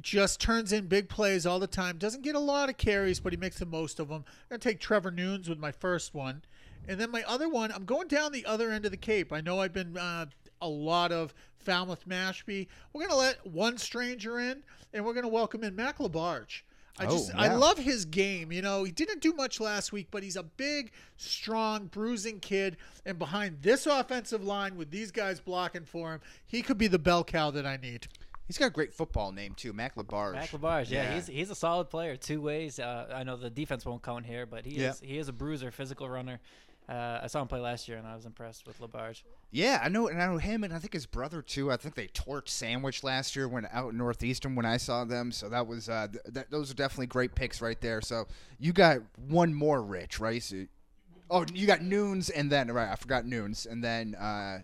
just 0.00 0.40
turns 0.40 0.72
in 0.72 0.86
big 0.86 1.08
plays 1.08 1.46
all 1.46 1.58
the 1.58 1.66
time. 1.66 1.98
Doesn't 1.98 2.22
get 2.22 2.34
a 2.34 2.40
lot 2.40 2.68
of 2.68 2.76
carries, 2.76 3.20
but 3.20 3.32
he 3.32 3.36
makes 3.36 3.58
the 3.58 3.66
most 3.66 3.98
of 3.98 4.08
them. 4.08 4.24
I'm 4.26 4.48
going 4.48 4.60
to 4.60 4.68
take 4.68 4.80
Trevor 4.80 5.10
Noons 5.10 5.48
with 5.48 5.58
my 5.58 5.72
first 5.72 6.14
one. 6.14 6.42
And 6.88 6.98
then 7.00 7.10
my 7.10 7.22
other 7.26 7.48
one, 7.48 7.72
I'm 7.72 7.84
going 7.84 8.08
down 8.08 8.32
the 8.32 8.46
other 8.46 8.70
end 8.70 8.84
of 8.84 8.90
the 8.90 8.96
Cape. 8.96 9.32
I 9.32 9.40
know 9.40 9.60
I've 9.60 9.72
been 9.72 9.96
uh, 9.96 10.26
a 10.62 10.68
lot 10.68 11.12
of 11.12 11.34
Falmouth 11.58 12.08
Mashpee. 12.08 12.68
We're 12.92 13.06
going 13.06 13.10
to 13.10 13.16
let 13.16 13.46
one 13.46 13.78
stranger 13.78 14.38
in, 14.38 14.62
and 14.92 15.04
we're 15.04 15.14
going 15.14 15.24
to 15.24 15.28
welcome 15.28 15.64
in 15.64 15.76
Mac 15.76 15.98
LaBarge. 15.98 16.62
I 16.98 17.06
Oh, 17.06 17.10
just 17.10 17.34
I 17.34 17.54
love 17.54 17.78
his 17.78 18.04
game. 18.04 18.52
You 18.52 18.62
know, 18.62 18.84
he 18.84 18.92
didn't 18.92 19.20
do 19.22 19.32
much 19.32 19.60
last 19.60 19.92
week, 19.92 20.08
but 20.10 20.22
he's 20.22 20.36
a 20.36 20.42
big, 20.42 20.92
strong, 21.16 21.86
bruising 21.86 22.40
kid. 22.40 22.76
And 23.06 23.18
behind 23.18 23.62
this 23.62 23.86
offensive 23.86 24.42
line 24.44 24.76
with 24.76 24.90
these 24.90 25.10
guys 25.10 25.40
blocking 25.40 25.84
for 25.84 26.12
him, 26.14 26.20
he 26.46 26.62
could 26.62 26.78
be 26.78 26.88
the 26.88 26.98
bell 26.98 27.24
cow 27.24 27.50
that 27.52 27.64
I 27.66 27.76
need. 27.76 28.08
He's 28.46 28.58
got 28.58 28.66
a 28.66 28.70
great 28.70 28.92
football 28.92 29.30
name 29.30 29.54
too, 29.54 29.72
Mac 29.72 29.94
LaBarge. 29.94 30.32
Mac 30.34 30.50
LaBarge, 30.50 30.90
yeah, 30.90 31.14
he's 31.14 31.28
he's 31.28 31.50
a 31.50 31.54
solid 31.54 31.88
player. 31.88 32.16
Two 32.16 32.40
ways. 32.40 32.80
Uh, 32.80 33.06
I 33.14 33.22
know 33.22 33.36
the 33.36 33.48
defense 33.48 33.86
won't 33.86 34.02
count 34.02 34.26
here, 34.26 34.44
but 34.44 34.66
he 34.66 34.80
Yeah. 34.80 34.90
is 34.90 35.00
he 35.00 35.18
is 35.18 35.28
a 35.28 35.32
bruiser, 35.32 35.70
physical 35.70 36.08
runner. 36.08 36.40
Uh, 36.90 37.20
I 37.22 37.28
saw 37.28 37.40
him 37.40 37.46
play 37.46 37.60
last 37.60 37.86
year, 37.86 37.98
and 37.98 38.06
I 38.06 38.16
was 38.16 38.26
impressed 38.26 38.66
with 38.66 38.80
LaBarge. 38.80 39.22
Yeah, 39.52 39.80
I 39.80 39.88
know, 39.88 40.08
and 40.08 40.20
I 40.20 40.26
know 40.26 40.38
him, 40.38 40.64
and 40.64 40.74
I 40.74 40.78
think 40.80 40.92
his 40.92 41.06
brother 41.06 41.40
too. 41.40 41.70
I 41.70 41.76
think 41.76 41.94
they 41.94 42.08
torched 42.08 42.48
Sandwich 42.48 43.04
last 43.04 43.36
year 43.36 43.46
when 43.46 43.68
out 43.70 43.92
in 43.92 43.98
Northeastern 43.98 44.56
when 44.56 44.66
I 44.66 44.76
saw 44.76 45.04
them. 45.04 45.30
So 45.30 45.48
that 45.50 45.68
was 45.68 45.88
uh, 45.88 46.08
th- 46.10 46.34
th- 46.34 46.46
those 46.50 46.68
are 46.72 46.74
definitely 46.74 47.06
great 47.06 47.36
picks 47.36 47.60
right 47.60 47.80
there. 47.80 48.00
So 48.00 48.26
you 48.58 48.72
got 48.72 48.98
one 49.28 49.54
more, 49.54 49.80
Rich, 49.80 50.18
right? 50.18 50.42
So, 50.42 50.66
oh, 51.30 51.46
you 51.54 51.64
got 51.68 51.80
Noons, 51.80 52.28
and 52.28 52.50
then 52.50 52.72
right, 52.72 52.90
I 52.90 52.96
forgot 52.96 53.24
Noons, 53.24 53.66
and 53.66 53.84
then 53.84 54.16
uh, 54.16 54.58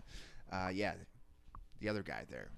uh, 0.51 0.67
yeah, 0.73 0.95
the 1.79 1.87
other 1.87 2.03
guy 2.03 2.25
there. 2.29 2.49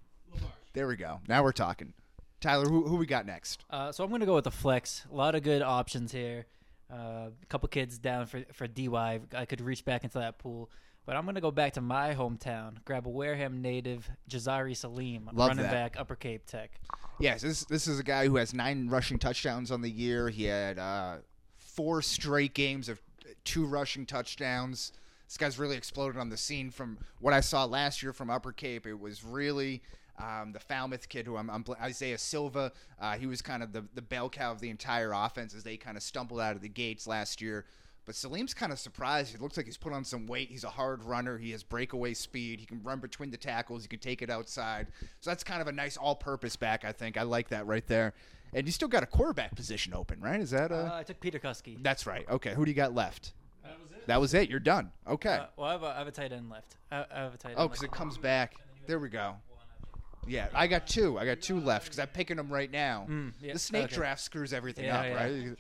There 0.74 0.88
we 0.88 0.96
go. 0.96 1.20
Now 1.28 1.44
we're 1.44 1.52
talking. 1.52 1.94
Tyler, 2.42 2.66
who 2.66 2.88
who 2.88 2.96
we 2.96 3.06
got 3.06 3.28
next? 3.28 3.66
Uh, 3.70 3.92
so 3.92 4.04
I'm 4.04 4.10
going 4.10 4.22
to 4.22 4.26
go 4.26 4.36
with 4.36 4.46
the 4.46 4.52
flex. 4.52 5.06
A 5.12 5.16
lot 5.16 5.36
of 5.36 5.44
good 5.44 5.62
options 5.62 6.12
here. 6.12 6.48
Uh, 6.92 7.30
a 7.42 7.46
couple 7.50 7.70
kids 7.70 7.98
down 7.98 8.26
for 8.26 8.44
for 8.54 8.68
DY. 8.68 9.20
I 9.34 9.46
could 9.46 9.62
reach 9.62 9.86
back 9.86 10.04
into 10.04 10.20
that 10.20 10.40
pool. 10.40 10.70
But 11.06 11.16
I'm 11.16 11.26
gonna 11.26 11.42
go 11.42 11.50
back 11.50 11.74
to 11.74 11.82
my 11.82 12.14
hometown, 12.14 12.84
grab 12.86 13.08
a 13.08 13.10
Wareham 13.10 13.62
native, 13.64 14.10
Jazari 14.30 14.78
Salim, 14.78 15.28
Love 15.34 15.50
running 15.50 15.64
that. 15.64 15.72
back, 15.72 16.00
Upper 16.00 16.16
Cape 16.16 16.46
Tech. 16.46 16.80
Yes, 17.20 17.42
this 17.42 17.66
this 17.66 17.88
is 17.88 18.00
a 18.00 18.04
guy 18.04 18.28
who 18.28 18.36
has 18.36 18.54
nine 18.54 18.88
rushing 18.90 19.18
touchdowns 19.18 19.72
on 19.72 19.82
the 19.82 19.90
year. 19.90 20.30
He 20.30 20.44
had 20.44 20.78
uh, 20.78 21.18
four 21.58 22.02
straight 22.02 22.54
games 22.54 22.90
of 22.90 23.02
two 23.44 23.66
rushing 23.66 24.06
touchdowns. 24.06 24.92
This 25.28 25.38
guy's 25.38 25.58
really 25.58 25.78
exploded 25.78 26.20
on 26.20 26.30
the 26.30 26.38
scene. 26.38 26.70
From 26.70 27.00
what 27.20 27.34
I 27.34 27.40
saw 27.40 27.66
last 27.66 28.04
year 28.04 28.14
from 28.14 28.30
Upper 28.30 28.52
Cape, 28.52 28.86
it 28.86 29.00
was 29.00 29.24
really 29.24 29.82
um, 30.20 30.52
the 30.52 30.60
Falmouth 30.60 31.08
kid 31.10 31.26
who 31.26 31.38
I'm, 31.38 31.50
I'm 31.50 31.64
Isaiah 31.82 32.18
Silva. 32.18 32.72
Uh, 33.00 33.18
he 33.18 33.26
was 33.26 33.42
kind 33.42 33.64
of 33.64 33.72
the 33.74 33.86
the 33.96 34.02
bell 34.02 34.30
cow 34.30 34.52
of 34.52 34.60
the 34.60 34.70
entire 34.70 35.12
offense 35.14 35.54
as 35.56 35.64
they 35.64 35.78
kind 35.78 35.98
of 35.98 36.04
stumbled 36.04 36.40
out 36.40 36.56
of 36.56 36.62
the 36.62 36.70
gates 36.70 37.08
last 37.08 37.42
year. 37.42 37.66
But 38.06 38.16
Salim's 38.16 38.56
kind 38.56 38.72
of 38.72 38.80
surprised. 38.80 39.32
He 39.32 39.38
looks 39.38 39.56
like 39.56 39.68
he's 39.68 39.78
put 39.78 39.94
on 39.94 40.04
some 40.04 40.26
weight. 40.26 40.50
He's 40.50 40.64
a 40.64 40.70
hard 40.70 41.04
runner. 41.04 41.38
He 41.38 41.52
has 41.52 41.62
breakaway 41.62 42.16
speed. 42.16 42.60
He 42.60 42.66
can 42.66 42.82
run 42.82 43.00
between 43.00 43.30
the 43.30 43.38
tackles. 43.38 43.84
He 43.84 43.88
can 43.88 44.00
take 44.00 44.24
it 44.24 44.32
outside. 44.32 44.88
So 45.20 45.30
that's 45.30 45.44
kind 45.44 45.62
of 45.62 45.68
a 45.68 45.72
nice 45.72 45.96
all-purpose 45.96 46.56
back. 46.56 46.84
I 46.84 46.92
think 46.92 47.18
I 47.18 47.22
like 47.22 47.50
that 47.50 47.68
right 47.68 47.86
there. 47.86 48.14
And 48.52 48.66
you 48.66 48.72
still 48.72 48.88
got 48.88 49.04
a 49.04 49.06
quarterback 49.06 49.56
position 49.56 49.94
open, 49.94 50.20
right? 50.22 50.42
Is 50.42 50.50
that 50.50 50.72
Uh, 50.72 50.90
I 50.92 51.04
took 51.04 51.20
Peter 51.20 51.38
Kusky. 51.38 51.84
that's 51.84 52.08
right. 52.08 52.28
Okay, 52.28 52.56
who 52.56 52.66
do 52.66 52.72
you 52.72 52.76
got 52.76 52.96
left? 52.96 53.34
That 53.64 53.78
was 53.80 53.92
it. 53.92 54.08
That 54.08 54.22
was 54.22 54.34
it. 54.34 54.50
You're 54.50 54.60
done. 54.60 54.92
Okay. 55.08 55.36
Uh, 55.36 55.46
well, 55.56 55.68
I 55.68 55.72
have, 55.74 55.84
a, 55.84 55.88
I 55.88 55.98
have 56.00 56.08
a 56.08 56.12
tight 56.12 56.32
end 56.32 56.50
left. 56.50 56.78
I, 56.92 57.06
I 57.14 57.20
have 57.20 57.36
a 57.36 57.38
tight 57.38 57.50
end. 57.52 57.60
oh, 57.60 57.68
because 57.68 57.84
it 57.84 57.92
comes 57.92 58.18
back. 58.18 58.56
There 58.88 58.98
we 58.98 59.10
go. 59.10 59.36
Yeah, 60.30 60.48
I 60.54 60.68
got 60.68 60.88
two. 60.88 61.18
I 61.18 61.26
got 61.26 61.42
two 61.42 61.60
left 61.60 61.86
because 61.86 62.00
I'm 62.00 62.08
picking 62.08 62.38
them 62.38 62.50
right 62.50 62.72
now. 62.72 63.08
Mm, 63.10 63.34
yeah, 63.42 63.54
The 63.54 63.60
snake 63.60 63.86
okay. 63.86 63.96
draft 63.96 64.22
screws 64.22 64.54
everything 64.54 64.86
Yeah, 64.86 65.00
up, 65.00 65.06
yeah. 65.06 65.14
right? 65.16 65.56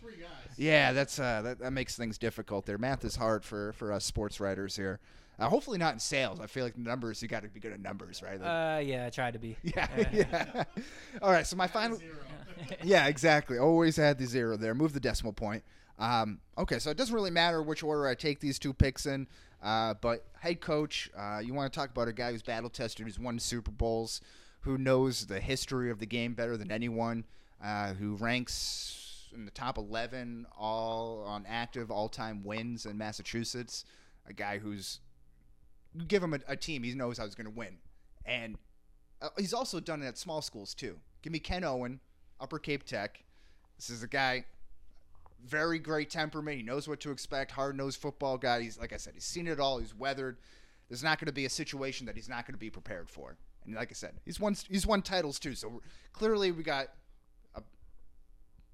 Yeah, 0.58 0.94
that's 0.94 1.20
uh, 1.20 1.42
that, 1.44 1.60
that 1.60 1.72
makes 1.72 1.96
things 1.98 2.18
difficult. 2.18 2.66
There, 2.66 2.78
math 2.78 3.04
is 3.06 3.16
hard 3.16 3.44
for 3.44 3.74
for 3.74 3.92
us 3.92 4.06
sports 4.06 4.40
writers 4.40 4.76
here. 4.76 5.00
Uh, 5.40 5.48
hopefully 5.48 5.78
not 5.78 5.94
in 5.94 6.00
sales. 6.00 6.40
I 6.42 6.48
feel 6.48 6.66
like 6.66 6.78
numbers. 6.78 7.22
You 7.22 7.30
got 7.30 7.44
to 7.44 7.48
be 7.50 7.62
good 7.62 7.72
at 7.72 7.80
numbers, 7.80 8.22
right? 8.22 8.40
Like- 8.42 8.50
Uh, 8.78 8.80
yeah, 8.80 9.06
I 9.06 9.10
tried 9.10 9.34
to 9.34 9.40
be. 9.40 9.56
yeah, 9.64 9.88
yeah. 10.12 10.64
All 11.22 11.32
right. 11.32 11.48
So 11.48 11.56
my 11.56 11.68
final. 11.68 11.98
yeah, 12.84 13.08
exactly. 13.08 13.58
Always 13.58 13.96
had 13.96 14.18
the 14.18 14.26
zero 14.26 14.58
there. 14.58 14.76
Move 14.76 14.92
the 14.94 15.00
decimal 15.00 15.32
point. 15.34 15.64
Um, 15.98 16.40
okay, 16.58 16.80
so 16.80 16.90
it 16.92 16.98
doesn't 16.98 17.14
really 17.16 17.32
matter 17.32 17.62
which 17.64 17.84
order 17.84 18.08
I 18.08 18.16
take 18.16 18.40
these 18.42 18.60
two 18.60 18.74
picks 18.74 19.06
in. 19.06 19.28
Uh, 19.64 19.94
but 20.02 20.26
head 20.40 20.62
coach, 20.62 21.10
uh, 21.18 21.40
you 21.44 21.54
want 21.54 21.72
to 21.72 21.78
talk 21.78 21.90
about 21.90 22.08
a 22.08 22.14
guy 22.14 22.32
who's 22.32 22.42
battle 22.44 22.70
tested, 22.70 23.06
who's 23.06 23.20
won 23.20 23.40
Super 23.40 23.72
Bowls, 23.72 24.22
who 24.62 24.78
knows 24.78 25.28
the 25.28 25.40
history 25.40 25.90
of 25.90 26.00
the 26.00 26.06
game 26.06 26.34
better 26.34 26.58
than 26.58 26.72
anyone, 26.72 27.26
uh, 27.64 27.94
who 27.94 28.16
ranks 28.16 29.28
in 29.34 29.46
the 29.46 29.52
top 29.52 29.78
11 29.78 30.48
all 30.58 31.24
on 31.26 31.46
active 31.48 31.92
all-time 31.92 32.44
wins 32.44 32.86
in 32.86 32.98
Massachusetts. 32.98 33.86
A 34.28 34.34
guy 34.34 34.58
who's 34.58 35.00
give 36.08 36.22
him 36.22 36.34
a, 36.34 36.40
a 36.48 36.56
team, 36.56 36.84
he 36.84 36.94
knows 36.94 37.18
how 37.18 37.26
he's 37.26 37.36
going 37.36 37.46
to 37.46 37.52
win, 37.52 37.78
and 38.26 38.58
uh, 39.22 39.30
he's 39.38 39.54
also 39.54 39.80
done 39.80 40.04
it 40.04 40.08
at 40.08 40.18
small 40.18 40.42
schools 40.42 40.74
too. 40.74 40.98
Give 41.22 41.34
me 41.34 41.40
Ken 41.40 41.64
Owen, 41.64 42.00
Upper 42.40 42.60
Cape 42.60 42.84
Tech. 42.84 43.24
This 43.78 43.90
is 43.90 44.04
a 44.04 44.08
guy, 44.08 44.46
very 45.46 45.80
great 45.80 46.10
temperament. 46.10 46.58
He 46.58 46.64
knows 46.64 46.88
what 46.88 47.00
to 47.02 47.12
expect. 47.12 47.52
Hard 47.52 47.76
nosed 47.76 48.00
football 48.00 48.38
guy. 48.38 48.62
He's 48.62 48.78
like 48.78 48.94
I 48.94 48.98
said, 48.98 49.14
he's 49.14 49.26
seen 49.26 49.48
it 49.48 49.60
all. 49.60 49.80
He's 49.80 49.96
weathered. 49.96 50.38
There's 50.90 51.04
not 51.04 51.20
going 51.20 51.28
to 51.28 51.34
be 51.34 51.46
a 51.46 51.50
situation 51.50 52.06
that 52.08 52.16
he's 52.16 52.30
not 52.30 52.46
going 52.46 52.56
to 52.56 52.60
be 52.60 52.70
prepared 52.70 53.10
for. 53.10 53.38
And 53.70 53.78
like 53.78 53.92
I 53.92 53.94
said, 53.94 54.14
he's 54.26 54.40
won 54.40 54.56
he's 54.68 54.86
won 54.86 55.02
titles 55.02 55.40
too. 55.40 55.56
So 55.56 55.82
clearly 56.12 56.52
we 56.52 56.64
got 56.64 56.88
a 57.56 57.62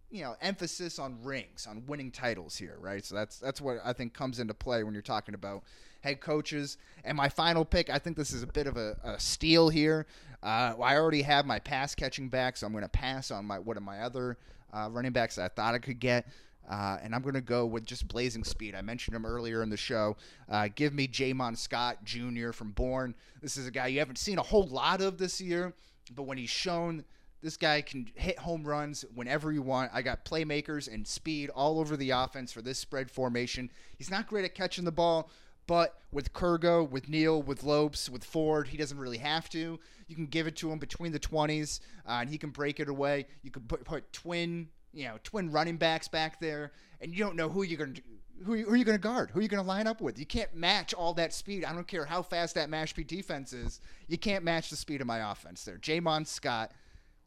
you 0.09 0.23
know 0.23 0.35
emphasis 0.41 0.99
on 0.99 1.21
rings, 1.21 1.67
on 1.69 1.83
winning 1.85 2.11
titles 2.11 2.55
here, 2.55 2.77
right? 2.79 3.03
So 3.03 3.13
that's 3.13 3.37
that's 3.37 3.59
what 3.59 3.77
I 3.83 3.93
think 3.93 4.13
comes 4.13 4.39
into 4.39 4.53
play 4.53 4.83
when 4.83 4.93
you're 4.93 5.03
talking 5.03 5.35
about 5.35 5.63
head 6.01 6.21
coaches. 6.21 6.77
And 7.03 7.17
my 7.17 7.27
final 7.27 7.65
pick, 7.65 7.89
I 7.89 7.99
think 7.99 8.15
this 8.15 8.31
is 8.31 8.41
a 8.41 8.47
bit 8.47 8.67
of 8.67 8.77
a, 8.77 8.97
a 9.03 9.19
steal 9.19 9.69
here. 9.69 10.07
Uh, 10.41 10.73
I 10.81 10.95
already 10.95 11.23
have 11.23 11.45
my 11.45 11.59
pass 11.59 11.93
catching 11.93 12.29
back, 12.29 12.55
so 12.55 12.65
I'm 12.65 12.71
going 12.71 12.83
to 12.83 12.89
pass 12.89 13.31
on 13.31 13.45
my 13.45 13.59
one 13.59 13.75
of 13.75 13.83
my 13.83 13.99
other 13.99 14.37
uh, 14.71 14.87
running 14.89 15.11
backs 15.11 15.35
that 15.35 15.43
I 15.43 15.47
thought 15.49 15.75
I 15.75 15.79
could 15.79 15.99
get. 15.99 16.25
Uh, 16.69 16.97
and 17.03 17.13
I'm 17.13 17.21
going 17.21 17.35
to 17.35 17.41
go 17.41 17.65
with 17.65 17.85
just 17.85 18.07
blazing 18.07 18.43
speed. 18.43 18.75
I 18.75 18.81
mentioned 18.81 19.15
him 19.15 19.25
earlier 19.25 19.61
in 19.61 19.69
the 19.69 19.77
show. 19.77 20.17
Uh, 20.49 20.69
give 20.73 20.93
me 20.93 21.07
Jamon 21.07 21.57
Scott 21.57 22.03
Jr. 22.03 22.51
from 22.51 22.71
Bourne. 22.71 23.15
This 23.41 23.57
is 23.57 23.67
a 23.67 23.71
guy 23.71 23.87
you 23.87 23.99
haven't 23.99 24.17
seen 24.17 24.37
a 24.37 24.43
whole 24.43 24.67
lot 24.67 25.01
of 25.01 25.17
this 25.17 25.39
year, 25.39 25.73
but 26.15 26.23
when 26.23 26.37
he's 26.37 26.49
shown 26.49 27.03
this 27.45 27.57
guy 27.57 27.79
can 27.81 28.09
hit 28.15 28.39
home 28.39 28.63
runs 28.63 29.05
whenever 29.13 29.51
you 29.51 29.61
want. 29.61 29.91
I 29.93 30.01
got 30.01 30.25
playmakers 30.25 30.91
and 30.91 31.05
speed 31.05 31.51
all 31.51 31.79
over 31.79 31.95
the 31.95 32.09
offense 32.09 32.51
for 32.51 32.63
this 32.63 32.79
spread 32.79 33.11
formation. 33.11 33.69
He's 33.99 34.09
not 34.09 34.25
great 34.25 34.45
at 34.45 34.55
catching 34.55 34.83
the 34.83 34.91
ball, 34.91 35.29
but 35.67 35.99
with 36.11 36.33
Kurgo, 36.33 36.89
with 36.89 37.07
Neal, 37.07 37.43
with 37.43 37.63
Lopes, 37.63 38.09
with 38.09 38.23
Ford, 38.23 38.67
he 38.67 38.77
doesn't 38.77 38.97
really 38.97 39.19
have 39.19 39.47
to. 39.49 39.79
You 40.07 40.15
can 40.15 40.25
give 40.25 40.47
it 40.47 40.55
to 40.57 40.71
him 40.71 40.79
between 40.79 41.11
the 41.11 41.19
20s, 41.19 41.81
uh, 42.07 42.13
and 42.13 42.29
he 42.31 42.39
can 42.39 42.49
break 42.49 42.79
it 42.79 42.89
away. 42.89 43.27
You 43.43 43.51
can 43.51 43.61
put, 43.63 43.83
put 43.83 44.11
twin, 44.11 44.69
you 44.95 45.03
know, 45.05 45.17
twin 45.23 45.51
running 45.51 45.77
backs 45.77 46.07
back 46.07 46.39
there, 46.39 46.71
and 47.01 47.11
you 47.13 47.19
don't 47.23 47.35
know 47.35 47.49
who 47.49 47.61
you're 47.63 47.77
going 47.77 47.93
to 47.95 48.01
who, 48.43 48.55
who 48.63 48.71
are 48.71 48.75
you 48.75 48.83
going 48.83 48.97
to 48.97 49.01
guard? 49.01 49.29
Who 49.31 49.39
are 49.39 49.41
you 49.41 49.47
going 49.47 49.63
to 49.63 49.67
line 49.67 49.87
up 49.87 50.01
with? 50.01 50.19
You 50.19 50.25
can't 50.25 50.53
match 50.53 50.93
all 50.93 51.13
that 51.13 51.33
speed. 51.33 51.63
I 51.63 51.71
don't 51.73 51.87
care 51.87 52.03
how 52.05 52.21
fast 52.21 52.55
that 52.55 52.69
Mashpee 52.69 53.07
defense 53.07 53.53
is. 53.53 53.79
You 54.09 54.17
can't 54.17 54.43
match 54.43 54.69
the 54.69 54.75
speed 54.75 54.99
of 54.99 55.07
my 55.07 55.31
offense 55.31 55.63
there. 55.63 55.77
Jamon 55.77 56.27
Scott, 56.27 56.71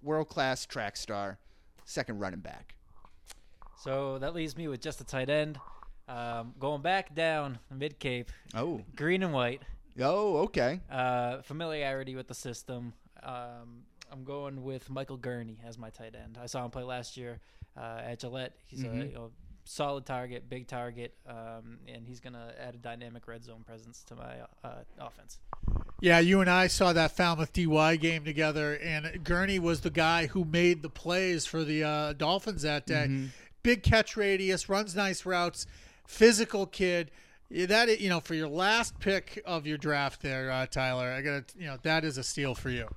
world 0.03 0.29
class 0.29 0.67
track 0.67 0.99
star, 0.99 1.39
second 1.87 2.19
running 2.19 2.41
back. 2.41 2.75
So 3.83 4.19
that 4.19 4.35
leaves 4.35 4.57
me 4.57 4.69
with 4.69 4.81
just 4.83 5.01
a 5.01 5.05
tight 5.05 5.31
end. 5.31 5.59
Um, 6.09 6.55
going 6.59 6.83
back 6.83 7.15
down 7.15 7.59
mid 7.75 7.99
Cape, 7.99 8.31
Oh, 8.55 8.83
green 8.97 9.23
and 9.23 9.33
white. 9.33 9.63
oh, 10.01 10.39
okay. 10.39 10.81
Uh, 10.91 11.43
familiarity 11.43 12.17
with 12.17 12.29
the 12.29 12.35
system. 12.35 12.93
Um, 13.23 13.85
I'm 14.11 14.25
going 14.25 14.63
with 14.65 14.89
Michael 14.91 15.17
Gurney 15.19 15.59
as 15.67 15.77
my 15.79 15.91
tight 15.91 16.15
end. 16.15 16.39
I 16.43 16.47
saw 16.47 16.65
him 16.65 16.71
play 16.71 16.83
last 16.83 17.17
year 17.17 17.41
uh, 17.79 18.01
at 18.05 18.21
Gillette. 18.21 18.55
He's 18.67 18.83
a 18.83 18.87
you 18.87 19.13
know, 19.15 19.31
solid 19.65 20.07
target, 20.07 20.49
big 20.49 20.67
target, 20.67 21.15
um, 21.27 21.79
and 21.87 22.07
he's 22.07 22.21
going 22.21 22.33
to 22.33 22.55
add 22.61 22.75
a 22.75 22.79
dynamic 22.79 23.29
red 23.29 23.45
zone 23.45 23.63
presence 23.67 24.03
to 24.09 24.17
my 24.17 24.37
uh, 24.65 24.83
offense. 24.99 25.39
Yeah, 26.01 26.21
you 26.21 26.41
and 26.41 26.49
I 26.49 26.69
saw 26.69 26.93
that 26.93 27.13
Falmouth 27.13 27.53
DY 27.53 27.97
game 27.97 28.25
together, 28.25 28.75
and 28.77 29.25
Gurney 29.25 29.59
was 29.59 29.81
the 29.81 29.91
guy 29.91 30.27
who 30.27 30.45
made 30.45 30.83
the 30.83 30.89
plays 30.89 31.45
for 31.45 31.65
the 31.65 31.85
uh, 31.85 32.13
Dolphins 32.15 32.63
that 32.63 32.87
day. 32.87 33.07
Big 33.63 33.83
catch 33.83 34.17
radius, 34.17 34.69
runs 34.69 34.95
nice 34.95 35.27
routes, 35.27 35.67
physical 36.07 36.67
kid. 36.67 37.11
That 37.51 38.01
you 38.01 38.09
know, 38.11 38.21
for 38.21 38.35
your 38.35 38.49
last 38.49 38.99
pick 39.01 39.41
of 39.45 39.67
your 39.67 39.79
draft, 39.79 40.23
there, 40.23 40.51
uh, 40.51 40.67
Tyler, 40.67 41.11
I 41.11 41.23
got 41.23 41.49
to 41.49 41.59
you 41.59 41.67
know 41.67 41.79
that 41.83 42.05
is 42.05 42.19
a 42.19 42.23
steal 42.23 42.55
for 42.55 42.71
you. 42.71 42.89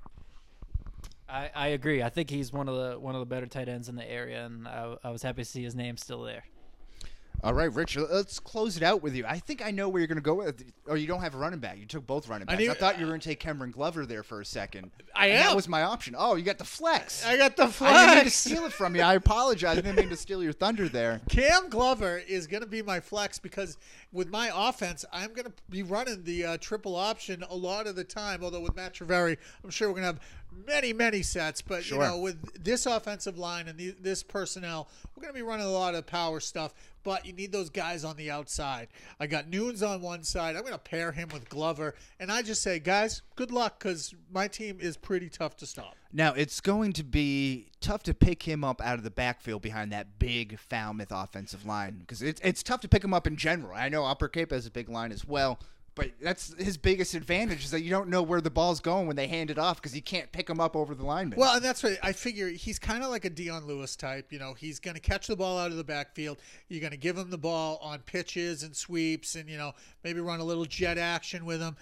I, 1.32 1.50
I 1.56 1.68
agree. 1.70 2.04
I 2.04 2.10
think 2.10 2.30
he's 2.30 2.52
one 2.52 2.68
of 2.68 2.76
the 2.76 3.00
one 3.00 3.16
of 3.16 3.20
the 3.20 3.26
better 3.26 3.46
tight 3.48 3.70
ends 3.70 3.88
in 3.90 3.96
the 3.96 4.10
area, 4.10 4.46
and 4.46 4.68
I, 4.68 4.96
I 5.04 5.10
was 5.12 5.22
happy 5.22 5.44
to 5.44 5.50
see 5.50 5.64
his 5.64 5.76
name 5.76 5.98
still 5.98 6.24
there. 6.24 6.44
All 7.44 7.56
right, 7.56 7.74
Rich, 7.74 7.98
let's 7.98 8.40
close 8.40 8.78
it 8.78 8.84
out 8.84 9.02
with 9.02 9.16
you. 9.16 9.26
I 9.26 9.40
think 9.40 9.66
I 9.66 9.72
know 9.72 9.90
where 9.90 10.00
you're 10.00 10.08
going 10.08 10.18
to 10.18 10.22
go 10.22 10.36
with. 10.36 10.64
Or 10.86 10.96
you 10.96 11.08
don't 11.08 11.22
have 11.22 11.34
a 11.34 11.40
running 11.40 11.60
back. 11.60 11.80
You 11.80 11.88
took 11.88 12.06
both 12.06 12.28
running 12.28 12.46
backs. 12.46 12.62
I, 12.62 12.64
knew- 12.64 12.74
thought 12.76 13.00
you 13.00 13.06
were 13.06 13.12
going 13.12 13.20
to 13.20 13.30
take 13.30 13.40
Cameron 13.40 13.72
Glover 13.72 14.06
there 14.06 14.22
for 14.22 14.42
a 14.42 14.46
second. 14.46 14.92
I 15.16 15.28
And 15.28 15.40
That 15.40 15.56
was 15.56 15.68
my 15.68 15.82
option. 15.82 16.14
Oh, 16.16 16.36
you 16.36 16.44
got 16.44 16.60
the 16.60 16.66
flex. 16.66 17.26
I 17.26 17.38
got 17.38 17.56
the 17.56 17.68
flex. 17.68 17.96
I 17.96 18.06
didn't 18.06 18.16
mean 18.16 18.26
to 18.26 18.30
steal 18.30 18.66
it 18.66 18.74
from 18.74 18.96
you. 18.96 19.02
I 19.02 19.16
apologize. 19.16 19.80
I 19.80 19.82
didn't 19.82 19.96
mean 19.96 20.10
to 20.10 20.16
steal 20.16 20.44
your 20.44 20.54
thunder 20.54 20.88
there. 20.88 21.20
Cam 21.30 21.70
Glover 21.70 22.22
is 22.28 22.46
going 22.46 22.62
to 22.62 22.70
be 22.70 22.84
my 22.84 23.00
flex 23.00 23.40
because 23.40 23.80
with 24.12 24.30
my 24.30 24.52
offense, 24.54 25.04
I'm 25.12 25.34
going 25.34 25.46
to 25.46 25.54
be 25.68 25.82
running 25.82 26.24
the 26.24 26.46
uh, 26.46 26.58
triple 26.62 26.96
option 26.96 27.44
a 27.50 27.56
lot 27.56 27.88
of 27.88 27.96
the 27.96 28.04
time. 28.04 28.44
Although 28.44 28.62
with 28.62 28.76
Matt 28.76 28.94
Triveri, 28.94 29.38
I'm 29.64 29.72
sure 29.72 29.88
we're 29.88 30.00
going 30.00 30.04
to 30.04 30.14
have 30.14 30.20
many, 30.52 30.94
many 30.94 31.22
sets. 31.24 31.62
But 31.62 31.84
Sure. 31.84 31.98
you 31.98 32.04
know, 32.10 32.20
with 32.20 32.64
this 32.64 32.86
offensive 32.86 33.38
line 33.38 33.68
and 33.68 33.78
the, 33.78 33.92
this 34.00 34.24
personnel, 34.24 34.88
we're 35.16 35.22
going 35.22 35.34
to 35.34 35.38
be 35.40 35.44
running 35.44 35.66
a 35.66 35.72
lot 35.72 35.96
of 35.96 36.06
power 36.06 36.40
stuff. 36.40 36.74
But 37.04 37.26
you 37.26 37.34
need 37.34 37.52
those 37.52 37.72
guys 37.72 38.04
on 38.04 38.16
the 38.16 38.30
outside. 38.30 38.88
I 39.20 39.26
got 39.26 39.48
Nunes 39.48 39.82
on 39.82 40.02
one 40.02 40.24
side. 40.24 40.56
I'm 40.56 40.62
going 40.62 40.74
to 40.74 40.78
pair 40.78 41.12
him 41.12 41.30
with 41.34 41.50
Glover, 41.50 41.96
and 42.20 42.32
I 42.32 42.44
just 42.44 42.62
say, 42.62 42.78
guys, 42.78 43.24
good 43.36 43.50
luck 43.52 43.80
because 43.80 44.14
my 44.32 44.48
team 44.48 44.78
is 44.80 44.98
pretty 44.98 45.28
tough 45.28 45.58
to 45.58 45.66
stop. 45.66 45.96
Now, 46.14 46.34
it's 46.34 46.62
going 46.62 46.94
to 46.94 47.04
be 47.04 47.70
tough 47.80 48.04
to 48.04 48.14
pick 48.14 48.44
him 48.44 48.64
up 48.64 48.82
out 48.82 49.00
of 49.00 49.04
the 49.04 49.10
backfield 49.10 49.64
behind 49.64 49.92
that 49.94 50.20
big 50.20 50.60
Falmouth 50.60 51.12
offensive 51.12 51.66
line 51.66 51.98
because 52.00 52.22
it's, 52.22 52.40
it's 52.44 52.62
tough 52.62 52.82
to 52.82 52.88
pick 52.88 53.04
him 53.04 53.16
up 53.16 53.26
in 53.26 53.36
general. 53.36 53.76
I 53.76 53.90
know 53.90 54.06
Upper 54.06 54.28
Cape 54.28 54.52
has 54.52 54.68
a 54.68 54.72
big 54.72 54.88
line 54.88 55.12
as 55.12 55.26
well, 55.26 55.60
but 55.94 56.12
that's 56.22 56.54
his 56.58 56.78
biggest 56.78 57.16
advantage 57.16 57.66
is 57.66 57.72
that 57.72 57.82
you 57.82 57.90
don't 57.90 58.08
know 58.08 58.22
where 58.22 58.40
the 58.40 58.50
ball's 58.50 58.80
going 58.80 59.08
when 59.08 59.18
they 59.18 59.28
hand 59.28 59.52
it 59.52 59.58
off 59.58 59.76
because 59.76 59.94
you 59.94 60.02
can't 60.02 60.32
pick 60.32 60.50
him 60.50 60.60
up 60.60 60.76
over 60.76 60.96
the 60.96 61.04
lineman. 61.04 61.38
Well, 61.38 61.56
and 61.56 61.64
that's 61.64 61.84
what 61.84 61.98
I 62.02 62.14
figure. 62.14 62.48
He's 62.48 62.80
kind 62.80 63.04
of 63.04 63.10
like 63.10 63.26
a 63.26 63.30
Dion 63.30 63.68
Lewis 63.68 63.98
type. 63.98 64.32
You 64.32 64.40
know, 64.40 64.54
he's 64.54 64.80
going 64.80 64.96
to 64.96 65.02
catch 65.02 65.28
the 65.28 65.36
ball 65.36 65.58
out 65.58 65.70
of 65.70 65.78
the 65.78 65.84
backfield. 65.84 66.38
You're 66.70 66.80
going 66.80 66.92
to 66.92 66.98
give 66.98 67.18
him 67.18 67.30
the 67.30 67.38
ball 67.38 67.78
on 67.82 68.00
pitches 68.00 68.64
and 68.64 68.76
sweeps, 68.76 69.36
and 69.36 69.50
you 69.50 69.58
know 69.58 69.74
maybe 70.04 70.22
run 70.22 70.40
a 70.40 70.46
little 70.46 70.66
jet 70.66 70.98
action 70.98 71.46
with 71.46 71.62
him. 71.62 71.76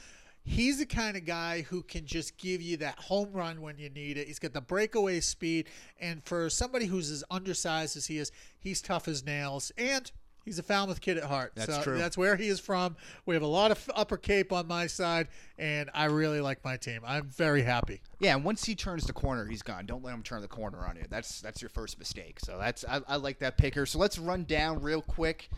He's 0.44 0.80
the 0.80 0.86
kind 0.88 1.16
of 1.16 1.26
guy 1.26 1.62
who 1.62 1.84
can 1.84 2.08
just 2.08 2.38
give 2.38 2.62
you 2.62 2.78
that 2.78 2.98
home 2.98 3.32
run 3.32 3.62
when 3.62 3.78
you 3.78 3.90
need 3.90 4.18
it. 4.18 4.26
He's 4.26 4.40
got 4.40 4.54
the 4.54 4.62
breakaway 4.62 5.20
speed, 5.20 5.68
and 6.00 6.24
for 6.24 6.50
somebody 6.50 6.88
who's 6.88 7.12
as 7.12 7.24
undersized 7.30 7.96
as 7.96 8.08
he 8.08 8.18
is, 8.18 8.32
he's 8.60 8.82
tough 8.82 9.08
as 9.08 9.24
nails. 9.24 9.72
And 9.78 10.12
He's 10.46 10.58
a 10.58 10.64
Falmouth 10.64 11.02
kid 11.02 11.18
at 11.18 11.26
heart. 11.26 11.52
That's 11.56 11.76
so 11.76 11.82
true. 11.82 11.98
That's 11.98 12.18
where 12.18 12.36
he 12.36 12.48
is 12.48 12.60
from. 12.60 12.96
We 13.26 13.36
have 13.36 13.44
a 13.44 13.48
lot 13.48 13.72
of 13.72 13.90
Upper 13.96 14.18
Cape 14.18 14.52
on 14.52 14.68
my 14.68 14.88
side, 14.88 15.28
and 15.58 15.90
I 15.94 16.06
really 16.06 16.42
like 16.42 16.64
my 16.64 16.78
team. 16.78 17.02
I'm 17.06 17.26
very 17.26 17.62
happy. 17.62 18.02
Yeah, 18.20 18.36
and 18.36 18.44
once 18.44 18.66
he 18.66 18.74
turns 18.74 19.06
the 19.06 19.14
corner, 19.14 19.46
he's 19.46 19.62
gone. 19.62 19.86
Don't 19.86 20.04
let 20.04 20.14
him 20.14 20.24
turn 20.24 20.42
the 20.42 20.48
corner 20.48 20.86
on 20.86 20.96
you. 20.96 21.04
That's 21.10 21.42
that's 21.42 21.62
your 21.62 21.70
first 21.70 22.00
mistake. 22.00 22.40
So 22.40 22.58
that's 22.58 22.84
I, 22.86 23.02
I 23.08 23.16
like 23.18 23.40
that 23.40 23.58
picker. 23.58 23.86
So 23.86 24.00
let's 24.00 24.18
run 24.18 24.46
down 24.46 24.82
real 24.82 25.02
quick. 25.02 25.50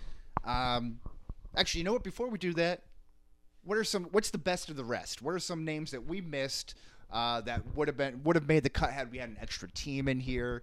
Um, 0.44 1.00
actually, 1.56 1.80
you 1.80 1.86
know 1.86 1.94
what? 1.94 2.04
Before 2.04 2.28
we 2.28 2.38
do 2.38 2.54
that, 2.54 2.82
what 3.64 3.78
are 3.78 3.84
some? 3.84 4.06
What's 4.06 4.32
the 4.32 4.38
best 4.38 4.70
of 4.70 4.76
the 4.76 4.84
rest? 4.84 5.22
What 5.22 5.34
are 5.34 5.40
some 5.40 5.64
names 5.64 5.92
that 5.92 6.06
we 6.06 6.22
missed 6.22 6.76
uh, 7.12 7.42
that 7.42 7.62
would 7.76 7.88
have 7.88 7.98
been 7.98 8.22
would 8.24 8.36
have 8.36 8.48
made 8.48 8.64
the 8.64 8.70
cut 8.70 8.92
had 8.92 9.12
we 9.12 9.20
had 9.20 9.30
an 9.30 9.38
extra 9.42 9.70
team 9.72 10.08
in 10.08 10.20
here? 10.20 10.62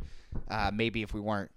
Uh, 0.51 0.71
maybe 0.75 1.03
if 1.03 1.15
we 1.15 1.21
weren't 1.21 1.51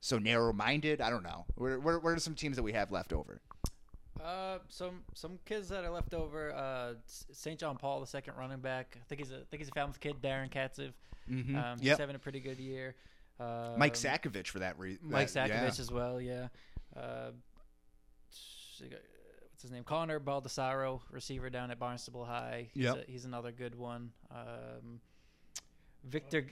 so 0.00 0.18
narrow-minded. 0.18 1.00
I 1.00 1.10
don't 1.10 1.22
know. 1.22 1.44
Where, 1.56 1.78
what, 1.78 2.02
what 2.02 2.10
are 2.12 2.18
some 2.18 2.34
teams 2.34 2.56
that 2.56 2.62
we 2.62 2.72
have 2.72 2.90
left 2.90 3.12
over? 3.12 3.40
Uh, 4.22 4.58
some 4.68 5.00
some 5.14 5.38
kids 5.46 5.68
that 5.70 5.82
are 5.84 5.90
left 5.90 6.12
over. 6.12 6.52
Uh, 6.54 6.94
St. 7.06 7.58
John 7.58 7.76
Paul, 7.76 8.00
the 8.00 8.06
second 8.06 8.34
running 8.36 8.58
back. 8.60 8.98
I 9.00 9.04
think 9.08 9.20
he's 9.20 9.30
a 9.30 9.36
I 9.36 9.42
think 9.50 9.60
he's 9.62 9.68
a 9.68 9.72
Falmouth 9.72 9.98
kid. 10.00 10.16
Darren 10.22 10.50
Katzev. 10.50 10.92
Mhm. 11.30 11.54
Um, 11.56 11.78
he's 11.78 11.86
Yep. 11.88 11.98
having 12.00 12.16
a 12.16 12.18
pretty 12.18 12.40
good 12.40 12.58
year. 12.60 12.96
Uh, 13.38 13.74
Mike 13.78 13.94
Sakovich 13.94 14.48
for 14.48 14.58
that 14.58 14.78
reason. 14.78 15.08
Mike 15.08 15.28
Sakovich 15.28 15.80
as 15.80 15.90
well. 15.90 16.20
Yeah. 16.20 16.48
Uh, 16.94 17.30
what's 18.78 19.62
his 19.62 19.70
name? 19.70 19.84
Connor 19.84 20.20
Baldessaro, 20.20 21.00
receiver 21.10 21.50
down 21.50 21.70
at 21.70 21.78
Barnstable 21.78 22.24
High. 22.24 22.68
He's, 22.72 22.84
Yep. 22.84 23.08
a, 23.08 23.10
he's 23.10 23.24
another 23.24 23.52
good 23.52 23.74
one. 23.74 24.12
Um, 24.30 25.00
Victor 26.04 26.46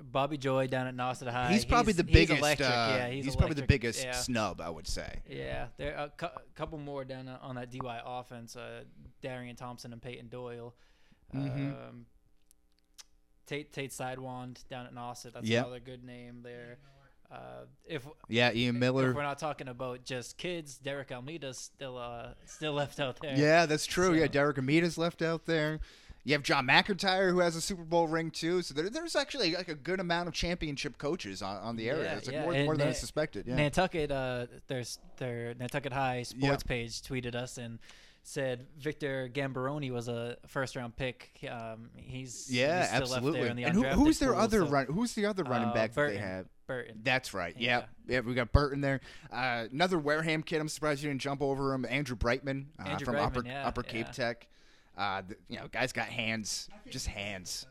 Bobby 0.00 0.36
Joy 0.36 0.66
down 0.66 0.86
at 0.86 0.96
Nauset 0.96 1.30
High. 1.30 1.52
He's 1.52 1.64
probably 1.64 1.92
the 1.92 2.02
he's 2.04 2.12
biggest. 2.12 2.38
electric. 2.40 2.68
uh, 2.68 2.94
yeah, 2.98 3.08
he's, 3.10 3.36
probably 3.36 3.54
the 3.54 3.66
biggest 3.66 4.02
Yeah. 4.04 4.12
snub, 4.12 4.60
I 4.60 4.68
would 4.68 4.86
say. 4.88 5.22
Yeah, 5.28 5.68
there 5.76 5.96
are 5.96 6.06
a 6.06 6.10
cou- 6.10 6.40
couple 6.54 6.78
more 6.78 7.04
down 7.04 7.28
on 7.28 7.54
that 7.56 7.70
DY 7.70 8.00
offense. 8.04 8.56
Uh, 8.56 8.84
Darian 9.22 9.54
Thompson 9.56 9.92
and 9.92 10.02
Peyton 10.02 10.28
Doyle. 10.28 10.74
Mhm. 11.32 11.88
Um, 11.88 12.06
Tate 13.46 13.72
Tate 13.72 13.92
Sidewand 13.92 14.66
down 14.68 14.86
at 14.86 14.94
Nauset. 14.94 15.32
That's 15.34 15.46
Yep. 15.46 15.64
another 15.66 15.80
good 15.80 16.02
name 16.04 16.40
there. 16.42 16.78
Uh, 17.30 17.64
if 17.84 18.06
Yeah, 18.28 18.52
Ian 18.52 18.76
if 18.76 18.80
Miller. 18.80 19.12
we're 19.14 19.22
not 19.22 19.38
talking 19.38 19.68
about 19.68 20.04
just 20.04 20.38
kids, 20.38 20.76
Derek 20.78 21.10
Almeida's 21.10 21.58
still 21.58 21.98
uh 21.98 22.34
still 22.46 22.72
left 22.72 23.00
out 23.00 23.18
there. 23.20 23.36
Yeah, 23.36 23.66
that's 23.66 23.86
true. 23.86 24.14
yeah, 24.14 24.26
Derek 24.28 24.56
Almeida's 24.58 24.96
left 24.98 25.20
out 25.22 25.46
there. 25.46 25.80
You 26.24 26.32
have 26.32 26.42
John 26.42 26.66
McIntyre 26.66 27.30
who 27.30 27.40
has 27.40 27.54
a 27.54 27.60
Super 27.60 27.84
Bowl 27.84 28.08
ring 28.08 28.30
too. 28.30 28.62
So 28.62 28.72
there, 28.74 28.88
there's 28.88 29.14
actually 29.14 29.54
like 29.54 29.68
a 29.68 29.74
good 29.74 30.00
amount 30.00 30.28
of 30.28 30.34
championship 30.34 30.96
coaches 30.96 31.42
on, 31.42 31.56
on 31.58 31.76
the 31.76 31.90
area. 31.90 32.04
Yeah, 32.04 32.16
it's 32.16 32.26
like 32.26 32.34
yeah, 32.34 32.42
more, 32.42 32.52
and 32.54 32.64
more 32.64 32.76
than 32.76 32.88
I 32.88 32.92
suspected. 32.92 33.46
Yeah. 33.46 33.56
Nantucket, 33.56 34.10
uh, 34.10 34.46
there's 34.66 34.98
their 35.18 35.54
Nantucket 35.54 35.92
High 35.92 36.22
sports 36.22 36.64
Yep. 36.64 36.66
page 36.66 37.02
tweeted 37.02 37.34
us 37.34 37.58
and 37.58 37.78
said 38.22 38.66
Victor 38.78 39.28
Gambaroni 39.32 39.90
was 39.92 40.08
a 40.08 40.38
first 40.46 40.76
round 40.76 40.96
pick. 40.96 41.38
Um, 41.48 41.90
he's 41.96 42.48
yeah, 42.50 42.80
he's 42.80 42.88
still 42.88 43.02
absolutely. 43.02 43.42
Left 43.42 43.44
there 43.44 43.54
the 43.54 43.64
and 43.64 43.76
who, 43.76 44.04
who's 44.04 44.18
their 44.18 44.32
pool, 44.32 44.40
other 44.40 44.58
so, 44.60 44.66
run? 44.66 44.86
Who's 44.86 45.14
the 45.14 45.26
other 45.26 45.44
running 45.44 45.68
uh, 45.68 45.74
back 45.74 45.92
that 45.92 46.08
they 46.08 46.16
have? 46.16 46.46
Burton. 46.66 47.00
That's 47.04 47.34
right. 47.34 47.54
Yeah. 47.58 47.82
Yeah. 48.08 48.14
yeah, 48.14 48.20
we 48.20 48.32
got 48.32 48.50
Burton 48.50 48.80
there. 48.80 49.02
Uh, 49.30 49.66
another 49.70 49.98
Wareham 49.98 50.42
kid. 50.42 50.62
I'm 50.62 50.68
surprised 50.70 51.02
you 51.02 51.10
didn't 51.10 51.20
jump 51.20 51.42
over 51.42 51.74
him. 51.74 51.84
Andrew 51.84 52.16
Brightman 52.16 52.68
uh, 52.78 52.88
Andrew 52.88 53.04
from 53.04 53.16
Upper 53.16 53.42
yeah, 53.44 53.66
Upper 53.66 53.82
Cape 53.82 54.06
yeah. 54.06 54.12
Tech. 54.12 54.48
Uh, 54.96 55.22
you 55.48 55.58
know, 55.58 55.66
guy's 55.68 55.92
got 55.92 56.06
hands, 56.06 56.68
just 56.90 57.06
hands. 57.06 57.66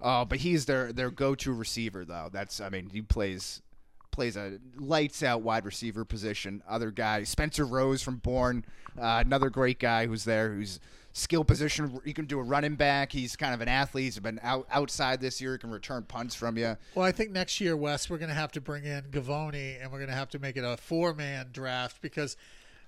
Oh, 0.00 0.24
but 0.24 0.38
he's 0.38 0.66
their 0.66 0.92
their 0.92 1.10
go 1.10 1.34
to 1.36 1.52
receiver 1.52 2.04
though. 2.04 2.28
That's 2.32 2.60
I 2.60 2.68
mean 2.68 2.90
he 2.90 3.02
plays 3.02 3.62
plays 4.10 4.36
a 4.36 4.58
lights 4.76 5.22
out 5.22 5.42
wide 5.42 5.64
receiver 5.64 6.04
position. 6.04 6.62
Other 6.68 6.90
guy, 6.90 7.24
Spencer 7.24 7.64
Rose 7.64 8.02
from 8.02 8.16
Bourne, 8.16 8.64
uh, 8.98 9.22
another 9.24 9.50
great 9.50 9.78
guy 9.78 10.06
who's 10.06 10.24
there 10.24 10.52
who's 10.52 10.80
skill 11.12 11.44
position. 11.44 12.00
He 12.04 12.12
can 12.12 12.26
do 12.26 12.38
a 12.38 12.42
running 12.42 12.76
back. 12.76 13.12
He's 13.12 13.36
kind 13.36 13.54
of 13.54 13.60
an 13.60 13.68
athlete. 13.68 14.04
He's 14.04 14.18
been 14.18 14.40
out 14.42 14.66
outside 14.70 15.20
this 15.20 15.40
year. 15.40 15.52
He 15.52 15.58
can 15.58 15.70
return 15.70 16.04
punts 16.04 16.34
from 16.34 16.56
you. 16.56 16.76
Well, 16.94 17.04
I 17.04 17.12
think 17.12 17.30
next 17.30 17.60
year, 17.60 17.76
Wes, 17.76 18.08
we're 18.08 18.18
going 18.18 18.28
to 18.28 18.34
have 18.34 18.52
to 18.52 18.60
bring 18.60 18.84
in 18.84 19.04
Gavoni, 19.10 19.80
and 19.82 19.90
we're 19.90 19.98
going 19.98 20.10
to 20.10 20.16
have 20.16 20.30
to 20.30 20.38
make 20.38 20.56
it 20.56 20.64
a 20.64 20.76
four-man 20.76 21.48
draft 21.52 22.00
because, 22.00 22.36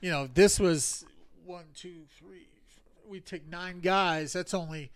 you 0.00 0.10
know, 0.10 0.28
this 0.32 0.60
was 0.60 1.04
one, 1.44 1.64
two, 1.74 2.02
three. 2.18 2.46
We 3.08 3.20
take 3.20 3.48
nine 3.48 3.80
guys. 3.80 4.32
That's 4.32 4.54
only, 4.54 4.90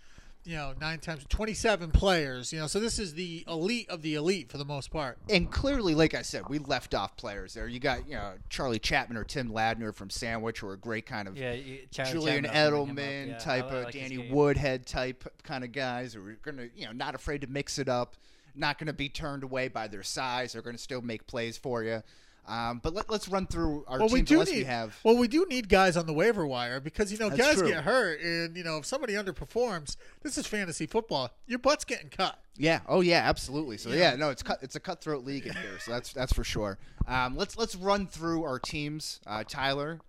you 0.44 0.57
know, 0.57 0.74
nine 0.80 0.98
times 1.00 1.24
twenty-seven 1.28 1.90
players. 1.90 2.52
You 2.52 2.61
know, 2.61 2.66
so 2.66 2.80
this 2.80 2.98
is 2.98 3.14
the 3.14 3.44
elite 3.48 3.88
of 3.90 4.02
the 4.02 4.14
elite 4.14 4.50
for 4.50 4.59
the 4.59 4.64
most 4.64 4.90
part. 4.90 5.18
and 5.28 5.50
clearly, 5.50 5.94
like 5.94 6.14
I 6.14 6.22
said, 6.22 6.48
we 6.48 6.59
left 6.59 6.94
off 6.94 7.16
players 7.16 7.54
there. 7.54 7.68
You 7.68 7.78
got 7.80 8.07
you 8.09 8.14
know 8.14 8.32
Charlie 8.48 8.78
Chapman 8.78 9.16
or 9.16 9.24
Tim 9.24 9.50
Ladner 9.50 9.94
from 9.94 10.09
Sandwich, 10.11 10.61
who 10.61 10.68
are 10.68 10.76
great 10.76 11.04
kind 11.07 11.28
of 11.28 11.36
Yeah, 11.36 11.52
you- 11.52 11.80
Julian 11.90 12.44
Chapman, 12.44 12.74
I'll 12.74 12.86
bring 12.86 12.96
him 12.96 12.98
up, 12.98 13.04
Edelman 13.04 13.26
yeah. 13.28 13.38
type 13.38 13.70
I 13.70 13.76
of 13.82 13.92
Danny. 13.92 14.30
Woodhead 14.30 14.86
type 14.86 15.24
kind 15.42 15.64
of 15.64 15.72
guys 15.72 16.14
who 16.14 16.26
are 16.26 16.38
gonna 16.42 16.68
you 16.74 16.86
know 16.86 16.92
not 16.92 17.14
afraid 17.14 17.40
to 17.42 17.46
mix 17.48 17.78
it 17.78 17.88
up, 17.88 18.16
not 18.54 18.78
gonna 18.78 18.92
be 18.92 19.09
turned 19.09 19.42
away 19.42 19.68
by 19.68 19.88
their 19.88 20.02
size. 20.02 20.52
They're 20.52 20.62
gonna 20.62 20.78
still 20.78 21.02
make 21.02 21.26
plays 21.26 21.57
for 21.59 21.82
you. 21.82 22.02
Um, 22.49 22.80
but 22.82 22.94
let, 22.94 23.11
let's 23.11 23.28
run 23.28 23.47
through 23.47 23.84
our 23.88 23.99
Well, 23.99 24.09
we 24.09 24.22
do 24.22 24.44
need 24.44 24.51
we 24.59 24.64
have. 24.64 24.97
well, 25.03 25.16
we 25.16 25.26
do 25.28 25.47
need 25.49 25.68
guys 25.68 25.97
on 25.97 26.07
the 26.07 26.12
waiver 26.12 26.47
wire 26.47 26.78
because 26.80 27.11
you 27.11 27.18
know 27.18 27.28
That's 27.28 27.40
guys 27.40 27.57
true. 27.59 27.68
get 27.68 27.82
hurt, 27.84 28.20
and 28.20 28.57
you 28.57 28.62
know 28.62 28.78
if 28.78 28.86
somebody 28.86 29.14
underperforms, 29.14 29.97
this 30.22 30.38
is 30.38 30.47
fantasy 30.47 30.86
football. 30.86 31.30
Your 31.47 31.59
butt's 31.59 31.84
getting 31.84 32.09
cut. 32.09 32.38
Yeah. 32.57 32.80
Oh, 32.88 33.01
yeah. 33.03 33.22
Absolutely. 33.28 33.76
So 33.78 33.90
Yeah. 33.90 34.12
yeah, 34.12 34.16
no, 34.16 34.30
it's 34.30 34.42
cut. 34.42 34.61
It's 34.62 34.76
a 34.76 34.80
cutthroat 34.80 35.24
league 35.24 35.47
in 35.47 35.55
here. 35.55 35.78
So 35.84 35.90
that's 35.92 36.12
that's 36.12 36.32
for 36.32 36.44
sure. 36.44 36.78
Um, 37.07 37.36
let's 37.36 37.57
let's 37.59 37.74
run 37.74 38.07
through 38.07 38.44
our 38.44 38.59
teams. 38.59 39.20
Uh, 39.26 39.44
Tyler, 39.47 40.01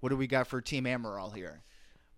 what 0.00 0.08
do 0.10 0.16
we 0.16 0.26
got 0.26 0.46
for 0.48 0.60
Team 0.60 0.84
Amaral 0.84 1.34
here? 1.34 1.62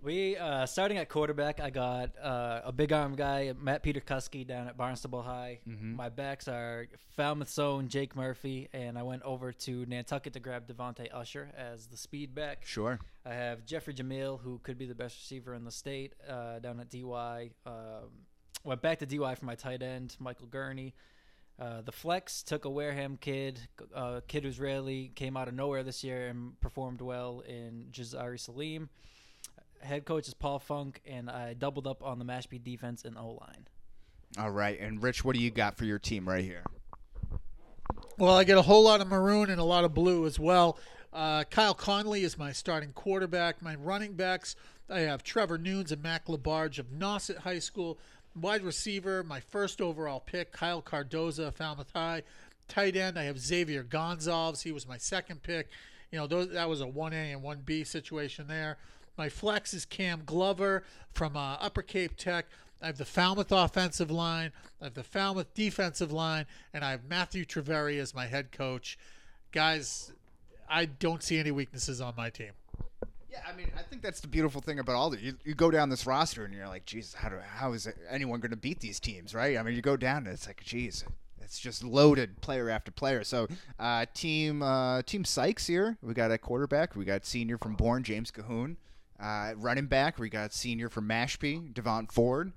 We 0.04 0.36
uh, 0.36 0.66
starting 0.66 0.98
at 0.98 1.08
quarterback. 1.08 1.60
I 1.60 1.70
got 1.70 2.10
uh, 2.22 2.60
a 2.62 2.72
big 2.72 2.92
arm 2.92 3.14
guy, 3.14 3.54
Matt 3.58 3.82
Peter 3.82 4.00
Kuski, 4.00 4.46
down 4.46 4.68
at 4.68 4.76
Barnstable 4.76 5.22
High. 5.22 5.60
Mm-hmm. 5.66 5.96
My 5.96 6.10
backs 6.10 6.46
are 6.46 6.88
Falmouth's 7.16 7.58
own 7.58 7.88
Jake 7.88 8.14
Murphy, 8.14 8.68
and 8.74 8.98
I 8.98 9.02
went 9.02 9.22
over 9.22 9.50
to 9.50 9.86
Nantucket 9.86 10.34
to 10.34 10.40
grab 10.40 10.68
Devonte 10.68 11.08
Usher 11.10 11.50
as 11.56 11.86
the 11.86 11.96
speed 11.96 12.34
back. 12.34 12.66
Sure. 12.66 13.00
I 13.24 13.32
have 13.32 13.64
Jeffrey 13.64 13.94
Jamil, 13.94 14.38
who 14.38 14.58
could 14.62 14.76
be 14.76 14.84
the 14.84 14.94
best 14.94 15.16
receiver 15.16 15.54
in 15.54 15.64
the 15.64 15.72
state, 15.72 16.12
uh, 16.28 16.58
down 16.58 16.80
at 16.80 16.90
DY. 16.90 17.52
Um, 17.64 17.72
went 18.62 18.82
back 18.82 18.98
to 18.98 19.06
DY 19.06 19.34
for 19.36 19.46
my 19.46 19.54
tight 19.54 19.82
end, 19.82 20.16
Michael 20.20 20.48
Gurney. 20.48 20.92
Uh, 21.58 21.80
the 21.80 21.92
flex 21.92 22.42
took 22.42 22.66
a 22.66 22.70
Wareham 22.70 23.16
kid, 23.16 23.58
a 23.94 24.20
kid 24.28 24.42
who's 24.42 24.60
rarely 24.60 25.12
came 25.14 25.34
out 25.34 25.48
of 25.48 25.54
nowhere 25.54 25.82
this 25.82 26.04
year 26.04 26.28
and 26.28 26.60
performed 26.60 27.00
well 27.00 27.42
in 27.48 27.86
Jazari 27.90 28.38
Salim. 28.38 28.90
Head 29.84 30.04
coach 30.04 30.28
is 30.28 30.34
Paul 30.34 30.58
Funk, 30.58 31.00
and 31.06 31.30
I 31.30 31.54
doubled 31.54 31.86
up 31.86 32.02
on 32.02 32.18
the 32.18 32.24
Mashpee 32.24 32.62
defense 32.62 33.04
and 33.04 33.16
O 33.16 33.38
line. 33.40 33.68
All 34.38 34.50
right. 34.50 34.78
And 34.80 35.02
Rich, 35.02 35.24
what 35.24 35.36
do 35.36 35.42
you 35.42 35.50
got 35.50 35.76
for 35.76 35.84
your 35.84 35.98
team 35.98 36.28
right 36.28 36.44
here? 36.44 36.64
Well, 38.18 38.36
I 38.36 38.44
get 38.44 38.58
a 38.58 38.62
whole 38.62 38.84
lot 38.84 39.00
of 39.00 39.08
maroon 39.08 39.50
and 39.50 39.60
a 39.60 39.64
lot 39.64 39.84
of 39.84 39.94
blue 39.94 40.26
as 40.26 40.38
well. 40.38 40.78
Uh, 41.12 41.44
Kyle 41.44 41.74
Conley 41.74 42.24
is 42.24 42.36
my 42.36 42.52
starting 42.52 42.92
quarterback. 42.92 43.62
My 43.62 43.76
running 43.76 44.14
backs, 44.14 44.56
I 44.90 45.00
have 45.00 45.22
Trevor 45.22 45.58
Nunes 45.58 45.92
and 45.92 46.02
Mac 46.02 46.26
Labarge 46.26 46.78
of 46.78 46.86
Nauset 46.86 47.38
High 47.38 47.60
School. 47.60 47.98
Wide 48.40 48.62
receiver, 48.62 49.22
my 49.22 49.38
first 49.38 49.80
overall 49.80 50.18
pick, 50.18 50.50
Kyle 50.50 50.82
Cardoza, 50.82 51.52
Falmouth 51.54 51.92
High. 51.94 52.24
Tight 52.66 52.96
end, 52.96 53.16
I 53.16 53.24
have 53.24 53.38
Xavier 53.38 53.84
Gonzalez. 53.84 54.62
He 54.62 54.72
was 54.72 54.88
my 54.88 54.98
second 54.98 55.42
pick. 55.42 55.68
You 56.10 56.18
know, 56.18 56.26
those, 56.26 56.50
that 56.50 56.68
was 56.68 56.80
a 56.80 56.86
1A 56.86 57.34
and 57.34 57.42
1B 57.42 57.86
situation 57.86 58.48
there. 58.48 58.78
My 59.16 59.28
flex 59.28 59.72
is 59.74 59.84
Cam 59.84 60.22
Glover 60.26 60.82
from 61.12 61.36
uh, 61.36 61.56
Upper 61.60 61.82
Cape 61.82 62.16
Tech. 62.16 62.46
I 62.82 62.86
have 62.86 62.98
the 62.98 63.04
Falmouth 63.04 63.52
offensive 63.52 64.10
line, 64.10 64.52
I 64.80 64.84
have 64.84 64.94
the 64.94 65.04
Falmouth 65.04 65.54
defensive 65.54 66.12
line, 66.12 66.46
and 66.74 66.84
I 66.84 66.90
have 66.90 67.04
Matthew 67.08 67.44
Triveri 67.44 67.98
as 67.98 68.14
my 68.14 68.26
head 68.26 68.52
coach. 68.52 68.98
Guys, 69.52 70.12
I 70.68 70.84
don't 70.86 71.22
see 71.22 71.38
any 71.38 71.50
weaknesses 71.50 72.00
on 72.00 72.14
my 72.16 72.28
team. 72.28 72.50
Yeah, 73.30 73.38
I 73.48 73.56
mean, 73.56 73.70
I 73.76 73.82
think 73.82 74.02
that's 74.02 74.20
the 74.20 74.28
beautiful 74.28 74.60
thing 74.60 74.78
about 74.78 74.96
all 74.96 75.10
the 75.10 75.20
you, 75.20 75.34
you 75.44 75.54
go 75.54 75.70
down 75.70 75.88
this 75.88 76.06
roster 76.06 76.44
and 76.44 76.52
you're 76.54 76.68
like, 76.68 76.84
geez, 76.84 77.14
how 77.14 77.28
do 77.28 77.36
how 77.44 77.72
is 77.72 77.88
anyone 78.10 78.40
going 78.40 78.50
to 78.50 78.56
beat 78.56 78.80
these 78.80 79.00
teams, 79.00 79.34
right? 79.34 79.56
I 79.56 79.62
mean, 79.62 79.74
you 79.74 79.82
go 79.82 79.96
down 79.96 80.18
and 80.18 80.28
it's 80.28 80.46
like, 80.46 80.62
geez, 80.62 81.04
it's 81.40 81.58
just 81.58 81.82
loaded 81.82 82.40
player 82.42 82.70
after 82.70 82.90
player. 82.90 83.24
So, 83.24 83.48
uh, 83.78 84.06
team 84.14 84.62
uh, 84.62 85.02
team 85.02 85.24
Sykes 85.24 85.66
here. 85.66 85.96
We 86.02 86.14
got 86.14 86.30
a 86.30 86.38
quarterback. 86.38 86.94
We 86.94 87.04
got 87.04 87.24
senior 87.24 87.58
from 87.58 87.74
Bourne, 87.74 88.02
James 88.02 88.30
Cahoon. 88.30 88.76
Uh, 89.24 89.54
running 89.56 89.86
back, 89.86 90.18
we 90.18 90.28
got 90.28 90.52
senior 90.52 90.90
from 90.90 91.08
Mashpee, 91.08 91.72
Devon 91.72 92.06
Ford. 92.08 92.52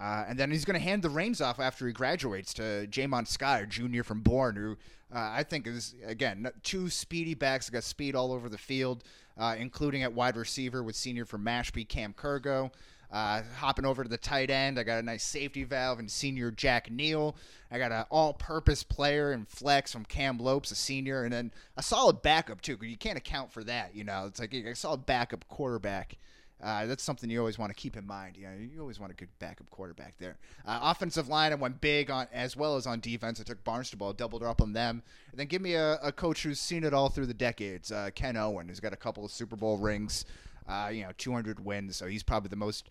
Uh, 0.00 0.24
and 0.26 0.36
then 0.36 0.50
he's 0.50 0.64
going 0.64 0.78
to 0.78 0.84
hand 0.84 1.02
the 1.02 1.10
reins 1.10 1.40
off 1.40 1.60
after 1.60 1.86
he 1.86 1.92
graduates 1.92 2.52
to 2.54 2.88
Jamon 2.90 3.28
Sky, 3.28 3.64
junior 3.68 4.02
from 4.02 4.20
Bourne, 4.20 4.56
who 4.56 4.72
uh, 5.14 5.30
I 5.32 5.44
think 5.44 5.66
is, 5.66 5.94
again, 6.04 6.50
two 6.64 6.90
speedy 6.90 7.34
backs, 7.34 7.70
got 7.70 7.84
speed 7.84 8.16
all 8.16 8.32
over 8.32 8.48
the 8.48 8.58
field, 8.58 9.04
uh, 9.38 9.54
including 9.56 10.02
at 10.02 10.12
wide 10.12 10.36
receiver 10.36 10.82
with 10.82 10.96
senior 10.96 11.24
from 11.24 11.44
Mashpee, 11.44 11.86
Cam 11.86 12.14
Kurgo. 12.14 12.72
Uh, 13.12 13.42
hopping 13.58 13.84
over 13.84 14.02
to 14.02 14.08
the 14.08 14.16
tight 14.16 14.48
end, 14.48 14.78
I 14.78 14.84
got 14.84 14.98
a 14.98 15.02
nice 15.02 15.22
safety 15.22 15.64
valve 15.64 15.98
and 15.98 16.10
senior 16.10 16.50
Jack 16.50 16.90
Neal. 16.90 17.36
I 17.70 17.78
got 17.78 17.92
an 17.92 18.06
all-purpose 18.10 18.82
player 18.84 19.32
and 19.32 19.46
flex 19.46 19.92
from 19.92 20.06
Cam 20.06 20.38
Lopes, 20.38 20.70
a 20.70 20.74
senior, 20.74 21.22
and 21.22 21.32
then 21.32 21.52
a 21.76 21.82
solid 21.82 22.22
backup 22.22 22.62
too. 22.62 22.76
Because 22.76 22.90
you 22.90 22.96
can't 22.96 23.18
account 23.18 23.52
for 23.52 23.62
that, 23.64 23.94
you 23.94 24.02
know. 24.02 24.24
It's 24.26 24.40
like 24.40 24.54
a 24.54 24.74
solid 24.74 25.04
backup 25.04 25.46
quarterback. 25.48 26.16
Uh, 26.62 26.86
that's 26.86 27.02
something 27.02 27.28
you 27.28 27.40
always 27.40 27.58
want 27.58 27.70
to 27.70 27.74
keep 27.74 27.96
in 27.96 28.06
mind. 28.06 28.36
You 28.36 28.44
know, 28.44 28.52
you 28.56 28.80
always 28.80 29.00
want 29.00 29.12
a 29.12 29.16
good 29.16 29.28
backup 29.40 29.68
quarterback 29.70 30.14
there. 30.18 30.36
Uh, 30.64 30.78
offensive 30.82 31.28
line, 31.28 31.50
I 31.50 31.56
went 31.56 31.80
big 31.80 32.08
on 32.08 32.28
as 32.32 32.56
well 32.56 32.76
as 32.76 32.86
on 32.86 33.00
defense. 33.00 33.40
I 33.40 33.42
took 33.42 33.64
Barnstable, 33.64 34.12
doubled 34.12 34.44
up 34.44 34.62
on 34.62 34.72
them, 34.72 35.02
and 35.32 35.40
then 35.40 35.48
give 35.48 35.60
me 35.60 35.74
a, 35.74 35.98
a 36.02 36.12
coach 36.12 36.44
who's 36.44 36.60
seen 36.60 36.84
it 36.84 36.94
all 36.94 37.08
through 37.08 37.26
the 37.26 37.34
decades. 37.34 37.90
Uh, 37.90 38.10
Ken 38.14 38.36
Owen, 38.36 38.68
who's 38.68 38.78
got 38.78 38.92
a 38.92 38.96
couple 38.96 39.24
of 39.24 39.32
Super 39.32 39.56
Bowl 39.56 39.76
rings, 39.76 40.24
uh, 40.68 40.90
you 40.92 41.02
know, 41.02 41.10
200 41.18 41.64
wins, 41.64 41.96
so 41.96 42.06
he's 42.06 42.22
probably 42.22 42.48
the 42.48 42.56
most 42.56 42.88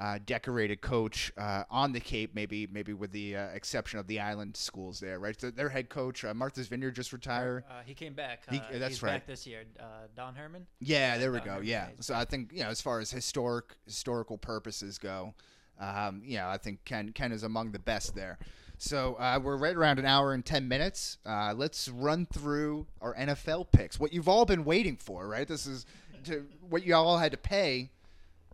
uh, 0.00 0.18
decorated 0.24 0.80
coach 0.80 1.30
uh, 1.36 1.64
on 1.70 1.92
the 1.92 2.00
Cape, 2.00 2.34
maybe 2.34 2.66
maybe 2.72 2.94
with 2.94 3.12
the 3.12 3.36
uh, 3.36 3.46
exception 3.48 3.98
of 3.98 4.06
the 4.06 4.18
island 4.20 4.56
schools 4.56 4.98
there, 5.00 5.18
right? 5.18 5.38
So 5.38 5.50
their 5.50 5.68
head 5.68 5.90
coach, 5.90 6.24
uh, 6.24 6.32
Martha's 6.32 6.66
Vineyard, 6.68 6.92
just 6.92 7.12
retired. 7.12 7.64
Uh, 7.70 7.82
he 7.84 7.92
came 7.92 8.14
back. 8.14 8.40
He- 8.50 8.56
Uh, 8.58 8.78
that's 8.78 8.94
he's 8.94 9.02
right. 9.02 9.12
Back 9.12 9.26
this 9.26 9.46
year. 9.46 9.64
Uh, 9.78 9.84
Don 10.16 10.34
Herman. 10.34 10.66
Yeah, 10.80 11.18
there 11.18 11.30
we 11.30 11.40
go. 11.40 11.52
Herman, 11.52 11.66
Yeah. 11.66 11.88
So 12.00 12.14
I 12.14 12.24
think 12.24 12.52
you 12.54 12.62
know, 12.62 12.70
as 12.70 12.80
far 12.80 13.00
as 13.00 13.10
historic 13.10 13.76
historical 13.84 14.38
purposes 14.38 14.96
go, 14.96 15.34
um, 15.78 16.22
you 16.24 16.38
know, 16.38 16.48
I 16.48 16.56
think 16.56 16.84
Ken 16.86 17.12
Ken 17.12 17.30
is 17.30 17.42
among 17.42 17.72
the 17.72 17.78
best 17.78 18.14
there. 18.14 18.38
So 18.78 19.14
uh, 19.16 19.38
we're 19.40 19.58
right 19.58 19.76
around 19.76 19.98
an 19.98 20.06
hour 20.06 20.32
and 20.32 20.44
ten 20.44 20.66
minutes. 20.68 21.18
Uh, 21.26 21.52
let's 21.54 21.88
run 21.88 22.26
through 22.32 22.86
our 23.02 23.14
NFL 23.14 23.70
picks. 23.72 24.00
What 24.00 24.12
you've 24.12 24.28
all 24.28 24.46
been 24.46 24.64
waiting 24.64 24.96
for, 24.96 25.28
right? 25.28 25.46
This 25.46 25.66
is 25.66 25.84
to, 26.24 26.46
what 26.68 26.84
you 26.84 26.94
all 26.94 27.18
had 27.18 27.32
to 27.32 27.38
pay 27.38 27.90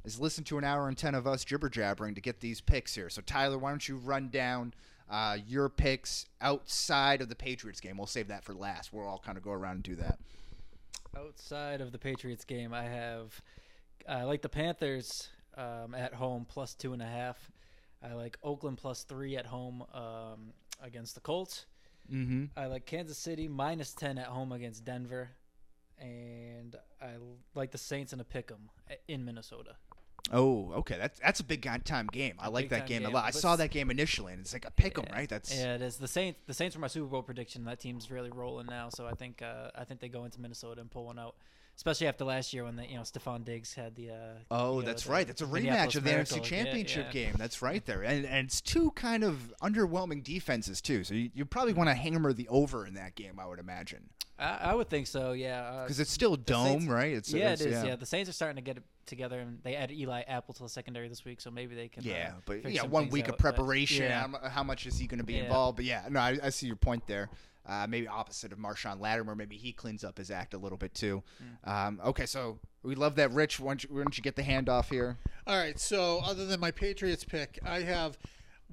is 0.04 0.20
listen 0.20 0.44
to 0.44 0.58
an 0.58 0.64
hour 0.64 0.88
and 0.88 0.96
ten 0.96 1.14
of 1.14 1.26
us 1.26 1.44
jibber 1.44 1.68
jabbering 1.68 2.14
to 2.14 2.20
get 2.20 2.40
these 2.40 2.60
picks 2.60 2.94
here. 2.94 3.10
So 3.10 3.22
Tyler, 3.22 3.58
why 3.58 3.70
don't 3.70 3.88
you 3.88 3.96
run 3.96 4.28
down 4.28 4.74
uh, 5.10 5.38
your 5.46 5.68
picks 5.68 6.26
outside 6.40 7.20
of 7.20 7.28
the 7.28 7.34
Patriots 7.36 7.80
game? 7.80 7.96
We'll 7.96 8.06
save 8.06 8.28
that 8.28 8.44
for 8.44 8.54
last. 8.54 8.92
We'll 8.92 9.06
all 9.06 9.22
kind 9.24 9.36
of 9.36 9.44
go 9.44 9.52
around 9.52 9.74
and 9.74 9.82
do 9.82 9.96
that. 9.96 10.18
Outside 11.16 11.80
of 11.80 11.92
the 11.92 11.98
Patriots 11.98 12.44
game, 12.44 12.72
I 12.72 12.84
have 12.84 13.40
I 14.08 14.22
like 14.22 14.42
the 14.42 14.48
Panthers 14.48 15.28
um, 15.56 15.94
at 15.94 16.14
home 16.14 16.46
plus 16.48 16.74
two 16.74 16.92
and 16.92 17.02
a 17.02 17.06
half. 17.06 17.50
I 18.02 18.14
like 18.14 18.38
Oakland 18.42 18.78
plus 18.78 19.02
three 19.02 19.36
at 19.36 19.46
home 19.46 19.82
um, 19.92 20.52
against 20.80 21.14
the 21.14 21.20
Colts. 21.20 21.66
Mm-hmm. 22.12 22.44
I 22.56 22.66
like 22.66 22.86
Kansas 22.86 23.18
City 23.18 23.48
minus 23.48 23.92
ten 23.92 24.16
at 24.16 24.28
home 24.28 24.52
against 24.52 24.84
Denver, 24.84 25.30
and 26.00 26.76
I 27.00 27.12
like 27.54 27.70
the 27.72 27.78
Saints 27.78 28.12
in 28.12 28.20
a 28.20 28.24
pick 28.24 28.50
'em 28.50 28.70
in 29.06 29.24
Minnesota. 29.24 29.76
Oh, 30.30 30.72
okay. 30.72 30.98
That's 30.98 31.18
that's 31.20 31.40
a 31.40 31.44
big 31.44 31.62
time 31.84 32.06
game. 32.12 32.34
I 32.38 32.48
like 32.48 32.68
that 32.70 32.80
time 32.80 32.88
game 32.88 33.06
a 33.06 33.10
lot. 33.10 33.24
I 33.24 33.30
saw 33.30 33.56
that 33.56 33.70
game 33.70 33.90
initially, 33.90 34.32
and 34.34 34.40
it's 34.42 34.52
like 34.52 34.66
a 34.66 34.70
pick 34.70 34.98
'em, 34.98 35.04
Yeah. 35.08 35.14
right? 35.14 35.28
That's 35.28 35.54
Yeah, 35.54 35.76
it 35.76 35.82
is. 35.82 35.96
The 35.96 36.08
Saints 36.08 36.38
the 36.46 36.52
Saints 36.54 36.76
were 36.76 36.80
my 36.80 36.88
Super 36.88 37.06
Bowl 37.06 37.22
prediction. 37.22 37.64
That 37.64 37.80
team's 37.80 38.10
really 38.10 38.30
rolling 38.30 38.66
now, 38.66 38.90
so 38.90 39.06
I 39.06 39.14
think 39.14 39.40
uh, 39.42 39.70
I 39.74 39.84
think 39.84 40.00
they 40.00 40.08
go 40.08 40.24
into 40.24 40.40
Minnesota 40.40 40.80
and 40.80 40.90
pull 40.90 41.06
one 41.06 41.18
out. 41.18 41.36
Especially 41.78 42.08
after 42.08 42.24
last 42.24 42.52
year 42.52 42.64
when 42.64 42.74
the, 42.74 42.84
you 42.84 42.96
know 42.96 43.02
Stefon 43.02 43.44
Diggs 43.44 43.72
had 43.72 43.94
the. 43.94 44.10
Uh, 44.10 44.14
Oh, 44.50 44.80
know, 44.80 44.82
that's 44.82 45.04
the 45.04 45.12
right. 45.12 45.24
That's 45.24 45.42
a 45.42 45.46
rematch 45.46 45.94
of 45.94 46.02
the 46.02 46.10
Miracle. 46.10 46.38
NFC 46.38 46.42
Championship 46.42 47.06
yeah. 47.06 47.12
game. 47.26 47.34
That's 47.38 47.62
right 47.62 47.86
there, 47.86 48.02
and 48.02 48.26
and 48.26 48.48
it's 48.48 48.60
two 48.60 48.90
kind 48.92 49.22
of 49.22 49.54
underwhelming 49.62 50.24
defenses 50.24 50.80
too. 50.80 51.04
So 51.04 51.14
you, 51.14 51.30
you 51.34 51.44
probably 51.44 51.74
want 51.74 51.88
to 51.88 51.94
hammer 51.94 52.32
the 52.32 52.48
over 52.48 52.84
in 52.84 52.94
that 52.94 53.14
game, 53.14 53.38
I 53.38 53.46
would 53.46 53.60
imagine, 53.60 54.08
I, 54.40 54.58
I 54.62 54.74
would 54.74 54.90
think 54.90 55.06
so. 55.06 55.30
Yeah. 55.32 55.62
Uh, 55.62 55.82
because 55.84 56.00
it's 56.00 56.10
still 56.10 56.34
dome, 56.34 56.66
Saints- 56.80 56.86
right? 56.88 57.12
It's 57.12 57.32
yeah, 57.32 57.50
it's, 57.52 57.62
it 57.62 57.72
is. 57.72 57.84
Yeah. 57.84 57.94
the 57.94 58.06
Saints 58.06 58.28
are 58.28 58.32
starting 58.32 58.56
to 58.56 58.62
get 58.62 58.76
it 58.78 58.82
together, 59.06 59.38
and 59.38 59.60
they 59.62 59.76
added 59.76 59.96
Eli 59.96 60.22
Apple 60.22 60.54
to 60.54 60.64
the 60.64 60.68
secondary 60.68 61.08
this 61.08 61.24
week, 61.24 61.40
so 61.40 61.50
maybe 61.50 61.76
they 61.76 61.86
can. 61.86 62.02
Yeah, 62.02 62.32
uh, 62.36 62.40
but 62.44 62.70
yeah, 62.70 62.82
one 62.82 63.08
week 63.08 63.28
of 63.28 63.34
out, 63.34 63.38
but- 63.38 63.54
preparation. 63.54 64.04
yeah. 64.06 64.26
How, 64.42 64.48
how 64.48 64.62
much 64.64 64.84
is 64.86 64.98
he 64.98 65.06
going 65.06 65.18
to 65.18 65.24
be 65.24 65.34
Yeah. 65.34 65.44
involved? 65.44 65.76
But 65.76 65.84
yeah, 65.84 66.06
no, 66.10 66.18
I, 66.18 66.38
I 66.42 66.50
see 66.50 66.66
your 66.66 66.76
point 66.76 67.06
there. 67.06 67.30
Uh, 67.68 67.86
maybe 67.88 68.08
opposite 68.08 68.50
of 68.50 68.58
Marshon 68.58 68.98
Lattimore. 68.98 69.34
Maybe 69.34 69.56
he 69.56 69.72
cleans 69.72 70.02
up 70.02 70.16
his 70.16 70.30
act 70.30 70.54
a 70.54 70.58
little 70.58 70.78
bit 70.78 70.94
too. 70.94 71.22
Hmm. 71.64 71.70
Um, 71.70 72.00
okay, 72.06 72.24
so 72.24 72.58
we 72.82 72.94
love 72.94 73.16
that. 73.16 73.30
Rich, 73.32 73.60
why 73.60 73.70
don't, 73.70 73.84
you, 73.84 73.90
why 73.92 74.02
don't 74.02 74.16
you 74.16 74.22
get 74.22 74.36
the 74.36 74.42
handoff 74.42 74.88
here? 74.90 75.18
All 75.46 75.56
right. 75.56 75.78
So, 75.78 76.20
other 76.24 76.46
than 76.46 76.60
my 76.60 76.70
Patriots 76.70 77.24
pick, 77.24 77.58
I 77.64 77.80
have 77.80 78.18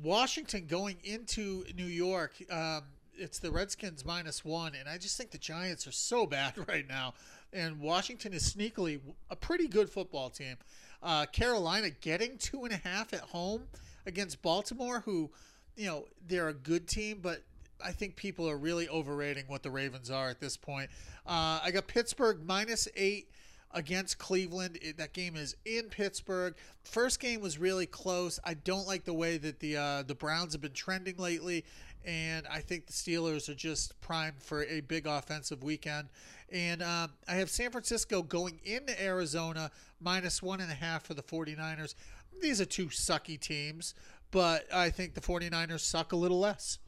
Washington 0.01 0.65
going 0.67 0.97
into 1.03 1.65
New 1.75 1.85
York. 1.85 2.33
Um, 2.49 2.83
it's 3.17 3.39
the 3.39 3.51
Redskins 3.51 4.05
minus 4.05 4.43
one, 4.43 4.73
and 4.75 4.87
I 4.89 4.97
just 4.97 5.17
think 5.17 5.31
the 5.31 5.37
Giants 5.37 5.87
are 5.87 5.91
so 5.91 6.25
bad 6.25 6.53
right 6.67 6.87
now. 6.87 7.13
And 7.53 7.79
Washington 7.79 8.33
is 8.33 8.53
sneakily 8.53 8.99
a 9.29 9.35
pretty 9.35 9.67
good 9.67 9.89
football 9.89 10.29
team. 10.29 10.57
Uh, 11.01 11.25
Carolina 11.25 11.89
getting 11.89 12.37
two 12.37 12.65
and 12.65 12.73
a 12.73 12.77
half 12.77 13.13
at 13.13 13.21
home 13.21 13.63
against 14.05 14.41
Baltimore, 14.41 15.01
who, 15.01 15.31
you 15.75 15.85
know, 15.85 16.05
they're 16.27 16.49
a 16.49 16.53
good 16.53 16.87
team, 16.87 17.19
but 17.21 17.43
I 17.83 17.91
think 17.91 18.15
people 18.15 18.49
are 18.49 18.57
really 18.57 18.87
overrating 18.89 19.45
what 19.47 19.63
the 19.63 19.71
Ravens 19.71 20.09
are 20.09 20.29
at 20.29 20.39
this 20.39 20.57
point. 20.57 20.89
Uh, 21.25 21.59
I 21.63 21.71
got 21.71 21.87
Pittsburgh 21.87 22.39
minus 22.45 22.87
eight 22.95 23.29
against 23.71 24.17
Cleveland. 24.17 24.79
It, 24.81 24.97
that 24.97 25.13
game 25.13 25.35
is 25.35 25.55
in 25.65 25.89
Pittsburgh. 25.89 26.55
First 26.83 27.19
game 27.19 27.41
was 27.41 27.57
really 27.57 27.85
close. 27.85 28.39
I 28.43 28.55
don't 28.55 28.87
like 28.87 29.03
the 29.03 29.13
way 29.13 29.37
that 29.37 29.59
the 29.59 29.77
uh, 29.77 30.03
the 30.03 30.15
Browns 30.15 30.53
have 30.53 30.61
been 30.61 30.71
trending 30.71 31.17
lately, 31.17 31.65
and 32.03 32.47
I 32.47 32.61
think 32.61 32.87
the 32.87 32.93
Steelers 32.93 33.49
are 33.49 33.55
just 33.55 33.99
primed 34.01 34.41
for 34.41 34.63
a 34.63 34.81
big 34.81 35.05
offensive 35.05 35.63
weekend. 35.63 36.07
And 36.51 36.81
um, 36.81 37.11
I 37.27 37.35
have 37.35 37.49
San 37.49 37.71
Francisco 37.71 38.21
going 38.21 38.59
into 38.63 38.99
Arizona 39.01 39.71
minus 39.99 40.41
one 40.41 40.61
and 40.61 40.71
a 40.71 40.75
half 40.75 41.03
for 41.03 41.13
the 41.13 41.23
49ers. 41.23 41.95
These 42.41 42.61
are 42.61 42.65
two 42.65 42.87
sucky 42.87 43.39
teams, 43.39 43.95
but 44.31 44.71
I 44.73 44.89
think 44.89 45.15
the 45.15 45.21
49ers 45.21 45.79
suck 45.81 46.11
a 46.11 46.15
little 46.15 46.39
less. 46.39 46.79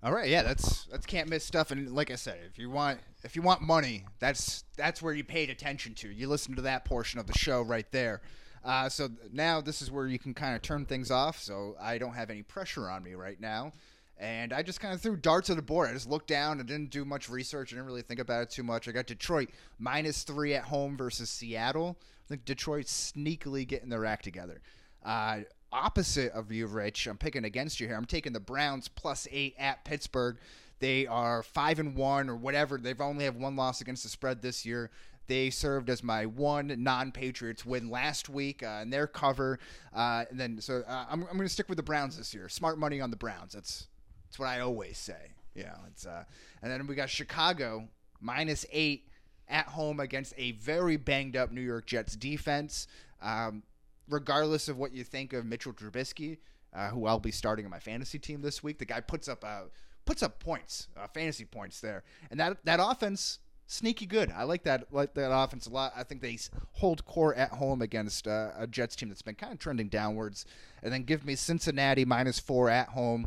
All 0.00 0.12
right, 0.12 0.28
yeah, 0.28 0.42
that's 0.44 0.84
that's 0.84 1.06
can't 1.06 1.28
miss 1.28 1.44
stuff. 1.44 1.72
And 1.72 1.90
like 1.90 2.12
I 2.12 2.14
said, 2.14 2.38
if 2.48 2.56
you 2.56 2.70
want 2.70 3.00
if 3.24 3.34
you 3.34 3.42
want 3.42 3.62
money, 3.62 4.04
that's 4.20 4.62
that's 4.76 5.02
where 5.02 5.12
you 5.12 5.24
paid 5.24 5.50
attention 5.50 5.94
to. 5.96 6.08
You 6.08 6.28
listen 6.28 6.54
to 6.54 6.62
that 6.62 6.84
portion 6.84 7.18
of 7.18 7.26
the 7.26 7.36
show 7.36 7.62
right 7.62 7.90
there. 7.90 8.22
Uh, 8.64 8.88
so 8.88 9.08
now 9.32 9.60
this 9.60 9.82
is 9.82 9.90
where 9.90 10.06
you 10.06 10.18
can 10.18 10.34
kind 10.34 10.54
of 10.54 10.62
turn 10.62 10.84
things 10.84 11.10
off. 11.10 11.40
So 11.40 11.74
I 11.80 11.98
don't 11.98 12.14
have 12.14 12.30
any 12.30 12.42
pressure 12.42 12.88
on 12.88 13.02
me 13.02 13.14
right 13.14 13.40
now, 13.40 13.72
and 14.16 14.52
I 14.52 14.62
just 14.62 14.80
kind 14.80 14.94
of 14.94 15.00
threw 15.00 15.16
darts 15.16 15.50
at 15.50 15.56
the 15.56 15.62
board. 15.62 15.88
I 15.88 15.94
just 15.94 16.08
looked 16.08 16.28
down 16.28 16.60
and 16.60 16.68
didn't 16.68 16.90
do 16.90 17.04
much 17.04 17.28
research. 17.28 17.72
I 17.72 17.76
didn't 17.76 17.86
really 17.86 18.02
think 18.02 18.20
about 18.20 18.42
it 18.42 18.50
too 18.50 18.62
much. 18.62 18.86
I 18.86 18.92
got 18.92 19.06
Detroit 19.06 19.50
minus 19.80 20.22
three 20.22 20.54
at 20.54 20.62
home 20.64 20.96
versus 20.96 21.28
Seattle. 21.28 21.98
I 22.24 22.28
think 22.28 22.44
Detroit's 22.44 23.12
sneakily 23.16 23.66
getting 23.66 23.88
their 23.88 24.04
act 24.04 24.22
together. 24.22 24.60
Uh, 25.04 25.40
opposite 25.72 26.32
of 26.32 26.50
you, 26.52 26.66
Rich, 26.66 27.06
I'm 27.06 27.18
picking 27.18 27.44
against 27.44 27.80
you 27.80 27.86
here. 27.86 27.96
I'm 27.96 28.04
taking 28.04 28.32
the 28.32 28.40
Browns 28.40 28.88
plus 28.88 29.26
eight 29.30 29.54
at 29.58 29.84
Pittsburgh. 29.84 30.38
They 30.80 31.06
are 31.06 31.42
five 31.42 31.78
and 31.78 31.94
one 31.96 32.28
or 32.28 32.36
whatever. 32.36 32.78
They've 32.78 33.00
only 33.00 33.24
have 33.24 33.36
one 33.36 33.56
loss 33.56 33.80
against 33.80 34.02
the 34.02 34.08
spread 34.08 34.42
this 34.42 34.64
year. 34.64 34.90
They 35.26 35.50
served 35.50 35.90
as 35.90 36.02
my 36.02 36.24
one 36.24 36.74
non-Patriots 36.78 37.66
win 37.66 37.90
last 37.90 38.28
week 38.28 38.62
uh, 38.62 38.80
in 38.82 38.90
their 38.90 39.06
cover. 39.06 39.58
Uh, 39.94 40.24
and 40.30 40.40
then, 40.40 40.60
so 40.60 40.82
uh, 40.88 41.04
I'm, 41.10 41.22
I'm 41.22 41.36
going 41.36 41.48
to 41.48 41.52
stick 41.52 41.68
with 41.68 41.76
the 41.76 41.82
Browns 41.82 42.16
this 42.16 42.32
year. 42.32 42.48
Smart 42.48 42.78
money 42.78 43.00
on 43.00 43.10
the 43.10 43.16
Browns. 43.16 43.52
That's 43.52 43.88
that's 44.26 44.38
what 44.38 44.48
I 44.48 44.60
always 44.60 44.98
say. 44.98 45.32
Yeah, 45.54 45.74
it's 45.88 46.06
uh, 46.06 46.24
and 46.62 46.70
then 46.70 46.86
we 46.86 46.94
got 46.94 47.10
Chicago 47.10 47.88
minus 48.20 48.64
eight 48.72 49.08
at 49.48 49.66
home 49.66 50.00
against 50.00 50.34
a 50.36 50.52
very 50.52 50.96
banged 50.96 51.36
up 51.36 51.50
New 51.50 51.60
York 51.60 51.86
Jets 51.86 52.16
defense. 52.16 52.86
Um, 53.20 53.62
regardless 54.08 54.68
of 54.68 54.76
what 54.76 54.92
you 54.92 55.04
think 55.04 55.32
of 55.32 55.44
Mitchell 55.44 55.72
Trubisky, 55.72 56.38
uh, 56.74 56.88
who 56.88 57.06
I'll 57.06 57.18
be 57.18 57.30
starting 57.30 57.64
in 57.64 57.70
my 57.70 57.78
fantasy 57.78 58.18
team 58.18 58.42
this 58.42 58.62
week, 58.62 58.78
the 58.78 58.84
guy 58.84 59.00
puts 59.00 59.28
up 59.28 59.44
uh, 59.44 59.62
puts 60.04 60.22
up 60.22 60.38
points, 60.40 60.88
uh, 60.96 61.06
fantasy 61.06 61.44
points 61.44 61.80
there, 61.80 62.02
and 62.30 62.38
that 62.40 62.64
that 62.64 62.80
offense 62.82 63.38
sneaky 63.66 64.06
good. 64.06 64.32
I 64.32 64.44
like 64.44 64.64
that 64.64 64.92
like 64.92 65.14
that 65.14 65.32
offense 65.32 65.66
a 65.66 65.70
lot. 65.70 65.92
I 65.96 66.02
think 66.02 66.22
they 66.22 66.38
hold 66.72 67.04
core 67.04 67.34
at 67.34 67.50
home 67.50 67.82
against 67.82 68.26
uh, 68.26 68.50
a 68.56 68.66
Jets 68.66 68.96
team 68.96 69.08
that's 69.08 69.22
been 69.22 69.34
kind 69.34 69.52
of 69.52 69.58
trending 69.58 69.88
downwards, 69.88 70.44
and 70.82 70.92
then 70.92 71.04
give 71.04 71.24
me 71.24 71.34
Cincinnati 71.36 72.04
minus 72.04 72.38
four 72.38 72.68
at 72.68 72.88
home 72.88 73.26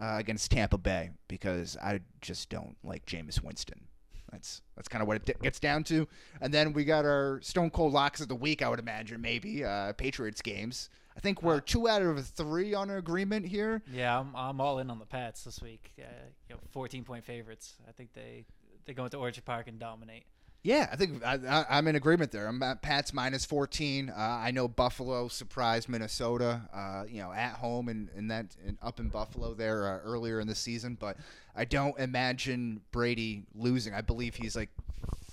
uh, 0.00 0.16
against 0.18 0.50
Tampa 0.50 0.78
Bay 0.78 1.10
because 1.28 1.76
I 1.82 2.00
just 2.20 2.48
don't 2.48 2.76
like 2.82 3.06
Jameis 3.06 3.42
Winston. 3.42 3.88
That's 4.32 4.62
that's 4.74 4.88
kind 4.88 5.02
of 5.02 5.08
what 5.08 5.18
it 5.18 5.26
d- 5.26 5.34
gets 5.42 5.60
down 5.60 5.84
to. 5.84 6.08
And 6.40 6.52
then 6.52 6.72
we 6.72 6.84
got 6.84 7.04
our 7.04 7.38
Stone 7.42 7.70
Cold 7.70 7.92
locks 7.92 8.20
of 8.20 8.28
the 8.28 8.34
week. 8.34 8.62
I 8.62 8.68
would 8.68 8.78
imagine 8.78 9.20
maybe 9.20 9.64
uh, 9.64 9.92
Patriots 9.92 10.40
games. 10.40 10.88
I 11.14 11.20
think 11.20 11.42
we're 11.42 11.60
two 11.60 11.88
out 11.88 12.00
of 12.00 12.26
three 12.26 12.72
on 12.72 12.88
an 12.88 12.96
agreement 12.96 13.46
here. 13.46 13.82
Yeah, 13.92 14.18
I'm, 14.18 14.34
I'm 14.34 14.60
all 14.62 14.78
in 14.78 14.90
on 14.90 14.98
the 14.98 15.04
Pats 15.04 15.44
this 15.44 15.60
week. 15.60 15.92
Uh, 15.98 16.04
you 16.48 16.54
know, 16.54 16.60
14 16.70 17.04
point 17.04 17.24
favorites. 17.24 17.74
I 17.86 17.92
think 17.92 18.14
they 18.14 18.46
they 18.86 18.94
go 18.94 19.04
into 19.04 19.18
Orchard 19.18 19.44
Park 19.44 19.68
and 19.68 19.78
dominate. 19.78 20.24
Yeah, 20.64 20.88
I 20.92 20.96
think 20.96 21.24
I, 21.24 21.38
I, 21.48 21.66
I'm 21.70 21.88
in 21.88 21.96
agreement 21.96 22.30
there. 22.30 22.46
I'm 22.46 22.62
at 22.62 22.82
Pats 22.82 23.12
minus 23.12 23.44
14. 23.44 24.10
Uh, 24.10 24.14
I 24.16 24.52
know 24.52 24.68
Buffalo 24.68 25.26
surprised 25.26 25.88
Minnesota, 25.88 26.62
uh, 26.72 27.04
you 27.08 27.20
know, 27.20 27.32
at 27.32 27.54
home 27.54 27.88
and, 27.88 28.08
and 28.16 28.30
that 28.30 28.46
and 28.64 28.78
up 28.80 29.00
in 29.00 29.08
Buffalo 29.08 29.54
there 29.54 29.88
uh, 29.88 29.98
earlier 30.08 30.38
in 30.38 30.46
the 30.46 30.54
season, 30.54 30.96
but 31.00 31.16
I 31.56 31.64
don't 31.64 31.98
imagine 31.98 32.80
Brady 32.92 33.42
losing. 33.56 33.92
I 33.92 34.02
believe 34.02 34.36
he's 34.36 34.54
like 34.54 34.70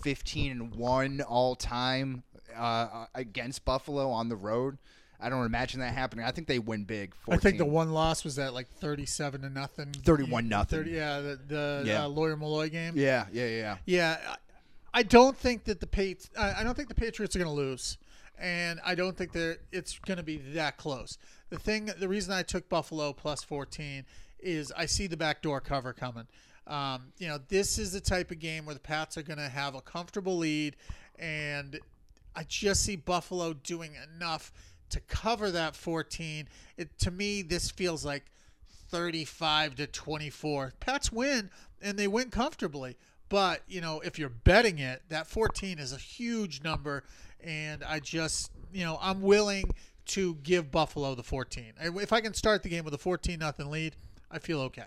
15 0.02 0.52
and 0.52 0.76
one 0.76 1.22
all 1.22 1.56
time 1.56 2.24
uh, 2.58 3.06
against 3.14 3.66
Buffalo 3.66 4.10
on 4.10 4.30
the 4.30 4.36
road. 4.36 4.80
I 5.22 5.30
don't 5.30 5.46
imagine 5.46 5.82
that 5.82 5.94
happening. 5.94 6.26
I 6.26 6.32
think 6.32 6.48
they 6.48 6.60
win 6.60 6.86
big. 6.86 7.14
14. 7.14 7.38
I 7.38 7.42
think 7.42 7.58
the 7.58 7.66
one 7.66 7.92
loss 7.92 8.24
was 8.24 8.38
that 8.38 8.54
like 8.54 8.70
thirty-seven 8.80 9.42
to 9.42 9.50
nothing. 9.50 9.92
31 9.92 10.48
nothing. 10.48 10.80
30, 10.80 10.92
yeah, 10.92 11.20
the, 11.20 11.40
the 11.46 11.84
Yeah. 11.86 12.06
Uh, 12.06 12.08
Lawyer 12.08 12.38
Milloy 12.38 12.72
game. 12.72 12.94
Yeah, 12.96 13.26
yeah, 13.34 13.48
yeah. 13.48 13.78
Yeah, 13.86 14.18
I- 14.94 15.04
don't 15.04 15.38
think 15.38 15.66
that 15.66 15.80
the 15.80 15.88
Pat- 15.88 16.30
I 16.38 16.64
don't 16.64 16.76
think 16.76 16.90
the 16.90 16.96
Patriots 16.96 17.36
are 17.36 17.40
going 17.40 17.50
to 17.50 17.56
lose, 17.56 17.98
and 18.38 18.80
I 18.86 18.96
don't 18.96 19.18
think 19.18 19.32
that 19.34 19.60
it's 19.72 20.00
going 20.00 20.18
to 20.18 20.24
be 20.24 20.38
that 20.54 20.78
close. 20.78 21.18
The 21.50 21.60
thing, 21.60 21.90
the 21.98 22.08
reason 22.08 22.34
I 22.34 22.44
took 22.44 22.70
Buffalo 22.70 23.14
plus 23.14 23.44
fourteen 23.44 24.06
is 24.40 24.72
I 24.76 24.86
see 24.86 25.08
the 25.08 25.18
backdoor 25.18 25.62
cover 25.62 25.94
coming. 25.94 26.28
Um, 26.68 27.12
you 27.18 27.28
know, 27.28 27.40
this 27.50 27.78
is 27.80 27.92
the 27.92 28.00
type 28.02 28.32
of 28.32 28.40
game 28.40 28.66
where 28.66 28.76
the 28.76 28.80
Pats 28.80 29.18
are 29.18 29.24
going 29.24 29.40
to 29.40 29.50
have 29.50 29.76
a 29.76 29.82
comfortable 29.82 30.38
lead, 30.38 30.76
and 31.18 31.80
I 32.36 32.44
just 32.44 32.84
see 32.84 32.96
Buffalo 32.96 33.54
doing 33.54 33.96
enough 34.16 34.52
to 34.92 35.00
cover 35.02 35.52
that 35.52 35.76
14. 35.76 36.48
It 36.78 36.98
to 37.00 37.12
me, 37.12 37.42
this 37.42 37.72
feels 37.72 38.06
like 38.06 38.26
35 38.90 39.76
to 39.76 39.88
24. 39.88 40.74
Pats 40.80 41.12
win, 41.12 41.50
and 41.82 41.98
they 41.98 42.08
win 42.08 42.30
comfortably. 42.30 42.98
But 43.30 43.62
you 43.68 43.80
know, 43.82 44.02
if 44.02 44.20
you're 44.20 44.30
betting 44.30 44.80
it, 44.80 45.04
that 45.10 45.28
14 45.28 45.80
is 45.80 45.94
a 45.94 45.98
huge 45.98 46.64
number, 46.64 47.04
and 47.42 47.84
I 47.84 48.00
just, 48.00 48.52
you 48.74 48.84
know, 48.84 48.98
I'm 49.02 49.22
willing 49.22 49.72
to 50.08 50.36
give 50.42 50.72
Buffalo 50.72 51.14
the 51.16 51.24
14. 51.24 51.74
If 51.80 52.12
I 52.12 52.22
can 52.22 52.34
start 52.34 52.64
the 52.64 52.70
game 52.70 52.84
with 52.84 52.94
a 52.96 52.98
14 52.98 53.40
nothing 53.40 53.70
lead, 53.70 53.96
I 54.32 54.40
feel 54.40 54.60
okay. 54.62 54.84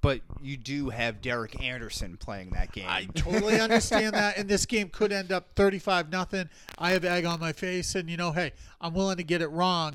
But 0.00 0.20
you 0.42 0.56
do 0.56 0.90
have 0.90 1.22
Derek 1.22 1.60
Anderson 1.62 2.18
playing 2.18 2.50
that 2.50 2.72
game. 2.72 2.86
I 2.86 3.06
totally 3.14 3.58
understand 3.58 4.14
that, 4.14 4.36
and 4.36 4.48
this 4.48 4.66
game 4.66 4.90
could 4.90 5.12
end 5.12 5.32
up 5.32 5.48
35 5.56 6.12
nothing. 6.12 6.50
I 6.78 6.90
have 6.90 7.04
egg 7.04 7.24
on 7.24 7.40
my 7.40 7.52
face, 7.52 7.94
and 7.94 8.08
you 8.08 8.16
know, 8.16 8.30
hey, 8.30 8.52
I'm 8.80 8.92
willing 8.92 9.16
to 9.16 9.24
get 9.24 9.40
it 9.40 9.48
wrong. 9.48 9.94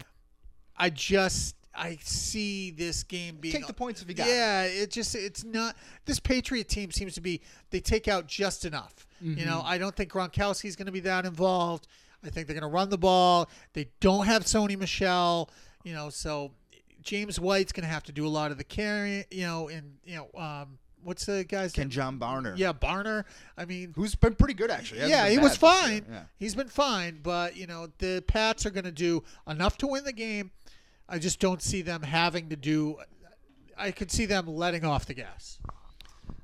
I 0.75 0.89
just 0.89 1.55
I 1.75 1.97
see 2.01 2.71
this 2.71 3.03
game 3.03 3.37
being 3.39 3.53
Take 3.53 3.67
the 3.67 3.73
points 3.73 4.01
if 4.01 4.09
you 4.09 4.15
got 4.15 4.27
Yeah, 4.27 4.63
it 4.63 4.91
just 4.91 5.15
it's 5.15 5.43
not 5.43 5.75
this 6.05 6.19
Patriot 6.19 6.67
team 6.67 6.91
seems 6.91 7.13
to 7.15 7.21
be 7.21 7.41
they 7.69 7.79
take 7.79 8.07
out 8.07 8.27
just 8.27 8.65
enough. 8.65 9.05
You 9.21 9.45
know, 9.45 9.61
I 9.65 9.77
don't 9.77 9.93
think 9.93 10.11
Gronkowski's 10.11 10.77
going 10.77 10.85
to 10.85 10.93
be 10.93 11.01
that 11.01 11.25
involved. 11.25 11.87
I 12.23 12.29
think 12.29 12.47
they're 12.47 12.57
going 12.57 12.69
to 12.69 12.73
run 12.73 12.89
the 12.89 12.97
ball. 12.97 13.49
They 13.73 13.89
don't 13.99 14.25
have 14.25 14.45
Sony 14.45 14.77
Michel. 14.77 15.49
You 15.83 15.93
know, 15.93 16.09
so 16.09 16.51
James 17.01 17.39
White's 17.39 17.71
going 17.71 17.83
to 17.83 17.89
have 17.89 18.03
to 18.03 18.11
do 18.11 18.25
a 18.25 18.29
lot 18.29 18.51
of 18.51 18.57
the 18.57 18.63
carrying. 18.63 19.25
You 19.29 19.43
know, 19.43 19.67
and 19.67 19.97
you 20.05 20.15
know, 20.15 20.39
um, 20.39 20.77
what's 21.03 21.25
the 21.25 21.43
guy's 21.43 21.73
Ken 21.73 21.83
name? 21.83 21.89
John 21.89 22.19
Barner. 22.19 22.57
Yeah, 22.57 22.73
Barner. 22.73 23.25
I 23.57 23.65
mean, 23.65 23.93
Who's 23.95 24.15
been 24.15 24.35
pretty 24.35 24.53
good 24.53 24.71
actually. 24.71 25.07
Yeah, 25.09 25.29
he 25.29 25.37
was 25.37 25.57
fine. 25.57 26.05
Yeah. 26.09 26.21
He's 26.37 26.55
been 26.55 26.67
fine, 26.67 27.19
but 27.21 27.55
you 27.55 27.67
know 27.67 27.87
the 27.97 28.23
Pats 28.27 28.65
are 28.65 28.71
going 28.71 28.85
to 28.85 28.91
do 28.91 29.23
enough 29.47 29.77
to 29.79 29.87
win 29.87 30.03
the 30.03 30.13
game. 30.13 30.51
I 31.09 31.19
just 31.19 31.39
don't 31.39 31.61
see 31.61 31.81
them 31.81 32.03
having 32.03 32.49
to 32.49 32.55
do. 32.55 32.97
I 33.77 33.91
could 33.91 34.11
see 34.11 34.25
them 34.25 34.47
letting 34.47 34.85
off 34.85 35.05
the 35.05 35.13
gas. 35.13 35.59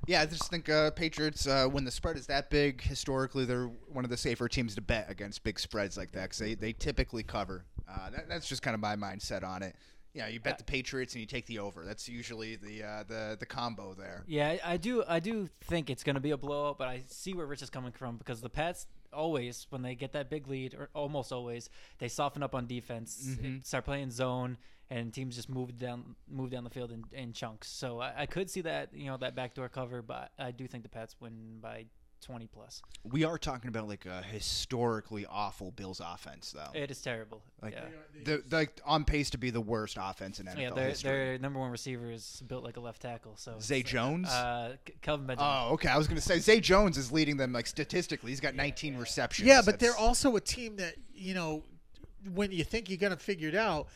Yeah, 0.08 0.22
I 0.22 0.26
just 0.26 0.50
think 0.50 0.70
uh, 0.70 0.92
Patriots, 0.92 1.48
uh, 1.48 1.68
when 1.68 1.84
the 1.84 1.92
spread 1.92 2.16
is 2.18 2.28
that 2.28 2.50
big, 2.50 2.82
historically 2.82 3.46
they're 3.46 3.70
one 3.92 4.04
of 4.04 4.10
the 4.10 4.18
safer 4.18 4.48
teams 4.48 4.76
to 4.76 4.82
bet 4.82 5.10
against 5.10 5.44
big 5.44 5.60
spreads 5.60 5.98
like 5.98 6.12
that 6.12 6.24
because 6.24 6.38
they, 6.38 6.54
they 6.54 6.74
typically 6.74 7.24
cover. 7.24 7.66
Uh, 7.90 8.10
that, 8.12 8.30
that's 8.30 8.48
just 8.48 8.62
kind 8.62 8.76
of 8.76 8.82
my 8.82 8.96
mindset 8.96 9.44
on 9.44 9.64
it. 9.64 9.76
Yeah, 10.14 10.28
you 10.28 10.40
bet 10.40 10.58
the 10.58 10.64
Patriots 10.64 11.14
and 11.14 11.20
you 11.20 11.28
take 11.28 11.46
the 11.46 11.60
over. 11.60 11.84
That's 11.86 12.08
usually 12.08 12.56
the 12.56 12.84
uh, 12.84 13.04
the 13.06 13.36
the 13.38 13.46
combo 13.46 13.94
there. 13.94 14.24
Yeah, 14.28 14.48
I 14.48 14.74
I 14.74 14.78
do. 14.78 15.04
I 15.06 15.20
do 15.20 15.50
think 15.66 15.90
it's 15.90 16.06
going 16.06 16.14
to 16.16 16.22
be 16.22 16.32
a 16.32 16.38
blowout, 16.38 16.78
but 16.78 16.88
I 16.88 17.04
see 17.08 17.34
where 17.34 17.46
Rich 17.46 17.64
is 17.64 17.70
coming 17.70 17.92
from 17.92 18.16
because 18.16 18.40
the 18.40 18.50
Pats 18.50 18.88
always, 19.16 19.66
when 19.70 19.82
they 19.82 19.96
get 19.96 20.14
that 20.14 20.30
big 20.30 20.48
lead, 20.48 20.76
or 20.76 20.90
almost 20.94 21.32
always, 21.32 21.70
they 22.00 22.08
soften 22.08 22.44
up 22.44 22.54
on 22.54 22.68
defense, 22.68 23.26
mm-hmm. 23.28 23.58
start 23.64 23.86
playing 23.86 24.12
zone, 24.12 24.58
and 24.90 25.14
teams 25.14 25.36
just 25.36 25.50
move 25.50 25.80
down, 25.80 26.16
move 26.30 26.52
down 26.52 26.64
the 26.64 26.70
field 26.70 26.92
in, 26.92 27.04
in 27.12 27.34
chunks. 27.34 27.68
So 27.68 28.00
I, 28.00 28.14
I 28.22 28.26
could 28.28 28.50
see 28.50 28.62
that, 28.62 28.90
you 28.94 29.08
know, 29.08 29.18
that 29.18 29.36
backdoor 29.36 29.70
cover, 29.70 30.02
but 30.02 30.32
I 30.38 30.52
do 30.52 30.68
think 30.68 30.84
the 30.84 30.90
Pats 30.90 31.16
win 31.20 31.58
by 31.62 31.86
twenty 32.26 32.48
plus. 32.48 32.82
We 33.04 33.24
are 33.24 33.38
talking 33.38 33.68
about 33.70 33.88
like 33.88 34.06
a 34.06 34.22
historically 34.24 35.26
awful 35.26 35.72
Bills 35.72 36.02
offense, 36.04 36.54
though. 36.56 36.78
It 36.78 36.90
is 36.90 37.02
terrible. 37.02 37.42
Like 37.62 37.74
yeah. 37.74 37.86
the, 38.24 38.44
the, 38.48 38.56
like 38.56 38.82
on 38.86 39.06
pace 39.06 39.30
to 39.32 39.38
be 39.38 39.52
the 39.52 39.62
worst 39.62 39.98
offense 40.02 40.40
in 40.40 40.48
NFL 40.48 40.60
Yeah, 40.60 40.70
their, 40.72 40.90
history. 40.90 41.12
their 41.12 41.38
number 41.38 41.60
one 41.60 41.72
receiver 41.72 42.12
is 42.12 42.42
built 42.48 42.64
like 42.64 42.78
a 42.78 42.80
left 42.80 43.02
tackle. 43.02 43.38
So 43.38 43.56
Zay 43.62 43.80
it's, 43.80 43.90
Jones. 43.90 44.28
uh, 44.28 44.76
K- 44.86 44.94
Kelvin 45.02 45.28
Benjamin. 45.28 45.52
Oh, 45.52 45.74
okay. 45.74 45.90
I 45.90 45.98
was 45.98 46.08
going 46.08 46.18
to 46.18 46.22
say 46.22 46.40
Zay 46.40 46.60
Jones 46.60 46.98
is 46.98 47.12
leading 47.12 47.38
them 47.38 47.54
like 47.54 47.68
statistically. 47.68 48.32
He's 48.32 48.40
got 48.40 48.56
19 48.56 48.98
receptions. 48.98 49.48
Yeah, 49.48 49.62
but 49.64 49.80
they're 49.80 49.96
also 49.96 50.36
a 50.36 50.42
team 50.42 50.78
that 50.78 50.96
you 51.14 51.34
know 51.34 51.64
when 52.34 52.52
you 52.52 52.64
think 52.64 52.90
you're 52.90 52.98
going 52.98 53.14
to 53.14 53.20
figure 53.20 53.50
it 53.50 53.56
out, 53.56 53.88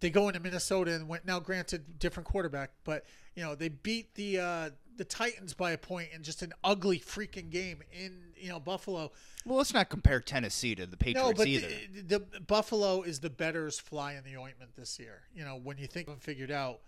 they 0.00 0.10
go 0.10 0.28
into 0.28 0.40
Minnesota 0.40 0.94
and 0.94 1.08
went. 1.08 1.24
Now, 1.26 1.40
granted, 1.40 1.98
different 1.98 2.26
quarterback, 2.26 2.70
but 2.84 3.04
you 3.34 3.42
know 3.42 3.54
they 3.54 3.68
beat 3.68 4.14
the 4.14 4.38
uh, 4.40 4.70
the 5.00 5.04
Titans 5.06 5.54
by 5.54 5.70
a 5.70 5.78
point 5.78 6.10
in 6.14 6.22
just 6.22 6.42
an 6.42 6.52
ugly 6.62 6.98
freaking 7.00 7.48
game 7.48 7.82
in 7.90 8.12
you 8.36 8.50
know 8.50 8.60
Buffalo. 8.60 9.10
Well, 9.46 9.56
let's 9.56 9.72
not 9.72 9.88
compare 9.88 10.20
Tennessee 10.20 10.74
to 10.74 10.84
the 10.84 10.98
Patriots 10.98 11.26
No, 11.26 11.32
but 11.32 11.46
either. 11.46 11.68
the, 12.06 12.18
the 12.18 12.40
Buffalo 12.42 13.00
is 13.00 13.20
the 13.20 13.30
better's 13.30 13.80
fly 13.80 14.12
in 14.12 14.24
the 14.24 14.38
ointment 14.38 14.76
this 14.76 14.98
year. 14.98 15.22
You 15.34 15.46
know, 15.46 15.58
when 15.62 15.78
you 15.78 15.86
think 15.86 16.06
them 16.06 16.18
figured 16.18 16.50
out, 16.50 16.80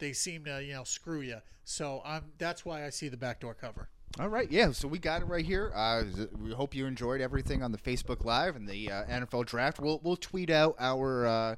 they 0.00 0.12
seem 0.12 0.44
to 0.46 0.64
you 0.64 0.72
know 0.72 0.82
screw 0.82 1.20
you. 1.20 1.36
So 1.62 2.02
I'm 2.04 2.32
that's 2.38 2.64
why 2.64 2.84
I 2.84 2.90
see 2.90 3.08
the 3.08 3.16
backdoor 3.16 3.54
cover. 3.54 3.88
All 4.18 4.28
right, 4.28 4.50
yeah. 4.50 4.72
So 4.72 4.88
we 4.88 4.98
got 4.98 5.22
it 5.22 5.26
right 5.26 5.46
here. 5.46 5.70
Uh, 5.72 6.02
we 6.42 6.50
hope 6.50 6.74
you 6.74 6.86
enjoyed 6.86 7.20
everything 7.20 7.62
on 7.62 7.70
the 7.70 7.78
Facebook 7.78 8.24
Live 8.24 8.56
and 8.56 8.66
the 8.66 8.90
uh, 8.90 9.04
NFL 9.04 9.46
Draft. 9.46 9.78
We'll 9.78 10.00
we'll 10.02 10.16
tweet 10.16 10.50
out 10.50 10.74
our 10.80 11.24
uh, 11.24 11.54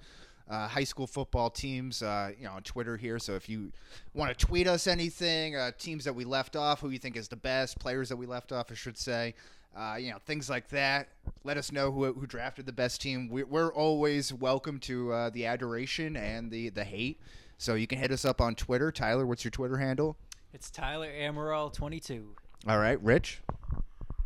uh, 0.48 0.68
high 0.68 0.84
school 0.84 1.06
football 1.06 1.50
teams, 1.50 2.02
uh, 2.02 2.32
you 2.38 2.44
know, 2.44 2.52
on 2.52 2.62
Twitter 2.62 2.96
here. 2.96 3.18
So 3.18 3.34
if 3.34 3.48
you 3.48 3.72
want 4.14 4.36
to 4.36 4.46
tweet 4.46 4.66
us 4.66 4.86
anything, 4.86 5.56
uh, 5.56 5.72
teams 5.78 6.04
that 6.04 6.14
we 6.14 6.24
left 6.24 6.56
off, 6.56 6.80
who 6.80 6.90
you 6.90 6.98
think 6.98 7.16
is 7.16 7.28
the 7.28 7.36
best, 7.36 7.78
players 7.78 8.08
that 8.08 8.16
we 8.16 8.26
left 8.26 8.52
off, 8.52 8.70
I 8.70 8.74
should 8.74 8.98
say. 8.98 9.34
Uh, 9.74 9.96
you 9.98 10.10
know 10.10 10.18
things 10.26 10.50
like 10.50 10.68
that. 10.68 11.08
Let 11.44 11.56
us 11.56 11.72
know 11.72 11.90
who, 11.90 12.12
who 12.12 12.26
drafted 12.26 12.66
the 12.66 12.72
best 12.72 13.00
team. 13.00 13.30
We, 13.30 13.42
we're 13.42 13.72
always 13.72 14.30
welcome 14.30 14.78
to 14.80 15.12
uh, 15.12 15.30
the 15.30 15.46
adoration 15.46 16.14
and 16.14 16.50
the 16.50 16.68
the 16.68 16.84
hate. 16.84 17.18
So 17.56 17.74
you 17.74 17.86
can 17.86 17.98
hit 17.98 18.10
us 18.10 18.26
up 18.26 18.40
on 18.42 18.54
Twitter. 18.54 18.92
Tyler, 18.92 19.24
what's 19.24 19.44
your 19.44 19.50
Twitter 19.50 19.78
handle? 19.78 20.18
It's 20.52 20.70
Tyler 20.70 21.08
Amaral 21.10 21.72
twenty 21.72 22.00
two. 22.00 22.34
All 22.68 22.78
right, 22.78 23.02
Rich. 23.02 23.40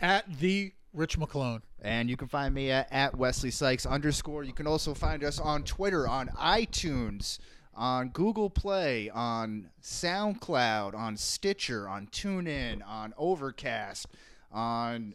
At 0.00 0.40
the 0.40 0.72
Rich 0.96 1.18
Maclone. 1.18 1.60
And 1.82 2.08
you 2.10 2.16
can 2.16 2.26
find 2.26 2.54
me 2.54 2.70
at, 2.70 2.88
at 2.90 3.16
Wesley 3.16 3.50
Sykes 3.50 3.86
underscore. 3.86 4.42
You 4.42 4.52
can 4.54 4.66
also 4.66 4.94
find 4.94 5.22
us 5.22 5.38
on 5.38 5.62
Twitter, 5.62 6.08
on 6.08 6.28
iTunes, 6.28 7.38
on 7.74 8.08
Google 8.08 8.48
Play, 8.50 9.10
on 9.10 9.68
SoundCloud, 9.82 10.94
on 10.94 11.16
Stitcher, 11.16 11.86
on 11.88 12.06
TuneIn, 12.06 12.80
on 12.86 13.12
Overcast, 13.18 14.06
on 14.50 15.14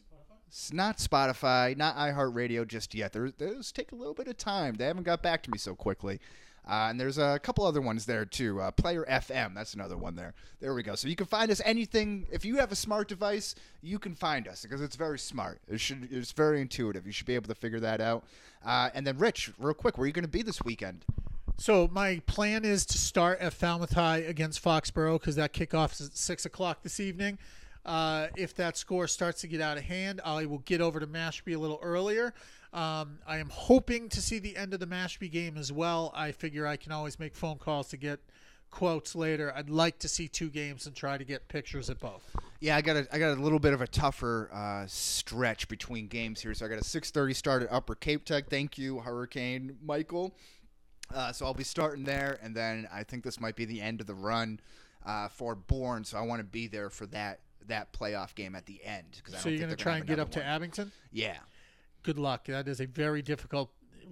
s- 0.50 0.72
not 0.72 1.00
Spotify, 1.00 1.76
not 1.76 1.98
iHeartRadio 1.98 2.68
just 2.68 2.94
yet. 2.94 3.14
There, 3.14 3.32
those 3.32 3.72
take 3.72 3.92
a 3.92 3.96
little 3.96 4.14
bit 4.14 4.28
of 4.28 4.38
time. 4.38 4.76
They 4.76 4.86
haven't 4.86 5.04
got 5.04 5.24
back 5.24 5.42
to 5.44 5.52
me 5.52 5.58
so 5.58 5.74
quickly. 5.74 6.20
Uh, 6.68 6.88
and 6.90 7.00
there's 7.00 7.18
a 7.18 7.40
couple 7.40 7.66
other 7.66 7.82
ones 7.82 8.06
there 8.06 8.24
too. 8.24 8.62
Uh, 8.62 8.72
Player 8.72 9.06
FM, 9.10 9.56
that's 9.56 9.74
another 9.74 9.98
one 9.98 10.16
there. 10.16 10.34
There 10.60 10.74
we 10.74 10.84
go. 10.84 10.96
So 10.96 11.08
you 11.08 11.16
can 11.16 11.26
find 11.26 11.50
us 11.50 11.62
anything. 11.66 12.28
If 12.32 12.46
you 12.46 12.58
have 12.58 12.72
a 12.72 12.76
smart 12.76 13.08
device, 13.08 13.56
you 13.82 13.98
can 13.98 14.14
find 14.14 14.48
us 14.48 14.62
because 14.62 14.80
it's 14.80 14.96
very 14.96 15.18
smart. 15.18 15.60
It 15.68 15.80
should. 15.80 16.08
It's 16.12 16.32
very 16.32 16.62
intuitive. 16.62 17.06
You 17.06 17.12
should 17.12 17.26
be 17.26 17.36
able 17.36 17.48
to 17.48 17.56
figure 17.56 17.80
that 17.80 18.00
out. 18.00 18.26
Uh, 18.64 18.90
and 18.94 19.06
then, 19.08 19.18
Rich, 19.18 19.52
real 19.58 19.74
quick, 19.74 19.98
where 19.98 20.04
are 20.04 20.08
you 20.08 20.14
going 20.14 20.24
to 20.24 20.30
be 20.30 20.44
this 20.44 20.62
weekend? 20.64 21.04
So 21.58 21.90
my 21.92 22.22
plan 22.26 22.64
is 22.64 22.86
to 22.88 22.98
start 22.98 23.40
at 23.40 23.54
Falmouth 23.54 23.94
High 23.94 24.18
against 24.18 24.64
Foxborough 24.64 25.20
because 25.20 25.36
that 25.36 25.54
kickoff 25.54 25.94
is 25.94 26.08
at 26.08 26.18
six 26.18 26.46
o'clock 26.46 26.84
this 26.84 27.00
evening. 27.00 27.38
Uh, 27.86 28.28
if 28.38 28.56
that 28.56 28.78
score 28.78 29.08
starts 29.08 29.42
to 29.42 29.48
get 29.48 29.62
out 29.62 29.78
of 29.78 29.84
hand, 29.84 30.22
I 30.24 30.46
will 30.46 30.60
get 30.60 30.82
over 30.82 31.00
to 31.00 31.08
Mashpee 31.08 31.56
a 31.56 31.60
little 31.60 31.80
earlier. 31.82 32.34
Um, 32.74 33.20
I 33.28 33.38
am 33.38 33.50
hoping 33.50 34.08
to 34.10 34.22
see 34.22 34.40
the 34.40 34.56
end 34.56 34.74
of 34.74 34.80
the 34.80 34.88
Mashpee 34.88 35.30
game 35.32 35.58
as 35.58 35.72
well. 35.72 36.12
I 36.16 36.32
figure 36.32 36.66
I 36.66 36.78
can 36.78 36.92
always 36.92 37.20
make 37.20 37.36
phone 37.36 37.58
calls 37.58 37.90
to 37.90 37.98
get 37.98 38.20
quotes 38.70 39.14
later. 39.14 39.52
I'd 39.54 39.70
like 39.70 40.00
to 40.00 40.08
see 40.08 40.30
two 40.30 40.50
games 40.50 40.86
and 40.86 40.96
try 40.96 41.18
to 41.18 41.26
get 41.26 41.50
pictures 41.50 41.90
at 41.90 42.00
both. 42.00 42.24
Yeah, 42.62 42.78
I 42.78 42.82
got 42.82 42.96
a, 42.96 43.08
I 43.14 43.20
got 43.20 43.38
a 43.38 43.42
little 43.42 43.60
bit 43.60 43.74
of 43.74 43.82
a 43.82 43.88
tougher 43.88 44.50
uh, 44.54 44.86
stretch 44.88 45.68
between 45.68 46.08
games 46.08 46.42
here. 46.42 46.54
So 46.54 46.66
I 46.66 46.70
got 46.70 46.78
a 46.80 46.84
6:30 46.84 47.36
start 47.36 47.64
at 47.64 47.72
Upper 47.72 47.96
Cape 47.96 48.24
Tech. 48.24 48.48
Thank 48.50 48.78
you, 48.78 49.00
Hurricane 49.00 49.78
Michael. 49.84 50.34
Uh, 51.14 51.34
so 51.34 51.46
I'll 51.46 51.54
be 51.54 51.66
starting 51.66 52.06
there, 52.06 52.40
and 52.42 52.56
then 52.56 52.88
I 52.94 53.04
think 53.04 53.26
this 53.26 53.38
might 53.42 53.58
be 53.58 53.66
the 53.66 53.82
end 53.82 54.00
of 54.00 54.08
the 54.08 54.14
run 54.16 54.62
uh, 55.06 55.28
for 55.28 55.56
Bourne. 55.56 56.06
So 56.06 56.18
I 56.18 56.22
want 56.22 56.40
to 56.40 56.46
be 56.46 56.68
there 56.68 56.90
for 56.90 57.06
that 57.08 57.42
that 57.68 57.92
playoff 57.92 58.34
game 58.34 58.56
at 58.56 58.66
the 58.66 58.82
end. 58.84 59.22
Cause 59.26 59.36
I 59.36 59.38
So 59.40 59.44
don't 59.46 59.54
you're 59.60 59.68
think 59.68 59.78
to 59.78 59.84
try 59.84 59.98
and 59.98 60.08
get 60.08 60.20
up 60.20 60.32
to. 60.32 60.44
Abington? 60.44 60.92
Yeah. 61.12 61.38
Good 62.04 62.18
luck. 62.20 62.46
That 62.46 62.68
is 62.68 62.80
a 62.82 62.86
very 62.86 63.22
difficult. 63.22 63.72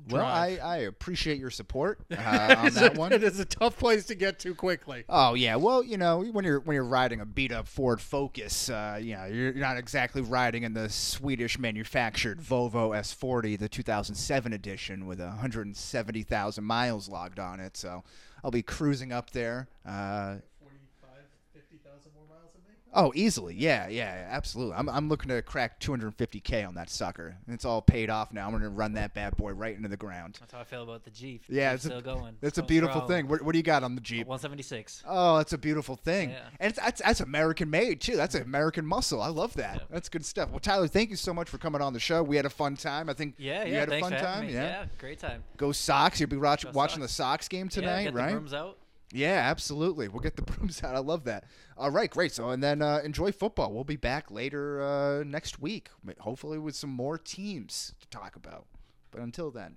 Well, 0.10 0.26
I. 0.26 0.58
I 0.64 0.78
appreciate 0.78 1.40
your 1.40 1.50
support 1.50 2.00
uh, 2.12 2.56
on 2.58 2.74
that 2.74 2.96
a- 2.96 3.00
one. 3.00 3.12
It 3.12 3.22
is 3.22 3.40
a 3.40 3.46
tough 3.46 3.78
place 3.78 4.06
to 4.06 4.16
get 4.16 4.40
to 4.40 4.56
quickly. 4.56 5.04
Oh 5.10 5.34
yeah, 5.34 5.56
well 5.58 5.84
you 5.84 5.98
know 5.98 6.24
when 6.24 6.46
you're 6.46 6.62
when 6.62 6.74
you're 6.76 6.86
riding 6.86 7.20
a 7.20 7.26
beat 7.26 7.52
up 7.52 7.68
Ford 7.68 8.00
Focus, 8.00 8.70
uh, 8.70 8.98
you 9.02 9.16
know 9.16 9.26
you're 9.26 9.54
not 9.54 9.78
exactly 9.78 10.22
riding 10.22 10.64
in 10.64 10.74
the 10.74 10.88
Swedish 10.90 11.60
manufactured 11.60 12.40
Volvo 12.40 12.92
S40, 12.98 13.60
the 13.60 13.68
2007 13.70 14.54
edition 14.54 15.06
with 15.06 15.20
170,000 15.20 16.64
miles 16.64 17.10
logged 17.10 17.40
on 17.40 17.60
it. 17.60 17.76
So 17.76 18.04
I'll 18.44 18.52
be 18.52 18.64
cruising 18.64 19.12
up 19.12 19.32
there. 19.32 19.68
Uh, 19.86 20.38
45, 20.62 21.10
50,000 21.54 22.12
more 22.16 22.24
miles 22.30 22.54
than 22.54 22.62
me? 22.64 22.79
Oh, 22.94 23.12
easily, 23.16 23.56
yeah, 23.56 23.88
yeah, 23.88 24.28
absolutely. 24.32 24.76
I'm 24.76 24.90
I'm 24.90 25.10
looking 25.10 25.30
to 25.30 25.42
crack 25.42 25.80
250k 25.80 26.68
on 26.68 26.76
that 26.76 26.90
sucker. 26.90 27.36
And 27.46 27.54
it's 27.54 27.66
all 27.66 27.82
paid 27.82 28.10
off 28.10 28.32
now. 28.34 28.46
I'm 28.48 28.52
gonna 28.52 28.70
run 28.70 28.94
that 28.94 29.14
bad 29.14 29.36
boy 29.38 29.52
right 29.52 29.76
into 29.76 29.90
the 29.90 29.98
ground. 29.98 30.38
That's 30.40 30.54
how 30.54 30.60
I 30.60 30.64
feel 30.64 30.84
about 30.84 31.04
the 31.04 31.10
Jeep. 31.12 31.44
Yeah, 31.48 31.72
Jeep's 31.74 31.86
it's 31.86 31.94
a- 31.96 32.00
still 32.00 32.16
going. 32.16 32.36
That's 32.42 32.58
a 32.58 32.64
beautiful 32.64 33.02
thing. 33.02 33.28
What, 33.28 33.42
what 33.42 33.52
do 33.54 33.58
you 33.60 33.64
got 33.64 33.84
on 33.84 33.96
the 33.96 34.02
Jeep? 34.02 34.28
176. 34.28 35.04
Oh, 35.08 35.38
that's 35.38 35.54
a 35.54 35.58
beautiful 35.58 35.96
thing, 35.96 36.32
Yeah. 36.32 36.40
and 36.60 36.70
it's, 36.72 36.80
that's 36.80 37.02
that's 37.02 37.20
American 37.22 37.70
made 37.70 38.02
too. 38.02 38.16
That's 38.16 38.36
American 38.36 38.86
muscle. 38.86 39.22
I 39.22 39.30
love 39.30 39.54
that. 39.56 39.76
Yeah. 39.78 39.84
That's 39.90 40.10
good 40.10 40.26
stuff. 40.26 40.50
Well, 40.50 40.60
Tyler, 40.60 40.88
thank 40.88 41.10
you 41.10 41.16
so 41.16 41.34
much 41.34 41.50
for 41.50 41.58
coming 41.58 41.82
on 41.82 41.94
the 41.94 42.00
show. 42.00 42.24
We 42.24 42.36
had 42.36 42.46
a 42.46 42.50
fun 42.50 42.76
time. 42.76 43.10
I 43.10 43.14
think 43.14 43.36
Yeah, 43.38 43.64
you 43.66 43.74
yeah. 43.74 43.80
had 43.82 43.92
a 43.92 44.00
fun 44.00 44.12
time. 44.14 44.48
me. 44.48 44.54
Yeah. 44.54 44.86
great 44.98 45.20
time. 45.20 45.44
Go 45.58 45.72
Sox. 45.72 46.20
You'll 46.20 46.30
be 46.30 46.38
watch, 46.38 46.66
watching 46.74 47.02
Sox. 47.02 47.12
the 47.12 47.14
Sox 47.16 47.48
game 47.48 47.66
yeah, 47.68 47.70
tonight, 47.82 48.04
get 48.06 48.14
right? 48.14 48.28
The 48.28 48.34
brooms 48.34 48.54
out. 48.54 48.78
Yeah, 49.12 49.42
absolutely. 49.50 50.08
We'll 50.08 50.22
get 50.22 50.36
the 50.36 50.42
brooms 50.52 50.84
out. 50.84 50.96
I 50.96 51.00
love 51.00 51.24
that. 51.24 51.46
All 51.80 51.92
right, 51.92 52.12
great. 52.12 52.34
So, 52.34 52.50
and 52.50 52.62
then 52.62 52.82
uh, 52.82 53.00
enjoy 53.06 53.32
football. 53.32 53.72
We'll 53.72 53.86
be 53.86 53.96
back 53.96 54.30
later 54.30 54.84
uh, 54.84 55.24
next 55.24 55.62
week, 55.62 55.88
hopefully 56.20 56.60
with 56.60 56.76
some 56.76 56.90
more 56.90 57.18
teams 57.18 57.94
to 58.02 58.08
talk 58.10 58.36
about. 58.36 58.66
But 59.12 59.22
until 59.22 59.50
then. 59.50 59.76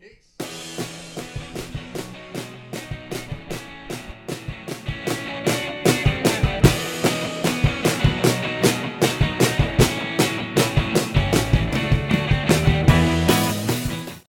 Peace. 0.00 0.93